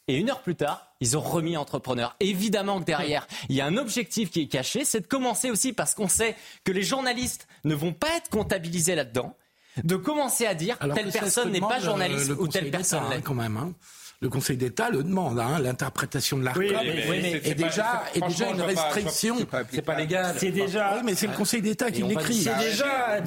et 0.08 0.16
une 0.16 0.30
heure 0.30 0.42
plus 0.42 0.54
tard, 0.54 0.86
ils 1.00 1.16
ont 1.16 1.20
remis 1.20 1.56
entrepreneur. 1.56 2.14
Évidemment 2.20 2.78
que 2.80 2.84
derrière, 2.84 3.26
il 3.48 3.56
y 3.56 3.60
a 3.60 3.66
un 3.66 3.76
objectif 3.76 4.30
qui 4.30 4.42
est 4.42 4.46
caché, 4.46 4.84
c'est 4.84 5.00
de 5.00 5.06
commencer 5.06 5.50
aussi 5.50 5.72
parce 5.72 5.94
qu'on 5.94 6.08
sait 6.08 6.36
que 6.64 6.72
les 6.72 6.82
journalistes 6.82 7.48
ne 7.64 7.74
vont 7.74 7.92
pas 7.92 8.16
être 8.16 8.30
comptabilisés 8.30 8.94
là-dedans, 8.94 9.36
de 9.82 9.96
commencer 9.96 10.46
à 10.46 10.54
dire 10.54 10.78
telle 10.94 11.10
personne 11.10 11.50
n'est 11.50 11.60
pas 11.60 11.80
journaliste 11.80 12.30
ou 12.38 12.46
telle 12.46 12.70
personne 12.70 13.02
l'est. 13.10 13.20
quand 13.20 13.34
même. 13.34 13.56
Hein 13.56 13.72
le 14.20 14.30
Conseil 14.30 14.56
d'État 14.56 14.88
le 14.88 15.02
demande, 15.02 15.38
hein, 15.38 15.58
l'interprétation 15.58 16.38
de 16.38 16.44
l'ARCOM 16.44 16.64
oui, 16.64 16.72
est, 17.44 17.54
déjà, 17.54 18.02
est 18.14 18.26
déjà 18.26 18.50
une 18.50 18.62
restriction. 18.62 19.36
C'est 19.70 19.82
pas, 19.82 19.96
légal. 19.96 20.34
C'est 20.38 20.50
déjà. 20.50 20.94
Oui, 20.96 21.02
mais 21.04 21.14
c'est 21.14 21.26
le 21.26 21.34
Conseil 21.34 21.60
d'État 21.60 21.90
qui 21.90 22.02
l'écrit. 22.02 22.34
C'est 22.34 22.56
déjà. 22.56 23.22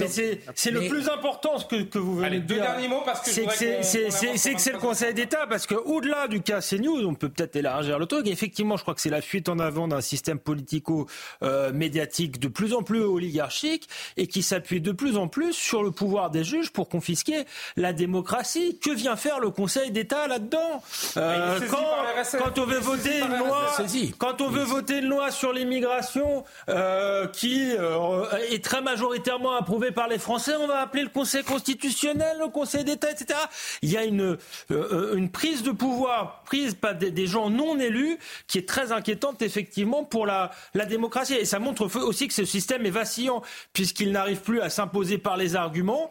C'est 0.55 0.71
le 0.71 0.87
plus 0.87 1.07
important 1.07 1.59
ce 1.59 1.65
que, 1.65 1.83
que 1.83 1.99
vous 1.99 2.15
venez 2.15 2.27
Allez, 2.27 2.39
de 2.39 2.47
deux 2.47 2.55
derniers 2.55 2.87
mots 2.87 3.03
parce 3.05 3.21
que 3.21 3.29
c'est 3.29 3.45
que 3.45 3.83
c'est 3.83 4.71
le 4.71 4.79
Conseil 4.79 5.13
d'État 5.13 5.45
parce 5.47 5.67
que 5.67 5.75
au-delà 5.75 6.27
du 6.27 6.41
cas 6.41 6.61
CNews, 6.61 7.05
on 7.05 7.13
peut 7.13 7.29
peut-être 7.29 7.55
élargir 7.55 7.99
le 7.99 8.07
truc. 8.07 8.25
Effectivement, 8.27 8.77
je 8.77 8.81
crois 8.81 8.95
que 8.95 9.01
c'est 9.01 9.09
la 9.09 9.21
fuite 9.21 9.47
en 9.47 9.59
avant 9.59 9.87
d'un 9.87 10.01
système 10.01 10.39
politico-médiatique 10.39 12.39
de 12.39 12.47
plus 12.47 12.73
en 12.73 12.81
plus 12.81 13.01
oligarchique 13.01 13.87
et 14.17 14.25
qui 14.25 14.41
s'appuie 14.41 14.81
de 14.81 14.91
plus 14.91 15.17
en 15.17 15.27
plus 15.27 15.53
sur 15.53 15.83
le 15.83 15.91
pouvoir 15.91 16.31
des 16.31 16.43
juges 16.43 16.71
pour 16.71 16.89
confisquer 16.89 17.43
la 17.75 17.93
démocratie. 17.93 18.79
Que 18.79 18.89
vient 18.89 19.15
faire 19.15 19.39
le 19.39 19.51
Conseil 19.51 19.91
d'État 19.91 20.27
là-dedans? 20.27 20.78
Euh, 21.17 21.59
quand, 21.69 22.57
on 22.57 22.65
veut 22.65 22.79
voter 22.79 23.19
une 23.19 23.37
loi, 23.37 23.77
quand 24.17 24.41
on 24.41 24.49
veut 24.49 24.63
voter 24.63 24.99
une 24.99 25.09
loi 25.09 25.31
sur 25.31 25.53
l'immigration 25.53 26.43
euh, 26.69 27.27
qui 27.27 27.73
euh, 27.77 28.25
est 28.49 28.63
très 28.63 28.81
majoritairement 28.81 29.55
approuvée 29.55 29.91
par 29.91 30.07
les 30.07 30.19
Français, 30.19 30.53
on 30.59 30.67
va 30.67 30.79
appeler 30.79 31.03
le 31.03 31.09
Conseil 31.09 31.43
constitutionnel, 31.43 32.37
le 32.39 32.47
Conseil 32.47 32.83
d'État, 32.83 33.11
etc. 33.11 33.39
Il 33.81 33.91
y 33.91 33.97
a 33.97 34.03
une 34.03 34.37
une 34.69 35.29
prise 35.29 35.63
de 35.63 35.71
pouvoir 35.71 36.43
prise 36.45 36.75
par 36.75 36.95
des, 36.95 37.27
gens 37.27 37.49
non 37.49 37.79
élus 37.79 38.17
qui 38.47 38.57
est 38.57 38.67
très 38.67 38.91
inquiétante 38.91 39.41
effectivement 39.41 40.03
pour 40.03 40.25
la 40.25 40.51
la 40.73 40.85
démocratie. 40.85 41.35
Et 41.35 41.45
ça 41.45 41.59
montre 41.59 41.89
aussi 42.01 42.27
que 42.27 42.33
ce 42.33 42.45
système 42.45 42.85
est 42.85 42.91
vacillant 42.91 43.41
puisqu'il 43.73 44.11
n'arrive 44.11 44.41
plus 44.41 44.61
à 44.61 44.69
s'imposer 44.69 45.17
par 45.17 45.37
les 45.37 45.55
arguments. 45.55 46.09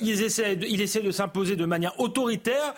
il 0.00 0.20
essaie 0.22 1.00
de 1.00 1.10
s'imposer 1.10 1.56
de 1.56 1.64
manière 1.64 1.98
autoritaire 2.00 2.74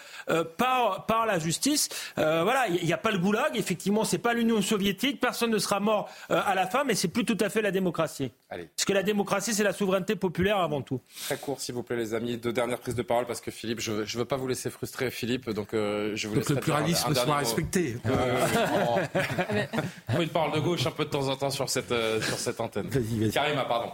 par 0.56 1.06
par 1.06 1.25
la 1.26 1.38
justice. 1.38 1.88
voilà, 2.16 2.66
il 2.68 2.84
n'y 2.84 2.92
a 2.92 2.98
pas 2.98 3.10
le 3.10 3.18
goulag. 3.18 3.56
Effectivement, 3.56 4.04
c'est 4.04 4.18
pas 4.18 4.34
l'Union 4.34 4.62
soviétique. 4.62 5.20
Personne 5.20 5.50
ne 5.50 5.58
sera 5.58 5.80
mort 5.80 6.08
à 6.28 6.54
la 6.54 6.66
fin, 6.66 6.84
mais 6.84 6.94
c'est 6.94 7.08
plus 7.08 7.24
tout 7.24 7.38
à 7.40 7.48
fait 7.48 7.62
la 7.62 7.70
démocratie. 7.70 8.30
Parce 8.48 8.84
que 8.86 8.92
la 8.92 9.02
démocratie, 9.02 9.54
c'est 9.54 9.64
la 9.64 9.72
souveraineté 9.72 10.16
populaire 10.16 10.58
avant 10.58 10.82
tout. 10.82 11.00
Très 11.26 11.36
court, 11.36 11.60
s'il 11.60 11.74
vous 11.74 11.82
plaît, 11.82 11.96
les 11.96 12.14
amis. 12.14 12.36
Deux 12.36 12.52
dernières 12.52 12.78
prises 12.78 12.94
de 12.94 13.02
parole, 13.02 13.26
parce 13.26 13.40
que 13.40 13.50
Philippe, 13.50 13.80
je 13.80 13.92
ne 13.92 14.18
veux 14.18 14.24
pas 14.24 14.36
vous 14.36 14.48
laisser 14.48 14.70
frustrer, 14.70 15.10
Philippe. 15.10 15.50
Donc, 15.50 15.68
je 15.72 16.28
vous 16.28 16.36
donc 16.36 16.48
le 16.48 16.56
pluralisme 16.56 17.14
soit 17.14 17.36
respecté. 17.36 17.96
une 20.18 20.28
parole 20.28 20.52
de 20.52 20.60
gauche 20.60 20.86
un 20.86 20.90
peu 20.90 21.04
de 21.04 21.10
temps 21.10 21.28
en 21.28 21.36
temps 21.36 21.50
sur 21.50 21.68
cette, 21.68 21.94
sur 22.22 22.38
cette 22.38 22.60
antenne. 22.60 22.88
Karima, 23.32 23.64
pardon. 23.64 23.92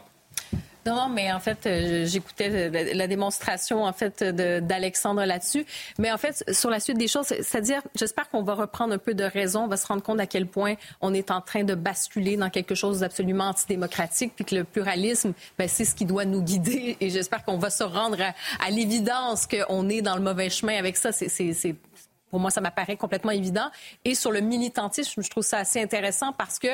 Non, 0.84 0.96
non, 0.96 1.08
mais 1.08 1.32
en 1.32 1.38
fait, 1.38 1.66
euh, 1.66 2.06
j'écoutais 2.06 2.50
euh, 2.50 2.94
la, 2.94 3.06
démonstration 3.06 3.84
en 3.84 3.92
fait 3.92 4.24
d'Alexandre 4.24 5.24
là-dessus. 5.24 5.64
Mais 5.98 6.10
en 6.10 6.18
fait, 6.18 6.44
sur 6.52 6.70
la 6.70 6.80
suite 6.80 6.98
des 6.98 7.06
choses, 7.06 7.26
c'est-à-dire, 7.26 7.82
j'espère 7.94 8.28
qu'on 8.30 8.42
va 8.42 8.54
reprendre 8.54 8.92
un 8.92 8.98
peu 8.98 9.14
de 9.14 9.22
raison, 9.22 9.64
on 9.64 9.68
va 9.68 9.76
se 9.76 9.86
rendre 9.86 10.02
compte 10.02 10.18
à 10.18 10.26
quel 10.26 10.46
point 10.46 10.74
on 11.00 11.14
est 11.14 11.30
en 11.30 11.40
train 11.40 11.62
de 11.62 11.74
basculer 11.74 12.36
dans 12.36 12.50
quelque 12.50 12.74
chose 12.74 13.00
d'absolument 13.00 13.44
antidémocratique, 13.44 14.32
puis 14.34 14.44
que 14.44 14.56
le 14.56 14.64
pluralisme, 14.64 15.34
ben, 15.56 15.68
c'est 15.68 15.84
ce 15.84 15.94
qui 15.94 16.04
doit 16.04 16.24
nous 16.24 16.42
guider. 16.42 16.96
Et 17.00 17.10
j'espère 17.10 17.44
qu'on 17.44 17.58
va 17.58 17.70
se 17.70 17.84
rendre 17.84 18.18
à, 18.20 18.70
l'évidence 18.70 19.46
qu'on 19.46 19.88
est 19.88 20.02
dans 20.02 20.16
le 20.16 20.22
mauvais 20.22 20.50
chemin 20.50 20.76
avec 20.76 20.96
ça. 20.96 21.12
C'est 21.12 21.28
pour 22.32 22.40
moi, 22.40 22.50
ça 22.50 22.62
m'apparaît 22.62 22.96
complètement 22.96 23.30
évident. 23.30 23.70
Et 24.06 24.14
sur 24.14 24.32
le 24.32 24.40
militantisme, 24.40 25.22
je 25.22 25.28
trouve 25.28 25.44
ça 25.44 25.58
assez 25.58 25.82
intéressant 25.82 26.32
parce 26.32 26.58
que 26.58 26.66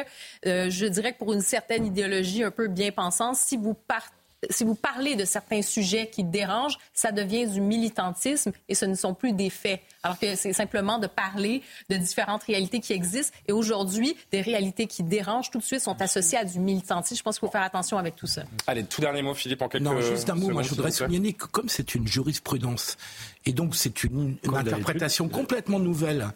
euh, 0.46 0.70
je 0.70 0.86
dirais 0.86 1.14
que 1.14 1.18
pour 1.18 1.32
une 1.32 1.40
certaine 1.40 1.84
idéologie 1.84 2.44
un 2.44 2.52
peu 2.52 2.68
bien 2.68 2.92
pensante, 2.92 3.34
si 3.34 3.56
vous 3.56 3.74
partez 3.74 4.18
si 4.51 4.64
vous 4.64 4.74
parlez 4.74 5.16
de 5.16 5.24
certains 5.24 5.62
sujets 5.62 6.09
qui 6.09 6.24
dérangent, 6.24 6.78
ça 6.93 7.11
devient 7.12 7.47
du 7.47 7.61
militantisme 7.61 8.53
et 8.68 8.74
ce 8.74 8.84
ne 8.84 8.95
sont 8.95 9.14
plus 9.14 9.32
des 9.32 9.51
faits. 9.51 9.80
Alors 10.03 10.18
que 10.18 10.36
c'est 10.36 10.53
simplement 10.53 10.99
de 10.99 11.09
parler 11.09 11.62
de 11.91 11.97
différentes 11.97 12.45
réalités 12.45 12.80
qui 12.80 12.93
existent. 12.93 13.36
Et 13.49 13.53
aujourd'hui, 13.53 14.16
des 14.30 14.41
réalités 14.41 14.86
qui 14.86 15.03
dérangent 15.03 15.51
tout 15.51 15.59
de 15.59 15.64
suite 15.64 15.80
sont 15.80 16.01
associées 16.01 16.39
à 16.39 16.45
du 16.45 16.61
militantisme. 16.61 17.18
Je 17.18 17.22
pense 17.22 17.39
qu'il 17.39 17.47
faut 17.49 17.53
faire 17.53 17.62
attention 17.62 17.99
avec 17.99 18.14
tout 18.14 18.26
ça. 18.26 18.43
Allez, 18.66 18.84
tout 18.84 19.01
dernier 19.01 19.22
mot, 19.22 19.34
Philippe, 19.34 19.62
en 19.62 19.68
quelques 19.68 19.84
Non, 19.84 20.01
juste 20.01 20.30
un 20.30 20.34
mot. 20.34 20.51
Moi, 20.51 20.62
je 20.62 20.70
voudrais 20.70 20.93
souligner 20.93 21.32
que 21.32 21.47
comme 21.47 21.68
c'est 21.68 21.95
une 21.95 22.07
jurisprudence 22.07 22.97
et 23.45 23.53
donc 23.53 23.74
c'est 23.74 24.05
une, 24.05 24.36
interprétation 24.55 25.28
complètement 25.28 25.78
nouvelle 25.78 26.28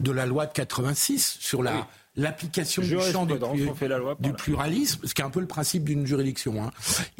de 0.00 0.12
la 0.12 0.26
loi 0.26 0.46
de 0.46 0.52
86 0.52 1.38
sur 1.40 1.62
la 1.62 1.86
l'application 2.18 2.82
du 2.82 3.00
champ 3.00 3.24
du, 3.24 3.38
du 4.20 4.32
pluralisme, 4.32 5.00
ce 5.04 5.14
qui 5.14 5.22
est 5.22 5.24
un 5.24 5.30
peu 5.30 5.40
le 5.40 5.46
principe 5.46 5.84
d'une 5.84 6.06
juridiction. 6.06 6.62
Hein. 6.62 6.70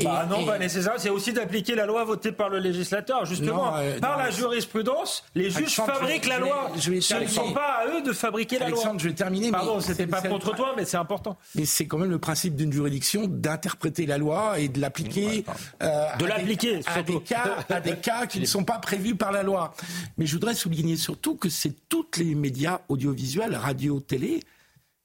Bah 0.02 0.26
non, 0.28 0.44
pas 0.44 0.58
nécessaire. 0.58 0.94
C'est 0.98 1.08
aussi 1.08 1.32
d'appliquer 1.32 1.74
la 1.74 1.86
loi 1.86 2.04
votée 2.04 2.32
par 2.32 2.48
le 2.48 2.58
législateur. 2.58 3.24
Justement, 3.24 3.76
euh, 3.76 3.98
par 4.00 4.18
la 4.18 4.30
jurisprudence, 4.30 5.24
les 5.34 5.50
juges 5.50 5.76
fabriquent 5.76 6.26
la 6.26 6.40
loi. 6.40 6.72
Je 6.76 6.90
vais, 6.90 7.00
Ce 7.00 7.14
ne 7.14 7.26
sont 7.26 7.52
pas 7.52 7.84
à 7.84 7.86
eux 7.86 8.02
de 8.02 8.12
fabriquer 8.12 8.58
la 8.58 8.68
loi. 8.68 8.92
je 8.98 9.08
vais 9.08 9.14
terminer. 9.14 9.50
Pardon, 9.50 9.80
c'était 9.80 10.06
pas 10.06 10.20
contre 10.20 10.54
toi, 10.54 10.74
mais 10.76 10.84
c'est 10.84 10.96
important. 10.96 11.38
Mais 11.54 11.64
c'est 11.64 11.86
quand 11.86 11.98
même 11.98 12.10
le 12.10 12.18
principe 12.18 12.56
d'une 12.56 12.72
juridiction 12.72 13.26
d'interpréter 13.26 14.04
la 14.04 14.18
loi 14.18 14.58
et 14.58 14.68
de 14.68 14.80
l'appliquer. 14.80 15.44
Euh, 15.82 16.06
de 16.18 16.26
l'appliquer, 16.26 16.80
à, 16.86 17.02
des 17.02 17.20
cas, 17.20 17.56
à 17.68 17.80
des 17.80 17.96
cas 17.96 18.26
qui 18.26 18.40
ne 18.40 18.46
sont 18.46 18.64
pas 18.64 18.78
prévus 18.78 19.14
par 19.14 19.30
la 19.30 19.42
loi. 19.42 19.74
Mais 20.16 20.26
je 20.26 20.32
voudrais 20.32 20.54
souligner 20.54 20.96
surtout 20.96 21.36
que 21.36 21.48
c'est 21.48 21.74
toutes 21.88 22.16
les 22.16 22.34
médias 22.34 22.80
audiovisuels, 22.88 23.54
radio, 23.54 24.00
télé, 24.00 24.40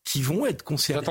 qui 0.04 0.22
vont 0.22 0.46
être 0.46 0.64
concernés 0.64 1.06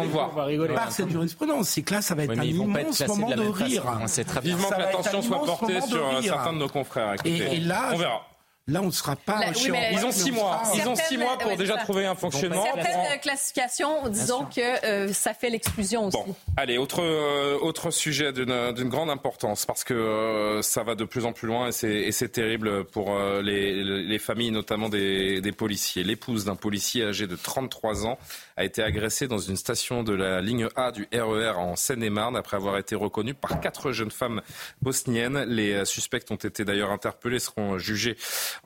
par 0.75 0.93
cette 0.93 1.09
jurisprudence. 1.09 1.69
C'est 1.69 1.83
que 1.83 1.95
là, 1.95 2.03
ça 2.03 2.15
va 2.15 2.25
être 2.25 2.39
un 2.39 2.43
immense 2.43 3.01
moment 3.07 3.31
de, 3.31 3.43
rire. 3.43 3.85
C'est 4.07 4.25
très 4.25 4.41
vivement 4.41 4.69
que 4.69 4.79
l'attention 4.79 5.23
soit 5.23 5.45
portée 5.45 5.81
sur 5.81 6.23
certains 6.23 6.53
de 6.53 6.59
nos 6.59 6.69
confrères. 6.69 7.17
et, 7.25 7.61
là, 7.61 7.91
on 7.93 7.97
verra. 7.97 8.32
Là, 8.69 8.81
on 8.81 8.87
ne 8.87 8.91
sera 8.93 9.17
pas 9.17 9.41
Ils 9.49 10.07
ont 10.07 10.13
six 10.13 10.31
mois. 10.31 10.63
Ils 10.77 10.87
ont 10.87 10.95
six 10.95 11.19
mois 11.19 11.37
pour 11.37 11.57
déjà 11.57 11.79
trouver 11.79 12.07
un 12.07 12.15
fonctionnement. 12.15 12.63
Certaines 12.63 13.19
classifications, 13.21 14.09
disons 14.09 14.45
que 14.45 14.85
euh, 14.87 15.13
ça 15.13 15.35
fait 15.35 15.51
l'exclusion 15.51 16.07
aussi. 16.07 16.17
Bon, 16.17 16.37
allez, 16.57 16.79
autre 16.79 17.03
euh, 17.03 17.59
autre 17.61 17.91
sujet 17.91 18.33
d'une 18.33 18.89
grande 18.89 19.11
importance 19.11 19.67
parce 19.67 19.83
que 19.83 19.95
euh, 19.95 20.63
ça 20.63 20.85
va 20.85 20.95
de 20.95 21.05
plus 21.05 21.25
en 21.25 21.33
plus 21.33 21.49
loin 21.49 21.71
et 21.71 22.13
c'est 22.13 22.29
terrible 22.29 22.85
pour 22.85 23.19
les, 23.43 23.83
les, 23.83 24.19
familles, 24.21 24.53
notamment 24.53 24.89
des, 24.89 25.41
des 25.41 25.53
policiers. 25.53 26.05
L'épouse 26.05 26.45
d'un 26.45 26.55
policier 26.55 27.05
âgé 27.07 27.27
de 27.27 27.35
33 27.35 28.07
ans 28.07 28.17
a 28.57 28.65
été 28.65 28.81
agressée 28.81 29.27
dans 29.27 29.39
une 29.39 29.57
station 29.57 30.05
de 30.05 30.15
la 30.15 30.41
ligne 30.41 30.69
A 30.77 30.93
du 30.93 31.09
RER 31.13 31.19
e 31.19 31.57
en 31.57 31.75
Seine-et-Marne 31.75 32.37
après 32.37 32.59
avoir 32.59 32.79
été 32.79 32.95
reconnue 32.95 33.35
par 33.35 33.61
quatre 33.61 33.91
jeunes 33.91 34.13
femmes 34.13 34.41
bosniennes. 34.83 35.43
Les 35.49 35.85
suspects 35.85 36.31
ont 36.31 36.37
été 36.37 36.65
d'ailleurs 36.65 36.93
interpellés, 36.93 37.41
seront 37.41 37.77
jugés 37.79 38.17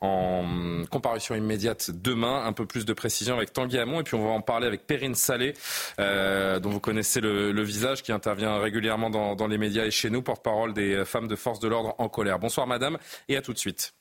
en 0.00 0.84
comparution 0.90 1.34
immédiate 1.34 1.90
demain. 1.90 2.44
Un 2.44 2.52
peu 2.52 2.66
plus 2.66 2.84
de 2.84 2.92
précision 2.92 3.36
avec 3.36 3.52
Tanguy 3.52 3.78
Hamon 3.78 4.00
et 4.00 4.02
puis 4.02 4.14
on 4.14 4.24
va 4.24 4.30
en 4.30 4.40
parler 4.40 4.66
avec 4.66 4.86
Perrine 4.86 5.14
Salé, 5.14 5.54
euh, 5.98 6.60
dont 6.60 6.70
vous 6.70 6.80
connaissez 6.80 7.20
le, 7.20 7.62
visage, 7.62 8.02
qui 8.02 8.12
intervient 8.12 8.58
régulièrement 8.58 9.10
dans, 9.10 9.34
dans 9.34 9.48
les 9.48 9.58
médias 9.58 9.84
et 9.84 9.90
chez 9.90 10.10
nous, 10.10 10.22
porte-parole 10.22 10.72
des 10.72 11.04
femmes 11.04 11.28
de 11.28 11.36
force 11.36 11.58
de 11.58 11.68
l'ordre 11.68 11.94
en 11.98 12.08
colère. 12.08 12.38
Bonsoir 12.38 12.66
madame 12.66 12.98
et 13.28 13.36
à 13.36 13.42
tout 13.42 13.52
de 13.52 13.58
suite. 13.58 13.95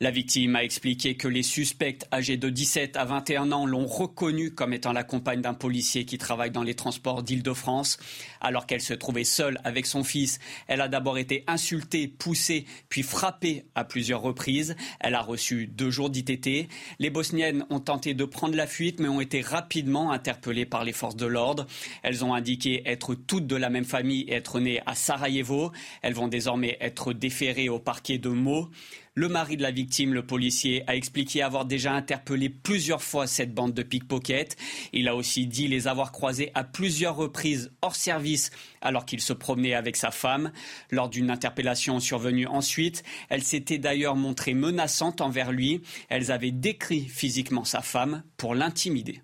La 0.00 0.10
victime 0.10 0.56
a 0.56 0.64
expliqué 0.64 1.14
que 1.16 1.28
les 1.28 1.42
suspects 1.42 2.06
âgés 2.12 2.36
de 2.36 2.48
17 2.48 2.96
à 2.96 3.04
21 3.04 3.52
ans 3.52 3.66
l'ont 3.66 3.86
reconnue 3.86 4.52
comme 4.52 4.72
étant 4.72 4.92
la 4.92 5.04
compagne 5.04 5.40
d'un 5.40 5.54
policier 5.54 6.04
qui 6.04 6.18
travaille 6.18 6.50
dans 6.50 6.62
les 6.62 6.74
transports 6.74 7.22
d'Île-de-France. 7.22 7.98
Alors 8.40 8.66
qu'elle 8.66 8.80
se 8.80 8.94
trouvait 8.94 9.24
seule 9.24 9.60
avec 9.64 9.86
son 9.86 10.04
fils, 10.04 10.38
elle 10.66 10.80
a 10.80 10.88
d'abord 10.88 11.18
été 11.18 11.44
insultée, 11.46 12.08
poussée, 12.08 12.64
puis 12.88 13.02
frappée 13.02 13.64
à 13.74 13.84
plusieurs 13.84 14.22
reprises. 14.22 14.76
Elle 15.00 15.14
a 15.14 15.22
reçu 15.22 15.66
deux 15.66 15.90
jours 15.90 16.10
d'ITT. 16.10 16.68
Les 16.98 17.10
Bosniennes 17.10 17.64
ont 17.70 17.80
tenté 17.80 18.14
de 18.14 18.24
prendre 18.24 18.56
la 18.56 18.66
fuite, 18.66 19.00
mais 19.00 19.08
ont 19.08 19.20
été 19.20 19.40
rapidement 19.40 20.12
interpellées 20.12 20.66
par 20.66 20.84
les 20.84 20.92
forces 20.92 21.16
de 21.16 21.26
l'ordre. 21.26 21.66
Elles 22.02 22.24
ont 22.24 22.34
indiqué 22.34 22.82
être 22.86 23.14
toutes 23.14 23.46
de 23.46 23.56
la 23.56 23.70
même 23.70 23.84
famille 23.84 24.22
et 24.22 24.34
être 24.34 24.60
nées 24.60 24.80
à 24.86 24.94
Sarajevo. 24.94 25.72
Elles 26.02 26.14
vont 26.14 26.28
désormais 26.28 26.76
être 26.80 27.12
déférées 27.12 27.68
au 27.68 27.78
parquet 27.78 28.18
de 28.18 28.28
Meaux. 28.28 28.70
Le 29.14 29.28
mari 29.28 29.56
de 29.56 29.62
la 29.62 29.72
victime, 29.72 30.14
le 30.14 30.24
policier, 30.24 30.84
a 30.86 30.94
expliqué 30.94 31.42
avoir 31.42 31.64
déjà 31.64 31.92
interpellé 31.92 32.48
plusieurs 32.48 33.02
fois 33.02 33.26
cette 33.26 33.52
bande 33.52 33.74
de 33.74 33.82
pickpockets. 33.82 34.56
Il 34.92 35.08
a 35.08 35.16
aussi 35.16 35.48
dit 35.48 35.66
les 35.66 35.88
avoir 35.88 36.12
croisés 36.12 36.52
à 36.54 36.62
plusieurs 36.62 37.16
reprises 37.16 37.72
hors 37.82 37.96
service 37.96 38.52
alors 38.80 39.04
qu'il 39.06 39.20
se 39.20 39.32
promenait 39.32 39.74
avec 39.74 39.96
sa 39.96 40.12
femme. 40.12 40.52
Lors 40.90 41.08
d'une 41.08 41.30
interpellation 41.30 41.98
survenue 41.98 42.46
ensuite, 42.46 43.02
elle 43.30 43.42
s'était 43.42 43.78
d'ailleurs 43.78 44.14
montrée 44.14 44.54
menaçante 44.54 45.20
envers 45.20 45.50
lui. 45.50 45.82
Elles 46.08 46.30
avaient 46.30 46.52
décrit 46.52 47.08
physiquement 47.08 47.64
sa 47.64 47.82
femme 47.82 48.22
pour 48.36 48.54
l'intimider. 48.54 49.22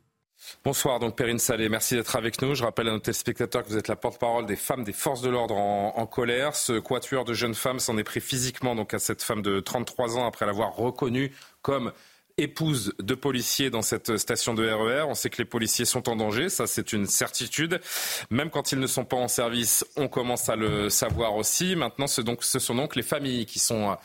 Bonsoir, 0.65 0.99
donc 0.99 1.17
Perrine 1.17 1.39
Salé, 1.39 1.69
merci 1.69 1.95
d'être 1.95 2.17
avec 2.17 2.43
nous. 2.43 2.55
Je 2.55 2.65
rappelle 2.65 2.89
à 2.89 2.93
nos 2.93 2.99
téléspectateurs 2.99 3.65
que 3.65 3.69
vous 3.69 3.77
êtes 3.77 3.89
la 3.89 3.97
porte-parole 3.97 4.47
des 4.47 4.57
femmes 4.57 4.85
des 4.85 4.93
forces 4.93 5.23
de 5.23 5.29
l'ordre 5.29 5.57
en, 5.57 6.07
colère. 6.07 6.55
Ce 6.55 6.79
quatuor 6.79 7.25
de 7.25 7.35
jeunes 7.35 7.55
femmes 7.55 7.79
s'en 7.79 7.99
est 7.99 8.05
pris 8.05 8.21
physiquement 8.21 8.75
donc 8.75 8.95
à 8.95 8.99
cette 8.99 9.23
femme 9.23 9.43
de 9.43 9.61
33 9.61 10.19
ans 10.19 10.27
après 10.27 10.47
l'avoir 10.47 10.75
reconnue 10.75 11.33
comme 11.63 11.93
épouse 12.39 12.93
de 12.99 13.15
policiers 13.15 13.71
dans 13.71 13.83
cette 13.83 14.19
station 14.19 14.55
de 14.55 14.69
RER. 14.69 15.01
E 15.01 15.05
on 15.07 15.15
sait 15.15 15.31
que 15.31 15.39
les 15.39 15.47
policiers 15.47 15.85
sont 15.85 16.09
en 16.09 16.17
danger, 16.17 16.49
ça 16.49 16.67
c'est 16.67 16.93
une 16.93 17.07
certitude. 17.07 17.81
Même 18.31 18.51
quand 18.51 18.73
ils 18.73 18.79
ne 18.79 18.87
sont 18.87 19.05
pas 19.05 19.17
en 19.17 19.29
service, 19.29 19.87
on 19.97 20.09
commence 20.09 20.49
à 20.49 20.57
le 20.57 20.91
savoir 20.91 21.37
aussi. 21.37 21.77
Maintenant, 21.77 22.07
ce, 22.07 22.23
sont 22.59 22.75
donc 22.75 22.95
les 22.95 23.03
familles 23.03 23.47
qui 23.47 23.59
sont 23.59 23.97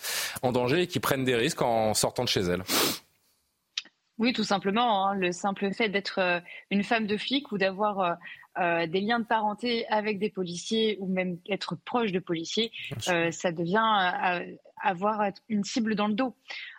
en 0.42 0.52
danger 0.52 0.84
et 0.84 0.88
qui 0.88 1.00
prennent 1.00 1.26
des 1.26 1.36
risques 1.36 1.62
en 1.62 1.94
sortant 1.94 2.24
de 2.24 2.30
chez 2.30 2.42
elles. 2.42 2.64
Oui, 4.22 4.34
tout 4.34 4.43
simplement. 4.43 5.07
Hein. 5.07 5.15
le 5.15 5.32
simple 5.32 5.74
fait 5.74 5.89
d'être 5.89 6.19
euh, 6.19 6.39
une 6.69 6.84
femme 6.84 7.07
de 7.07 7.17
flic 7.17 7.51
ou 7.51 7.57
d'avoir 7.57 7.99
euh, 7.99 8.13
euh, 8.59 8.86
des 8.86 9.01
liens 9.01 9.19
de 9.19 9.26
parenté 9.26 9.88
avec 9.88 10.19
des 10.19 10.30
policiers 10.30 10.95
ou 10.99 11.07
même 11.07 11.39
être 11.49 11.76
proche 11.76 12.11
de 12.11 12.19
policiers, 12.19 12.72
ça 12.99 13.51
devient 13.51 14.43
avoir 14.84 15.24
une 15.49 15.63
cible 15.63 15.95
dans 15.95 16.07
le 16.07 16.13
dos. 16.13 16.36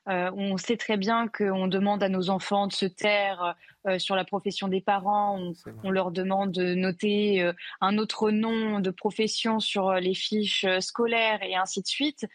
on 0.06 0.56
sait 0.56 0.76
très 0.76 0.96
bien 0.96 1.26
qu'on 1.26 1.66
demande 1.66 2.02
à 2.04 2.08
nos 2.08 2.30
enfants 2.30 2.68
de 2.68 2.72
se 2.72 2.86
taire 2.86 3.56
sur 3.96 4.14
la 4.14 4.24
profession 4.24 4.68
des 4.68 4.82
parents, 4.82 5.36
on, 5.40 5.52
on 5.82 5.90
leur 5.90 6.10
demande 6.10 6.52
de 6.52 6.74
noter 6.74 7.50
un 7.80 7.96
autre 7.96 8.30
nom 8.30 8.80
de 8.80 8.90
profession 8.90 9.58
sur 9.58 9.94
les 9.94 10.14
fiches 10.14 10.66
scolaires 10.80 11.42
et 11.42 11.56
ainsi 11.56 11.80
de 11.80 11.86
suite 11.86 12.26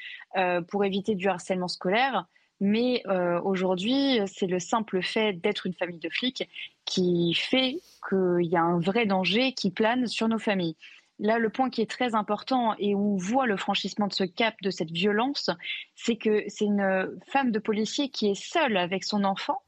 pour 0.67 0.83
éviter 0.83 1.13
du 1.13 1.27
harcèlement 1.27 1.69
scolaire. 1.69 2.25
Mais 2.59 3.03
euh, 3.07 3.39
aujourd'hui, 3.41 4.19
c'est 4.25 4.47
le 4.47 4.59
simple 4.59 5.01
fait 5.01 5.33
d'être 5.33 5.67
une 5.67 5.73
famille 5.73 5.99
de 5.99 6.09
flics 6.09 6.49
qui 6.85 7.33
fait 7.33 7.77
qu'il 8.09 8.47
y 8.47 8.55
a 8.55 8.61
un 8.61 8.79
vrai 8.79 9.05
danger 9.05 9.53
qui 9.53 9.69
plane 9.69 10.07
sur 10.07 10.27
nos 10.27 10.39
familles. 10.39 10.75
Là, 11.19 11.39
le 11.39 11.49
point 11.49 11.69
qui 11.69 11.81
est 11.81 11.89
très 11.89 12.13
important 12.13 12.75
et 12.77 12.93
où 12.93 13.15
on 13.15 13.17
voit 13.17 13.47
le 13.47 13.57
franchissement 13.57 14.07
de 14.07 14.13
ce 14.13 14.23
cap, 14.23 14.55
de 14.61 14.69
cette 14.69 14.91
violence, 14.91 15.49
c'est 15.95 16.15
que 16.15 16.43
c'est 16.47 16.65
une 16.65 17.17
femme 17.27 17.51
de 17.51 17.59
policier 17.59 18.09
qui 18.09 18.27
est 18.27 18.39
seule 18.39 18.77
avec 18.77 19.03
son 19.03 19.23
enfant. 19.23 19.61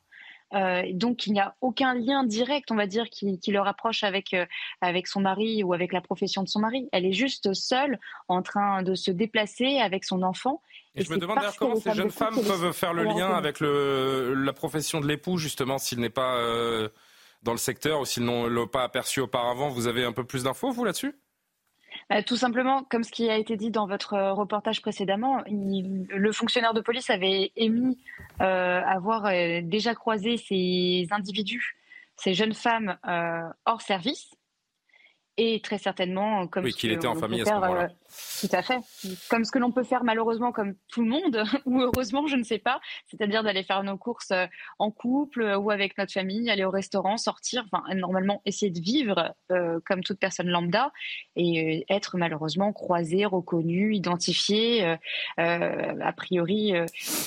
Euh, 0.54 0.84
donc, 0.94 1.28
il 1.28 1.34
n'y 1.34 1.40
a 1.40 1.56
aucun 1.62 1.94
lien 1.94 2.24
direct, 2.24 2.72
on 2.72 2.76
va 2.76 2.88
dire, 2.88 3.10
qui, 3.10 3.40
le 3.48 3.60
rapproche 3.60 4.04
avec, 4.04 4.34
euh, 4.34 4.46
avec 4.82 5.08
son 5.08 5.22
mari 5.22 5.64
ou 5.64 5.74
avec 5.74 5.94
la 5.94 6.02
profession 6.02 6.44
de 6.44 6.50
son 6.50 6.60
mari. 6.60 6.90
Elle 6.92 7.06
est 7.06 7.14
juste 7.14 7.54
seule 7.54 8.00
en 8.28 8.42
train 8.42 8.84
de 8.84 8.96
se 8.96 9.12
déplacer 9.12 9.80
avec 9.80 10.06
son 10.06 10.24
enfant 10.24 10.62
Et, 10.96 11.04
je 11.04 11.12
me 11.12 11.18
demande 11.18 11.38
d'ailleurs 11.38 11.56
comment 11.56 11.76
ces 11.76 11.94
jeunes 11.94 12.12
femmes 12.12 12.36
peuvent 12.36 12.74
faire 12.74 12.94
le 12.94 13.04
lien 13.04 13.30
avec 13.30 13.60
le, 13.60 14.34
la 14.34 14.54
profession 14.54 15.00
de 15.00 15.08
l'époux, 15.08 15.38
justement, 15.38 15.78
s'il 15.78 16.00
n'est 16.00 16.10
pas 16.10 16.38
euh, 16.38 16.90
dans 17.44 17.52
le 17.52 17.58
secteur 17.58 18.02
ou 18.02 18.06
s'ils 18.06 18.24
n'ont 18.24 18.48
l'ont 18.48 18.68
pas 18.68 18.84
aperçu 18.84 19.20
auparavant. 19.22 19.70
Vous 19.70 19.88
avez 19.88 20.04
un 20.04 20.12
peu 20.12 20.24
plus 20.24 20.44
d'infos, 20.44 20.72
vous, 20.72 20.84
là-dessus? 20.84 21.16
Bah, 22.10 22.24
tout 22.24 22.36
simplement, 22.36 22.84
comme 22.84 23.04
ce 23.04 23.12
qui 23.12 23.30
a 23.30 23.38
été 23.38 23.56
dit 23.56 23.72
dans 23.72 23.88
votre 23.88 24.18
reportage 24.32 24.82
précédemment, 24.82 25.44
le 25.48 26.32
fonctionnaire 26.32 26.74
de 26.74 26.82
police 26.82 27.10
avait 27.10 27.52
émis 27.56 27.98
euh, 28.42 28.82
avoir 28.82 29.26
euh, 29.26 29.62
déjà 29.62 29.94
croisé 29.96 30.38
ces 30.38 31.08
individus, 31.12 31.78
ces 32.16 32.34
jeunes 32.34 32.54
femmes 32.54 32.98
euh, 33.08 33.48
hors 33.66 33.82
service, 33.82 34.32
et 35.40 35.62
très 35.62 35.78
certainement 35.78 36.48
comme 36.48 36.66
oui, 36.66 36.74
qu'il 36.74 36.92
était 36.92 37.08
en 37.08 37.16
famille 37.16 37.42
à 37.42 37.46
ce 37.46 37.52
moment-là. 37.52 37.84
Euh, 37.84 37.88
tout 38.42 38.54
à 38.54 38.62
fait. 38.62 38.80
Comme 39.30 39.46
ce 39.46 39.52
que 39.52 39.58
l'on 39.58 39.72
peut 39.72 39.84
faire 39.84 40.04
malheureusement 40.04 40.52
comme 40.52 40.76
tout 40.92 41.02
le 41.02 41.10
monde 41.10 41.44
ou 41.66 41.82
heureusement, 41.82 42.28
je 42.28 42.36
ne 42.36 42.44
sais 42.44 42.60
pas, 42.60 42.82
c'est-à-dire 43.08 43.42
d'aller 43.42 43.64
faire 43.64 43.82
nos 43.84 43.98
courses 43.98 44.32
euh, 44.32 44.48
en 44.80 44.92
couple 44.92 45.44
euh, 45.44 45.58
ou 45.58 45.72
avec 45.72 45.98
notre 45.98 46.12
famille, 46.12 46.50
aller 46.50 46.66
au 46.66 46.70
restaurant, 46.70 47.16
sortir, 47.16 47.66
enfin 47.72 47.84
normalement 47.96 48.42
essayer 48.46 48.72
de 48.72 48.82
vivre 48.82 49.34
comme 49.86 50.04
toute 50.04 50.20
personne 50.20 50.48
lambda 50.48 50.92
et 51.36 51.86
être 51.90 52.18
malheureusement 52.18 52.74
croisé, 52.74 53.26
reconnu, 53.26 53.96
identifié. 53.96 54.98
a 55.38 56.14
priori, 56.14 56.74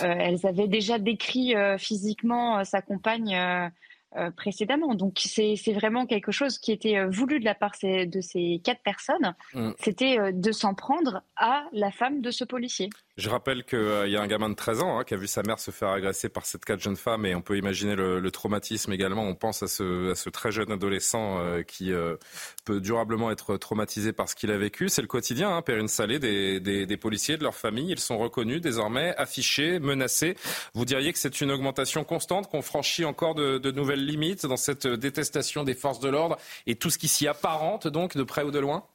elles 0.00 0.46
avaient 0.46 0.68
déjà 0.68 0.98
décrit 0.98 1.54
physiquement 1.78 2.64
sa 2.64 2.82
compagne 2.82 3.70
euh, 4.16 4.30
précédemment. 4.30 4.94
Donc 4.94 5.18
c'est 5.24 5.56
vraiment 5.72 6.04
quelque 6.04 6.32
chose 6.32 6.58
qui 6.58 6.70
était 6.70 6.98
euh, 6.98 7.08
voulu 7.08 7.40
de 7.40 7.46
la 7.46 7.54
part 7.54 7.72
de 7.82 8.20
ces 8.20 8.60
quatre 8.62 8.82
personnes. 8.82 9.34
Mm. 9.54 9.70
C'était 9.78 10.18
euh, 10.18 10.32
de 10.32 10.52
s'en 10.52 10.74
prendre 10.74 11.22
à 11.36 11.64
la 11.72 11.90
femme 11.90 12.20
de 12.20 12.30
ce 12.30 12.44
policier. 12.44 12.90
Je 13.18 13.28
rappelle 13.28 13.64
qu'il 13.64 13.78
euh, 13.78 14.08
y 14.08 14.16
a 14.16 14.22
un 14.22 14.26
gamin 14.26 14.48
de 14.48 14.54
13 14.54 14.80
ans 14.80 14.98
hein, 14.98 15.04
qui 15.04 15.12
a 15.12 15.18
vu 15.18 15.26
sa 15.26 15.42
mère 15.42 15.58
se 15.58 15.70
faire 15.70 15.90
agresser 15.90 16.30
par 16.30 16.46
cette 16.46 16.64
quatre 16.64 16.80
jeunes 16.80 16.96
femmes 16.96 17.26
et 17.26 17.34
on 17.34 17.42
peut 17.42 17.58
imaginer 17.58 17.94
le, 17.94 18.30
traumatisme 18.30 18.90
également. 18.90 19.22
On 19.24 19.34
pense 19.34 19.62
à 19.62 19.68
ce, 19.68 20.30
très 20.30 20.50
jeune 20.50 20.72
adolescent 20.72 21.38
euh, 21.38 21.62
qui 21.62 21.92
euh, 21.92 22.16
peut 22.64 22.80
durablement 22.80 23.30
être 23.30 23.58
traumatisé 23.58 24.14
par 24.14 24.30
ce 24.30 24.34
qu'il 24.34 24.50
a 24.50 24.56
vécu. 24.56 24.88
C'est 24.88 25.02
le 25.02 25.08
quotidien, 25.08 25.54
hein, 25.54 25.60
Perrine 25.60 25.88
Salé, 25.88 26.18
des, 26.18 26.58
des, 26.58 26.96
policiers, 26.96 27.36
de 27.36 27.42
leur 27.42 27.54
famille. 27.54 27.90
Ils 27.90 28.00
sont 28.00 28.16
reconnus 28.16 28.62
désormais, 28.62 29.14
affichés, 29.18 29.78
menacés. 29.78 30.34
Vous 30.72 30.86
diriez 30.86 31.12
que 31.12 31.18
c'est 31.18 31.42
une 31.42 31.50
augmentation 31.50 32.04
constante, 32.04 32.50
qu'on 32.50 32.62
franchit 32.62 33.04
encore 33.04 33.34
de, 33.34 33.58
de 33.58 33.70
nouvelles 33.70 34.06
limites 34.06 34.46
dans 34.46 34.56
cette 34.56 34.86
détestation 34.86 35.64
des 35.64 35.74
forces 35.74 36.00
de 36.00 36.08
l'ordre 36.08 36.38
et 36.66 36.76
tout 36.76 36.88
ce 36.88 36.96
qui 36.96 37.08
s'y 37.08 37.28
apparente, 37.28 37.88
donc, 37.88 38.16
de 38.16 38.22
près 38.22 38.42
ou 38.42 38.50
de 38.50 38.58
loin? 38.58 38.86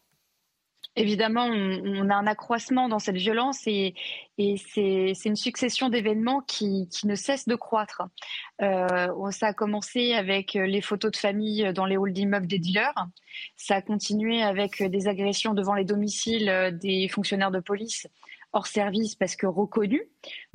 Évidemment, 0.97 1.45
on, 1.45 2.09
a 2.09 2.15
un 2.15 2.27
accroissement 2.27 2.89
dans 2.89 2.99
cette 2.99 3.15
violence 3.15 3.61
et, 3.67 3.93
c'est 4.37 5.25
une 5.25 5.35
succession 5.35 5.89
d'événements 5.89 6.41
qui, 6.41 6.89
ne 7.05 7.15
cessent 7.15 7.47
de 7.47 7.55
croître. 7.55 8.03
Euh, 8.61 9.31
ça 9.31 9.47
a 9.47 9.53
commencé 9.53 10.13
avec 10.13 10.53
les 10.53 10.81
photos 10.81 11.11
de 11.11 11.17
famille 11.17 11.71
dans 11.73 11.85
les 11.85 11.95
halls 11.95 12.13
d'immeubles 12.13 12.47
des 12.47 12.59
dealers. 12.59 13.07
Ça 13.55 13.75
a 13.75 13.81
continué 13.81 14.43
avec 14.43 14.83
des 14.83 15.07
agressions 15.07 15.53
devant 15.53 15.73
les 15.73 15.85
domiciles 15.85 16.77
des 16.81 17.07
fonctionnaires 17.07 17.51
de 17.51 17.59
police 17.59 18.07
hors 18.53 18.67
service 18.67 19.15
parce 19.15 19.35
que 19.35 19.45
reconnus, 19.45 20.03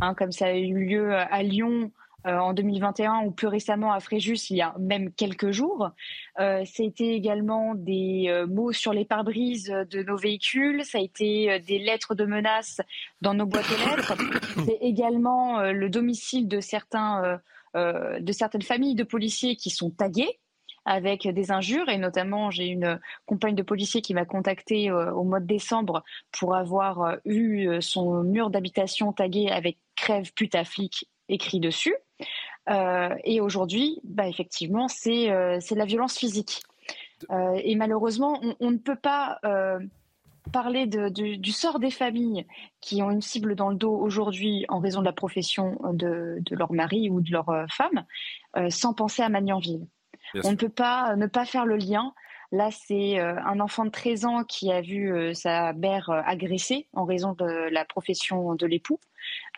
hein, 0.01 0.15
comme 0.15 0.33
ça 0.33 0.47
a 0.47 0.55
eu 0.55 0.75
lieu 0.75 1.15
à 1.15 1.43
Lyon 1.43 1.91
euh, 2.27 2.39
en 2.39 2.53
2021 2.53 3.25
ou 3.25 3.31
plus 3.33 3.49
récemment 3.49 3.93
à 3.93 3.99
Fréjus 3.99 4.51
il 4.51 4.57
y 4.57 4.63
a 4.63 4.75
même 4.79 5.13
quelques 5.13 5.51
jours. 5.51 5.91
Euh, 6.39 6.65
ça 6.65 6.83
a 6.85 6.87
été 6.87 7.15
également 7.15 7.75
des 7.75 8.27
euh, 8.29 8.47
mots 8.47 8.71
sur 8.71 8.93
les 8.93 9.05
pare-brises 9.05 9.75
de 9.91 10.03
nos 10.05 10.17
véhicules, 10.17 10.85
ça 10.85 10.99
a 10.99 11.01
été 11.01 11.59
des 11.61 11.79
lettres 11.81 12.15
de 12.15 12.25
menaces 12.25 12.81
dans 13.23 13.35
nos 13.35 13.47
boîtes 13.47 13.67
aux 13.71 13.91
lettres, 13.91 14.15
c'est 14.65 14.79
également 14.81 15.63
le 15.63 15.89
domicile 15.89 16.47
de, 16.47 16.61
certains, 16.61 17.41
de 17.75 18.33
certaines 18.33 18.63
familles 18.63 18.95
de 18.95 19.05
policiers 19.05 19.57
qui 19.57 19.71
sont 19.71 19.91
tagués 19.91 20.39
avec 20.85 21.29
des 21.29 21.51
injures 21.51 21.89
et 21.89 21.99
notamment 21.99 22.51
j'ai 22.51 22.67
une 22.67 23.01
compagne 23.27 23.55
de 23.55 23.63
policier 23.63 24.01
qui 24.01 24.15
m'a 24.15 24.25
contacté 24.25 24.91
au 24.91 25.25
mois 25.25 25.41
de 25.41 25.47
décembre 25.47 26.03
pour 26.31 26.55
avoir 26.55 27.17
eu 27.25 27.81
son 27.81 28.23
mur 28.23 28.51
d'habitation 28.51 29.13
tagué 29.13 29.49
avec 29.49 29.79
crève 29.97 30.33
putaflic 30.35 31.09
écrit 31.29 31.61
dessus. 31.61 31.95
Euh, 32.69 33.15
et 33.25 33.41
aujourd'hui, 33.41 34.01
bah, 34.05 34.29
effectivement, 34.29 34.89
c'est 34.89 35.31
euh, 35.31 35.59
la 35.71 35.85
violence 35.85 36.17
physique. 36.17 36.63
Euh, 37.31 37.61
et 37.63 37.75
malheureusement, 37.77 38.41
on, 38.61 38.71
ne 38.71 38.79
peut 38.79 38.97
pas 38.97 39.39
parler 40.53 40.87
de, 40.87 41.09
du 41.09 41.53
sort 41.53 41.79
des 41.79 41.93
familles 41.93 42.47
qui 42.81 43.01
ont 43.01 43.11
une 43.11 43.23
cible 43.23 43.55
dans 43.55 43.71
le 43.71 43.77
dos 43.77 43.95
aujourd'hui 43.95 44.65
en 44.69 44.81
raison 44.81 45.01
de 45.01 45.05
la 45.05 45.13
profession 45.13 45.79
de, 45.93 46.39
de 46.41 46.57
leur 46.57 46.73
mari 46.73 47.09
ou 47.11 47.21
de 47.21 47.31
leur 47.31 47.47
femme 47.71 48.05
sans 48.71 48.93
penser 48.93 49.23
à 49.23 49.29
Magnanville. 49.29 49.87
on 50.43 50.51
ne 50.51 50.57
peut 50.57 50.69
pas 50.69 51.15
ne 51.15 51.27
pas 51.27 51.45
faire 51.45 51.65
le 51.65 51.77
lien. 51.77 52.13
Là, 52.53 52.71
c'est 52.71 53.19
un 53.19 53.61
enfant 53.61 53.85
de 53.85 53.91
13 53.91 54.25
ans 54.27 54.45
qui 54.45 54.71
a 54.71 54.83
vu 54.83 55.35
sa 55.35 55.73
mère 55.73 56.11
agressée 56.11 56.87
en 56.93 57.05
raison 57.05 57.33
de 57.33 57.45
la 57.45 57.85
profession 57.85 58.55
de 58.55 58.67
l'époux. 58.67 59.01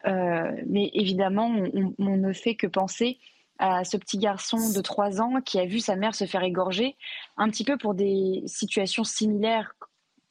Euh, 0.07 0.53
mais 0.67 0.91
évidemment, 0.93 1.51
on, 1.99 2.17
ne 2.17 2.33
fait 2.33 2.55
que 2.55 2.67
penser 2.67 3.19
à 3.59 3.85
ce 3.85 3.97
petit 3.97 4.19
garçon 4.19 4.59
de 4.75 4.81
3 4.81 5.21
ans 5.21 5.41
qui 5.41 5.59
a 5.59 5.65
vu 5.65 5.81
sa 5.81 5.97
mère 5.97 6.15
se 6.15 6.27
faire 6.27 6.43
égorger, 6.43 6.97
un 7.37 7.49
petit 7.49 7.65
peu 7.65 7.79
pour 7.79 7.95
des 7.95 8.43
situations 8.47 9.05
similaires, 9.05 9.75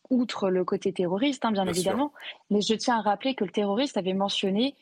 outre 0.10 0.50
le 0.50 0.64
côté 0.66 0.94
terroriste, 0.94 1.46
hein, 1.46 1.52
bien, 1.52 1.66
évidemment. 1.66 2.12
Mais 2.50 2.62
je 2.62 2.76
tiens 2.76 3.00
à 3.00 3.02
rappeler 3.02 3.34
que 3.34 3.46
le 3.46 3.52
terroriste 3.52 3.98
avait 3.98 4.14
mentionné 4.14 4.76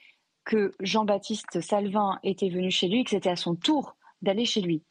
que 0.44 0.74
Jean-Baptiste 0.80 1.62
Salvin 1.62 2.20
était 2.24 2.50
venu 2.50 2.72
chez 2.72 2.88
lui, 2.88 3.04
que 3.04 3.12
c'était 3.12 3.30
à 3.30 3.36
son 3.36 3.56
tour 3.56 3.96
d'aller 4.22 4.46
chez 4.46 4.62
lui. 4.62 4.84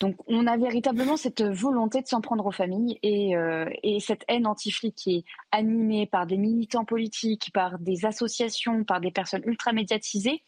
Donc 0.00 0.16
on 0.26 0.46
a 0.46 0.56
véritablement 0.56 1.16
cette 1.16 1.42
volonté 1.42 2.02
de 2.02 2.06
s'en 2.06 2.20
prendre 2.20 2.46
aux 2.46 2.52
familles 2.52 2.98
et, 3.02 3.36
euh, 3.36 3.68
cette 4.00 4.24
haine 4.28 4.46
anti-flic 4.46 4.94
qui 4.94 5.16
est 5.16 5.24
animée 5.50 6.06
par 6.06 6.26
des 6.26 6.36
militants 6.36 6.84
politiques, 6.84 7.50
par 7.52 7.78
des 7.78 8.04
associations, 8.06 8.84
par 8.84 9.00
des 9.00 9.10
personnes 9.10 9.42
ultra 9.44 9.72
médiatisées, 9.72 10.42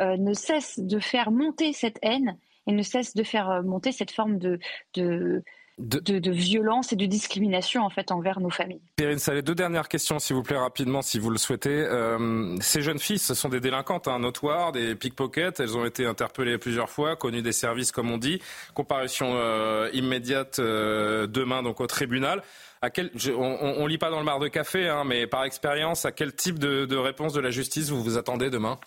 euh, 0.00 0.16
ne 0.16 0.32
cesse 0.32 0.78
de 0.78 0.98
faire 0.98 1.30
monter 1.30 1.72
cette 1.72 1.98
haine 2.02 2.38
et 2.66 2.72
ne 2.72 2.82
cesse 2.82 3.14
de 3.14 3.22
faire 3.22 3.50
euh, 3.50 3.62
monter 3.62 3.92
cette 3.92 4.10
forme 4.10 4.38
de, 4.38 4.58
de, 4.94 5.42
violence 5.78 6.92
et 6.92 6.96
de 6.96 7.06
discrimination 7.06 7.82
en 7.82 7.90
fait 7.90 8.10
envers 8.10 8.40
nos 8.40 8.50
familles. 8.50 8.80
Perrine 8.96 9.18
les 9.32 9.42
deux 9.42 9.54
dernières 9.54 9.88
questions 9.88 10.18
s'il 10.18 10.36
vous 10.36 10.42
plaît 10.42 10.58
rapidement 10.58 11.02
si 11.02 11.18
vous 11.18 11.30
le 11.30 11.38
souhaitez. 11.38 11.70
Euh, 11.70 12.56
ces 12.60 12.82
jeunes 12.82 12.98
filles, 12.98 13.18
ce 13.18 13.34
sont 13.34 13.48
des 13.48 13.60
délinquantes 13.60 14.08
hein, 14.08 14.18
notoires, 14.18 14.72
des 14.72 14.94
pickpockets. 14.94 15.60
Elles 15.60 15.76
ont 15.76 15.84
été 15.84 16.06
interpellées 16.06 16.58
plusieurs 16.58 16.90
fois, 16.90 17.16
connues 17.16 17.42
des 17.42 17.52
services 17.52 17.92
comme 17.92 18.10
on 18.10 18.18
dit. 18.18 18.40
Comparution 18.74 19.32
euh, 19.34 19.88
immédiate 19.92 20.58
euh, 20.58 21.26
demain 21.26 21.62
donc 21.62 21.80
au 21.80 21.86
tribunal. 21.86 22.42
À 22.80 22.90
quel, 22.90 23.10
on, 23.36 23.82
ne 23.82 23.88
lit 23.88 23.98
pas 23.98 24.10
dans 24.10 24.20
le 24.20 24.24
mar 24.24 24.38
de 24.38 24.46
café, 24.46 24.88
hein, 24.88 25.02
mais 25.04 25.26
par 25.26 25.44
expérience, 25.44 26.04
à 26.04 26.12
quel 26.12 26.32
type 26.32 26.60
de, 26.60 26.84
de 26.84 26.96
réponse 26.96 27.32
de 27.32 27.40
la 27.40 27.50
justice 27.50 27.90
vous 27.90 28.02
vous 28.02 28.16
attendez 28.16 28.50
demain? 28.50 28.78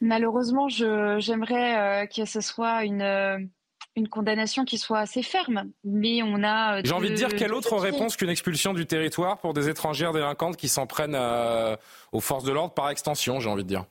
Malheureusement, 0.00 0.68
j'aimerais 0.68 2.08
que 2.14 2.24
ce 2.24 2.40
soit 2.40 2.84
une 2.84 3.48
une 3.96 4.08
condamnation 4.08 4.64
qui 4.64 4.78
soit 4.78 4.98
assez 4.98 5.22
ferme. 5.22 5.70
Mais 5.84 6.22
on 6.22 6.42
a. 6.42 6.78
Euh, 6.78 6.82
J'ai 6.84 6.92
envie 6.92 7.10
de 7.10 7.14
dire, 7.14 7.28
quelle 7.34 7.54
autre 7.54 7.76
réponse 7.76 8.16
qu'une 8.16 8.30
expulsion 8.30 8.74
du 8.74 8.86
territoire 8.86 9.38
pour 9.38 9.54
des 9.54 9.68
étrangères 9.68 10.12
délinquantes 10.12 10.56
qui 10.56 10.68
s'en 10.68 10.86
prennent 10.86 11.14
euh, 11.14 11.76
aux 12.12 12.20
forces 12.20 12.44
de 12.44 12.52
l'ordre 12.52 12.74
par 12.74 12.90
extension, 12.90 13.40
j'ai 13.40 13.48
envie 13.48 13.62
de 13.62 13.68
dire 13.68 13.84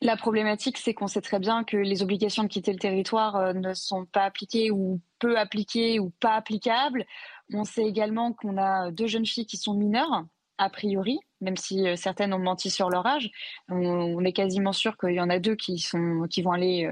La 0.00 0.16
problématique, 0.16 0.78
c'est 0.78 0.94
qu'on 0.94 1.06
sait 1.06 1.20
très 1.20 1.38
bien 1.38 1.64
que 1.64 1.76
les 1.76 2.02
obligations 2.02 2.44
de 2.44 2.48
quitter 2.48 2.72
le 2.72 2.78
territoire 2.78 3.36
euh, 3.36 3.52
ne 3.52 3.74
sont 3.74 4.06
pas 4.06 4.24
appliquées 4.24 4.70
ou 4.70 5.00
peu 5.18 5.38
appliquées 5.38 5.98
ou 5.98 6.10
pas 6.20 6.34
applicables. 6.34 7.04
On 7.52 7.64
sait 7.64 7.84
également 7.84 8.32
qu'on 8.32 8.56
a 8.56 8.90
deux 8.90 9.06
jeunes 9.06 9.26
filles 9.26 9.46
qui 9.46 9.58
sont 9.58 9.74
mineures, 9.74 10.24
a 10.58 10.70
priori, 10.70 11.18
même 11.40 11.56
si 11.56 11.84
certaines 11.96 12.32
ont 12.32 12.40
menti 12.40 12.70
sur 12.70 12.90
leur 12.90 13.06
âge. 13.06 13.30
On, 13.68 14.24
est 14.24 14.32
quasiment 14.32 14.72
sûr 14.72 14.96
qu'il 14.96 15.12
y 15.12 15.20
en 15.20 15.30
a 15.30 15.38
deux 15.38 15.54
qui, 15.54 15.78
sont, 15.78 16.26
qui 16.28 16.42
vont 16.42 16.50
aller 16.50 16.90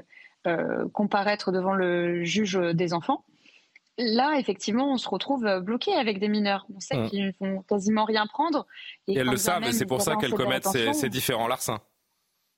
comparaître 0.92 1.52
devant 1.52 1.74
le 1.74 2.24
juge 2.24 2.58
des 2.74 2.92
enfants. 2.92 3.24
Là, 3.96 4.38
effectivement, 4.38 4.92
on 4.92 4.96
se 4.96 5.08
retrouve 5.08 5.60
bloqué 5.60 5.94
avec 5.94 6.18
des 6.18 6.28
mineurs. 6.28 6.66
On 6.74 6.80
sait 6.80 6.96
mmh. 6.96 7.08
qu'ils 7.08 7.26
ne 7.26 7.32
vont 7.38 7.62
quasiment 7.62 8.04
rien 8.04 8.26
prendre. 8.26 8.66
Et, 9.06 9.14
elles 9.16 9.26
le 9.26 9.36
savent, 9.36 9.64
et 9.64 9.72
c'est 9.72 9.86
pour 9.86 10.02
ça 10.02 10.16
qu'elles 10.16 10.32
commettent 10.34 10.66
ces, 10.66 11.08
différents 11.08 11.46
larcins. 11.46 11.80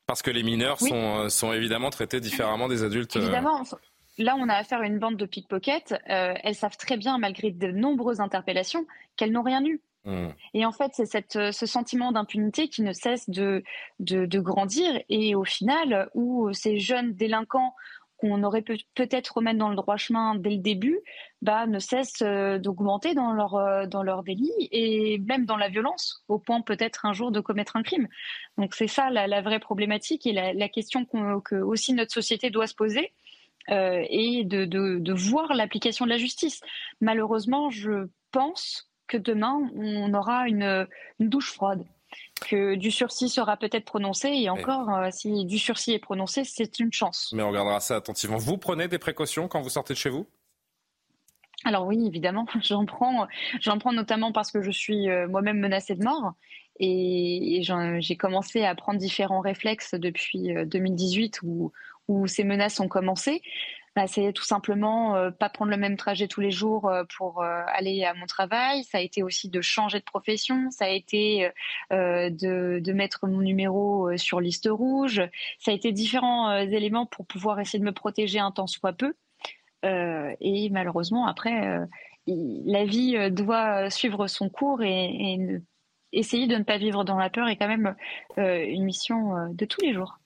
Parce 0.06 0.22
que 0.22 0.30
les 0.30 0.42
mineurs 0.42 0.78
sont, 0.78 0.94
euh, 0.94 1.28
sont, 1.28 1.52
évidemment 1.52 1.90
traités 1.90 2.20
différemment 2.20 2.68
des 2.68 2.84
adultes. 2.84 3.16
Euh. 3.16 3.22
Évidemment. 3.22 3.62
Là, 4.18 4.34
on 4.38 4.48
a 4.48 4.54
affaire 4.54 4.80
à 4.80 4.86
une 4.86 4.98
bande 4.98 5.16
de 5.16 5.26
pickpockets. 5.26 5.94
elles 6.06 6.54
savent 6.54 6.78
très 6.78 6.96
bien, 6.96 7.18
malgré 7.18 7.50
de 7.50 7.70
nombreuses 7.70 8.20
interpellations, 8.20 8.86
qu'elles 9.16 9.32
n'ont 9.32 9.42
rien 9.42 9.62
eu. 9.64 9.80
Mm. 10.06 10.28
Et 10.54 10.64
en 10.64 10.72
fait, 10.72 10.92
c'est 10.94 11.36
euh, 11.36 11.52
ce 11.52 11.66
sentiment 11.66 12.12
d'impunité 12.12 12.68
qui 12.68 12.82
ne 12.82 12.92
cesse 12.92 13.28
de, 13.28 13.62
de, 13.98 14.38
grandir 14.38 15.00
et 15.08 15.34
au 15.34 15.44
final, 15.44 16.08
où 16.14 16.52
ces 16.52 16.78
jeunes 16.78 17.12
délinquants 17.12 17.74
qu'on 18.16 18.42
aurait 18.44 18.64
peut-être 18.94 19.36
remettre 19.36 19.58
dans 19.58 19.68
le 19.68 19.76
droit 19.76 19.98
chemin 19.98 20.36
dès 20.36 20.50
le 20.50 20.56
début, 20.56 21.00
bah, 21.42 21.66
ne 21.66 21.78
cessent 21.78 22.22
euh, 22.22 22.56
d'augmenter 22.58 23.12
dans 23.12 23.32
leur, 23.32 23.56
euh, 23.56 23.86
dans 23.86 24.02
leur 24.02 24.22
délit 24.22 24.50
et 24.58 25.18
même 25.18 25.44
dans 25.44 25.58
la 25.58 25.68
violence, 25.68 26.24
au 26.28 26.38
point 26.38 26.62
peut-être 26.62 27.04
un 27.04 27.12
jour 27.12 27.30
de 27.30 27.40
commettre 27.40 27.76
un 27.76 27.82
crime. 27.82 28.08
Donc 28.56 28.74
c'est 28.74 28.86
ça 28.86 29.10
la, 29.10 29.42
vraie 29.42 29.60
problématique 29.60 30.26
et 30.26 30.32
la, 30.32 30.68
question 30.70 31.04
que 31.04 31.56
aussi 31.56 31.92
notre 31.92 32.12
société 32.12 32.48
doit 32.48 32.66
se 32.66 32.74
poser. 32.74 33.12
Euh, 33.68 34.04
et 34.08 34.44
de, 34.44 34.64
de, 34.64 35.12
voir 35.12 35.52
l'application 35.52 36.04
de 36.04 36.10
la 36.10 36.18
justice. 36.18 36.60
Malheureusement, 37.00 37.68
je 37.68 38.06
pense 38.30 38.88
que 39.06 39.16
demain, 39.16 39.70
on 39.76 40.12
aura 40.14 40.48
une, 40.48 40.86
une 41.18 41.28
douche 41.28 41.52
froide 41.52 41.84
que 42.40 42.74
du 42.74 42.90
sursis 42.90 43.28
sera 43.28 43.56
peut-être 43.56 43.84
prononcé 43.84 44.28
et 44.28 44.50
encore, 44.50 44.90
euh, 44.90 45.08
si 45.10 45.44
du 45.44 45.58
sursis 45.58 45.92
est 45.92 45.98
prononcé, 45.98 46.44
c'est 46.44 46.78
une 46.78 46.92
chance. 46.92 47.32
Mais 47.34 47.42
on 47.42 47.48
regardera 47.48 47.80
ça 47.80 47.96
attentivement. 47.96 48.36
Vous 48.36 48.58
prenez 48.58 48.88
des 48.88 48.98
précautions 48.98 49.48
quand 49.48 49.60
vous 49.62 49.70
sortez 49.70 49.94
de 49.94 49.98
chez 49.98 50.10
vous? 50.10 50.26
Alors 51.64 51.86
oui, 51.86 52.06
évidemment, 52.06 52.46
j'en 52.62 52.84
prends, 52.84 53.26
j'en 53.60 53.78
prends 53.78 53.92
notamment 53.92 54.32
parce 54.32 54.50
que 54.50 54.62
je 54.62 54.70
suis 54.70 55.08
euh, 55.08 55.26
moi-même 55.28 55.58
menacée 55.58 55.94
de 55.94 56.04
mort 56.04 56.34
et, 56.78 57.62
j'ai 58.00 58.16
commencé 58.16 58.64
à 58.64 58.74
prendre 58.74 58.98
différents 58.98 59.40
réflexes 59.40 59.94
depuis 59.94 60.52
2018 60.66 61.36
euh, 61.42 61.46
où, 61.46 61.72
où 62.08 62.26
ces 62.26 62.44
menaces 62.44 62.80
ont 62.80 62.88
commencé. 62.88 63.40
Bah, 63.96 64.06
c'est 64.06 64.34
tout 64.34 64.44
simplement 64.44 65.16
euh, 65.16 65.30
pas 65.30 65.48
prendre 65.48 65.70
le 65.70 65.78
même 65.78 65.96
trajet 65.96 66.28
tous 66.28 66.42
les 66.42 66.50
jours 66.50 66.86
euh, 66.86 67.04
pour 67.16 67.42
euh, 67.42 67.62
aller 67.68 68.04
à 68.04 68.12
mon 68.12 68.26
travail. 68.26 68.84
Ça 68.84 68.98
a 68.98 69.00
été 69.00 69.22
aussi 69.22 69.48
de 69.48 69.62
changer 69.62 70.00
de 70.00 70.04
profession. 70.04 70.70
Ça 70.70 70.84
a 70.84 70.88
été 70.90 71.50
de, 71.90 72.92
mettre 72.92 73.26
mon 73.26 73.40
numéro 73.40 74.14
sur 74.18 74.40
liste 74.40 74.68
rouge. 74.70 75.22
Ça 75.58 75.70
a 75.70 75.74
été 75.74 75.92
différents 75.92 76.58
éléments 76.58 77.06
pour 77.06 77.26
pouvoir 77.26 77.58
essayer 77.58 77.78
de 77.78 77.84
me 77.84 77.92
protéger 77.92 78.38
un 78.38 78.50
temps 78.50 78.66
soit 78.66 78.92
peu. 78.92 79.14
et 79.82 80.68
malheureusement, 80.70 81.26
après, 81.26 81.78
la 82.26 82.84
vie 82.84 83.30
doit 83.30 83.90
suivre 83.90 84.26
son 84.26 84.50
cours 84.50 84.82
et, 84.82 85.34
et 85.34 85.60
essayer 86.12 86.46
de 86.46 86.56
ne 86.56 86.64
pas 86.64 86.78
vivre 86.78 87.04
dans 87.04 87.18
la 87.18 87.30
peur 87.30 87.48
est 87.48 87.56
quand 87.56 87.68
même 87.68 87.96
une 88.36 88.84
mission 88.84 89.52
de 89.54 89.64
tous 89.64 89.80
les 89.82 89.94
jours. 89.94 90.18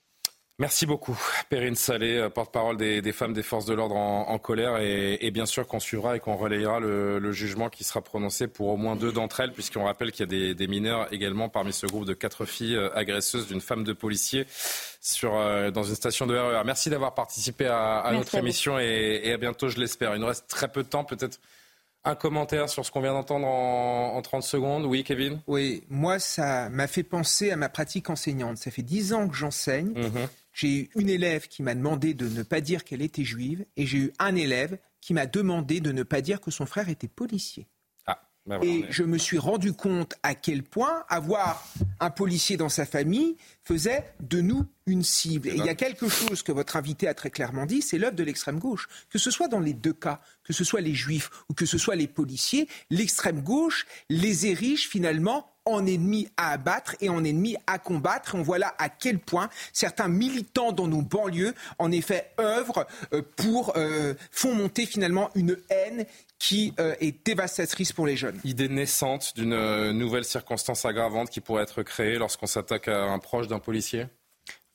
Merci 0.60 0.84
beaucoup, 0.84 1.18
Perrine 1.48 1.74
Salé, 1.74 2.18
euh, 2.18 2.28
porte-parole 2.28 2.76
des, 2.76 3.12
femmes 3.12 3.32
des 3.32 3.42
forces 3.42 3.64
de 3.64 3.72
l'ordre 3.72 3.96
en, 3.96 4.38
colère. 4.38 4.76
Et, 4.76 5.30
bien 5.30 5.46
sûr 5.46 5.66
qu'on 5.66 5.80
suivra 5.80 6.16
et 6.16 6.20
qu'on 6.20 6.36
relayera 6.36 6.80
le, 6.80 7.32
jugement 7.32 7.70
qui 7.70 7.82
sera 7.82 8.02
prononcé 8.02 8.46
pour 8.46 8.68
au 8.68 8.76
moins 8.76 8.94
deux 8.94 9.10
d'entre 9.10 9.40
elles, 9.40 9.52
puisqu'on 9.52 9.84
rappelle 9.84 10.12
qu'il 10.12 10.30
y 10.30 10.50
a 10.50 10.54
des, 10.54 10.66
mineurs 10.66 11.10
également 11.14 11.48
parmi 11.48 11.72
ce 11.72 11.86
groupe 11.86 12.04
de 12.04 12.12
quatre 12.12 12.44
filles 12.44 12.76
euh, 12.76 12.94
agresseuses 12.94 13.46
d'une 13.46 13.62
femme 13.62 13.84
de 13.84 13.94
policier 13.94 14.44
sur, 15.00 15.34
euh, 15.34 15.70
dans 15.70 15.82
une 15.82 15.94
station 15.94 16.26
de 16.26 16.36
RER. 16.36 16.60
Merci 16.66 16.90
d'avoir 16.90 17.14
participé 17.14 17.66
à, 17.66 18.10
notre 18.12 18.34
émission 18.34 18.78
et, 18.78 19.32
à 19.32 19.38
bientôt, 19.38 19.70
je 19.70 19.78
l'espère. 19.78 20.14
Il 20.14 20.20
nous 20.20 20.26
reste 20.26 20.46
très 20.46 20.68
peu 20.68 20.82
de 20.82 20.88
temps, 20.88 21.04
peut-être 21.04 21.40
un 22.04 22.14
commentaire 22.14 22.68
sur 22.68 22.84
ce 22.84 22.90
qu'on 22.90 23.00
vient 23.00 23.14
d'entendre 23.14 23.46
en, 23.46 24.20
30 24.20 24.42
secondes. 24.42 24.84
Oui, 24.84 25.04
Kevin? 25.04 25.40
Oui, 25.46 25.84
moi, 25.88 26.18
ça 26.18 26.68
m'a 26.68 26.86
fait 26.86 27.02
penser 27.02 27.50
à 27.50 27.56
ma 27.56 27.70
pratique 27.70 28.10
enseignante. 28.10 28.58
Ça 28.58 28.70
fait 28.70 28.82
dix 28.82 29.14
ans 29.14 29.26
que 29.26 29.36
j'enseigne. 29.36 29.92
Mhm. 29.94 30.28
J'ai 30.52 30.68
eu 30.68 30.90
une 30.96 31.08
élève 31.08 31.48
qui 31.48 31.62
m'a 31.62 31.74
demandé 31.74 32.14
de 32.14 32.28
ne 32.28 32.42
pas 32.42 32.60
dire 32.60 32.84
qu'elle 32.84 33.02
était 33.02 33.24
juive 33.24 33.64
et 33.76 33.86
j'ai 33.86 33.98
eu 33.98 34.12
un 34.18 34.34
élève 34.34 34.78
qui 35.00 35.14
m'a 35.14 35.26
demandé 35.26 35.80
de 35.80 35.92
ne 35.92 36.02
pas 36.02 36.20
dire 36.20 36.40
que 36.40 36.50
son 36.50 36.66
frère 36.66 36.88
était 36.88 37.08
policier. 37.08 37.66
Ah, 38.06 38.20
ben 38.46 38.62
et 38.62 38.84
je 38.90 39.02
me 39.02 39.16
suis 39.16 39.38
rendu 39.38 39.72
compte 39.72 40.14
à 40.22 40.34
quel 40.34 40.62
point 40.62 41.04
avoir 41.08 41.66
un 42.00 42.10
policier 42.10 42.56
dans 42.56 42.68
sa 42.68 42.84
famille 42.84 43.36
faisait 43.62 44.12
de 44.20 44.40
nous 44.40 44.66
une 44.86 45.04
cible. 45.04 45.48
Et 45.48 45.54
il 45.54 45.64
y 45.64 45.68
a 45.68 45.74
quelque 45.74 46.08
chose 46.08 46.42
que 46.42 46.52
votre 46.52 46.76
invité 46.76 47.06
a 47.06 47.14
très 47.14 47.30
clairement 47.30 47.64
dit, 47.64 47.80
c'est 47.80 47.98
l'œuvre 47.98 48.16
de 48.16 48.24
l'extrême 48.24 48.58
gauche. 48.58 48.88
Que 49.08 49.18
ce 49.18 49.30
soit 49.30 49.48
dans 49.48 49.60
les 49.60 49.74
deux 49.74 49.92
cas, 49.92 50.20
que 50.42 50.52
ce 50.52 50.64
soit 50.64 50.80
les 50.80 50.94
juifs 50.94 51.30
ou 51.48 51.54
que 51.54 51.66
ce 51.66 51.78
soit 51.78 51.96
les 51.96 52.08
policiers, 52.08 52.68
l'extrême 52.90 53.40
gauche 53.40 53.86
les 54.08 54.46
érige 54.46 54.88
finalement 54.88 55.46
en 55.72 55.86
ennemi 55.86 56.28
à 56.36 56.52
abattre 56.52 56.96
et 57.00 57.08
en 57.08 57.24
ennemi 57.24 57.56
à 57.66 57.78
combattre. 57.78 58.34
on 58.34 58.42
voit 58.42 58.58
là 58.58 58.74
à 58.78 58.88
quel 58.88 59.18
point 59.18 59.48
certains 59.72 60.08
militants 60.08 60.72
dans 60.72 60.88
nos 60.88 61.02
banlieues, 61.02 61.54
en 61.78 61.92
effet, 61.92 62.30
œuvrent 62.38 62.86
euh, 63.12 63.22
pour 63.36 63.72
euh, 63.76 64.14
font 64.30 64.54
monter 64.54 64.86
finalement 64.86 65.30
une 65.34 65.56
haine 65.70 66.04
qui 66.38 66.72
euh, 66.80 66.94
est 67.00 67.24
dévastatrice 67.24 67.92
pour 67.92 68.06
les 68.06 68.16
jeunes. 68.16 68.40
Idée 68.44 68.68
naissante 68.68 69.34
d'une 69.36 69.90
nouvelle 69.92 70.24
circonstance 70.24 70.84
aggravante 70.84 71.30
qui 71.30 71.40
pourrait 71.40 71.62
être 71.62 71.82
créée 71.82 72.16
lorsqu'on 72.16 72.46
s'attaque 72.46 72.88
à 72.88 73.04
un 73.04 73.18
proche 73.18 73.48
d'un 73.48 73.58
policier? 73.58 74.06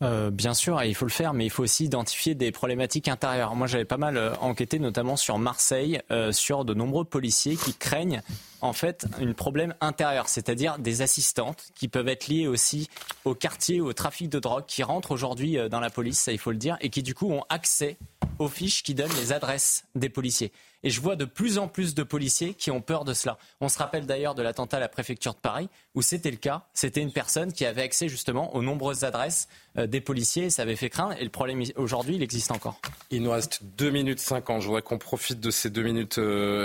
Euh, 0.04 0.30
bien 0.30 0.54
sûr, 0.54 0.84
il 0.84 0.94
faut 0.94 1.06
le 1.06 1.12
faire, 1.12 1.34
mais 1.34 1.46
il 1.46 1.50
faut 1.50 1.64
aussi 1.64 1.86
identifier 1.86 2.36
des 2.36 2.52
problématiques 2.52 3.08
intérieures. 3.08 3.56
Moi, 3.56 3.68
j'avais 3.68 3.86
pas 3.86 3.98
mal 3.98 4.34
enquêté, 4.42 4.78
notamment 4.78 5.16
sur 5.16 5.38
Marseille, 5.40 6.02
euh, 6.12 6.34
sur 6.34 6.66
de 6.66 6.74
nombreux 6.74 7.06
policiers 7.06 7.56
qui 7.56 7.74
craignent 7.74 8.22
en 8.66 8.74
fait 8.74 9.06
un 9.20 9.34
problème 9.34 9.74
intérieur, 9.82 10.28
c'est-à-dire 10.30 10.80
des 10.80 11.02
assistantes 11.02 11.72
qui 11.76 11.88
peuvent 11.88 12.08
être 12.08 12.28
liées 12.28 12.48
aussi 12.48 12.90
au 13.24 13.36
quartier, 13.36 13.82
au 13.82 13.94
trafic 13.94 14.30
de 14.30 14.40
drogue, 14.40 14.66
qui 14.68 14.84
rentrent 14.84 15.12
aujourd'hui 15.12 15.58
dans 15.70 15.80
la 15.80 15.90
police, 15.90 16.20
ça 16.20 16.32
il 16.32 16.40
faut 16.40 16.52
le 16.52 16.58
dire, 16.58 16.78
et 16.82 16.90
qui 16.90 17.04
du 17.04 17.14
coup 17.14 17.32
ont 17.32 17.44
accès 17.50 17.98
aux 18.40 18.48
fiches 18.48 18.84
qui 18.84 18.94
donnent 18.94 19.16
les 19.18 19.32
adresses 19.32 19.86
des 19.96 20.10
policiers. 20.10 20.52
Et 20.84 20.90
je 20.90 21.02
vois 21.02 21.16
de 21.16 21.26
plus 21.26 21.58
en 21.58 21.68
plus 21.68 21.96
de 21.96 22.04
policiers 22.04 22.54
qui 22.54 22.70
ont 22.70 22.82
peur 22.82 23.06
de 23.06 23.14
cela. 23.14 23.38
On 23.60 23.70
se 23.70 23.78
rappelle 23.80 24.06
d'ailleurs 24.06 24.36
de 24.36 24.44
l'attentat 24.44 24.78
à 24.78 24.80
la 24.80 24.88
préfecture 24.88 25.34
de 25.34 25.40
Paris, 25.40 25.68
où 25.96 26.02
c'était 26.02 26.30
le 26.30 26.38
cas. 26.38 26.68
C'était 26.74 27.02
une 27.02 27.12
personne 27.12 27.52
qui 27.52 27.66
avait 27.66 27.82
accès 27.82 28.08
justement 28.08 28.56
aux 28.56 28.62
nombreuses 28.62 29.04
adresses 29.04 29.48
euh, 29.78 29.88
des 29.88 30.00
policiers. 30.02 30.52
Ça 30.52 30.62
avait 30.62 30.76
fait 30.76 30.92
craindre. 30.92 31.16
Et 31.20 31.24
le 31.24 31.32
problème 31.32 31.64
aujourd'hui, 31.78 32.16
il 32.16 32.24
existe 32.24 32.52
encore. 32.52 32.80
Il 33.10 33.24
nous 33.24 33.32
reste 33.32 33.64
2 33.64 33.90
minutes 33.90 34.20
50. 34.20 34.62
Je 34.62 34.68
voudrais 34.68 34.84
qu'on 34.84 35.00
profite 35.00 35.40
de 35.40 35.50
ces 35.50 35.72
2 35.72 35.82
minutes 35.82 36.20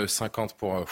50 0.07 0.57
euh, 0.63 0.85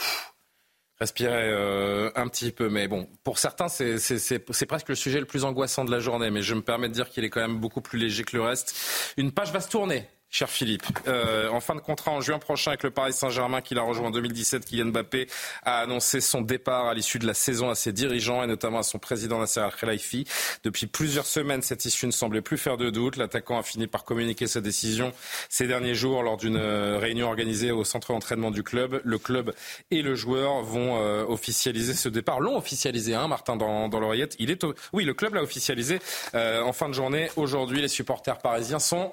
pour... 0.99 1.27
Euh, 1.27 2.09
respirer 2.09 2.11
un 2.15 2.27
petit 2.27 2.51
peu. 2.51 2.69
Mais 2.69 2.87
bon, 2.87 3.07
pour 3.23 3.39
certains, 3.39 3.67
c'est 3.69 4.67
presque 4.67 4.89
le 4.89 4.95
sujet 4.95 5.19
le 5.19 5.25
plus 5.25 5.45
angoissant 5.45 5.85
de 5.85 5.91
la 5.91 5.99
journée. 5.99 6.29
Mais 6.29 6.41
je 6.41 6.53
me 6.53 6.61
permets 6.61 6.89
de 6.89 6.93
dire 6.93 7.09
qu'il 7.09 7.23
est 7.23 7.29
quand 7.29 7.41
même 7.41 7.59
beaucoup 7.59 7.81
plus 7.81 7.97
léger 7.97 8.23
que 8.23 8.35
le 8.35 8.43
reste. 8.43 8.75
Une 9.17 9.31
page 9.31 9.51
va 9.51 9.61
se 9.61 9.69
tourner 9.69 10.07
Cher 10.31 10.47
Philippe, 10.47 10.85
euh, 11.07 11.49
en 11.49 11.59
fin 11.59 11.73
de 11.73 11.79
contrat 11.79 12.11
en 12.11 12.21
juin 12.21 12.37
prochain 12.37 12.69
avec 12.69 12.83
le 12.83 12.91
Paris 12.91 13.13
Saint-Germain 13.13 13.61
qu'il 13.61 13.79
a 13.79 13.81
rejoint 13.81 14.09
en 14.09 14.11
2017, 14.11 14.63
Kylian 14.63 14.85
Mbappé 14.85 15.25
a 15.63 15.79
annoncé 15.79 16.21
son 16.21 16.41
départ 16.41 16.85
à 16.85 16.93
l'issue 16.93 17.17
de 17.17 17.25
la 17.25 17.33
saison 17.33 17.71
à 17.71 17.75
ses 17.75 17.93
dirigeants 17.93 18.43
et 18.43 18.47
notamment 18.47 18.77
à 18.77 18.83
son 18.83 18.99
président 18.99 19.39
Nasser 19.39 19.61
Al-Khelaifi. 19.61 20.25
Depuis 20.63 20.85
plusieurs 20.85 21.25
semaines, 21.25 21.63
cette 21.63 21.83
issue 21.85 22.05
ne 22.05 22.11
semblait 22.11 22.43
plus 22.43 22.59
faire 22.59 22.77
de 22.77 22.91
doute. 22.91 23.17
L'attaquant 23.17 23.57
a 23.57 23.63
fini 23.63 23.87
par 23.87 24.03
communiquer 24.05 24.45
sa 24.45 24.61
décision 24.61 25.13
ces 25.49 25.65
derniers 25.65 25.95
jours 25.95 26.21
lors 26.21 26.37
d'une 26.37 26.57
euh, 26.57 26.99
réunion 26.99 27.27
organisée 27.27 27.71
au 27.71 27.83
centre 27.83 28.13
d'entraînement 28.13 28.51
du 28.51 28.61
club. 28.61 29.01
Le 29.03 29.17
club 29.17 29.55
et 29.89 30.03
le 30.03 30.13
joueur 30.13 30.61
vont 30.61 31.01
euh, 31.01 31.25
officialiser 31.25 31.95
ce 31.95 32.07
départ. 32.07 32.39
L'ont 32.39 32.55
officialisé, 32.55 33.15
hein, 33.15 33.27
Martin, 33.27 33.55
dans, 33.55 33.89
dans 33.89 33.99
l'oreillette. 33.99 34.35
Il 34.37 34.51
est 34.51 34.63
Oui, 34.93 35.05
le 35.05 35.15
club 35.15 35.33
l'a 35.33 35.41
officialisé 35.41 35.99
en 36.35 36.71
fin 36.71 36.87
de 36.87 36.93
journée. 36.93 37.31
Aujourd'hui, 37.35 37.81
les 37.81 37.87
supporters 37.87 38.37
parisiens 38.37 38.79
sont 38.79 39.11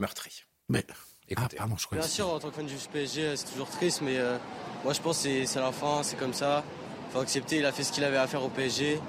meurtris. 0.00 0.45
Mais 0.68 0.84
écoutez. 1.28 1.56
Ah, 1.60 1.66
Bien 1.92 2.02
sûr, 2.02 2.28
en 2.28 2.38
tant 2.38 2.48
que 2.48 2.54
fan 2.54 2.66
du 2.66 2.74
PSG, 2.92 3.36
c'est 3.36 3.52
toujours 3.52 3.68
triste, 3.68 4.00
mais 4.02 4.16
euh, 4.18 4.36
moi 4.84 4.92
je 4.92 5.00
pense 5.00 5.22
que 5.22 5.44
c'est 5.44 5.60
la 5.60 5.70
fin, 5.70 6.02
c'est 6.02 6.16
comme 6.16 6.32
ça. 6.32 6.64
Il 7.08 7.12
faut 7.12 7.20
accepter, 7.20 7.58
il 7.58 7.66
a 7.66 7.72
fait 7.72 7.84
ce 7.84 7.92
qu'il 7.92 8.02
avait 8.02 8.16
à 8.16 8.26
faire 8.26 8.44
au 8.44 8.48
PSG. 8.48 9.00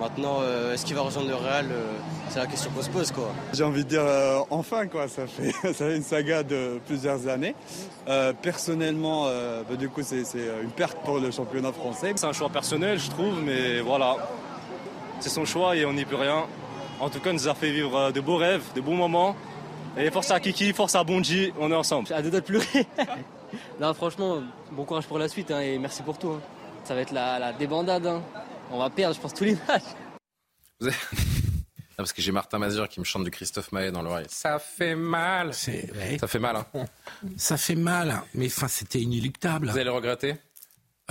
Maintenant, 0.00 0.38
euh, 0.40 0.74
est-ce 0.74 0.84
qu'il 0.84 0.96
va 0.96 1.02
rejoindre 1.02 1.28
le 1.28 1.36
Real 1.36 1.66
euh, 1.70 1.92
C'est 2.28 2.40
la 2.40 2.48
question 2.48 2.68
qu'on 2.72 2.82
se 2.82 2.90
pose. 2.90 3.12
quoi. 3.12 3.32
J'ai 3.52 3.62
envie 3.62 3.84
de 3.84 3.90
dire 3.90 4.04
enfin, 4.50 4.88
quoi. 4.88 5.06
Ça 5.06 5.28
fait, 5.28 5.52
ça 5.62 5.72
fait 5.72 5.96
une 5.96 6.02
saga 6.02 6.42
de 6.42 6.80
plusieurs 6.84 7.28
années. 7.28 7.54
personnellement, 8.42 9.26
bah, 9.68 9.76
du 9.76 9.88
coup, 9.88 10.02
c'est 10.02 10.24
une 10.62 10.70
perte 10.70 10.98
pour 11.04 11.20
le 11.20 11.30
championnat 11.30 11.72
français. 11.72 12.12
C'est 12.16 12.26
un 12.26 12.32
choix 12.32 12.48
personnel, 12.48 12.98
je 12.98 13.08
trouve, 13.10 13.40
mais 13.40 13.80
voilà. 13.80 14.16
C'est 15.20 15.28
son 15.28 15.44
choix 15.44 15.76
et 15.76 15.84
on 15.86 15.92
n'y 15.92 16.04
peut 16.04 16.16
rien. 16.16 16.44
En 16.98 17.08
tout 17.08 17.20
cas, 17.20 17.30
il 17.30 17.34
nous 17.34 17.48
a 17.48 17.54
fait 17.54 17.70
vivre 17.70 18.10
de 18.10 18.20
beaux 18.20 18.36
rêves, 18.36 18.64
de 18.74 18.80
bons 18.80 18.96
moments. 18.96 19.36
Et 19.96 20.10
force 20.10 20.30
à 20.32 20.40
Kiki, 20.40 20.72
force 20.72 20.96
à 20.96 21.04
Bonji, 21.04 21.52
on 21.58 21.70
est 21.70 21.74
ensemble. 21.74 22.12
À 22.12 22.20
deux 22.20 22.30
doigts 22.30 22.40
de 22.40 22.46
pleurer. 22.46 22.86
non, 23.80 23.94
franchement, 23.94 24.42
bon 24.72 24.84
courage 24.84 25.06
pour 25.06 25.18
la 25.18 25.28
suite 25.28 25.52
hein, 25.52 25.60
et 25.60 25.78
merci 25.78 26.02
pour 26.02 26.18
tout. 26.18 26.30
Hein. 26.30 26.40
Ça 26.82 26.94
va 26.94 27.00
être 27.00 27.12
la, 27.12 27.52
débandade. 27.52 28.06
Hein. 28.06 28.20
On 28.72 28.78
va 28.78 28.90
perdre, 28.90 29.14
je 29.14 29.20
pense, 29.20 29.32
tous 29.32 29.44
les 29.44 29.56
matchs. 29.68 29.82
parce 31.96 32.12
que 32.12 32.20
j'ai 32.20 32.32
Martin 32.32 32.58
Mazur 32.58 32.88
qui 32.88 32.98
me 32.98 33.04
chante 33.04 33.22
du 33.22 33.30
Christophe 33.30 33.70
Maé 33.70 33.92
dans 33.92 34.02
l'oreille. 34.02 34.26
Ça 34.28 34.58
fait 34.58 34.96
mal. 34.96 35.54
Ça 35.54 36.26
fait 36.26 36.40
mal. 36.40 36.56
Hein. 36.56 36.84
Ça 37.36 37.56
fait 37.56 37.76
mal, 37.76 38.22
mais 38.34 38.46
enfin, 38.46 38.66
c'était 38.66 39.00
inéluctable. 39.00 39.68
Vous 39.68 39.76
allez 39.76 39.84
le 39.84 39.92
regretter 39.92 40.34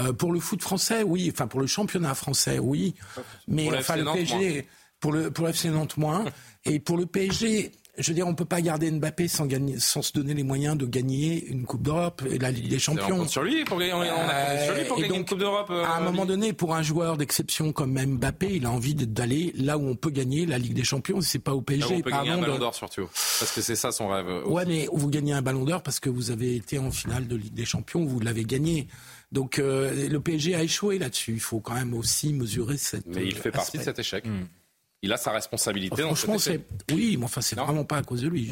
euh, 0.01 0.11
Pour 0.11 0.33
le 0.33 0.41
foot 0.41 0.61
français, 0.61 1.03
oui. 1.03 1.31
Enfin, 1.33 1.47
pour 1.47 1.61
le 1.61 1.67
championnat 1.67 2.15
français, 2.15 2.59
oui. 2.59 2.95
Mais 3.47 3.69
enfin, 3.73 3.95
le 3.95 4.03
PSG, 4.03 4.67
pour 4.99 5.13
le, 5.13 5.31
pour 5.31 5.47
FC 5.47 5.69
Nantes, 5.69 5.95
moins. 5.95 6.25
Et 6.65 6.79
pour 6.79 6.97
le 6.97 7.05
PSG, 7.05 7.71
je 7.97 8.09
veux 8.09 8.15
dire, 8.15 8.27
on 8.27 8.33
peut 8.33 8.45
pas 8.45 8.59
garder 8.59 8.89
Mbappé 8.89 9.27
sans 9.27 9.45
gagner, 9.45 9.77
sans 9.77 10.01
se 10.01 10.13
donner 10.13 10.33
les 10.33 10.41
moyens 10.41 10.75
de 10.75 10.87
gagner 10.87 11.45
une 11.45 11.65
Coupe 11.65 11.83
d'Europe 11.83 12.23
et 12.29 12.39
la 12.39 12.49
Ligue 12.49 12.67
des 12.67 12.79
Champions. 12.79 13.15
On 13.15 13.19
compte 13.19 13.29
sur 13.29 13.43
lui 13.43 13.63
pour 13.65 13.77
gagner, 13.77 13.93
on 13.93 14.01
a 14.01 14.65
sur 14.65 14.73
lui 14.73 14.83
pour 14.85 14.99
gagner 14.99 15.17
une 15.17 15.25
Coupe 15.25 15.37
d'Europe. 15.37 15.69
à 15.69 15.97
un 15.97 16.01
moment 16.01 16.25
donné, 16.25 16.53
pour 16.53 16.73
un 16.75 16.81
joueur 16.81 17.17
d'exception 17.17 17.71
comme 17.71 17.93
Mbappé, 17.93 18.55
il 18.55 18.65
a 18.65 18.71
envie 18.71 18.95
d'aller 18.95 19.53
là 19.55 19.77
où 19.77 19.87
on 19.87 19.95
peut 19.95 20.09
gagner 20.09 20.47
la 20.47 20.57
Ligue 20.57 20.73
des 20.73 20.83
Champions. 20.83 21.21
C'est 21.21 21.37
pas 21.37 21.53
au 21.53 21.61
PSG. 21.61 21.87
Là 21.87 21.95
où 21.95 21.99
on 21.99 22.01
peut 22.01 22.09
gagner 22.09 22.29
un 22.31 22.37
Ballon 22.39 22.57
d'Or 22.57 22.73
surtout, 22.73 23.05
parce 23.05 23.51
que 23.53 23.61
c'est 23.61 23.75
ça 23.75 23.91
son 23.91 24.07
rêve. 24.07 24.27
Ouais, 24.47 24.65
mais 24.65 24.87
vous 24.91 25.09
gagnez 25.09 25.33
un 25.33 25.43
Ballon 25.43 25.63
d'Or 25.63 25.83
parce 25.83 25.99
que 25.99 26.09
vous 26.09 26.31
avez 26.31 26.55
été 26.55 26.79
en 26.79 26.89
finale 26.89 27.27
de 27.27 27.35
Ligue 27.35 27.53
des 27.53 27.65
Champions, 27.65 28.03
vous 28.05 28.19
l'avez 28.19 28.43
gagné. 28.43 28.87
Donc 29.31 29.57
le 29.57 30.17
PSG 30.17 30.55
a 30.55 30.63
échoué 30.63 30.97
là-dessus. 30.97 31.33
Il 31.33 31.39
faut 31.39 31.59
quand 31.59 31.75
même 31.75 31.93
aussi 31.93 32.33
mesurer 32.33 32.77
cette. 32.77 33.05
Mais 33.05 33.25
il 33.25 33.35
fait 33.35 33.51
partie 33.51 33.77
de 33.77 33.83
cet 33.83 33.99
échec. 33.99 34.25
Hmm 34.25 34.45
il 35.03 35.11
a 35.11 35.17
sa 35.17 35.31
responsabilité. 35.31 36.01
Oh, 36.01 36.15
franchement, 36.15 36.37
c'est 36.37 36.61
oui, 36.93 37.17
mais 37.17 37.25
enfin, 37.25 37.41
c'est 37.41 37.59
vraiment 37.59 37.83
pas 37.83 37.97
à 37.97 38.03
cause 38.03 38.21
de 38.21 38.29
lui. 38.29 38.49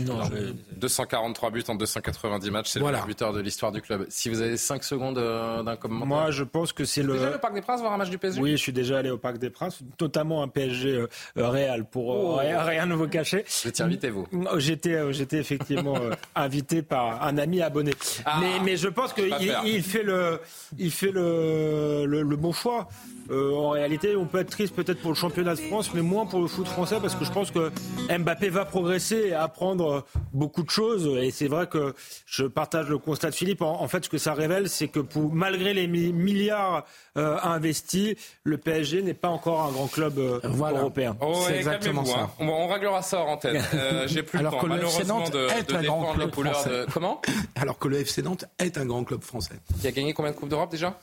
243 0.76 1.50
buts 1.50 1.64
en 1.70 1.76
290 1.76 2.52
matchs, 2.52 2.72
c'est 2.72 2.80
le 2.80 2.86
meilleur 2.86 3.06
buteur 3.06 3.32
de 3.32 3.40
l'histoire 3.40 3.72
du 3.72 3.82
club. 3.82 4.06
Si 4.10 4.28
vous 4.28 4.42
avez 4.42 4.58
5 4.58 4.84
secondes 4.84 5.18
euh, 5.18 5.64
d'un 5.64 5.78
commentaire. 5.78 6.08
Moi, 6.08 6.32
je 6.32 6.44
pense 6.44 6.74
que 6.74 6.84
c'est 6.84 7.04
le. 7.04 7.14
Déjà 7.14 7.28
allé 7.28 7.36
au 7.36 7.40
Parc 7.40 7.54
des 7.54 7.62
Princes 7.62 7.80
voir 7.80 7.94
un 7.94 7.98
match 7.98 8.10
du 8.10 8.18
PSG 8.18 8.42
Oui, 8.42 8.52
je 8.52 8.58
suis 8.58 8.74
déjà 8.74 8.98
allé 8.98 9.10
au 9.10 9.18
Parc 9.18 9.38
des 9.38 9.50
Princes, 9.50 9.80
notamment 10.00 10.44
un 10.44 10.50
PSG 10.50 10.90
euh, 10.90 11.08
euh, 11.38 11.48
réel 11.48 11.86
pour 11.86 12.10
oh. 12.10 12.36
rien, 12.36 12.86
ne 12.86 12.96
vous 12.96 13.08
cacher. 13.08 13.46
Étiez 13.66 13.86
invité 13.86 14.10
vous? 14.10 14.28
J'étais, 14.58 15.14
j'étais 15.14 15.38
effectivement 15.38 15.98
invité 16.36 16.82
par 16.82 17.24
un 17.24 17.38
ami 17.38 17.62
abonné. 17.62 17.94
Ah. 18.26 18.40
mais, 18.42 18.60
mais 18.66 18.76
je 18.76 18.90
pense 18.90 19.14
qu'il 19.14 19.34
il 19.64 19.84
fait 19.84 20.04
le, 20.04 20.42
il 20.78 20.92
fait 20.92 21.12
le, 21.12 22.06
le, 22.06 22.24
le 22.24 22.36
bon 22.36 22.52
choix. 22.52 22.90
en 23.32 23.70
réalité, 23.70 24.18
on 24.18 24.26
peut 24.26 24.40
être 24.40 24.50
triste 24.50 24.76
peut-être 24.76 25.00
pour 25.00 25.12
le 25.12 25.16
championnat 25.16 25.56
de 25.56 25.62
France, 25.62 25.94
mais 25.94 26.02
moins 26.02 26.26
pour 26.26 26.41
le 26.42 26.48
foot 26.48 26.68
français 26.68 26.98
parce 27.02 27.16
que 27.16 27.26
je 27.26 27.32
pense 27.32 27.52
que 27.52 27.72
Mbappé 28.10 28.50
va 28.50 28.66
progresser 28.66 29.28
et 29.28 29.34
apprendre 29.34 30.06
beaucoup 30.34 30.64
de 30.64 30.70
choses. 30.70 31.08
Et 31.22 31.32
c'est 31.32 31.48
vrai 31.48 31.68
que 31.68 31.94
je 32.26 32.46
partage 32.46 32.90
le 32.90 32.98
constat 32.98 33.30
de 33.30 33.36
Philippe. 33.36 33.62
En, 33.62 33.88
fait, 33.88 34.06
ce 34.06 34.10
que 34.10 34.18
ça 34.18 34.34
révèle, 34.34 34.70
c'est 34.70 34.88
que 34.88 35.00
pour, 35.00 35.34
malgré 35.34 35.74
les 35.74 35.88
milliards 35.88 36.86
euh, 37.18 37.38
investis, 37.44 38.16
le 38.44 38.58
PSG 38.58 39.02
n'est 39.02 39.14
pas 39.14 39.30
encore 39.30 39.62
un 39.64 39.72
grand 39.72 39.88
club 39.88 40.18
euh, 40.18 40.40
européen. 40.44 41.16
Oh, 41.22 41.34
c'est 41.48 41.58
exactement 41.58 42.06
ça. 42.06 42.20
Hein. 42.22 42.30
On, 42.40 42.68
réglera 42.68 43.02
ça 43.02 43.20
en 43.22 43.34
antenne. 43.34 43.62
Euh, 43.74 44.06
j'ai 44.08 44.22
plus 44.22 44.38
Alors 44.38 44.54
le 44.54 44.60
temps, 44.60 44.68
que 44.68 44.74
le 44.74 44.84
FC 44.84 45.04
Nantes 45.06 45.36
est 45.36 45.74
un 45.74 45.82
grand 45.82 46.14
club 46.14 46.32
français. 46.32 46.86
Comment? 46.94 47.22
Alors 47.56 47.80
que 47.80 47.88
le 47.88 48.00
FC 48.02 48.22
Nantes 48.22 48.46
est 48.60 48.78
un 48.78 48.86
grand 48.86 49.04
club 49.04 49.24
français. 49.24 49.56
Il 49.80 49.88
a 49.88 49.92
gagné 49.92 50.14
combien 50.14 50.32
de 50.32 50.36
Coupes 50.36 50.50
d'Europe 50.50 50.72
déjà? 50.72 51.00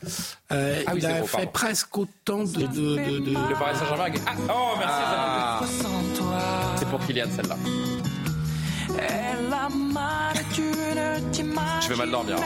Euh, 0.52 0.82
ah, 0.86 0.92
oui, 0.92 1.00
Il 1.02 1.06
a 1.06 1.22
fait 1.24 1.50
presque 1.50 1.96
autant 1.96 2.44
de... 2.44 2.60
de, 2.60 2.66
de, 2.66 3.18
de... 3.20 3.30
Le 3.30 3.58
Paris 3.58 3.76
Saint-Germain 3.76 4.12
ah, 4.26 4.32
Oh, 4.50 4.74
merci. 4.78 4.94
Ah. 4.98 5.27
C'est 6.76 6.88
pour 6.88 7.00
Kylian 7.06 7.26
celle-là. 7.34 7.56
Je 11.32 11.88
vais 11.88 11.96
mal 11.96 12.10
dormir. 12.10 12.36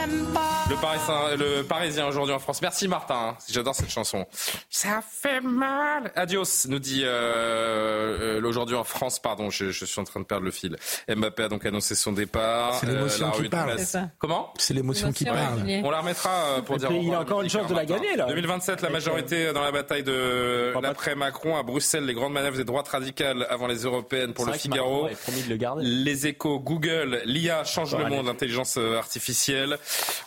Le, 0.69 0.75
Parisien, 0.75 1.35
le 1.37 1.63
Parisien 1.63 2.07
aujourd'hui 2.07 2.33
en 2.33 2.39
France. 2.39 2.61
Merci 2.61 2.87
Martin. 2.87 3.35
J'adore 3.49 3.75
cette 3.75 3.89
chanson. 3.89 4.25
Ça 4.69 5.01
fait 5.01 5.41
mal. 5.41 6.11
Adios, 6.15 6.67
nous 6.67 6.79
dit 6.79 7.03
euh, 7.03 8.39
euh, 8.39 8.47
aujourd'hui 8.47 8.75
en 8.75 8.83
France. 8.83 9.19
Pardon, 9.19 9.49
je, 9.49 9.71
suis 9.71 9.99
en 9.99 10.03
train 10.03 10.19
de 10.19 10.25
perdre 10.25 10.45
le 10.45 10.51
fil. 10.51 10.77
Mbappé 11.09 11.43
a 11.43 11.49
donc 11.49 11.65
annoncé 11.65 11.95
son 11.95 12.11
départ. 12.11 12.75
C'est 12.75 12.87
l'émotion 12.87 13.27
euh, 13.27 13.31
qui 13.31 13.49
parle. 13.49 13.75
Comment 14.17 14.53
C'est 14.57 14.73
l'émotion 14.73 15.11
qui 15.11 15.25
parle. 15.25 15.63
On 15.83 15.89
la 15.89 15.99
remettra 15.99 16.61
pour 16.65 16.77
dire. 16.77 16.91
Il 16.91 17.13
a 17.13 17.21
encore 17.21 17.41
une 17.41 17.49
chance 17.49 17.67
de 17.67 17.75
la 17.75 17.85
gagner 17.85 18.15
là. 18.15 18.25
2027, 18.25 18.81
la 18.81 18.89
majorité 18.89 19.53
dans 19.53 19.63
la 19.63 19.71
bataille 19.71 20.03
de 20.03 20.73
l'après 20.81 21.15
Macron 21.15 21.57
à 21.57 21.63
Bruxelles. 21.63 22.05
Les 22.05 22.13
grandes 22.13 22.33
manœuvres 22.33 22.57
des 22.57 22.65
droites 22.65 22.87
radicales 22.87 23.45
avant 23.49 23.67
les 23.67 23.83
européennes 23.83 24.33
pour 24.33 24.45
le 24.45 24.53
Figaro. 24.53 25.09
Les 25.79 26.27
échos 26.27 26.59
Google, 26.59 27.21
l'IA 27.25 27.63
change 27.63 27.95
le 27.95 28.05
monde, 28.05 28.27
l'intelligence 28.27 28.72
artificielle. 28.77 29.77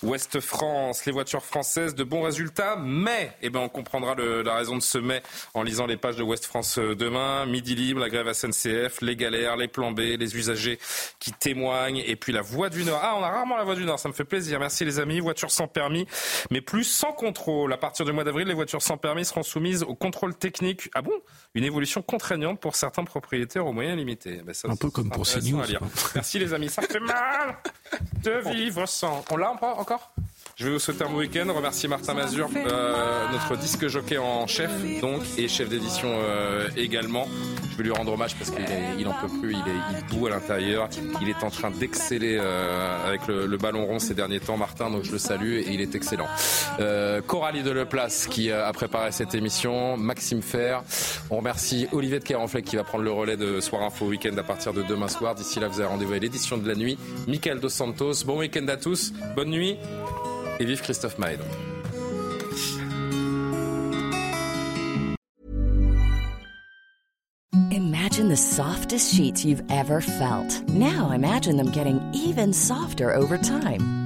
Ouest 0.02 0.40
France, 0.40 1.04
les 1.04 1.12
voitures 1.12 1.44
françaises, 1.44 1.94
de 1.94 2.04
bons 2.04 2.22
résultats, 2.22 2.76
mais 2.76 3.32
eh 3.42 3.50
ben, 3.50 3.60
on 3.60 3.68
comprendra 3.68 4.14
le, 4.14 4.42
la 4.42 4.54
raison 4.54 4.76
de 4.76 4.82
ce 4.82 4.98
mais 4.98 5.22
en 5.54 5.62
lisant 5.62 5.86
les 5.86 5.96
pages 5.96 6.16
de 6.16 6.22
Ouest 6.22 6.44
France 6.44 6.78
euh, 6.78 6.94
demain. 6.94 7.46
Midi 7.46 7.74
libre, 7.74 8.00
la 8.00 8.08
grève 8.08 8.32
SNCF, 8.32 9.00
les 9.00 9.16
galères, 9.16 9.56
les 9.56 9.68
plans 9.68 9.92
B, 9.92 10.00
les 10.18 10.36
usagers 10.36 10.78
qui 11.18 11.32
témoignent, 11.32 12.02
et 12.04 12.16
puis 12.16 12.32
la 12.32 12.42
voie 12.42 12.68
du 12.68 12.84
Nord. 12.84 13.00
Ah, 13.02 13.14
on 13.18 13.22
a 13.22 13.30
rarement 13.30 13.56
la 13.56 13.64
voie 13.64 13.74
du 13.74 13.84
Nord, 13.84 13.98
ça 13.98 14.08
me 14.08 14.14
fait 14.14 14.24
plaisir. 14.24 14.58
Merci 14.58 14.84
les 14.84 14.98
amis. 14.98 15.20
Voitures 15.20 15.50
sans 15.50 15.68
permis, 15.68 16.06
mais 16.50 16.60
plus 16.60 16.84
sans 16.84 17.12
contrôle. 17.12 17.72
À 17.72 17.76
partir 17.76 18.04
du 18.04 18.12
mois 18.12 18.24
d'avril, 18.24 18.48
les 18.48 18.54
voitures 18.54 18.82
sans 18.82 18.96
permis 18.96 19.24
seront 19.24 19.42
soumises 19.42 19.82
au 19.82 19.94
contrôle 19.94 20.34
technique. 20.34 20.90
Ah 20.94 21.02
bon? 21.02 21.12
Une 21.54 21.64
évolution 21.64 22.02
contraignante 22.02 22.60
pour 22.60 22.76
certains 22.76 23.04
propriétaires 23.04 23.66
aux 23.66 23.72
moyens 23.72 23.96
limités. 23.96 24.42
Ben, 24.44 24.54
Un 24.64 24.76
peu 24.76 24.90
comme 24.90 25.10
pour 25.10 25.26
CNews. 25.26 25.62
Merci 26.14 26.38
les 26.38 26.52
amis, 26.54 26.68
ça 26.68 26.82
fait 26.82 27.00
mal 27.00 27.56
de 28.22 28.35
vivre 28.40 28.86
sans. 28.86 29.24
On 29.30 29.36
l'a 29.36 29.50
encore 29.50 30.10
je 30.56 30.64
vais 30.64 30.70
vous 30.70 30.78
souhaiter 30.78 31.04
un 31.04 31.10
bon 31.10 31.18
week-end. 31.18 31.46
Remercier 31.54 31.86
Martin 31.86 32.14
Mazur, 32.14 32.48
euh, 32.56 33.28
notre 33.30 33.58
disque 33.58 33.88
jockey 33.88 34.16
en 34.16 34.46
chef, 34.46 34.70
donc, 35.02 35.20
et 35.36 35.48
chef 35.48 35.68
d'édition 35.68 36.08
euh, 36.10 36.66
également. 36.78 37.28
Je 37.70 37.76
vais 37.76 37.84
lui 37.84 37.92
rendre 37.92 38.14
hommage 38.14 38.34
parce 38.36 38.50
qu'il 38.50 38.64
il 38.98 39.06
en 39.06 39.12
peut 39.12 39.28
plus, 39.38 39.52
il, 39.52 39.58
est, 39.58 39.76
il 40.10 40.16
boue 40.16 40.28
à 40.28 40.30
l'intérieur. 40.30 40.88
Il 41.20 41.28
est 41.28 41.44
en 41.44 41.50
train 41.50 41.70
d'exceller 41.70 42.38
euh, 42.40 43.06
avec 43.06 43.26
le, 43.26 43.54
ballon 43.58 43.84
rond 43.84 43.98
ces 43.98 44.14
derniers 44.14 44.40
temps, 44.40 44.56
Martin, 44.56 44.88
donc 44.88 45.04
je 45.04 45.12
le 45.12 45.18
salue 45.18 45.58
et 45.58 45.68
il 45.68 45.82
est 45.82 45.94
excellent. 45.94 46.26
Coralie 47.26 47.62
de 47.62 47.70
Leplace 47.70 48.26
qui 48.26 48.50
a 48.50 48.72
préparé 48.72 49.12
cette 49.12 49.34
émission, 49.34 49.98
Maxime 49.98 50.40
Fer. 50.40 50.82
On 51.28 51.36
remercie 51.36 51.86
Olivier 51.92 52.18
de 52.18 52.24
Kerenfleck 52.24 52.64
qui 52.64 52.76
va 52.76 52.84
prendre 52.84 53.04
le 53.04 53.12
relais 53.12 53.36
de 53.36 53.60
Soir 53.60 53.82
Info 53.82 54.06
Week-end 54.06 54.36
à 54.38 54.42
partir 54.42 54.72
de 54.72 54.82
demain 54.82 55.08
soir. 55.08 55.34
D'ici 55.34 55.60
là, 55.60 55.68
vous 55.68 55.80
avez 55.80 55.88
rendez-vous 55.90 56.14
à 56.14 56.18
l'édition 56.18 56.56
de 56.56 56.66
la 56.66 56.74
nuit. 56.74 56.96
Michael 57.28 57.60
Dos 57.60 57.68
Santos, 57.68 58.24
bon 58.24 58.38
week-end 58.38 58.66
à 58.68 58.78
tous, 58.78 59.12
bonne 59.34 59.50
nuit 59.50 59.76
et 60.58 60.64
vive 60.66 60.82
Christophe 60.82 61.18
Maé. 61.18 61.38
Imagine 67.70 68.28
the 68.28 68.36
softest 68.36 69.14
sheets 69.14 69.44
you've 69.44 69.62
ever 69.70 70.00
felt. 70.00 70.62
Now 70.68 71.10
imagine 71.10 71.56
them 71.56 71.70
getting 71.70 72.00
even 72.14 72.52
softer 72.52 73.14
over 73.14 73.36
time. 73.36 74.05